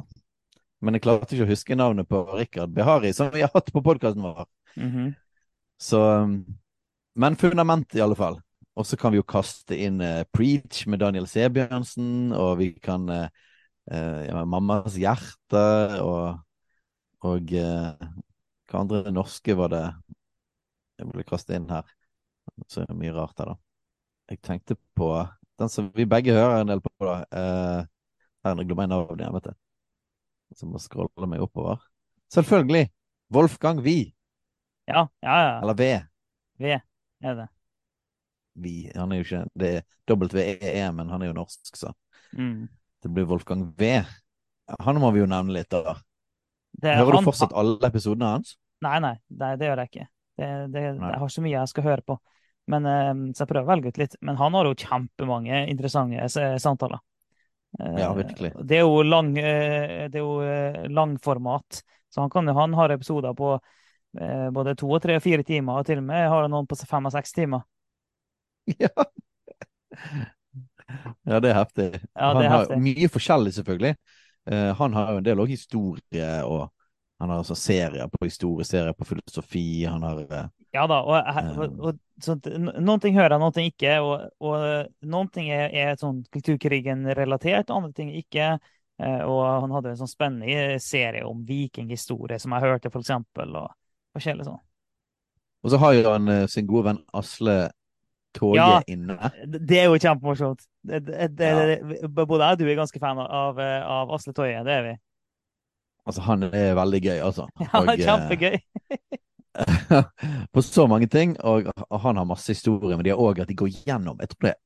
Men 0.84 0.99
jeg 0.99 1.05
klarte 1.07 1.34
ikke 1.34 1.47
å 1.47 1.53
huske 1.53 1.78
navnet 1.78 2.09
på 2.11 2.20
Rikard 2.34 2.74
Behari, 2.74 3.14
som 3.16 3.30
vi 3.32 3.45
har 3.45 3.53
hatt 3.55 3.72
på 3.72 3.82
podkasten 3.84 4.24
vår. 4.24 4.47
Mhm. 4.76 5.14
Så 5.80 5.99
um, 6.22 6.34
Men 7.14 7.36
fundament, 7.36 7.95
i 7.95 8.03
alle 8.03 8.16
fall. 8.18 8.40
Og 8.75 8.87
så 8.89 8.99
kan 8.99 9.14
vi 9.14 9.20
jo 9.20 9.27
kaste 9.27 9.77
inn 9.79 10.01
uh, 10.03 10.25
Preach 10.35 10.85
med 10.91 11.03
Daniel 11.03 11.29
Sebjørnsen, 11.31 12.33
og 12.35 12.59
vi 12.59 12.72
kan 12.83 13.07
uh, 13.11 13.29
uh, 13.93 14.41
Mammas 14.51 14.99
hjerte, 14.99 15.64
og, 16.03 16.41
og 17.25 17.55
Hva 17.55 18.81
andre 18.81 19.12
norske 19.14 19.55
var 19.57 19.70
det 19.70 19.85
jeg 20.99 21.11
ville 21.11 21.27
kaste 21.29 21.55
inn 21.57 21.70
her? 21.70 21.87
Så 22.70 22.83
er 22.83 22.91
det 22.91 22.99
mye 22.99 23.14
rart 23.14 23.39
her, 23.41 23.55
da. 23.55 23.57
Jeg 24.31 24.41
tenkte 24.45 24.77
på 24.97 25.11
den 25.61 25.70
som 25.70 25.91
vi 25.95 26.07
begge 26.09 26.35
hører 26.35 26.62
en 26.62 26.70
del 26.72 26.83
på, 26.83 26.93
da. 27.07 27.16
Uh, 27.31 28.18
her 28.45 28.61
glemmer 28.62 28.87
jeg 28.87 28.93
navnet 28.93 29.22
igjen, 29.22 29.37
vet 29.39 29.49
du. 29.49 29.55
Så 30.55 30.68
må 30.70 30.83
scrolle 30.83 31.31
meg 31.31 31.43
oppover. 31.43 31.83
Selvfølgelig! 32.35 32.89
Wolfgang 33.35 33.81
Wie. 33.83 34.12
Ja, 34.87 35.07
ja, 35.25 35.37
ja. 35.47 35.55
Eller 35.62 35.75
V. 35.79 35.91
V 36.61 36.75
er 37.25 37.39
det. 37.41 37.49
Vi. 38.57 38.90
Han 38.94 39.12
er 39.12 39.22
jo 39.22 39.24
ikke 39.24 39.48
Det 39.57 39.70
er 39.76 40.16
WEE, 40.16 40.92
men 40.94 41.09
han 41.09 41.22
er 41.22 41.26
jo 41.32 41.32
norsk, 41.40 41.74
så 41.76 41.92
Mm. 42.36 42.68
det 43.02 43.11
blir 43.14 43.26
Wolfgang 43.26 43.72
V. 43.78 44.05
Han 44.80 44.96
må 44.96 45.12
vi 45.12 45.20
jo 45.20 45.26
nevne 45.26 45.52
litt, 45.52 45.68
da. 45.70 45.94
det 46.80 46.90
er 46.90 46.96
Hører 46.96 47.12
han- 47.14 47.24
du 47.24 47.30
fortsatt 47.30 47.52
alle 47.55 47.78
episodene 47.86 48.26
hans? 48.32 48.57
Nei, 48.82 48.98
nei, 48.98 49.14
det, 49.30 49.59
det 49.59 49.68
gjør 49.68 49.76
jeg 49.84 49.90
ikke. 49.90 50.07
Det, 50.36 50.72
det, 50.72 50.82
jeg 50.98 51.18
har 51.20 51.28
så 51.28 51.42
mye 51.42 51.52
jeg 51.61 51.68
skal 51.68 51.84
høre 51.84 52.02
på. 52.02 52.18
Men, 52.66 52.86
eh, 52.86 53.14
så 53.34 53.44
jeg 53.44 53.48
prøver 53.48 53.64
å 53.64 53.70
velge 53.76 53.88
ut 53.88 53.98
litt. 53.98 54.16
Men 54.20 54.36
han 54.36 54.52
har 54.52 54.64
jo 54.64 54.74
kjempemange 54.74 55.68
interessante 55.70 56.28
samtaler. 56.59 56.98
Eh, 57.78 57.98
Ja, 58.00 58.12
virkelig. 58.14 58.52
Det 58.66 58.78
er 58.78 58.80
jo 58.82 59.02
lang, 59.02 59.36
eh, 59.38 60.09
det 60.09 60.16
er 60.16 60.24
jo 60.24 60.40
eh, 60.40 60.88
langformat. 60.88 61.82
Så 62.11 62.20
han, 62.20 62.30
kan, 62.30 62.46
han 62.48 62.72
har 62.74 62.88
episoder 62.90 63.34
på 63.34 63.61
eh, 64.18 64.50
både 64.50 64.74
to 64.76 64.90
og 64.90 65.02
tre 65.02 65.16
og 65.16 65.22
fire 65.22 65.42
timer, 65.44 65.78
og 65.80 65.86
til 65.86 65.98
og 65.98 66.05
med 66.05 66.28
har 66.28 66.42
han 66.42 66.50
noen 66.50 66.66
på 66.66 66.76
fem 66.86 67.07
og 67.07 67.12
seks 67.12 67.32
timer. 67.32 67.62
Ja. 68.80 68.88
Ja, 71.24 71.40
det 71.40 71.50
er 71.50 71.54
heftig. 71.58 71.88
Ja, 72.14 72.32
han 72.32 72.36
det 72.38 72.46
er 72.46 72.50
har 72.52 72.64
heftig. 72.64 72.78
mye 72.84 73.08
forskjellig, 73.08 73.54
selvfølgelig. 73.56 73.94
Uh, 74.50 74.70
han 74.78 74.92
har 74.94 75.12
jo 75.12 75.20
en 75.22 75.24
del 75.26 75.40
også 75.40 75.54
historie, 75.54 76.28
og 76.44 76.66
han 77.20 77.30
har 77.32 77.40
altså 77.40 77.56
serier 77.56 78.10
på 78.12 78.24
historie, 78.26 78.66
serier 78.68 78.92
på 78.92 79.06
filosofi. 79.08 79.84
Han 79.88 80.02
har 80.04 80.20
uh, 80.28 80.44
Ja 80.74 80.86
da, 80.90 81.00
og, 81.06 81.14
og, 81.56 81.78
og 81.88 81.98
sånt, 82.22 82.48
noen 82.58 83.00
ting 83.00 83.14
hører 83.16 83.36
jeg, 83.36 83.40
noen 83.44 83.54
ting 83.56 83.70
ikke. 83.70 83.94
Og, 84.04 84.24
og 84.42 84.64
noen 85.08 85.30
ting 85.32 85.48
er, 85.54 85.68
er 85.70 86.00
sånn 86.00 86.24
kulturkrigen-relatert, 86.34 87.70
andre 87.70 87.92
ting 87.94 88.10
ikke. 88.18 88.56
Eh, 88.98 89.22
Og 89.26 89.40
han 89.64 89.72
hadde 89.74 89.90
en 89.94 90.00
sånn 90.02 90.10
spennende 90.10 90.76
serie 90.82 91.24
om 91.26 91.40
vikinghistorie 91.46 92.38
som 92.42 92.52
jeg 92.54 92.66
hørte, 92.66 92.90
for 92.94 93.02
eksempel, 93.02 93.56
og 93.58 93.72
forskjellig 94.14 94.46
sånn. 94.46 94.60
Og 95.64 95.72
så 95.72 95.80
har 95.80 95.94
jo 95.96 96.10
han 96.12 96.28
eh, 96.28 96.44
sin 96.50 96.66
gode 96.68 96.90
venn 96.90 97.00
Asle 97.16 97.56
Toje 98.35 98.59
Ja. 98.61 98.82
inne. 98.91 99.16
Det 99.47 99.78
er 99.78 99.89
jo 99.89 99.99
kjempemorsomt. 100.01 100.64
Både 100.85 101.16
jeg 101.18 102.53
og 102.53 102.59
du 102.59 102.64
er 102.68 102.76
ganske 102.78 103.01
fan 103.03 103.18
av, 103.22 103.59
av 103.59 104.12
Asle 104.16 104.35
Toje, 104.37 104.61
det 104.66 104.72
er 104.78 104.82
vi. 104.89 104.95
Altså, 106.05 106.20
han 106.26 106.43
er 106.51 106.74
veldig 106.76 107.01
gøy, 107.07 107.18
altså. 107.24 107.47
Ja, 107.64 107.80
Og, 107.80 107.89
eh, 107.95 108.03
kjempegøy. 108.05 108.59
på 110.53 110.62
så 110.66 110.87
mange 110.91 111.07
ting, 111.07 111.37
og 111.47 111.70
og 111.89 112.01
han 112.03 112.16
har 112.18 112.26
masse 112.26 112.51
historier, 112.53 112.97
men 112.99 113.05
de 113.07 113.12
har 113.14 113.22
òg 113.22 113.41
at 113.45 113.49
de 113.49 113.55
går 113.55 113.70
gjennom 113.87 114.18
Jeg 114.20 114.28
tror 114.32 114.49
det 114.49 114.51
er 114.55 114.61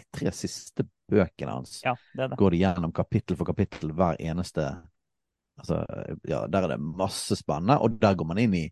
de 0.00 0.04
tre 0.16 0.32
siste 0.32 0.86
bøkene 1.12 1.52
hans 1.52 1.82
Ja, 1.84 1.92
det 2.16 2.30
det. 2.32 2.38
går 2.40 2.50
de 2.54 2.62
gjennom 2.62 2.92
kapittel 2.96 3.36
for 3.36 3.44
kapittel 3.44 3.92
hver 3.92 4.16
eneste 4.20 4.64
Altså, 5.60 5.84
ja, 6.26 6.46
der 6.50 6.64
er 6.64 6.72
det 6.72 6.80
masse 6.82 7.36
spennende, 7.38 7.76
og 7.78 8.00
der 8.02 8.16
går 8.18 8.26
man 8.26 8.38
inn 8.42 8.54
i 8.58 8.64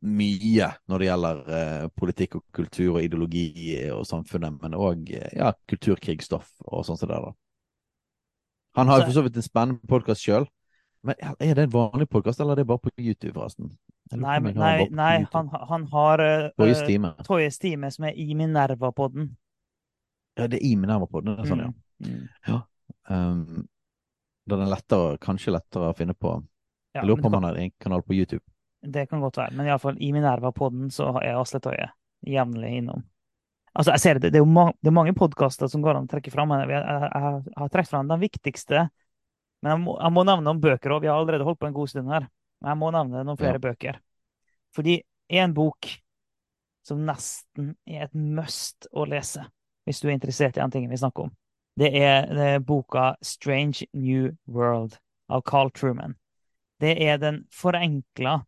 mye 0.00 0.68
når 0.90 1.02
det 1.02 1.08
gjelder 1.08 1.40
eh, 1.58 1.86
politikk 2.00 2.36
og 2.38 2.44
kultur 2.56 2.96
og 2.96 3.04
ideologi 3.04 3.46
og 3.94 4.04
samfunnet, 4.08 4.58
men 4.62 4.76
òg 4.78 5.10
ja, 5.14 5.52
kulturkrigsstoff 5.70 6.50
og 6.64 6.84
sånn 6.86 7.00
som 7.00 7.10
det. 7.10 7.20
da. 7.24 7.32
Han 8.80 8.90
har 8.90 9.02
jo 9.02 9.08
for 9.08 9.18
så 9.18 9.24
vidt 9.26 9.38
en 9.38 9.46
spennende 9.46 9.90
podkast 9.90 10.24
sjøl, 10.24 10.48
men 11.04 11.18
er 11.20 11.58
det 11.58 11.66
en 11.66 11.74
vanlig 11.74 12.08
podkast, 12.08 12.40
eller 12.40 12.56
er 12.56 12.62
det 12.62 12.68
bare 12.70 12.80
på 12.86 12.92
YouTube, 12.96 13.34
forresten? 13.36 13.74
Nei, 14.14 14.38
på 14.40 14.52
nei, 14.52 14.54
bare 14.56 14.86
nei 14.92 15.12
han, 15.32 15.50
han 15.68 15.84
har 15.92 16.22
uh, 16.22 16.48
Toyes 16.60 16.80
time. 16.86 17.12
Toyes 17.26 17.58
time, 17.60 17.90
som 17.92 18.08
er 18.08 18.16
i 18.20 18.34
Minerva-podden. 18.36 19.28
Ja, 20.38 20.48
det 20.48 20.58
er 20.58 20.66
i 20.66 20.74
Minerva-podden. 20.80 21.36
Det 21.36 21.44
er 21.44 21.50
sånn, 21.52 21.62
ja. 21.64 21.70
Mm. 22.04 22.64
Um, 23.08 23.68
da 24.48 24.56
er 24.56 24.64
den 24.64 24.72
lettere, 24.72 25.14
kanskje 25.22 25.54
lettere 25.54 25.92
å 25.92 25.96
finne 25.96 26.16
på. 26.16 26.34
Ja, 26.94 27.02
Jeg 27.02 27.10
lurer 27.10 27.22
på 27.22 27.30
om 27.30 27.38
han 27.38 27.48
har 27.50 27.60
en 27.60 27.72
kanal 27.80 28.04
på 28.06 28.16
YouTube. 28.16 28.44
Det 28.84 29.06
kan 29.10 29.22
godt 29.24 29.38
være. 29.40 29.54
Men 29.56 29.68
iallfall 29.68 29.98
i 30.02 30.12
Minerva-podden 30.14 30.90
så 30.92 31.10
er 31.22 31.38
Asle 31.40 31.60
Toje 31.64 31.88
jevnlig 32.24 32.76
innom. 32.80 33.02
Altså, 33.74 33.90
jeg 33.96 34.02
ser 34.04 34.20
det, 34.22 34.30
det 34.30 34.38
er 34.38 34.44
jo 34.44 34.50
ma 34.50 34.68
det 34.78 34.90
er 34.90 34.94
mange 34.94 35.16
podkaster 35.18 35.70
som 35.70 35.82
går 35.82 35.98
an 35.98 36.06
å 36.06 36.10
trekke 36.10 36.30
fram. 36.30 36.52
Jeg, 36.60 36.70
jeg, 36.70 36.84
jeg, 36.84 37.40
jeg 37.48 37.58
har 37.58 37.72
trukket 37.72 37.90
fram 37.90 38.12
den 38.12 38.22
viktigste. 38.22 38.86
Men 39.64 39.74
jeg 39.74 39.82
må, 39.82 39.96
jeg 39.98 40.14
må 40.14 40.24
nevne 40.28 40.46
noen 40.46 40.62
bøker 40.62 40.94
òg. 40.94 41.02
Vi 41.02 41.10
har 41.10 41.18
allerede 41.18 41.46
holdt 41.48 41.60
på 41.62 41.70
en 41.70 41.76
god 41.76 41.90
stund 41.90 42.12
her. 42.12 42.28
Men 42.62 42.70
jeg 42.70 42.80
må 42.82 42.90
nevne 42.94 43.24
noen 43.26 43.40
flere 43.40 43.58
ja. 43.58 43.64
bøker. 43.64 44.00
Fordi 44.76 44.98
en 45.40 45.54
bok 45.56 45.90
som 46.84 47.00
nesten 47.08 47.72
er 47.88 48.06
et 48.06 48.14
must 48.14 48.86
å 48.92 49.06
lese, 49.08 49.42
hvis 49.88 50.02
du 50.02 50.08
er 50.08 50.14
interessert 50.18 50.58
i 50.58 50.62
den 50.62 50.74
tingen 50.74 50.92
vi 50.92 51.00
snakker 51.00 51.26
om, 51.26 51.32
det 51.80 51.90
er, 51.98 52.28
det 52.30 52.48
er 52.54 52.60
boka 52.62 53.16
'Strange 53.24 53.88
New 53.92 54.30
World' 54.46 55.00
av 55.28 55.42
Carl 55.42 55.72
Truman. 55.74 56.14
Det 56.78 56.94
er 57.02 57.18
den 57.18 57.44
forenkla 57.50 58.44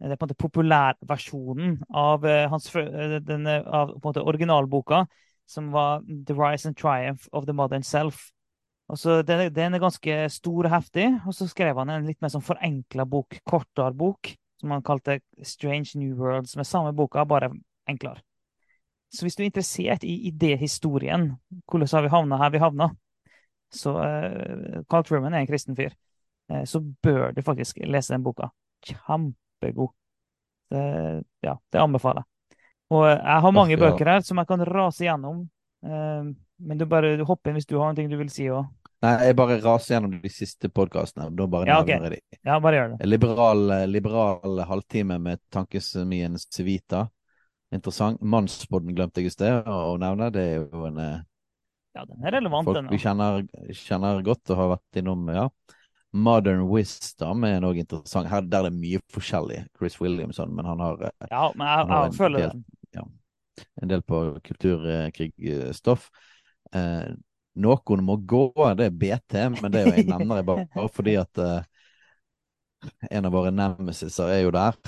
det 0.00 0.14
er 0.14 0.16
på 0.16 0.24
en 0.24 0.30
måte 0.30 0.40
populærversjonen 0.40 1.74
av, 1.92 2.24
uh, 2.24 2.48
hans, 2.48 2.68
uh, 2.72 3.18
den, 3.20 3.46
uh, 3.46 3.60
av 3.66 3.92
måte 4.04 4.22
originalboka, 4.24 5.04
som 5.46 5.70
var 5.72 6.00
'The 6.00 6.34
Rise 6.34 6.68
and 6.68 6.76
Triumph 6.76 7.28
of 7.32 7.44
the 7.46 7.52
Modern 7.52 7.82
Self'. 7.82 8.32
Så 8.96 9.22
den, 9.22 9.52
den, 9.54 9.74
er 9.74 9.78
ganske 9.78 10.28
stor 10.28 10.64
og 10.64 10.70
heftig, 10.70 11.20
og 11.26 11.34
så 11.34 11.46
skrev 11.46 11.76
han 11.78 11.90
en 11.90 12.06
litt 12.06 12.20
mer 12.22 12.32
sånn 12.32 12.42
forenkla 12.42 13.04
bok, 13.04 13.38
kortere 13.44 13.92
bok, 13.94 14.32
som 14.58 14.70
han 14.70 14.82
kalte 14.82 15.20
'Strange 15.42 15.98
New 15.98 16.16
Worlds', 16.16 16.56
er 16.58 16.64
samme 16.64 16.92
boka, 16.96 17.24
bare 17.24 17.52
enklere. 17.86 18.22
Så 19.12 19.24
hvis 19.24 19.36
du 19.36 19.42
er 19.42 19.50
interessert 19.50 20.04
i 20.04 20.30
idéhistorien, 20.30 21.36
hvordan 21.66 21.88
har 21.92 22.02
vi 22.02 22.08
havna 22.08 22.36
her 22.36 22.50
vi 22.50 22.58
havna, 22.58 22.88
så 23.70 23.94
Carl 24.90 25.04
Truman 25.04 25.34
er 25.34 25.38
en 25.38 25.46
kristen 25.46 25.76
fyr, 25.76 25.90
så 26.64 26.80
bør 27.02 27.32
du 27.32 27.42
faktisk 27.42 27.78
lese 27.84 28.14
den 28.14 28.22
boka. 28.22 28.50
Kjempe 28.86 29.49
kjempegod. 29.60 29.92
Det, 30.70 31.22
ja, 31.40 31.58
det 31.72 31.80
anbefaler 31.80 32.22
jeg. 32.22 32.58
Og 32.90 33.06
jeg 33.06 33.42
har 33.44 33.54
mange 33.54 33.78
bøker 33.78 34.08
her 34.10 34.22
som 34.26 34.40
jeg 34.40 34.48
kan 34.50 34.64
rase 34.66 35.06
gjennom. 35.06 35.44
Eh, 35.86 36.30
men 36.60 36.78
du 36.78 36.84
bare 36.86 37.14
du 37.16 37.24
hopper 37.24 37.50
inn 37.50 37.58
hvis 37.60 37.68
du 37.70 37.78
har 37.78 37.94
noe 37.94 38.10
du 38.10 38.18
vil 38.18 38.32
si 38.32 38.48
òg. 38.50 38.66
Nei, 39.00 39.14
jeg 39.24 39.36
bare 39.38 39.56
raser 39.62 39.94
gjennom 39.94 40.18
de 40.20 40.30
siste 40.32 40.68
podkastene. 40.68 41.30
Da 41.32 41.46
bare 41.48 41.70
ja, 41.70 41.78
okay. 41.80 42.02
de. 42.12 42.18
Ja, 42.44 42.58
bare 42.60 42.76
gjør 42.76 42.92
det. 42.92 43.08
Liberal, 43.08 43.62
liberal 43.88 44.60
halvtime 44.68 45.16
med 45.22 45.40
tankesmien 45.54 46.36
Civita. 46.42 47.06
Interessant. 47.72 48.20
Mannspodden 48.20 48.92
glemte 48.96 49.22
jeg 49.22 49.30
i 49.30 49.34
sted 49.34 49.70
å 49.70 49.94
nevne. 50.02 50.28
Det 50.34 50.42
er 50.42 50.54
jo 50.58 50.84
en 50.90 51.00
eh, 51.00 51.18
Ja, 51.96 52.04
den 52.04 52.26
er 52.26 52.36
relevant, 52.36 52.68
folk 52.68 52.90
vi 52.92 53.00
kjenner, 53.02 53.40
kjenner 53.74 54.20
godt 54.26 54.52
og 54.52 54.60
har 54.60 54.74
vært 54.76 55.00
innom, 55.00 55.24
ja. 55.32 55.48
Modern 56.12 56.64
Wisdom 56.66 57.44
er 57.46 57.60
noe 57.62 57.78
interessant. 57.78 58.28
Her 58.30 58.42
der 58.42 58.66
er 58.66 58.74
mye 58.74 59.00
forskjellig. 59.14 59.62
Chris 59.78 60.00
Williamson, 60.02 60.52
men 60.54 60.66
han 60.66 60.82
har 60.82 61.06
eh, 61.06 61.28
Ja, 61.30 61.48
men 61.54 61.66
jeg, 61.70 61.88
jeg 61.94 62.14
føler 62.18 62.46
det. 62.48 62.62
Ja, 62.96 63.04
en 63.82 63.92
del 63.92 64.02
på 64.06 64.22
kulturkrigstoff. 64.46 66.08
Eh, 66.74 67.10
noen 67.60 68.04
må 68.06 68.16
gå, 68.30 68.48
det 68.78 68.88
er 68.88 68.96
BT, 68.96 69.36
men 69.60 69.70
det 69.72 69.82
er 69.82 69.88
jo 69.88 69.94
jeg 69.98 70.08
nevner 70.10 70.40
jeg 70.40 70.48
bare, 70.50 70.66
bare 70.74 70.92
fordi 70.98 71.16
at 71.20 71.42
eh, 71.44 71.62
en 73.10 73.28
av 73.28 73.34
våre 73.34 73.52
nemesiser 73.54 74.34
er 74.34 74.44
jo 74.46 74.52
der. 74.56 74.78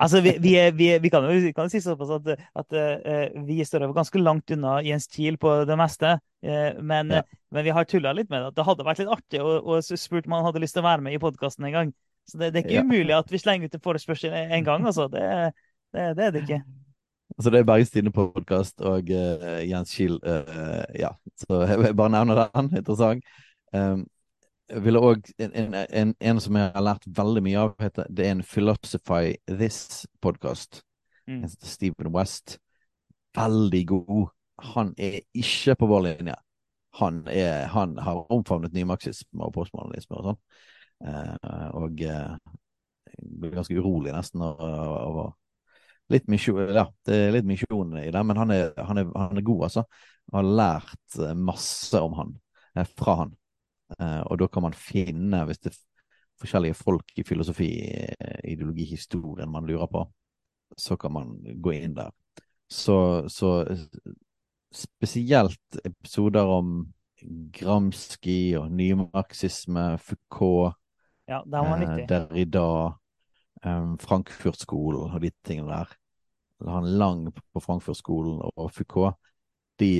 Altså, 0.00 0.20
vi, 0.24 0.32
vi, 0.40 0.54
vi, 0.72 0.88
vi, 0.98 1.10
kan 1.12 1.26
jo 1.28 1.34
vi 1.44 1.52
kan 1.52 1.68
si 1.68 1.80
såpass 1.84 2.10
at, 2.14 2.28
at 2.56 2.76
uh, 2.76 3.40
vi 3.44 3.58
står 3.64 3.84
over 3.84 3.98
ganske 3.98 4.22
langt 4.22 4.50
unna 4.54 4.78
Jens 4.84 5.08
Kiel 5.12 5.36
på 5.40 5.52
det 5.68 5.76
meste. 5.76 6.14
Uh, 6.40 6.80
men, 6.80 7.12
ja. 7.12 7.22
men, 7.52 7.66
vi 7.66 7.74
har 7.76 7.88
tulla 7.88 8.14
litt 8.16 8.30
med 8.32 8.46
det. 8.46 8.54
Det 8.56 8.64
hadde 8.64 8.86
vært 8.86 9.02
litt 9.02 9.12
artig 9.12 9.42
å 9.44 9.80
spurt 9.84 10.28
om 10.28 10.38
han 10.38 10.46
hadde 10.48 10.62
lyst 10.64 10.78
til 10.78 10.84
å 10.84 10.88
være 10.88 11.04
med 11.04 11.16
i 11.16 11.20
podkasten 11.20 11.68
en 11.68 11.76
gang. 11.76 11.92
Så 12.30 12.40
det, 12.40 12.52
det 12.54 12.62
er 12.62 12.68
ikke 12.68 12.78
ja. 12.78 12.86
umulig 12.86 13.16
at 13.16 13.32
vi 13.32 13.42
slenger 13.42 13.68
ut 13.68 13.76
en 13.76 13.84
forespørsel 13.84 14.36
en 14.40 14.64
gang, 14.64 14.86
altså. 14.88 15.08
Det, 15.12 15.24
det, 15.92 16.06
det 16.16 16.26
er 16.26 16.32
det 16.36 16.44
ikke. 16.46 16.62
Altså 17.36 17.52
det 17.52 17.60
er 17.60 17.66
Bergens 17.68 17.92
Tidende-podkast 17.92 18.86
og 18.88 19.12
uh, 19.12 19.60
Jens 19.68 19.92
Kiel, 19.96 20.16
ja. 20.96 21.12
Så 21.44 21.60
jeg 21.68 21.92
bare 21.98 22.16
nevner 22.16 22.46
den. 22.46 22.72
Interessant. 22.80 23.36
Um, 23.76 24.06
ville 24.84 25.00
òg 25.02 25.30
en, 25.42 25.74
en, 25.74 26.14
en, 26.20 26.40
som 26.40 26.58
jeg 26.58 26.72
har 26.74 26.84
lært 26.84 27.06
veldig 27.16 27.42
mye 27.44 27.64
av, 27.64 27.74
heter, 27.82 28.10
det 28.10 28.26
er 28.26 28.36
en 28.36 28.44
Philosophy 28.46 29.34
This-podkast. 29.48 30.82
Mm. 31.30 31.44
Stephen 31.48 32.12
West. 32.14 32.58
Veldig 33.36 33.82
god. 33.86 34.30
Han 34.74 34.94
er 34.98 35.20
ikke 35.34 35.76
på 35.80 35.88
vår 35.90 36.06
linje. 36.08 36.36
Han, 37.00 37.22
er, 37.30 37.66
han 37.70 37.98
har 38.02 38.24
omfavnet 38.32 38.74
nymarxisme 38.74 39.46
og 39.46 39.54
postmodernisme 39.54 40.18
og 40.18 40.30
sånn. 40.30 40.40
Eh, 41.06 41.68
og 41.78 42.02
eh, 42.02 42.32
blir 43.20 43.54
ganske 43.54 43.76
urolig 43.78 44.12
nesten 44.14 44.42
over 44.44 45.34
litt 46.10 46.26
misjon, 46.30 46.72
ja, 46.74 46.88
det 47.06 47.16
er 47.16 47.34
litt 47.36 47.46
misjon 47.46 47.94
i 48.00 48.08
det, 48.10 48.22
men 48.26 48.38
han 48.40 48.50
er, 48.50 48.72
han 48.82 48.98
er, 48.98 49.10
han 49.14 49.38
er 49.38 49.46
god, 49.46 49.68
altså. 49.68 49.84
Jeg 50.26 50.36
har 50.36 50.48
lært 50.58 51.20
masse 51.38 52.00
om 52.02 52.16
han, 52.18 52.32
eh, 52.74 52.88
fra 52.98 53.16
han. 53.22 53.36
Uh, 53.98 54.22
og 54.30 54.38
da 54.42 54.48
kan 54.52 54.64
man 54.68 54.76
finne, 54.76 55.42
hvis 55.48 55.62
det 55.62 55.72
er 55.72 55.80
forskjellige 56.40 56.78
folk 56.78 57.18
i 57.20 57.24
filosofi, 57.26 57.68
ideologi, 58.48 58.86
historien 58.94 59.50
man 59.50 59.66
lurer 59.68 59.90
på, 59.90 60.04
så 60.78 60.96
kan 60.96 61.12
man 61.12 61.34
gå 61.60 61.74
inn 61.76 61.96
der. 61.98 62.12
Så, 62.70 63.28
så 63.28 63.64
spesielt 64.72 65.80
episoder 65.84 66.46
om 66.46 66.84
Gramsci 67.52 68.54
og 68.56 68.70
nymarxisme, 68.72 69.98
Foucault, 70.00 70.78
ja, 71.28 71.42
uh, 71.42 71.96
Derrida, 72.08 72.68
um, 73.66 73.98
Frankfurt-skolen 74.00 75.10
og 75.10 75.20
de 75.22 75.32
tingene 75.44 75.74
der. 75.74 75.92
Han 76.68 76.88
lang 77.00 77.26
på 77.32 77.60
Frankfurt-skolen 77.60 78.40
og 78.54 78.72
Foucault, 78.72 79.18
de, 79.80 79.90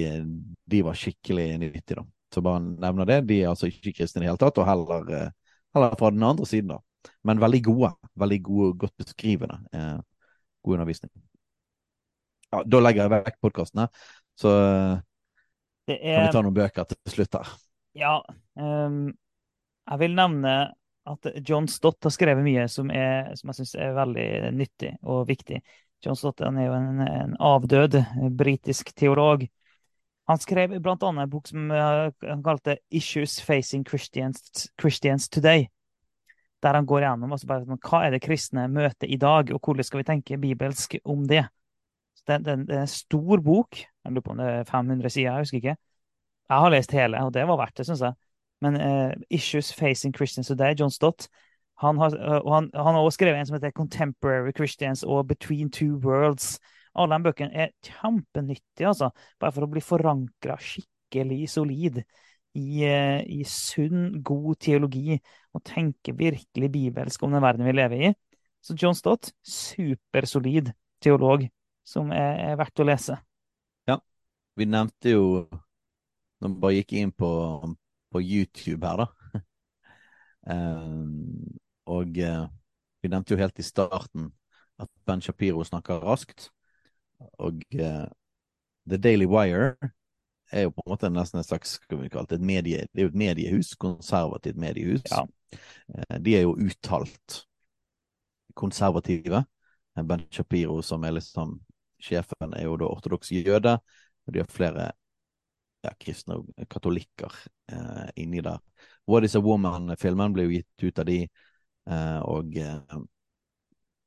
de 0.70 0.82
var 0.84 0.96
skikkelig 0.96 1.58
nyttige, 1.60 2.00
da. 2.00 2.06
Så 2.34 2.42
bare 2.44 2.62
nevner 2.62 3.08
det. 3.08 3.20
De 3.28 3.40
er 3.42 3.50
altså 3.50 3.70
ikke 3.70 3.94
kristne 3.98 4.20
i 4.20 4.24
det 4.24 4.30
hele 4.30 4.40
tatt, 4.40 4.58
og 4.60 4.68
heller, 4.68 5.10
eh, 5.16 5.56
heller, 5.74 5.96
fra 5.98 6.12
den 6.14 6.22
andre 6.26 6.46
siden, 6.46 6.76
da. 6.76 7.10
Men 7.26 7.42
veldig 7.42 7.62
gode. 7.66 7.92
Veldig 8.20 8.40
gode, 8.46 8.70
godt 8.84 8.96
beskrivende. 9.02 9.58
Eh, 9.74 9.98
god 10.62 10.78
undervisning. 10.78 11.12
Ja, 12.50 12.62
da 12.66 12.82
legger 12.82 13.06
jeg 13.06 13.14
vekk 13.14 13.36
podkastene, 13.46 13.86
så 14.38 14.52
er... 14.58 15.02
kan 15.86 16.24
vi 16.26 16.32
ta 16.34 16.42
noen 16.42 16.56
bøker 16.56 16.88
til 16.90 17.14
slutt 17.14 17.38
her. 17.38 17.52
Ja. 17.98 18.16
Um, 18.58 19.12
jeg 19.86 20.02
vil 20.02 20.16
nevne 20.18 20.54
at 21.10 21.30
John 21.46 21.66
Stott 21.70 22.04
har 22.06 22.14
skrevet 22.14 22.44
mye 22.46 22.66
som, 22.70 22.90
er, 22.94 23.32
som 23.38 23.50
jeg 23.50 23.60
syns 23.60 23.76
er 23.78 23.94
veldig 23.96 24.26
nyttig 24.54 24.92
og 25.02 25.24
viktig. 25.30 25.62
John 26.04 26.18
Stott 26.18 26.42
er 26.44 26.58
jo 26.64 26.74
en, 26.76 27.00
en 27.06 27.34
avdød 27.38 27.98
britisk 28.38 28.92
teolog 28.98 29.46
han 30.30 30.38
skrev 30.38 30.76
blant 30.82 31.02
annet 31.02 31.26
en 31.26 31.30
bok 31.30 31.48
som 31.50 31.70
eh, 31.74 32.08
han 32.22 32.42
kalte 32.44 32.78
'Issues 32.90 33.40
Facing 33.42 33.84
Christians, 33.84 34.68
Christians 34.80 35.28
Today'. 35.28 35.66
Der 36.62 36.74
han 36.74 36.86
går 36.86 37.00
gjennom 37.00 37.32
altså 37.32 37.46
bare, 37.46 37.64
hva 37.64 38.02
er 38.04 38.10
det 38.10 38.22
kristne 38.22 38.68
møter 38.68 39.08
i 39.08 39.16
dag, 39.16 39.50
og 39.54 39.60
hvordan 39.64 39.84
skal 39.84 39.98
vi 39.98 40.04
tenke 40.04 40.38
bibelsk 40.38 40.98
om 41.04 41.26
det. 41.26 41.46
det, 42.28 42.44
det, 42.44 42.58
det 42.68 42.76
er 42.76 42.80
en 42.80 42.86
stor 42.86 43.40
bok. 43.40 43.76
Jeg 44.04 44.12
lurer 44.12 44.22
på 44.22 44.30
om 44.30 44.38
det 44.38 44.46
er 44.46 44.64
500 44.64 45.10
sider, 45.10 45.32
jeg 45.32 45.40
husker 45.40 45.56
ikke. 45.56 45.76
Jeg 46.50 46.58
har 46.58 46.70
lest 46.70 46.92
hele, 46.92 47.24
og 47.24 47.34
det 47.34 47.46
var 47.48 47.56
verdt 47.56 47.78
det, 47.78 47.86
syns 47.86 48.00
jeg. 48.00 48.12
Men 48.60 48.76
uh, 48.76 49.12
'Issues 49.30 49.72
Facing 49.72 50.14
Christians 50.14 50.50
Today', 50.50 50.76
John 50.78 50.90
Stott, 50.90 51.28
han 51.80 51.96
har, 51.96 52.12
uh, 52.12 52.52
han, 52.52 52.70
har 52.74 53.00
også 53.00 53.16
skrevet 53.16 53.38
en 53.38 53.46
som 53.46 53.54
heter 53.54 53.70
'Contemporary 53.70 54.52
Christians' 54.52 55.06
og 55.06 55.26
'Between 55.26 55.70
Two 55.70 55.96
Worlds'. 55.96 56.58
Alle 56.98 57.18
de 57.18 57.28
bøkene 57.28 57.54
er 57.66 57.74
kjempenyttige, 57.86 58.88
altså. 58.90 59.10
Bare 59.40 59.54
for 59.54 59.66
å 59.66 59.70
bli 59.70 59.82
forankra 59.84 60.56
skikkelig 60.60 61.44
solid 61.52 62.00
i, 62.00 62.82
eh, 62.84 63.20
i, 63.30 63.44
sunn, 63.46 64.20
god 64.26 64.58
teologi 64.66 65.20
og 65.54 65.62
tenke 65.66 66.14
virkelig 66.16 66.70
bibelsk 66.72 67.22
om 67.22 67.36
den 67.36 67.44
verden 67.44 67.68
vi 67.68 67.76
lever 67.76 68.06
i. 68.10 68.12
Så 68.60 68.74
John 68.76 68.94
Stott, 68.94 69.30
supersolid 69.46 70.72
teolog 71.00 71.46
som 71.86 72.10
er, 72.12 72.50
er 72.50 72.58
verdt 72.60 72.82
å 72.82 72.86
lese. 72.86 73.16
Ja, 73.88 73.96
vi 74.58 74.66
nevnte 74.68 75.14
jo 75.14 75.24
vi 76.40 76.48
bare 76.56 76.76
gikk 76.78 76.94
inn 76.96 77.12
på, 77.12 77.30
på 78.12 78.22
YouTube 78.22 78.86
her, 78.88 79.04
da. 79.04 79.40
um, 80.48 81.58
og 81.96 82.16
uh, 82.16 82.46
vi 83.00 83.10
nevnte 83.12 83.34
jo 83.34 83.40
helt 83.40 83.60
i 83.60 83.66
starten 83.66 84.30
at 84.80 84.88
Ben 85.04 85.20
Shapiro 85.20 85.64
snakker 85.66 86.00
raskt. 86.04 86.48
Og 87.38 87.62
uh, 87.74 88.06
The 88.88 88.98
Daily 88.98 89.26
Wire 89.28 89.76
er 90.50 90.66
jo 90.66 90.72
på 90.74 90.82
en 90.84 90.90
måte 90.90 91.10
nesten 91.12 91.40
et 91.40 91.46
slags 91.46 91.76
det, 91.90 92.10
et 92.10 92.40
medie, 92.40 92.86
det 92.90 93.02
er 93.02 93.06
jo 93.06 93.12
et 93.12 93.18
mediehus, 93.22 93.74
konservativt 93.78 94.58
mediehus. 94.58 95.04
Ja. 95.10 95.24
Uh, 95.94 96.16
de 96.18 96.36
er 96.36 96.46
jo 96.46 96.56
uttalt 96.56 97.44
konservative. 98.54 99.44
Ben 100.00 100.24
Shapiro, 100.32 100.80
som 100.82 101.04
er 101.04 101.18
liksom 101.18 101.58
sjefen, 102.00 102.54
er 102.56 102.64
jo 102.64 102.78
da 102.80 102.88
ortodoks 102.88 103.32
jøde, 103.34 103.76
og 104.26 104.32
de 104.32 104.40
har 104.40 104.50
flere 104.50 104.90
ja, 105.84 105.92
kristne 106.00 106.38
og 106.40 106.68
katolikker 106.70 107.34
uh, 107.72 108.08
inni 108.16 108.40
der. 108.44 108.58
What 109.10 109.24
is 109.24 109.36
a 109.36 109.42
Woman-filmen 109.44 110.32
ble 110.32 110.46
jo 110.46 110.54
gitt 110.54 110.84
ut 110.86 111.00
av 111.02 111.08
de, 111.08 111.24
og 111.90 112.54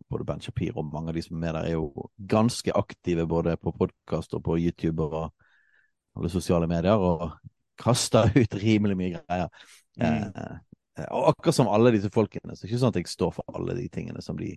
både 0.10 0.26
Ben 0.28 0.42
Shapiro 0.42 0.82
og 0.82 0.92
mange 0.94 1.12
av 1.12 1.18
de 1.18 1.24
som 1.26 1.38
er 1.38 1.42
med 1.46 1.56
der, 1.56 1.70
er 1.70 1.78
jo 1.78 2.10
ganske 2.30 2.76
aktive 2.78 3.26
både 3.30 3.56
på 3.62 3.74
podkast 3.78 4.36
og 4.38 4.44
på 4.46 4.58
YouTube 4.60 5.06
og 5.06 5.32
alle 6.18 6.30
sosiale 6.30 6.68
medier, 6.70 7.00
og 7.00 7.32
kaster 7.80 8.30
ut 8.42 8.60
rimelig 8.62 8.98
mye 9.00 9.16
greier. 9.18 9.50
Mm. 9.98 10.30
Eh, 10.30 11.08
og 11.10 11.32
akkurat 11.32 11.58
som 11.58 11.72
alle 11.74 11.94
disse 11.96 12.12
folkene, 12.14 12.54
så 12.54 12.64
er 12.64 12.68
det 12.68 12.72
ikke 12.72 12.84
sånn 12.84 12.94
at 12.94 13.02
jeg 13.02 13.14
står 13.14 13.34
for 13.40 13.58
alle 13.58 13.78
de 13.80 13.88
tingene 13.94 14.22
som 14.22 14.38
de, 14.38 14.52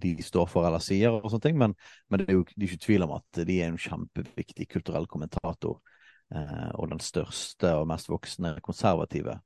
de 0.00 0.14
står 0.24 0.48
for 0.48 0.66
eller 0.68 0.80
sier, 0.80 1.12
og 1.12 1.28
sånne 1.28 1.46
ting, 1.48 1.58
men, 1.60 1.76
men 2.08 2.22
det 2.22 2.30
er 2.30 2.38
jo 2.38 2.46
det 2.48 2.62
er 2.62 2.70
ikke 2.70 2.86
tvil 2.86 3.06
om 3.06 3.16
at 3.18 3.42
de 3.48 3.58
er 3.58 3.68
en 3.68 3.80
kjempeviktig 3.80 4.68
kulturell 4.72 5.08
kommentator. 5.10 5.80
Eh, 6.32 6.68
og 6.80 6.88
den 6.88 7.02
største 7.02 7.74
og 7.76 7.88
mest 7.90 8.08
voksne 8.08 8.54
konservative 8.64 9.36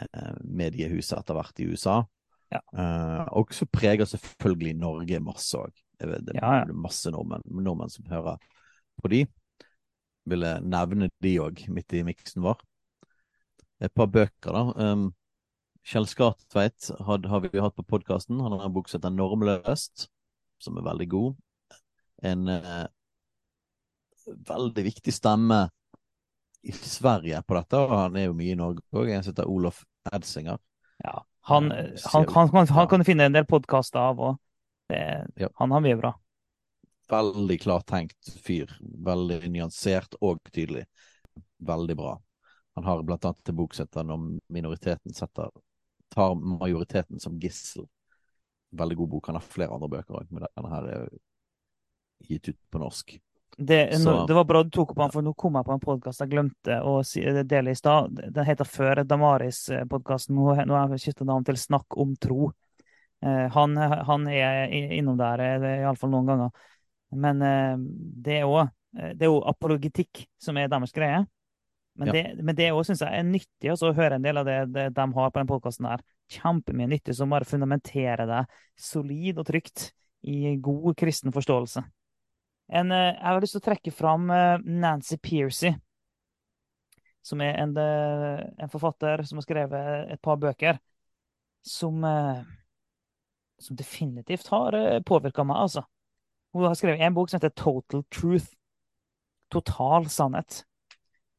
eh, 0.00 0.38
mediehuset 0.42 1.20
etter 1.20 1.38
hvert 1.38 1.62
i 1.62 1.68
USA. 1.70 2.00
Ja. 2.52 2.62
Uh, 2.72 3.24
og 3.40 3.52
så 3.52 3.68
preger 3.68 4.08
selvfølgelig 4.08 4.74
Norge 4.80 5.20
masse 5.20 5.58
òg. 5.58 5.74
Det, 5.98 6.08
er 6.08 6.38
ja, 6.38 6.52
ja. 6.62 6.72
masse 6.72 7.10
nordmenn, 7.12 7.44
nordmenn, 7.50 7.92
som 7.92 8.08
hører 8.08 8.38
på 9.02 9.10
de. 9.12 9.22
Ville 10.28 10.54
nevne 10.64 11.10
de 11.24 11.34
òg, 11.42 11.64
midt 11.72 11.96
i 11.96 12.04
miksen 12.06 12.44
vår. 12.44 12.60
Et 13.84 13.92
par 13.94 14.08
bøker, 14.10 14.54
da. 14.54 14.92
Um, 14.92 15.08
Kjell 15.88 16.08
Skartveit 16.10 16.90
har, 17.04 17.26
har 17.30 17.42
vi 17.44 17.62
hatt 17.62 17.76
på 17.78 17.86
podkasten. 17.86 18.40
Han 18.44 18.56
har 18.56 18.66
en 18.66 18.74
bok 18.74 18.90
som 18.90 18.98
heter 18.98 19.14
Normløst, 19.14 20.08
som 20.62 20.78
er 20.78 20.86
veldig 20.88 21.08
god. 21.12 21.36
En 22.28 22.48
uh, 22.50 22.86
veldig 24.48 24.84
viktig 24.88 25.14
stemme 25.14 25.66
i 26.66 26.74
Sverige 26.74 27.40
på 27.46 27.56
dette, 27.56 27.80
og 27.80 27.94
han 27.94 28.18
er 28.18 28.28
jo 28.28 28.36
mye 28.36 28.54
i 28.54 28.58
Norge 28.58 28.84
òg. 28.92 29.12
En 29.12 29.24
som 29.24 29.32
heter 29.32 29.50
Olof 29.50 29.84
Edsinger. 30.12 30.58
Ja, 31.04 31.20
han, 31.48 31.70
han, 32.12 32.26
han, 32.34 32.66
han 32.68 32.88
kan 32.88 33.00
du 33.00 33.06
finne 33.08 33.28
en 33.28 33.36
del 33.36 33.46
podkaster 33.48 34.00
av, 34.10 34.20
og 34.20 34.94
ja. 35.40 35.48
han 35.60 35.72
har 35.72 35.84
mye 35.84 35.96
bra. 36.00 36.12
Veldig 37.08 37.60
klart 37.60 37.86
tenkt 37.88 38.32
fyr. 38.44 38.72
Veldig 38.80 39.40
nyansert 39.48 40.18
og 40.20 40.42
tydelig. 40.52 40.84
Veldig 41.64 41.96
bra. 41.96 42.18
Han 42.76 42.84
har 42.84 43.02
blant 43.02 43.24
annet 43.24 43.48
en 43.48 43.56
bok 43.56 43.74
som 43.74 43.86
heter 43.86 44.04
'Når 44.04 44.40
minoriteten 44.48 45.14
setter 45.14 45.48
tar 46.14 46.34
majoriteten 46.34 47.20
som 47.20 47.40
gissel'. 47.40 47.88
Veldig 48.70 48.96
god 48.96 49.08
bok. 49.08 49.26
Han 49.26 49.34
har 49.34 49.42
flere 49.42 49.72
andre 49.72 49.88
bøker 49.88 50.20
òg, 50.20 50.28
men 50.30 50.44
denne 50.44 50.74
her 50.74 50.88
er 50.92 51.08
gitt 52.28 52.48
ut 52.48 52.60
på 52.70 52.78
norsk. 52.78 53.16
Det, 53.60 53.98
no, 54.04 54.26
det, 54.26 54.34
var 54.34 54.44
bra 54.46 54.60
du 54.62 54.70
tok 54.70 54.92
opp 54.92 55.00
han, 55.02 55.10
for 55.10 55.24
nå 55.26 55.32
kom 55.34 55.56
jeg 55.58 55.66
på 55.66 55.72
en 55.74 55.80
podkast 55.82 56.22
jeg 56.22 56.30
glemte 56.30 56.76
å 56.86 57.00
si, 57.02 57.24
dele 57.50 57.72
i 57.74 57.78
stad. 57.78 58.20
Den 58.30 58.46
heter 58.46 58.68
Før 58.68 59.00
Damaris-podkasten. 59.02 60.36
Nå, 60.38 60.52
nå 60.62 60.76
har 60.76 60.94
jeg 60.94 61.08
skifta 61.08 61.26
navn 61.26 61.46
til 61.48 61.58
Snakk 61.58 61.96
om 61.98 62.12
tro. 62.22 62.52
Eh, 63.18 63.48
han, 63.56 63.74
han, 63.76 64.28
er 64.30 64.70
innom 64.70 65.18
der, 65.18 65.42
eh, 65.42 65.66
iallfall 65.82 66.14
noen 66.14 66.30
ganger. 66.30 66.62
Men 67.18 67.42
eh, 67.42 67.74
det 68.28 68.38
er 68.38 68.46
også, 68.46 68.68
det 68.94 69.26
er 69.26 69.32
jo 69.32 69.42
apologetikk 69.50 70.22
som 70.38 70.62
er 70.62 70.70
deres 70.70 70.94
greie. 70.94 71.24
Men, 71.98 72.12
ja. 72.12 72.14
det, 72.14 72.46
men 72.46 72.54
det 72.54 72.70
òg 72.70 72.84
syns 72.86 73.02
jeg 73.02 73.10
er 73.10 73.26
nyttig 73.26 73.74
å 73.74 73.90
høre 73.90 74.20
en 74.20 74.22
del 74.22 74.38
av 74.38 74.46
det, 74.46 74.58
det 74.70 74.88
de 74.94 75.10
har 75.18 75.34
på 75.34 75.42
den 75.42 75.50
podkasten 75.50 75.90
der. 75.90 76.06
Kjempemye 76.30 76.94
nyttig 76.94 77.18
som 77.18 77.34
bare 77.34 77.48
fundamenterer 77.48 78.22
deg 78.28 78.58
solid 78.78 79.42
og 79.42 79.50
trygt 79.50 79.90
i 80.22 80.54
god 80.62 80.94
kristen 80.98 81.34
forståelse. 81.34 81.82
En, 82.68 82.92
eh, 82.92 83.14
jeg 83.14 83.24
har 83.24 83.40
lyst 83.40 83.56
til 83.56 83.62
å 83.62 83.68
trekke 83.68 83.92
fram 83.94 84.30
eh, 84.30 84.64
Nancy 84.64 85.16
Piercy, 85.16 85.72
som 87.24 87.40
er 87.44 87.56
en, 87.62 87.74
eh, 87.80 88.44
en, 88.58 88.72
forfatter 88.72 89.24
som 89.28 89.40
har 89.40 89.46
skrevet 89.46 90.12
et 90.12 90.22
par 90.24 90.36
bøker 90.40 90.80
som, 91.64 92.04
som 93.60 93.76
definitivt 93.76 94.46
har 94.52 94.76
påvirka 95.04 95.44
meg, 95.44 95.64
altså. 95.66 95.82
Hun 96.54 96.64
har 96.64 96.76
skrevet 96.78 97.02
en 97.04 97.16
bok 97.16 97.28
som 97.28 97.36
heter 97.36 97.52
Total 97.58 98.04
Truth. 98.14 98.54
Total 99.52 100.06
sannhet. 100.08 100.62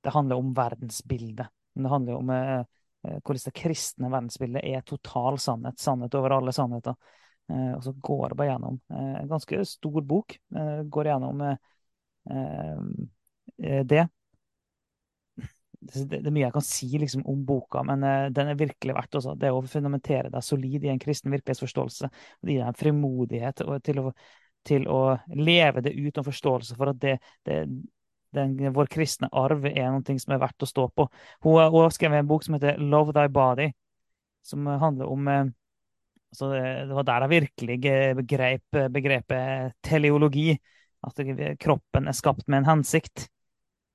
Det 0.04 0.14
handler 0.14 0.38
om 0.38 0.52
verdensbildet. 0.54 1.48
Men 1.74 1.88
Det 1.88 1.94
handler 1.94 2.20
om 2.20 2.30
hvordan 3.00 3.42
det 3.46 3.56
kristne 3.58 4.12
verdensbildet 4.12 4.68
er 4.70 4.86
total 4.86 5.40
sannhet. 5.42 5.80
Sannhet 5.82 6.20
over 6.20 6.36
alle 6.36 6.54
sannheter. 6.54 7.00
Eh, 7.50 7.74
og 7.76 7.84
så 7.84 7.94
går 7.94 8.30
det 8.30 8.38
bare 8.38 8.52
gjennom 8.52 8.80
eh, 8.94 9.18
en 9.24 9.30
ganske 9.30 9.66
stor 9.66 10.02
bok. 10.06 10.38
Eh, 10.56 10.82
går 10.86 11.12
gjennom 11.12 11.44
det. 13.70 14.04
Det, 15.80 16.18
er 16.20 16.34
mye 16.36 16.44
jeg 16.44 16.54
kan 16.54 16.66
si 16.66 16.90
liksom, 17.00 17.24
om 17.32 17.40
boka, 17.48 17.82
men 17.88 18.04
den 18.36 18.52
er 18.52 18.58
virkelig 18.60 18.94
verdt 18.94 19.16
også. 19.18 19.34
Det 19.40 19.50
å 19.56 19.64
fundamentere 19.66 20.30
deg 20.30 20.44
solid 20.46 20.84
i 20.86 20.92
en 20.92 21.00
kristen 21.02 21.32
virkelighetsforståelse. 21.34 22.10
Det 22.44 22.54
gir 22.54 22.62
deg 22.62 22.68
en 22.70 22.78
frimodighet 22.78 23.64
til 23.88 24.02
å, 24.04 24.12
til 24.68 24.86
å 24.92 25.00
leve 25.40 25.82
det 25.88 25.96
ut, 25.96 26.20
og 26.20 26.28
forståelse 26.28 26.78
for 26.78 26.92
at 26.92 27.00
det, 27.02 27.16
det 27.48 27.64
den, 28.36 28.60
vår 28.76 28.92
kristne 28.92 29.32
arv 29.34 29.66
er 29.72 29.88
noe 29.96 30.20
som 30.22 30.36
er 30.36 30.44
verdt 30.44 30.68
å 30.68 30.70
stå 30.70 30.90
på. 30.94 31.08
Hun 31.48 31.58
har 31.64 31.96
skrevet 31.96 32.22
en 32.22 32.30
bok 32.30 32.46
som 32.46 32.60
heter 32.60 32.78
'Love 32.78 33.16
Thy 33.16 33.32
Body', 33.32 33.72
som 34.46 34.68
handler 34.68 35.10
om 35.10 35.32
så 36.36 36.52
det 36.54 36.94
var 36.94 37.06
der 37.08 37.26
jeg 37.26 37.34
virkelig 37.34 37.78
begrep 38.20 38.82
begrepet 38.94 39.74
teleologi. 39.86 40.54
At 41.06 41.20
kroppen 41.60 42.10
er 42.12 42.18
skapt 42.18 42.48
med 42.48 42.62
en 42.62 42.72
hensikt. 42.74 43.30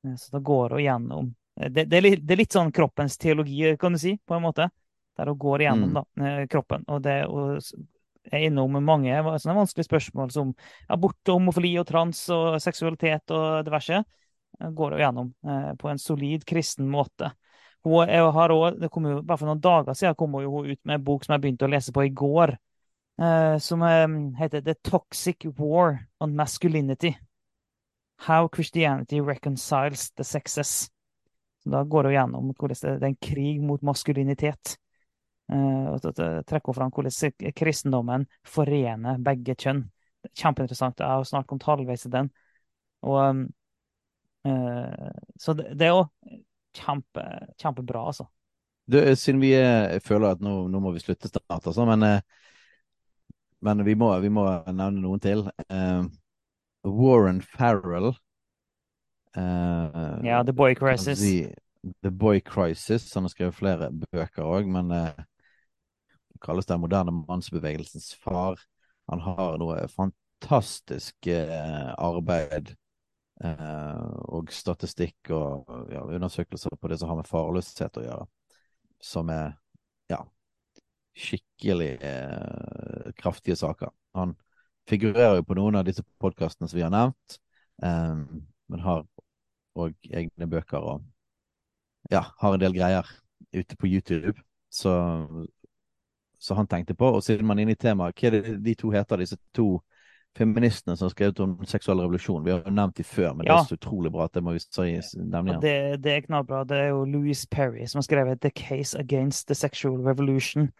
Eh, 0.04 0.16
så 0.16 0.36
da 0.36 0.38
går 0.38 0.76
hun 0.76 0.84
gjennom 0.84 1.34
det, 1.54 1.84
det, 1.84 1.96
er 1.96 2.02
litt, 2.02 2.22
det, 2.26 2.34
er 2.34 2.40
litt, 2.40 2.54
sånn 2.54 2.72
kroppens 2.74 3.14
teologi, 3.20 3.76
kan 3.78 3.94
du 3.94 3.98
si, 4.02 4.16
på 4.18 4.34
en 4.34 4.42
måte. 4.42 4.68
Der 5.14 5.28
hun 5.30 5.38
går 5.38 5.62
gjennom 5.68 5.92
mm. 5.92 5.98
da, 6.00 6.24
eh, 6.26 6.40
kroppen. 6.50 6.86
Og 6.90 7.04
det 7.04 7.20
og 7.30 7.60
er 8.32 8.46
innom 8.48 8.80
mange 8.82 9.14
sånne 9.36 9.58
vanskelige 9.60 9.86
spørsmål 9.86 10.32
som 10.32 10.50
abort, 10.90 11.20
homofili 11.28 11.74
og 11.78 11.86
trans 11.86 12.24
og 12.34 12.56
seksualitet 12.64 13.30
og 13.36 13.62
diverse. 13.68 14.00
Eh, 14.58 14.72
går 14.74 14.96
hun 14.96 15.04
gjennom 15.04 15.30
på 15.78 15.92
en 15.92 16.02
solid 16.02 16.46
kristen 16.48 16.90
måte. 16.90 17.30
Hun 17.84 18.08
også, 18.08 18.76
det 18.80 18.88
kom 18.90 19.06
jo, 19.06 19.22
bare 19.22 19.38
For 19.38 19.48
noen 19.48 19.60
dager 19.60 19.96
siden 19.96 20.14
kom 20.16 20.32
hun 20.38 20.70
ut 20.70 20.80
med 20.84 20.94
en 20.96 21.04
bok 21.04 21.24
som 21.24 21.34
jeg 21.34 21.42
begynte 21.42 21.66
å 21.66 21.72
lese 21.72 21.92
på 21.92 22.06
i 22.06 22.12
går. 22.16 22.54
Uh, 23.20 23.58
som 23.62 23.82
uh, 23.82 24.08
heter 24.40 24.60
The 24.64 24.74
Toxic 24.82 25.44
War 25.58 26.08
on 26.20 26.34
Masculinity. 26.34 27.14
How 28.26 28.48
Christianity 28.48 29.20
Reconciles 29.20 30.10
the 30.16 30.24
Sexes. 30.24 30.90
Så 31.62 31.70
da 31.70 31.82
går 31.84 32.08
hun 32.08 32.14
gjennom 32.14 32.54
hvordan 32.56 32.80
det, 32.80 32.94
er 32.94 33.10
en 33.10 33.20
krig 33.20 33.60
mot 33.62 33.82
maskulinitet. 33.82 34.78
Uh, 35.52 35.92
og 35.92 36.00
trekker 36.08 36.72
hun 36.72 36.78
fram 36.78 36.94
hvordan 36.94 37.52
kristendommen 37.52 38.24
forener 38.48 39.20
begge 39.20 39.58
kjønn. 39.60 39.84
Kjempeinteressant. 40.32 41.04
Jeg 41.04 41.20
har 41.20 41.28
snart 41.28 41.46
kommet 41.50 41.68
halvveis 41.68 42.08
i 42.08 42.14
den. 42.16 42.32
Og, 43.04 43.20
um, 43.28 43.44
så 45.40 45.52
det, 45.56 45.70
det 45.76 45.86
er 45.86 45.92
jo 45.92 46.06
kjempe, 46.74 47.24
kjempebra, 47.60 48.06
altså. 48.12 48.26
Du, 48.86 48.98
siden 49.16 49.40
vi 49.40 49.54
jeg 49.54 50.02
føler 50.04 50.34
at 50.34 50.42
nå, 50.44 50.66
nå, 50.68 50.80
må 50.82 50.92
vi 50.92 51.00
slutte 51.00 51.30
snart, 51.30 51.64
altså, 51.64 51.86
men, 51.88 52.04
eh, 52.04 52.20
men 53.64 53.80
vi, 53.86 53.94
må, 53.96 54.10
vi, 54.20 54.28
må, 54.28 54.44
nevne 54.68 55.00
noen 55.00 55.22
til. 55.24 55.46
Uh, 55.72 56.04
Warren 56.84 57.40
Farrell. 57.40 58.12
Uh, 59.34 60.20
ja, 60.26 60.42
The 60.44 60.52
Boy 60.52 60.76
Crisis. 60.76 61.22
The, 61.22 61.54
The 62.04 62.12
Boy 62.12 62.42
Crisis. 62.44 63.08
Han 63.14 63.24
har 63.24 63.32
skrevet 63.32 63.56
flere 63.56 63.88
bøker 63.88 64.44
òg, 64.44 64.68
men 64.68 64.92
uh, 64.92 65.24
kalles 66.44 66.68
den 66.68 66.84
moderne 66.84 67.16
mannsbevegelsens 67.24 68.12
far. 68.20 68.60
Han 69.08 69.24
har 69.24 69.56
noe 69.60 69.80
fantastisk 69.88 71.32
uh, 71.32 71.94
arbeid 71.96 72.74
og 73.44 74.52
statistikk 74.52 75.30
og 75.34 75.68
ja, 75.92 76.02
undersøkelser 76.04 76.76
på 76.80 76.88
det 76.88 76.98
som 77.00 77.10
har 77.10 77.18
med 77.20 77.28
farløshet 77.28 78.00
å 78.00 78.04
gjøre, 78.04 78.26
som 79.04 79.30
er 79.32 79.52
ja, 80.10 80.20
skikkelig 81.14 81.90
eh, 82.00 83.10
kraftige 83.20 83.56
saker. 83.56 83.92
Han 84.16 84.34
figurerer 84.88 85.40
jo 85.40 85.48
på 85.48 85.56
noen 85.58 85.80
av 85.80 85.86
disse 85.88 86.04
podkastene 86.22 86.68
som 86.70 86.78
vi 86.78 86.86
har 86.86 86.94
nevnt, 86.94 87.38
eh, 87.84 88.14
men 88.72 88.86
har 88.86 89.04
òg 89.74 89.94
egne 90.08 90.48
bøker 90.48 90.84
og 90.86 91.04
ja, 92.12 92.22
har 92.38 92.54
en 92.54 92.62
del 92.62 92.74
greier 92.76 93.08
ute 93.54 93.76
på 93.76 93.88
YouTube. 93.90 94.36
Så, 94.74 94.92
så 96.38 96.56
han 96.58 96.66
tenkte 96.66 96.96
på, 96.98 97.06
og 97.16 97.22
siden 97.22 97.46
man 97.46 97.58
er 97.58 97.66
inne 97.66 97.76
i 97.76 97.80
temaet, 97.80 98.16
hva 98.18 98.30
er 98.30 98.40
det 98.40 98.56
de 98.64 98.74
to 98.78 98.90
heter, 98.94 99.20
disse 99.22 99.38
to 99.54 99.78
feministene 100.38 100.96
som 100.96 101.06
har 101.06 101.14
skrevet 101.14 101.40
om 101.40 101.56
seksuell 101.66 102.00
revolusjon. 102.02 102.44
Vi 102.44 102.52
har 102.52 102.62
jo 102.64 102.72
nevnt 102.74 102.96
dem 102.98 103.06
før, 103.06 103.32
men 103.34 103.46
ja. 103.46 103.54
det 103.54 103.60
er 103.60 103.68
så 103.70 103.78
utrolig 103.78 104.12
bra 104.14 104.28
at 104.28 104.34
det 104.34 104.42
må 104.42 104.54
vi 104.56 104.62
nevne 104.74 105.52
igjen. 105.52 105.60
Det, 105.62 105.76
det, 106.04 106.14
er 106.14 106.24
knallbra. 106.26 106.64
Det 106.68 106.80
er 106.80 106.88
jo 106.92 107.04
Louise 107.08 107.46
Perry 107.50 107.86
som 107.86 108.00
har 108.02 108.08
skrevet 108.08 108.40
'The 108.40 108.50
Case 108.50 108.98
Against 108.98 109.46
the 109.48 109.54
Sexual 109.54 110.00
Revolution'. 110.02 110.72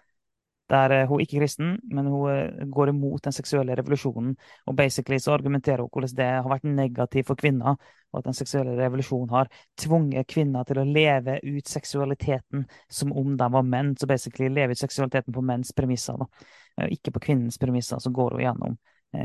der 0.70 1.06
hun 1.06 1.20
er 1.20 1.20
ikke 1.20 1.38
kristen, 1.38 1.80
men 1.92 2.06
hun 2.06 2.30
eh, 2.30 2.66
går 2.72 2.88
imot 2.88 3.24
den 3.24 3.32
seksuelle 3.32 3.74
revolusjonen. 3.74 4.36
Og 4.66 4.76
basically 4.76 5.18
så 5.18 5.32
argumenterer 5.32 5.82
hun 5.82 5.90
hvordan 5.92 6.16
det 6.16 6.24
har 6.24 6.48
vært 6.48 6.64
negativt 6.64 7.26
for 7.26 7.34
kvinner, 7.34 7.76
og 8.12 8.18
at 8.18 8.24
den 8.24 8.34
seksuelle 8.34 8.72
revolusjonen 8.78 9.28
har 9.30 9.50
tvunget 9.76 10.26
kvinner 10.26 10.64
til 10.64 10.80
å 10.80 10.84
leve 10.84 11.36
ut 11.44 11.68
seksualiteten 11.68 12.64
som 12.88 13.12
om 13.12 13.36
de 13.36 13.50
var 13.52 13.62
menn. 13.62 13.92
Så 13.96 14.06
basically 14.06 14.48
leve 14.48 14.72
ut 14.72 14.80
seksualiteten 14.80 15.34
på 15.34 15.44
menns 15.44 15.72
premisser, 15.72 16.16
da. 16.16 16.48
Eh, 16.80 16.96
ikke 16.96 17.12
på 17.12 17.26
kvinnens 17.28 17.58
premisser. 17.58 17.98
Så 17.98 18.10
går 18.10 18.38
hun 18.38 18.46
gjennom 18.46 18.78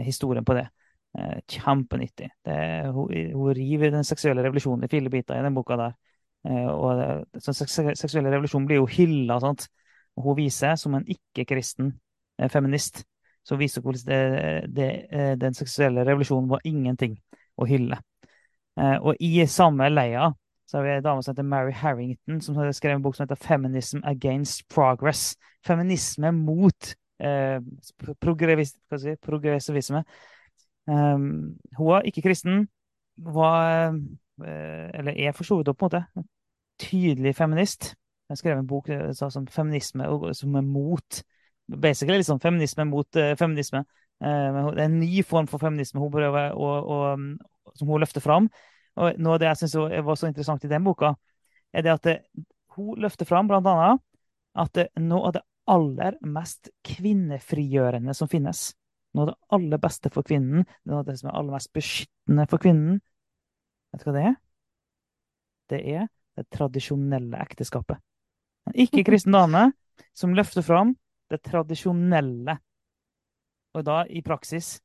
historien 0.05 0.45
på 0.45 0.55
det. 0.57 0.67
Kjempenyttig. 1.49 2.29
Det, 2.45 2.55
hun, 2.93 3.09
hun, 3.33 3.53
river 3.57 3.91
den 3.95 4.05
seksuelle 4.05 4.43
revolusjonen 4.45 4.85
i 4.85 4.91
fire 4.91 5.09
biter 5.09 5.39
i 5.39 5.45
den 5.45 5.55
boka 5.57 5.77
der. 5.79 5.95
Og 6.69 7.25
den 7.33 7.57
seksuelle 7.57 8.29
revolusjonen 8.29 8.67
blir 8.69 8.81
jo 8.83 8.89
hylla. 8.89 9.39
sant? 9.41 9.65
Hun 10.19 10.37
viser, 10.37 10.75
som 10.75 10.95
en 10.95 11.07
ikke-kristen 11.07 11.93
eh, 12.39 12.49
feminist, 12.51 13.03
så 13.45 13.57
viser 13.59 13.81
hvordan 13.81 14.05
det, 14.05 14.75
det, 14.75 14.89
eh, 15.11 15.33
den 15.39 15.55
seksuelle 15.57 16.03
revolusjonen 16.07 16.49
var 16.51 16.65
ingenting 16.67 17.17
å 17.57 17.67
hylle. 17.69 18.01
Eh, 18.79 18.97
og 18.99 19.19
i 19.23 19.45
samme 19.47 19.89
leia 19.91 20.31
så 20.69 20.77
har 20.77 20.85
vi 20.85 20.95
en 20.97 21.05
dame 21.05 21.23
som 21.23 21.33
heter 21.33 21.47
Mary 21.47 21.73
Harrington, 21.73 22.41
som 22.41 22.57
har 22.59 22.69
skrevet 22.75 22.99
en 22.99 23.05
bok 23.05 23.15
som 23.15 23.25
heter 23.25 23.39
'Feminism 23.41 24.03
Against 24.03 24.67
Progress'. 24.69 25.35
Feminisme 25.65 26.31
mot 26.31 26.93
eh, 27.19 27.59
si, 27.83 29.15
progressivisme. 29.21 30.03
Um, 30.89 31.57
hun 31.77 31.91
var 31.91 32.07
ikke 32.07 32.23
kristen, 32.25 32.67
var, 33.19 33.93
eller 34.39 35.13
er 35.13 35.35
for 35.35 35.43
så 35.43 35.59
vidt 35.59 35.69
på 35.75 35.89
en 35.89 35.91
måte, 35.91 36.27
tydelig 36.79 37.35
feminist. 37.35 37.93
Jeg 38.29 38.37
skrev 38.37 38.59
en 38.59 38.67
bok 38.67 38.89
eh, 38.89 39.11
som 39.13 39.47
feminisme 39.47 40.07
som 40.33 40.55
er 40.55 40.65
mot 40.65 41.21
Basically 41.69 42.23
sånn 42.25 42.39
feminisme 42.41 42.81
mot 42.89 43.17
uh, 43.19 43.35
feminisme. 43.37 43.83
Det 44.17 44.29
er 44.81 44.87
en 44.87 44.95
ny 44.97 45.19
form 45.21 45.45
for 45.45 45.61
feminisme 45.61 46.01
hun 46.01 46.09
prøver 46.09 46.55
å, 46.57 46.69
å, 46.81 46.95
som 47.77 47.91
hun 47.91 48.01
løfter 48.01 48.23
fram. 48.25 48.47
Og 48.97 49.19
noe 49.21 49.35
av 49.35 49.43
det 49.43 49.51
jeg 49.51 49.59
syns 49.59 49.75
var 50.07 50.17
så 50.17 50.31
interessant 50.31 50.65
i 50.65 50.71
den 50.71 50.81
boka, 50.87 51.11
er 51.69 51.85
det 51.85 51.93
at 51.93 52.07
det, 52.07 52.15
hun 52.73 52.97
løfter 53.05 53.29
fram 53.29 53.51
annet 53.53 54.01
at 54.57 54.73
det, 54.73 54.87
noe 54.97 55.29
av 55.29 55.37
det 55.37 55.43
aller 55.69 56.17
mest 56.25 56.71
kvinnefrigjørende 56.85 58.15
som 58.17 58.29
finnes, 58.31 58.71
noe 59.13 59.25
av 59.25 59.29
det 59.31 59.37
aller 59.57 59.81
beste 59.81 60.11
for 60.13 60.25
kvinnen, 60.25 60.65
noe 60.89 61.01
av 61.01 61.07
det 61.07 61.17
som 61.19 61.29
er 61.29 61.37
aller 61.39 61.55
mest 61.57 61.71
beskyttende 61.75 62.45
for 62.49 62.61
kvinnen 62.61 62.99
Vet 63.89 64.03
du 64.03 64.09
hva 64.09 64.13
det 64.13 64.23
er? 64.27 64.35
Det 65.69 65.79
er 65.81 66.03
det 66.37 66.43
tradisjonelle 66.53 67.39
ekteskapet. 67.41 67.97
En 68.69 68.75
ikke-kristen 68.85 69.33
dame 69.33 69.63
som 70.13 70.35
løfter 70.37 70.61
fram 70.65 70.93
det 71.29 71.41
tradisjonelle, 71.45 72.59
og 73.73 73.85
da 73.85 74.03
i 74.05 74.21
praksis 74.25 74.75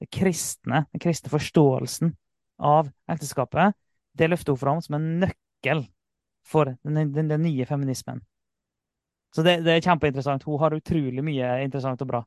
det 0.00 0.08
kristne, 0.14 0.84
den 0.92 1.02
kristne 1.02 1.32
forståelsen 1.32 2.14
av 2.64 2.90
ekteskapet, 3.10 3.76
det 4.16 4.30
løfter 4.30 4.54
hun 4.54 4.62
fram 4.62 4.82
som 4.84 4.98
en 4.98 5.08
nøkkel 5.24 5.84
for 6.46 6.72
den, 6.72 7.12
den, 7.12 7.28
den 7.28 7.44
nye 7.44 7.66
feminismen. 7.68 8.22
Så 9.34 9.44
det, 9.44 9.58
det, 9.66 9.76
er 9.76 9.84
kjempeinteressant. 9.84 10.46
Hun 10.48 10.60
har 10.62 10.76
utrolig 10.76 11.24
mye 11.24 11.52
interessant 11.64 12.02
og 12.04 12.10
bra. 12.10 12.24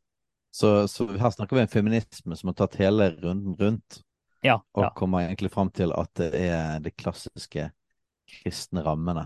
Så, 0.52 0.88
så 0.92 1.08
her 1.16 1.32
snakker 1.34 1.58
vi 1.58 1.64
om 1.64 1.72
feminisme 1.72 2.36
som 2.38 2.52
har 2.52 2.58
tatt 2.60 2.76
hele 2.82 3.08
runden 3.22 3.56
rundt, 3.60 4.02
ja, 4.44 4.58
og 4.76 4.84
ja. 4.84 4.90
kommer 4.98 5.24
egentlig 5.24 5.52
fram 5.54 5.70
til 5.72 5.94
at 5.96 6.12
det 6.20 6.32
er 6.36 6.82
de 6.84 6.92
klassiske 6.92 7.70
kristne 8.32 8.84
rammene 8.84 9.26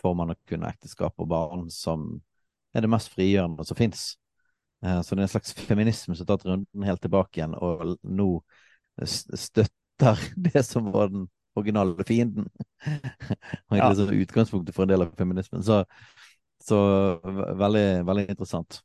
for 0.00 0.16
man 0.18 0.34
å 0.34 0.38
kunne 0.48 0.68
ekteskap 0.68 1.16
og 1.22 1.30
barn 1.30 1.68
som 1.72 2.10
er 2.74 2.84
det 2.84 2.90
mest 2.92 3.12
frigjørende 3.14 3.64
som 3.64 3.78
fins. 3.78 4.04
Eh, 4.84 5.00
så 5.00 5.14
det 5.14 5.24
er 5.24 5.28
en 5.28 5.34
slags 5.36 5.54
feminisme 5.56 6.16
som 6.16 6.26
har 6.26 6.34
tatt 6.34 6.46
runden 6.48 6.88
helt 6.88 7.02
tilbake 7.04 7.40
igjen, 7.40 7.56
og 7.56 7.96
nå 8.02 8.28
støtter 9.00 10.20
det 10.50 10.64
som 10.66 10.92
var 10.92 11.12
den 11.14 11.28
originale 11.56 12.04
fienden. 12.04 12.50
og 13.70 13.78
egentlig 13.78 14.10
ja. 14.10 14.20
utgangspunktet 14.26 14.76
for 14.76 14.84
en 14.84 14.92
del 14.92 15.06
av 15.06 15.14
feminismen. 15.16 15.64
Så, 15.64 15.84
så 16.64 16.78
veldig, 17.24 18.04
veldig 18.08 18.24
interessant. 18.28 18.80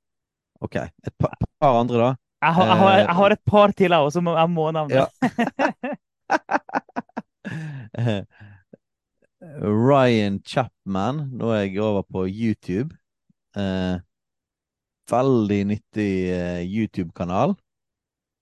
OK. 0.64 0.76
Et 0.76 1.16
par, 1.18 1.36
par 1.62 1.80
andre, 1.80 1.98
da. 2.02 2.10
Jeg 2.40 2.56
har, 2.56 2.66
jeg, 2.70 2.78
har, 2.80 2.94
jeg 2.98 3.16
har, 3.20 3.30
et 3.36 3.44
par 3.52 3.72
til, 3.76 3.92
jeg 3.92 4.00
òg, 4.06 4.12
som 4.16 4.30
jeg 4.32 4.50
må 4.54 4.66
nevne. 4.76 4.96
Ja. 5.00 5.06
Ryan 9.90 10.40
Chapman. 10.46 11.26
Nå 11.36 11.52
er 11.56 11.66
jeg 11.66 11.82
over 11.84 12.04
på 12.08 12.28
YouTube. 12.28 12.96
Eh, 13.58 13.98
veldig 15.12 15.62
nyttig 15.74 16.12
eh, 16.36 16.62
YouTube-kanal. 16.64 17.56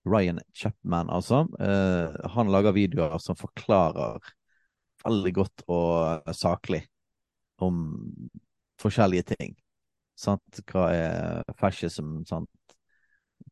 Ryan 0.07 0.39
Chapman, 0.53 1.09
altså. 1.09 1.47
Eh, 1.59 2.27
han 2.35 2.51
lager 2.51 2.75
videoer 2.75 3.17
som 3.23 3.37
forklarer 3.39 4.19
veldig 5.05 5.33
godt 5.35 5.63
og 5.71 6.35
saklig 6.35 6.83
om 7.63 7.81
forskjellige 8.81 9.33
ting. 9.35 9.55
Sant? 10.17 10.61
Hva 10.71 10.87
er 10.93 11.55
fascism? 11.59 12.23
Sant? 12.29 12.49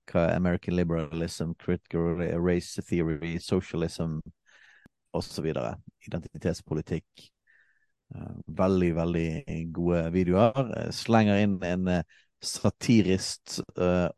Hva 0.10 0.28
er 0.30 0.36
American 0.36 0.76
liberalism, 0.78 1.54
critical 1.62 2.20
race 2.42 2.82
theory, 2.82 3.38
socialism 3.42 4.20
osv. 5.16 5.52
Identitetspolitikk. 6.08 7.30
Eh, 8.16 8.34
veldig, 8.48 8.96
veldig 8.96 9.28
gode 9.74 10.02
videoer. 10.14 10.74
Eh, 10.78 10.92
slenger 10.94 11.42
inn 11.44 11.58
en 11.66 11.88
eh, 11.88 12.04
satirist 12.46 13.60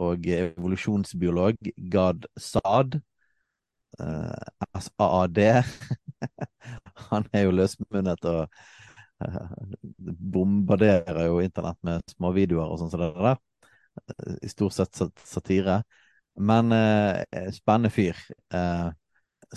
og 0.04 0.26
evolusjonsbiolog, 0.28 1.70
Gad 1.94 2.26
Saad. 2.36 3.00
SAAD. 3.98 5.40
Han 7.10 7.30
er 7.32 7.46
jo 7.46 7.54
løsmunnet 7.56 8.26
og 8.28 8.52
bombarderer 10.38 11.26
jo 11.28 11.42
internett 11.42 11.80
med 11.88 12.16
småvideoer 12.16 12.74
og 12.74 12.82
sånn 12.82 12.94
som 12.94 13.04
det 13.04 13.12
der. 13.16 13.42
I 14.46 14.50
stort 14.52 14.76
sett 14.76 15.02
satire. 15.26 15.82
Men 16.38 16.70
spennende 17.50 17.90
fyr. 17.90 18.20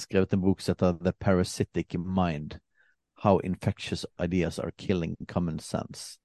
skrevet 0.01 0.33
en 0.33 0.41
bok 0.41 0.63
som 0.65 0.73
heter 0.73 0.97
The 1.05 1.13
Parasitic 1.13 1.99
Mind. 1.99 2.57
How 3.21 3.39
infectious 3.45 4.07
ideas 4.17 4.59
are 4.59 4.73
killing 4.79 5.17
common 5.29 5.59
sense. 5.59 6.21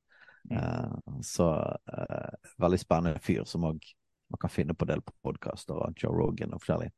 Eh, 0.51 0.91
så 1.21 1.77
uh, 1.97 2.51
veldig 2.57 2.79
spennende 2.79 3.19
fyr 3.19 3.43
som 3.49 3.65
òg 3.65 3.81
man 4.29 4.41
kan 4.41 4.49
finne 4.49 4.73
på 4.73 4.85
en 4.85 4.89
del 4.89 5.01
podkaster 5.21 5.77
av 5.85 5.93
Joe 6.01 6.13
Rogan 6.15 6.55
og 6.55 6.63
forskjellig. 6.63 6.89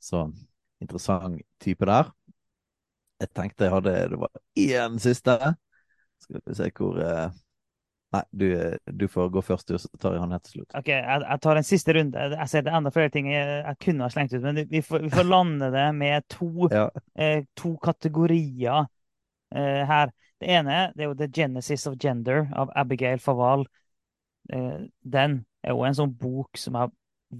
Så 0.00 0.22
interessant 0.80 1.42
type 1.60 1.84
der. 1.84 2.08
Jeg 3.24 3.32
tenkte 3.36 3.68
jeg 3.68 3.74
hadde 3.74 3.94
Det 4.12 4.20
var 4.20 4.30
én 4.60 5.00
siste. 5.02 5.38
Skal 6.24 6.40
vi 6.44 6.56
se 6.58 6.70
hvor 6.76 7.00
uh, 7.00 7.32
Nei, 8.14 8.22
du, 8.30 8.48
du, 8.86 9.08
får 9.10 9.30
gå 9.34 9.42
først, 9.42 9.68
du, 9.68 9.78
så 9.78 9.88
tar 9.98 10.14
jeg 10.14 10.22
han 10.22 10.34
helt 10.36 10.44
til 10.46 10.60
slutt. 10.60 10.74
Ok, 10.78 10.90
jeg, 10.92 11.22
jeg, 11.24 11.38
tar 11.42 11.58
en 11.58 11.66
siste 11.66 11.94
runde. 11.96 12.26
Jeg 12.36 12.50
ser 12.50 12.62
det 12.62 12.70
er 12.70 12.76
enda 12.78 12.92
flere 12.94 13.10
ting 13.10 13.26
jeg, 13.26 13.56
jeg 13.64 13.78
kunne 13.82 14.06
ha 14.06 14.14
slengt 14.14 14.36
ut, 14.36 14.44
men 14.44 14.60
vi 14.70 14.82
får, 14.86 15.02
vi 15.02 15.10
får 15.10 15.26
lande 15.26 15.70
det 15.74 15.86
med 15.98 16.26
to, 16.30 16.68
ja. 16.76 16.84
to 17.58 17.72
kategorier 17.82 18.86
eh, 19.50 19.82
her. 19.90 20.14
Det 20.38 20.52
ene 20.60 20.78
det 20.94 21.02
er 21.02 21.10
jo 21.10 21.18
The 21.18 21.30
Genesis 21.40 21.88
of 21.90 21.98
Gender 21.98 22.46
av 22.54 22.70
Abigail 22.78 23.18
Faval. 23.24 23.66
Eh, 24.52 24.86
den 25.02 25.40
er 25.64 25.74
jo 25.74 25.82
en 25.82 25.98
sånn 25.98 26.14
bok 26.20 26.60
som 26.60 26.78
jeg 26.78 26.94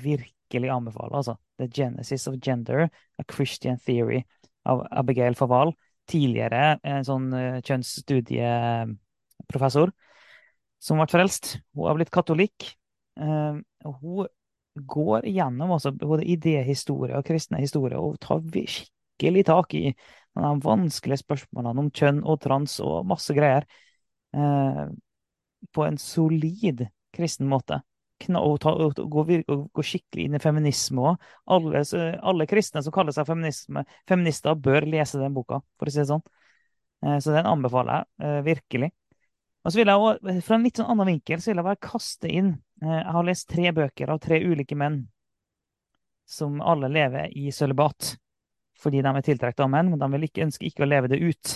virkelig 0.08 0.74
anbefaler. 0.74 1.20
altså. 1.22 1.38
The 1.62 1.70
Genesis 1.70 2.26
of 2.26 2.40
Gender, 2.42 2.88
A 3.20 3.28
Christian 3.30 3.78
Theory 3.78 4.24
av 4.68 4.86
Abigail 4.90 5.34
Faval. 5.38 5.72
Tidligere 6.10 6.78
en 6.84 7.04
sånn 7.06 7.32
uh, 7.32 7.60
kjønnsstudieprofessor 7.64 9.88
som 10.84 10.98
ble 11.00 11.06
frelst. 11.08 11.64
Hun 11.72 11.86
har 11.88 11.96
blitt 11.96 12.12
katolikk. 12.12 12.76
Uh, 13.20 13.54
hun 13.84 14.26
går 14.74 15.26
gjennom 15.30 15.74
også 15.76 15.92
både 15.96 16.26
idéhistorie 16.26 17.16
og 17.16 17.26
kristne 17.26 17.60
historier 17.62 18.00
og 18.00 18.18
tar 18.22 18.42
virkelig 18.42 19.44
tak 19.46 19.74
i 19.78 19.94
de 20.34 20.52
vanskelige 20.64 21.22
spørsmålene 21.22 21.84
om 21.84 21.90
kjønn 21.94 22.22
og 22.26 22.40
trans 22.42 22.80
og 22.82 23.06
masse 23.06 23.34
greier 23.36 23.68
eh, 24.34 24.86
på 25.74 25.86
en 25.86 25.98
solid 26.00 26.86
kristen 27.14 27.48
måte. 27.50 27.80
Og, 28.24 28.54
ta, 28.62 28.70
og, 28.70 28.94
gå, 29.10 29.22
og, 29.50 29.64
gå, 29.74 29.84
skikkelig 29.84 30.28
inn 30.28 30.36
i 30.38 30.40
feminisme 30.40 31.02
òg. 31.10 31.24
Alle, 31.50 31.82
alle, 32.22 32.46
kristne 32.48 32.80
som 32.84 32.94
kaller 32.94 33.12
seg 33.12 33.26
feminister, 33.28 34.54
bør 34.54 34.86
lese 34.88 35.20
den 35.20 35.34
boka, 35.34 35.58
for 35.76 35.90
å 35.90 35.92
si 35.92 36.00
det 36.00 36.06
sånn. 36.08 36.22
Eh, 37.04 37.18
så 37.20 37.34
den 37.34 37.48
anbefaler 37.50 38.04
jeg 38.04 38.28
eh, 38.28 38.40
virkelig. 38.46 38.90
Og 39.64 39.72
så 39.72 39.80
vil 39.80 39.90
jeg 39.90 40.04
også, 40.06 40.36
Fra 40.46 40.56
en 40.56 40.66
litt 40.66 40.80
sånn 40.80 40.90
annen 40.92 41.10
vinkel 41.14 41.40
så 41.40 41.50
vil 41.50 41.60
jeg 41.60 41.66
bare 41.66 41.80
kaste 41.80 42.28
inn 42.28 42.50
eh, 42.84 42.98
Jeg 42.98 43.14
har 43.16 43.26
lest 43.26 43.46
tre 43.48 43.70
bøker 43.72 44.12
av 44.12 44.20
tre 44.20 44.40
ulike 44.44 44.76
menn 44.76 45.02
som 46.28 46.60
alle 46.64 46.88
lever 46.88 47.32
i 47.36 47.50
sølibat 47.52 48.14
fordi 48.80 49.00
de 49.04 49.10
er 49.10 49.24
tiltrukket 49.24 49.62
av 49.64 49.70
menn, 49.72 49.92
men 49.92 50.00
de 50.00 50.08
vil 50.12 50.26
ikke, 50.26 50.44
ønske 50.44 50.66
ikke 50.68 50.84
å 50.84 50.88
leve 50.88 51.08
det 51.08 51.20
ut. 51.22 51.52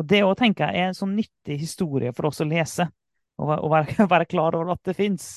Og 0.00 0.06
Det 0.08 0.22
tenker 0.40 0.72
jeg 0.72 0.82
er 0.82 0.90
en 0.90 0.96
sånn 0.98 1.14
nyttig 1.14 1.58
historie 1.60 2.10
for 2.16 2.30
oss 2.30 2.42
å 2.42 2.46
lese, 2.48 2.88
og, 3.38 3.52
og 3.54 3.70
være, 3.70 4.06
være, 4.14 4.28
klar 4.30 4.56
over 4.58 4.72
at 4.74 4.82
det 4.88 4.96
fins. 4.98 5.28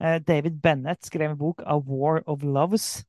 Eh, 0.00 0.20
David 0.22 0.60
Bennett 0.62 1.04
skrev 1.04 1.30
en 1.30 1.38
bok, 1.38 1.62
'A 1.64 1.78
War 1.78 2.22
of 2.26 2.42
Loves', 2.42 3.04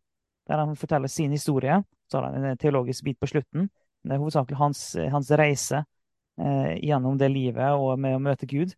der 0.47 0.57
han 0.57 0.75
forteller 0.75 1.07
sin 1.07 1.31
historie. 1.31 1.83
Så 2.11 2.19
har 2.19 2.31
han 2.31 2.45
en 2.45 2.57
teologisk 2.57 3.03
bit 3.03 3.19
på 3.19 3.27
slutten. 3.27 3.69
Det 4.03 4.11
er 4.11 4.17
hovedsakelig 4.17 4.57
hans, 4.57 4.95
hans 5.11 5.31
reise 5.31 5.83
eh, 6.39 6.77
gjennom 6.81 7.17
det 7.19 7.31
livet 7.31 7.75
og 7.75 7.99
med 7.99 8.15
å 8.15 8.23
møte 8.23 8.47
Gud. 8.47 8.73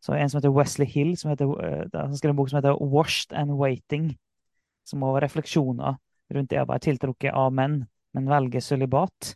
Så 0.00 0.14
en 0.16 0.30
som 0.30 0.38
heter 0.38 0.54
Wesley 0.54 0.86
Hill, 0.88 1.16
som 1.18 1.30
heter, 1.30 1.50
eh, 1.64 1.86
han 1.92 2.16
skrev 2.16 2.32
en 2.32 2.36
bok 2.36 2.48
som 2.48 2.56
heter 2.56 2.78
'Washed 2.78 3.32
and 3.32 3.50
Waiting', 3.50 4.16
som 4.84 5.02
har 5.02 5.20
refleksjoner 5.20 5.98
rundt 6.34 6.50
det 6.50 6.60
å 6.60 6.66
være 6.66 6.86
tiltrukket 6.86 7.34
av 7.34 7.52
menn, 7.52 7.86
men 8.14 8.28
velge 8.28 8.60
sølibat. 8.60 9.34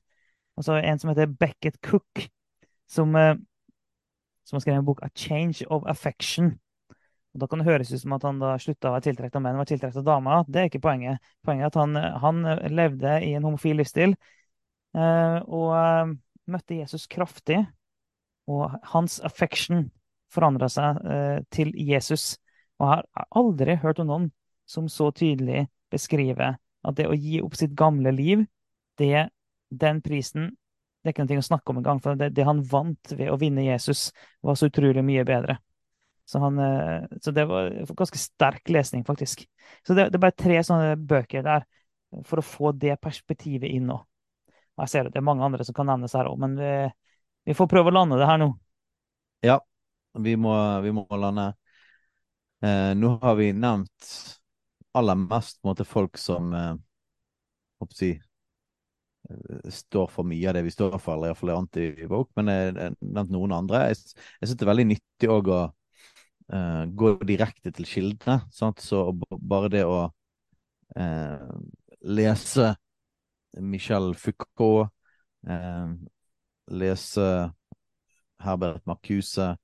Og 0.57 0.65
så 0.65 0.79
en 0.79 0.99
som 0.99 1.11
heter 1.11 1.27
Beckett 1.27 1.81
Cook, 1.83 2.29
som, 2.87 3.15
eh, 3.17 3.35
som 4.45 4.57
har 4.57 4.61
skrevet 4.61 4.79
en 4.79 4.85
bok 4.85 5.03
'A 5.03 5.09
Change 5.15 5.67
of 5.69 5.83
Affection'. 5.83 6.59
Og 7.35 7.43
Da 7.43 7.49
kan 7.51 7.61
det 7.61 7.67
høres 7.67 7.91
ut 7.91 8.01
som 8.01 8.15
at 8.15 8.25
han 8.27 8.39
da 8.39 8.55
slutta 8.63 8.91
å 8.91 8.95
være 8.95 9.09
tiltrukket 9.09 9.39
av 9.41 9.43
menn 9.43 9.57
og 9.59 9.65
var 9.65 9.71
tiltrukket 9.73 10.01
av 10.03 10.07
damer. 10.07 10.45
Det 10.47 10.61
er 10.61 10.71
ikke 10.71 10.85
poenget. 10.85 11.33
Poenget 11.43 11.67
er 11.67 11.73
at 11.73 11.79
han, 11.81 11.99
han 12.23 12.71
levde 12.71 13.17
i 13.27 13.33
en 13.35 13.47
homofil 13.49 13.81
livsstil 13.81 14.15
eh, 14.15 15.39
og 15.43 16.15
møtte 16.47 16.79
Jesus 16.79 17.09
kraftig. 17.11 17.65
Og 18.47 18.71
hans 18.93 19.19
affection 19.25 19.89
forandra 20.31 20.69
seg 20.71 20.99
til 21.55 21.71
Jesus. 21.81 22.37
Og 22.79 22.87
jeg 22.87 23.03
har 23.17 23.29
aldri 23.41 23.77
hørt 23.83 24.03
om 24.03 24.11
noen 24.11 24.27
som 24.69 24.87
så 24.93 25.11
tydelig 25.17 25.67
beskriver 25.93 26.59
at 26.85 26.99
det 26.99 27.09
å 27.09 27.17
gi 27.17 27.41
opp 27.43 27.57
sitt 27.57 27.75
gamle 27.79 28.13
liv, 28.13 28.45
det, 29.01 29.29
den 29.71 30.03
prisen 30.05 30.53
det 31.05 31.11
er 31.11 31.13
ikke 31.19 31.25
noe 31.29 31.43
å 31.43 31.45
snakke 31.45 31.73
om 31.73 31.79
engang. 31.83 31.99
For 32.01 32.17
det, 32.17 32.31
det, 32.33 32.47
han 32.49 32.63
vant 32.65 33.13
ved 33.13 33.29
å 33.29 33.37
vinne 33.37 33.67
Jesus, 33.67 34.07
var 34.41 34.57
så 34.57 34.71
utrolig 34.71 35.03
mye 35.05 35.25
bedre. 35.29 35.59
Så, 36.25 36.41
han, 36.41 36.59
eh, 36.59 37.05
så 37.21 37.31
det 37.31 37.45
var 37.45 37.71
ganske 37.97 38.19
sterk 38.19 38.69
lesning, 38.69 39.05
faktisk. 39.05 39.45
Så 39.87 39.95
det, 39.95 40.09
det 40.13 40.21
bare 40.21 40.37
tre 40.37 40.61
sånne 40.65 40.97
bøker 40.97 41.45
der 41.45 41.67
for 42.25 42.41
å 42.41 42.47
få 42.47 42.73
det 42.73 42.97
perspektivet 43.03 43.69
inn 43.69 43.89
nå. 43.91 43.99
Jeg 44.81 44.91
ser 44.91 45.09
at 45.09 45.15
det 45.15 45.21
er 45.21 45.27
mange 45.27 45.45
andre 45.47 45.67
som 45.67 45.77
kan 45.77 45.87
nevnes 45.87 46.15
her 46.17 46.29
òg, 46.31 46.39
men 46.41 46.57
vi, 46.59 46.71
vi, 47.51 47.55
får 47.55 47.71
prøve 47.71 47.93
å 47.93 47.95
lande 47.95 48.19
det 48.19 48.29
her 48.29 48.41
nå. 48.43 48.51
Ja, 49.45 49.59
vi 50.19 50.35
må, 50.41 50.55
vi 50.83 50.95
må 50.97 51.05
lande. 51.21 51.53
Eh, 52.65 52.95
nå 52.97 53.17
har 53.23 53.37
vi 53.39 53.53
nevnt 53.53 54.11
aller 54.95 55.19
mest 55.19 55.61
måte 55.67 55.85
folk 55.87 56.19
som 56.19 56.53
eh, 56.55 56.75
si, 57.93 58.11
eh, 58.15 59.71
står 59.71 60.11
for 60.11 60.27
mye 60.27 60.49
av 60.49 60.57
det 60.57 60.65
vi 60.67 60.75
står 60.75 60.97
for, 60.97 61.19
eller 61.19 61.35
iallfall 61.35 61.53
er 61.53 61.61
anti-woke, 61.61 62.33
men 62.39 62.51
jeg 62.51 62.73
har 62.73 62.99
nevnt 62.99 63.35
noen 63.35 63.55
andre. 63.61 63.89
Jeg, 63.91 64.01
jeg 64.41 64.49
syns 64.49 64.59
det 64.59 64.67
er 64.67 64.73
veldig 64.73 64.91
nyttig 64.95 65.33
òg 65.35 65.53
å 65.53 65.63
uh, 66.53 66.85
gå 66.91 67.15
direkte 67.27 67.73
til 67.75 67.89
kildene. 67.89 68.41
Sant? 68.53 68.83
Så 68.85 69.07
bare 69.41 69.71
det 69.73 69.85
å 69.89 70.01
uh, 70.99 71.55
lese 72.05 72.75
Michel 73.63 74.13
Foucault, 74.19 74.91
uh, 75.49 75.95
lese 76.75 77.29
Herbert 78.45 78.85
Marcuse 78.87 79.55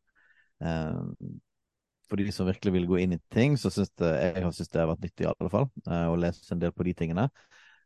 for 0.61 2.19
de 2.21 2.27
som 2.35 2.45
virkelig 2.45 2.73
vil 2.75 2.87
gå 2.91 2.99
inn 3.01 3.15
i 3.15 3.19
ting, 3.33 3.55
så 3.57 3.71
syns 3.73 3.89
jeg 3.97 4.43
har 4.45 4.51
syntes 4.53 4.69
det 4.69 4.81
har 4.83 4.91
vært 4.91 5.07
nyttig 5.07 5.25
i 5.25 5.29
alle 5.31 5.51
fall, 5.53 5.69
å 5.87 6.17
lese 6.21 6.53
en 6.53 6.61
del 6.61 6.75
på 6.77 6.85
de 6.85 6.93
tingene. 6.99 7.25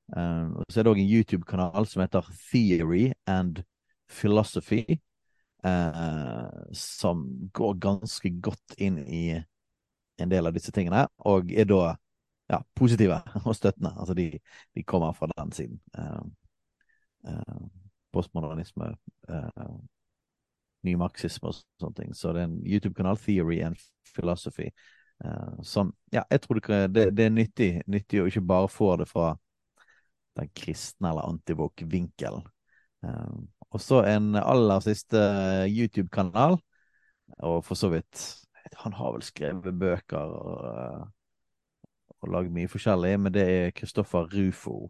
Så 0.09 0.81
er 0.81 0.87
det 0.87 0.91
òg 0.91 0.99
en 0.99 1.13
YouTube-kanal 1.13 1.87
som 1.87 2.03
heter 2.03 2.27
Theory 2.49 3.05
and 3.31 3.63
Philosophy, 4.11 4.99
uh, 5.65 6.73
som 6.73 7.25
går 7.53 7.75
ganske 7.75 8.31
godt 8.31 8.77
inn 8.79 8.99
i 8.99 9.43
en 10.21 10.31
del 10.31 10.47
av 10.47 10.55
disse 10.55 10.73
tingene, 10.73 11.07
og 11.27 11.53
er 11.53 11.67
da 11.69 11.95
ja, 12.51 12.61
positive 12.77 13.21
og 13.49 13.57
støttende. 13.57 13.95
Altså 13.97 14.15
de, 14.15 14.29
de 14.75 14.85
kommer 14.87 15.13
fra 15.17 15.31
den 15.33 15.53
siden. 15.53 15.81
Uh, 15.99 16.23
postmodernisme, 18.15 18.93
ny 20.85 20.93
marxisme 21.01 21.49
og 21.49 21.57
sånne 21.81 21.97
ting. 21.97 22.13
Så 22.15 22.35
det 22.37 22.45
er 22.45 22.51
en 22.51 22.61
YouTube-kanal, 22.61 23.17
Theory 23.19 23.57
and 23.65 23.81
Philosophy, 24.13 24.69
som 25.65 25.91
Ja, 26.13 26.23
jeg 26.31 26.43
tror 26.45 26.61
det, 26.93 27.09
det 27.17 27.25
er 27.25 27.33
nyttig, 27.33 27.71
nyttig, 27.91 28.21
å 28.23 28.29
ikke 28.29 28.45
bare 28.45 28.69
få 28.71 28.93
det 29.01 29.09
fra 29.11 29.33
den 30.37 30.53
kristne 30.55 31.11
eller 31.11 31.27
antivåk-vinkelen. 31.33 32.45
Uh, 33.05 33.45
og 33.75 33.83
så 33.83 34.01
en 34.09 34.35
aller 34.39 34.81
siste 34.85 35.21
YouTube-kanal, 35.69 36.57
og 37.43 37.59
for 37.67 37.75
så 37.75 37.91
vidt 37.93 38.21
Han 38.81 38.93
har 38.97 39.13
vel 39.13 39.23
skrevet 39.23 39.77
bøker 39.79 40.31
og, 40.39 41.09
og 42.23 42.31
lagd 42.33 42.53
mye 42.55 42.71
forskjellig, 42.71 43.13
men 43.21 43.35
det 43.35 43.45
er 43.45 43.75
Kristoffer 43.77 44.25
Rufo, 44.33 44.89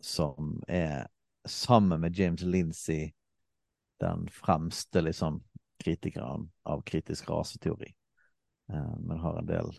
som 0.00 0.60
er 0.68 1.08
sammen 1.44 2.00
med 2.00 2.16
James 2.16 2.42
Lindsay 2.42 3.10
den 4.00 4.28
fremste 4.28 5.00
liksom, 5.00 5.42
kritikeren 5.84 6.50
av 6.62 6.82
kritisk 6.86 7.30
raseteori. 7.30 7.94
Eh, 8.72 8.96
men 8.98 9.18
har 9.18 9.38
en 9.38 9.48
del 9.48 9.72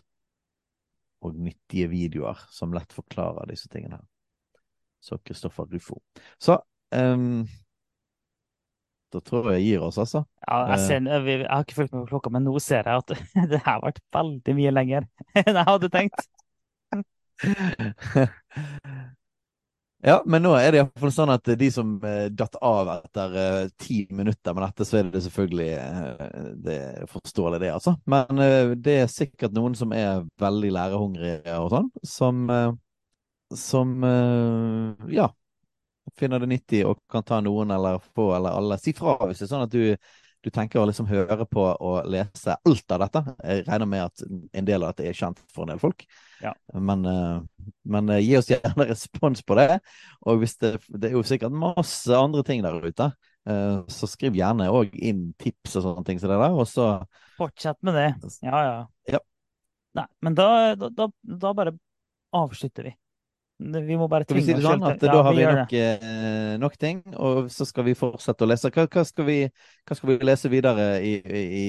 og 1.24 1.38
nyttige 1.40 1.88
videoer 1.90 2.46
som 2.52 2.74
lett 2.76 2.92
forklarer 2.92 3.48
disse 3.50 3.70
tingene. 3.72 4.00
her. 4.02 4.15
Så 5.06 5.18
Kristoffer 5.22 5.68
Rufo. 5.70 6.00
Så 6.42 6.58
um, 6.94 7.44
da 9.14 9.20
tror 9.22 9.52
jeg 9.52 9.62
jeg 9.62 9.68
gir 9.68 9.84
oss, 9.86 9.98
altså. 10.02 10.24
Ja, 10.48 10.56
jeg, 10.72 10.80
ser, 10.82 11.06
jeg, 11.06 11.46
har 11.46 11.62
ikke 11.62 11.78
fulgt 11.78 11.92
med 11.94 12.02
på 12.02 12.10
klokka, 12.16 12.32
men 12.34 12.44
nå 12.46 12.56
ser 12.62 12.88
jeg 12.90 13.04
at 13.04 13.08
det 13.52 13.60
har 13.66 13.84
vært 13.84 14.02
veldig 14.16 14.56
mye 14.58 14.72
lenger 14.74 15.06
enn 15.38 15.54
jeg 15.54 15.68
hadde 15.70 15.92
tenkt. 15.94 16.26
Ja, 20.06 20.20
men 20.28 20.44
nå 20.44 20.52
er 20.54 20.70
det 20.70 20.78
iallfall 20.78 21.10
sånn 21.10 21.32
at 21.32 21.48
de 21.58 21.66
som 21.72 21.96
eh, 22.06 22.28
datt 22.30 22.54
av 22.62 22.90
etter 22.92 23.32
eh, 23.40 23.68
ti 23.80 24.04
minutter 24.14 24.54
med 24.54 24.62
dette, 24.66 24.84
så 24.86 25.00
er 25.00 25.08
det 25.10 25.22
selvfølgelig 25.24 25.68
eh, 25.80 26.50
det 26.62 26.76
forståelig, 27.10 27.58
det, 27.64 27.70
altså. 27.74 27.96
Men 28.12 28.42
eh, 28.44 28.74
det 28.78 28.94
er 29.00 29.10
sikkert 29.10 29.56
noen 29.56 29.74
som 29.78 29.94
er 29.96 30.20
veldig 30.42 30.70
lærehungrige 30.76 31.56
og 31.58 31.72
sånn, 31.72 31.88
som, 32.06 32.44
eh, 32.54 32.68
som 33.56 34.04
eh, 34.04 35.08
ja, 35.16 35.30
finner 36.18 36.42
det 36.42 36.50
nyttig 36.52 36.84
og 36.86 37.00
kan 37.10 37.24
ta 37.26 37.40
noen 37.44 37.72
eller 37.74 37.98
få 38.14 38.30
eller 38.36 38.56
alle. 38.56 38.78
Si 38.80 38.94
fra 38.96 39.18
hvis 39.24 39.42
det 39.42 39.48
er 39.48 39.52
sånn 39.54 39.66
at 39.66 39.74
du 39.74 39.96
du 40.46 40.50
tenker 40.54 40.78
å 40.78 40.84
liksom 40.86 41.08
høre 41.10 41.42
på 41.50 41.58
og 41.58 42.06
lese 42.06 42.54
alt 42.54 42.92
av 42.94 43.00
dette. 43.02 43.22
Jeg 43.40 43.64
regner 43.66 43.88
med 43.90 44.04
at 44.04 44.22
en 44.60 44.66
del 44.68 44.84
av 44.84 44.92
dette 44.92 45.08
er 45.08 45.16
kjent 45.18 45.40
for 45.50 45.64
en 45.64 45.72
del 45.72 45.80
folk. 45.82 46.04
Ja. 46.38 46.52
Men, 46.70 47.02
eh, 47.10 47.72
men, 47.82 48.12
eh, 48.14 48.20
gi 48.22 48.36
oss 48.38 48.52
gjerne 48.52 48.86
respons 48.92 49.42
på 49.42 49.56
det. 49.58 49.80
Og 50.22 50.38
hvis 50.44 50.54
det, 50.62 50.76
det 50.86 51.10
er 51.10 51.16
jo 51.16 51.24
sikkert 51.26 51.56
masse 51.56 52.14
andre 52.14 52.44
ting 52.46 52.62
der 52.62 52.78
ute, 52.78 53.10
så 53.46 54.08
skriv 54.10 54.34
gjerne 54.34 54.64
òg 54.74 54.94
inn 55.06 55.28
tips 55.38 55.76
og 55.78 55.84
sånne 55.84 56.02
ting 56.08 56.18
som 56.18 56.32
det 56.32 56.38
der, 56.40 56.54
og 56.58 56.66
så 56.66 56.86
Fortsett 57.36 57.78
med 57.86 57.94
det. 57.94 58.06
Ja, 58.42 58.62
ja. 58.64 58.78
ja. 59.06 59.20
Nei, 59.94 60.06
men 60.26 60.34
da, 60.34 60.48
da, 60.74 61.06
da 61.22 61.52
bare 61.54 61.76
avslutter 62.34 62.88
vi. 62.88 62.94
Vi 63.56 63.96
må 63.96 64.04
bare 64.12 64.26
tvinge 64.28 64.58
oss 64.58 64.66
sånn, 64.66 64.82
at 64.84 65.00
Da 65.00 65.20
har 65.24 65.32
vi, 65.32 65.44
nok, 65.48 65.70
eh, 65.72 66.56
nok, 66.60 66.74
ting, 66.76 66.98
og 67.16 67.46
så 67.52 67.64
skal 67.64 67.86
vi 67.86 67.94
fortsette 67.96 68.44
å 68.44 68.50
lese. 68.50 68.68
Hva, 68.68 68.84
hva, 68.84 69.04
skal, 69.08 69.24
vi, 69.24 69.38
hva 69.88 69.96
skal, 69.96 70.10
vi, 70.10 70.16
lese 70.28 70.50
videre 70.52 70.88
i, 71.00 71.14
i, 71.24 71.44
i, 71.62 71.64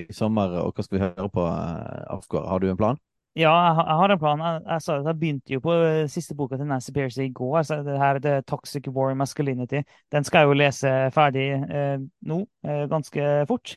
i, 0.00 0.06
sommer, 0.16 0.56
og 0.62 0.72
hva 0.72 0.86
skal 0.86 0.96
vi 0.96 1.04
høre 1.04 1.28
på, 1.34 1.44
uh, 1.44 2.16
Afgård? 2.16 2.48
Har 2.48 2.64
du 2.64 2.70
en 2.70 2.80
plan? 2.80 3.02
Ja, 3.36 3.52
jeg, 3.52 3.96
har 4.00 4.08
en 4.14 4.18
plan. 4.18 4.40
Jeg, 4.40 4.62
jeg, 4.64 5.02
jeg, 5.04 5.18
begynte 5.20 5.52
jo 5.52 5.60
på 5.60 5.74
eh, 5.76 6.06
siste 6.08 6.32
boka 6.38 6.56
til 6.56 6.70
Nancy 6.70 6.94
Pierce 6.96 7.20
i 7.20 7.34
går. 7.36 7.66
Så 7.68 7.82
det 7.84 7.98
her, 8.00 8.20
The 8.24 8.38
Toxic 8.48 8.88
War 8.88 9.12
Masculinity. 9.14 9.82
Den 10.12 10.24
skal 10.24 10.46
jeg 10.46 10.48
jo 10.48 10.56
lese 10.56 10.92
ferdig 11.12 11.50
eh, 11.52 11.98
nå, 12.32 12.38
eh, 12.64 12.86
ganske 12.88 13.26
fort. 13.50 13.74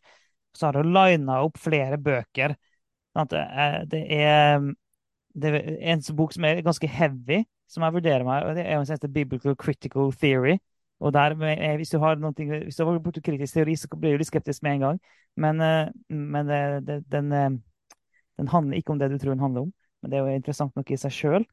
Så 0.55 0.69
har 0.69 0.79
jeg 0.79 0.87
lina 0.95 1.41
opp 1.43 1.59
flere 1.59 1.99
bøker. 1.99 2.55
Sånn 3.17 3.35
eh, 3.35 3.81
det 3.91 4.05
er 4.15 4.63
det 5.35 5.53
er 5.53 5.77
en 5.93 6.01
bok 6.17 6.33
som 6.33 6.45
er 6.47 6.63
ganske 6.65 6.87
heavy, 6.87 7.43
som 7.69 7.85
jeg 7.85 7.93
vurderer 7.93 8.25
meg, 8.25 8.47
og 8.47 8.57
det 8.57 8.65
er 8.65 8.77
en 8.77 8.85
som 8.85 8.97
heter 8.97 9.11
Biblical 9.13 9.55
Critical 9.55 10.13
Theory. 10.13 10.57
Og 10.99 11.13
der, 11.13 11.33
Hvis 11.77 11.89
du 11.89 11.99
har 11.99 12.15
noe, 12.15 12.33
hvis 12.35 12.75
du 12.75 12.85
har 12.85 12.99
borti 12.99 13.21
kritisk 13.21 13.53
teori, 13.53 13.75
så 13.75 13.87
blir 13.87 14.11
du 14.11 14.17
litt 14.17 14.27
skeptisk 14.27 14.63
med 14.63 14.73
en 14.73 14.79
gang. 14.79 14.99
Men, 15.37 15.61
eh, 15.61 15.87
men 16.09 16.47
det, 16.47 17.03
den, 17.09 17.31
eh, 17.31 17.49
den, 18.37 18.47
handler 18.47 18.77
ikke 18.77 18.91
om 18.91 18.99
det 18.99 19.11
du 19.11 19.17
tror 19.17 19.31
den 19.31 19.39
handler 19.39 19.61
om. 19.61 19.73
Men 20.01 20.11
det 20.11 20.17
er 20.17 20.27
jo 20.27 20.35
interessant 20.35 20.75
nok 20.75 20.91
i 20.91 20.97
seg 20.97 21.11
sjøl. 21.11 21.45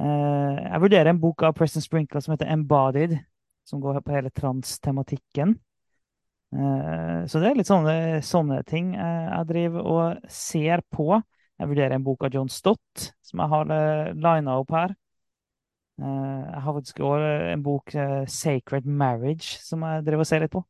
Eh, 0.00 0.56
jeg 0.62 0.80
vurderer 0.80 1.10
en 1.10 1.20
bok 1.20 1.42
av 1.42 1.52
Preston 1.52 1.82
Sprinkle 1.84 2.20
som 2.20 2.32
heter 2.32 2.48
Embodied, 2.52 3.18
som 3.64 3.80
går 3.80 4.00
på 4.00 4.12
hele 4.14 4.30
trans-tematikken. 4.30 5.58
Så 7.26 7.40
det 7.42 7.48
er 7.50 7.56
litt 7.58 7.68
sånne, 7.68 8.22
sånne 8.24 8.60
ting 8.64 8.92
jeg 8.94 9.48
driver 9.48 9.88
og 9.90 10.28
ser 10.30 10.80
på. 10.94 11.18
Jeg 11.56 11.70
vurderer 11.70 11.96
en 11.96 12.04
bok 12.04 12.26
av 12.26 12.34
John 12.36 12.50
Stott, 12.52 13.10
som 13.24 13.40
jeg 13.40 13.52
har 13.52 13.72
uh, 13.72 14.12
lina 14.12 14.58
opp 14.60 14.72
her. 14.76 14.94
Uh, 15.96 16.42
jeg 16.44 16.62
har 16.66 16.76
faktisk 16.76 17.00
òg 17.08 17.24
en 17.54 17.64
bok, 17.64 17.94
'Sacred 18.28 18.84
Marriage', 18.84 19.56
som 19.64 19.84
jeg 19.86 20.04
driver 20.04 20.26
og 20.26 20.28
ser 20.28 20.44
litt 20.44 20.52
på. 20.52 20.64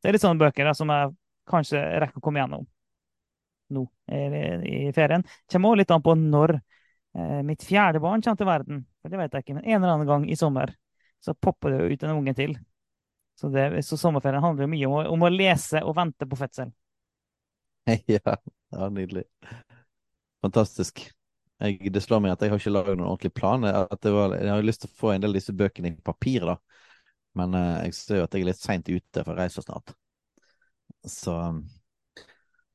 Det 0.00 0.08
er 0.08 0.16
litt 0.16 0.24
sånne 0.24 0.40
bøker 0.40 0.68
da, 0.68 0.72
som 0.76 0.90
jeg 0.92 1.12
kanskje 1.50 1.82
rekker 2.02 2.20
å 2.20 2.24
komme 2.24 2.42
gjennom. 2.42 2.66
nå 3.74 3.82
i 4.06 4.92
ferien. 4.94 5.22
Det 5.22 5.52
Kommer 5.52 5.72
også 5.72 5.80
litt 5.80 5.90
an 5.90 6.02
på 6.02 6.14
når 6.14 6.52
eh, 6.54 7.42
mitt 7.42 7.64
fjerde 7.66 7.98
barn 8.02 8.22
kommer 8.22 8.38
til 8.38 8.46
verden. 8.46 8.84
Det 9.02 9.18
vet 9.18 9.34
jeg 9.34 9.44
ikke, 9.44 9.56
men 9.56 9.64
en 9.64 9.80
eller 9.80 9.94
annen 9.94 10.06
gang 10.06 10.28
i 10.30 10.38
sommer 10.38 10.70
så 11.22 11.34
popper 11.34 11.72
det 11.72 11.80
jo 11.80 11.94
ut 11.94 12.04
en 12.04 12.14
unge 12.20 12.34
til. 12.38 12.54
Så, 13.36 13.50
det, 13.52 13.68
så 13.84 13.98
sommerferien 13.98 14.44
handler 14.44 14.64
jo 14.64 14.72
mye 14.72 14.88
om 14.88 14.94
å, 14.96 15.02
om 15.16 15.26
å, 15.26 15.32
lese 15.32 15.82
og 15.84 15.96
vente 15.98 16.28
på 16.28 16.38
fødsel. 16.38 16.72
Ja, 18.10 18.38
det 18.38 18.78
var 18.80 18.90
nydelig. 18.90 19.26
Fantastisk. 20.46 21.02
Jeg, 21.58 21.78
det 21.90 22.02
slår 22.04 22.20
meg 22.22 22.34
at 22.34 22.42
jeg 22.44 22.52
har 22.52 22.60
ikke 22.60 22.74
laget 22.74 22.98
noen 22.98 23.08
ordentlig 23.08 23.32
plan. 23.34 23.64
Var, 23.64 24.34
jeg 24.36 24.50
har 24.52 24.66
lyst 24.66 24.84
til 24.84 24.92
å 24.92 24.98
få 25.00 25.14
en 25.14 25.24
del 25.24 25.32
av 25.32 25.38
disse 25.40 25.54
bøkene 25.56 25.90
i 25.90 26.02
papir, 26.04 26.44
da. 26.46 26.58
Men 27.36 27.56
uh, 27.56 27.78
jeg 27.84 27.96
ser 27.96 28.20
jo 28.20 28.26
at 28.26 28.36
jeg 28.36 28.44
er 28.44 28.50
litt 28.50 28.60
seint 28.60 28.88
ute, 28.88 29.22
for 29.22 29.32
jeg 29.32 29.40
reiser 29.40 29.64
snart. 29.64 29.96
Så, 31.06 31.34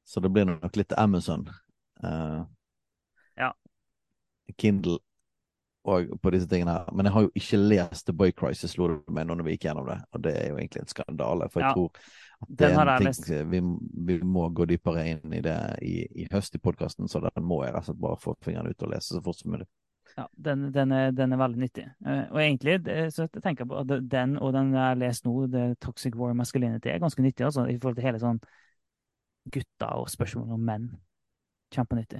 så 0.07 0.23
det 0.23 0.31
blir 0.33 0.49
nok 0.49 0.75
litt 0.79 0.97
Amazon. 0.99 1.47
Uh, 2.03 2.43
ja. 3.39 3.53
Kindle 4.57 4.99
og 5.87 6.11
på 6.21 6.33
disse 6.33 6.49
tingene 6.49 6.75
her. 6.75 6.91
Men 6.93 7.07
jeg 7.07 7.15
har 7.15 7.25
jo 7.25 7.31
ikke 7.41 7.61
lest 7.61 8.05
The 8.09 8.13
Boy 8.17 8.33
Crisis, 8.37 8.75
slo 8.75 8.89
det 8.91 9.15
meg 9.15 9.29
når 9.29 9.45
vi 9.47 9.55
gikk 9.55 9.69
gjennom 9.69 9.87
det. 9.89 9.97
Og 10.13 10.25
det 10.25 10.35
er 10.37 10.51
jo 10.51 10.59
egentlig 10.59 10.83
en 10.83 10.91
skandale. 10.91 11.49
For 11.53 11.63
jeg 11.63 11.77
tror 11.77 12.11
at 12.41 12.49
det 12.57 12.71
er 12.71 12.89
en 12.91 13.13
ting 13.13 13.51
vi, 13.51 13.61
vi, 14.07 14.17
må 14.25 14.47
gå 14.49 14.65
dypere 14.69 15.05
inn 15.13 15.35
i 15.37 15.41
det 15.45 15.57
i, 15.85 15.95
i 16.23 16.27
høst 16.31 16.55
i 16.57 16.61
podkasten, 16.61 17.09
så 17.11 17.21
den 17.23 17.45
må 17.45 17.61
jeg 17.65 17.75
rett 17.75 17.85
og 17.85 17.91
slett 17.91 18.01
bare 18.01 18.19
få 18.21 18.35
fingrene 18.41 18.73
ut 18.73 18.85
og 18.85 18.93
lese 18.93 19.15
så 19.15 19.21
fort 19.25 19.39
som 19.39 19.53
mulig. 19.53 19.67
Ja, 20.17 20.25
den, 20.35 20.65
den, 20.73 20.91
er, 20.91 21.11
den 21.15 21.31
er, 21.31 21.39
veldig 21.39 21.61
nyttig. 21.61 21.85
Uh, 22.05 22.25
og 22.33 22.41
egentlig, 22.41 22.79
så 23.13 23.27
jeg 23.27 23.43
tenker 23.43 23.67
på 23.69 23.77
at 23.79 23.93
den 24.11 24.35
og 24.41 24.51
den 24.53 24.73
jeg 24.75 24.83
har 24.83 24.99
lest 24.99 25.25
nå, 25.25 25.35
The 25.53 25.69
Toxic 25.79 26.17
War 26.19 26.33
Masculinity, 26.35 26.89
er 26.91 26.99
ganske 26.99 27.23
nyttig 27.23 27.47
altså, 27.47 27.65
i 27.71 27.77
forhold 27.79 27.95
til 27.99 28.07
hele 28.09 28.19
sånn 28.19 28.41
gutter 29.51 30.01
og 30.01 30.11
spørsmål 30.11 30.57
om 30.57 30.67
menn. 30.67 30.91
Kjempenyttig. 31.71 32.19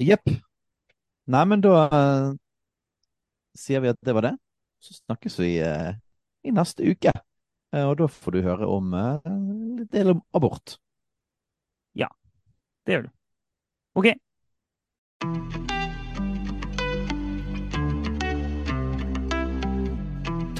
Jepp. 0.00 0.28
Nei, 1.30 1.42
men 1.48 1.64
da 1.64 1.74
uh, 1.88 2.28
sier 3.56 3.82
vi 3.84 3.90
at 3.92 3.98
det 4.04 4.14
var 4.16 4.28
det. 4.28 4.36
Så 4.80 4.96
snakkes 5.00 5.40
vi 5.40 5.54
uh, 5.64 5.92
i 6.44 6.52
neste 6.56 6.84
uke. 6.84 7.12
Uh, 7.74 7.86
og 7.86 7.96
da 8.00 8.08
får 8.10 8.36
du 8.36 8.42
høre 8.46 8.66
om 8.66 8.94
litt 9.78 9.92
del 9.94 10.14
om 10.16 10.24
abort. 10.36 10.78
Ja, 11.98 12.10
det 12.86 12.96
gjør 12.96 13.06
du. 13.06 13.12
OK. 14.00 14.10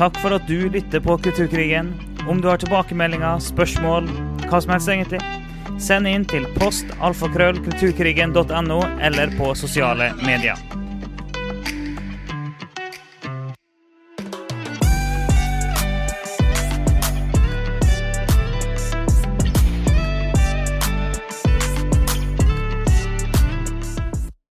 Takk 0.00 0.16
for 0.22 0.32
at 0.32 0.46
du 0.48 0.70
lytter 0.72 1.02
på 1.04 1.18
Kulturkrigen. 1.20 1.92
Om 2.28 2.40
du 2.40 2.48
har 2.48 2.60
tilbakemeldinger, 2.62 3.40
spørsmål, 3.44 4.08
hva 4.48 4.60
som 4.62 4.72
helst 4.72 4.88
egentlig, 4.88 5.20
Send 5.80 6.08
inn 6.08 6.26
til 6.28 6.44
post 6.58 6.90
alfakrøllkulturkrigen.no 7.00 8.80
eller 9.00 9.32
på 9.38 9.54
sosiale 9.56 10.12
medier. 10.20 10.79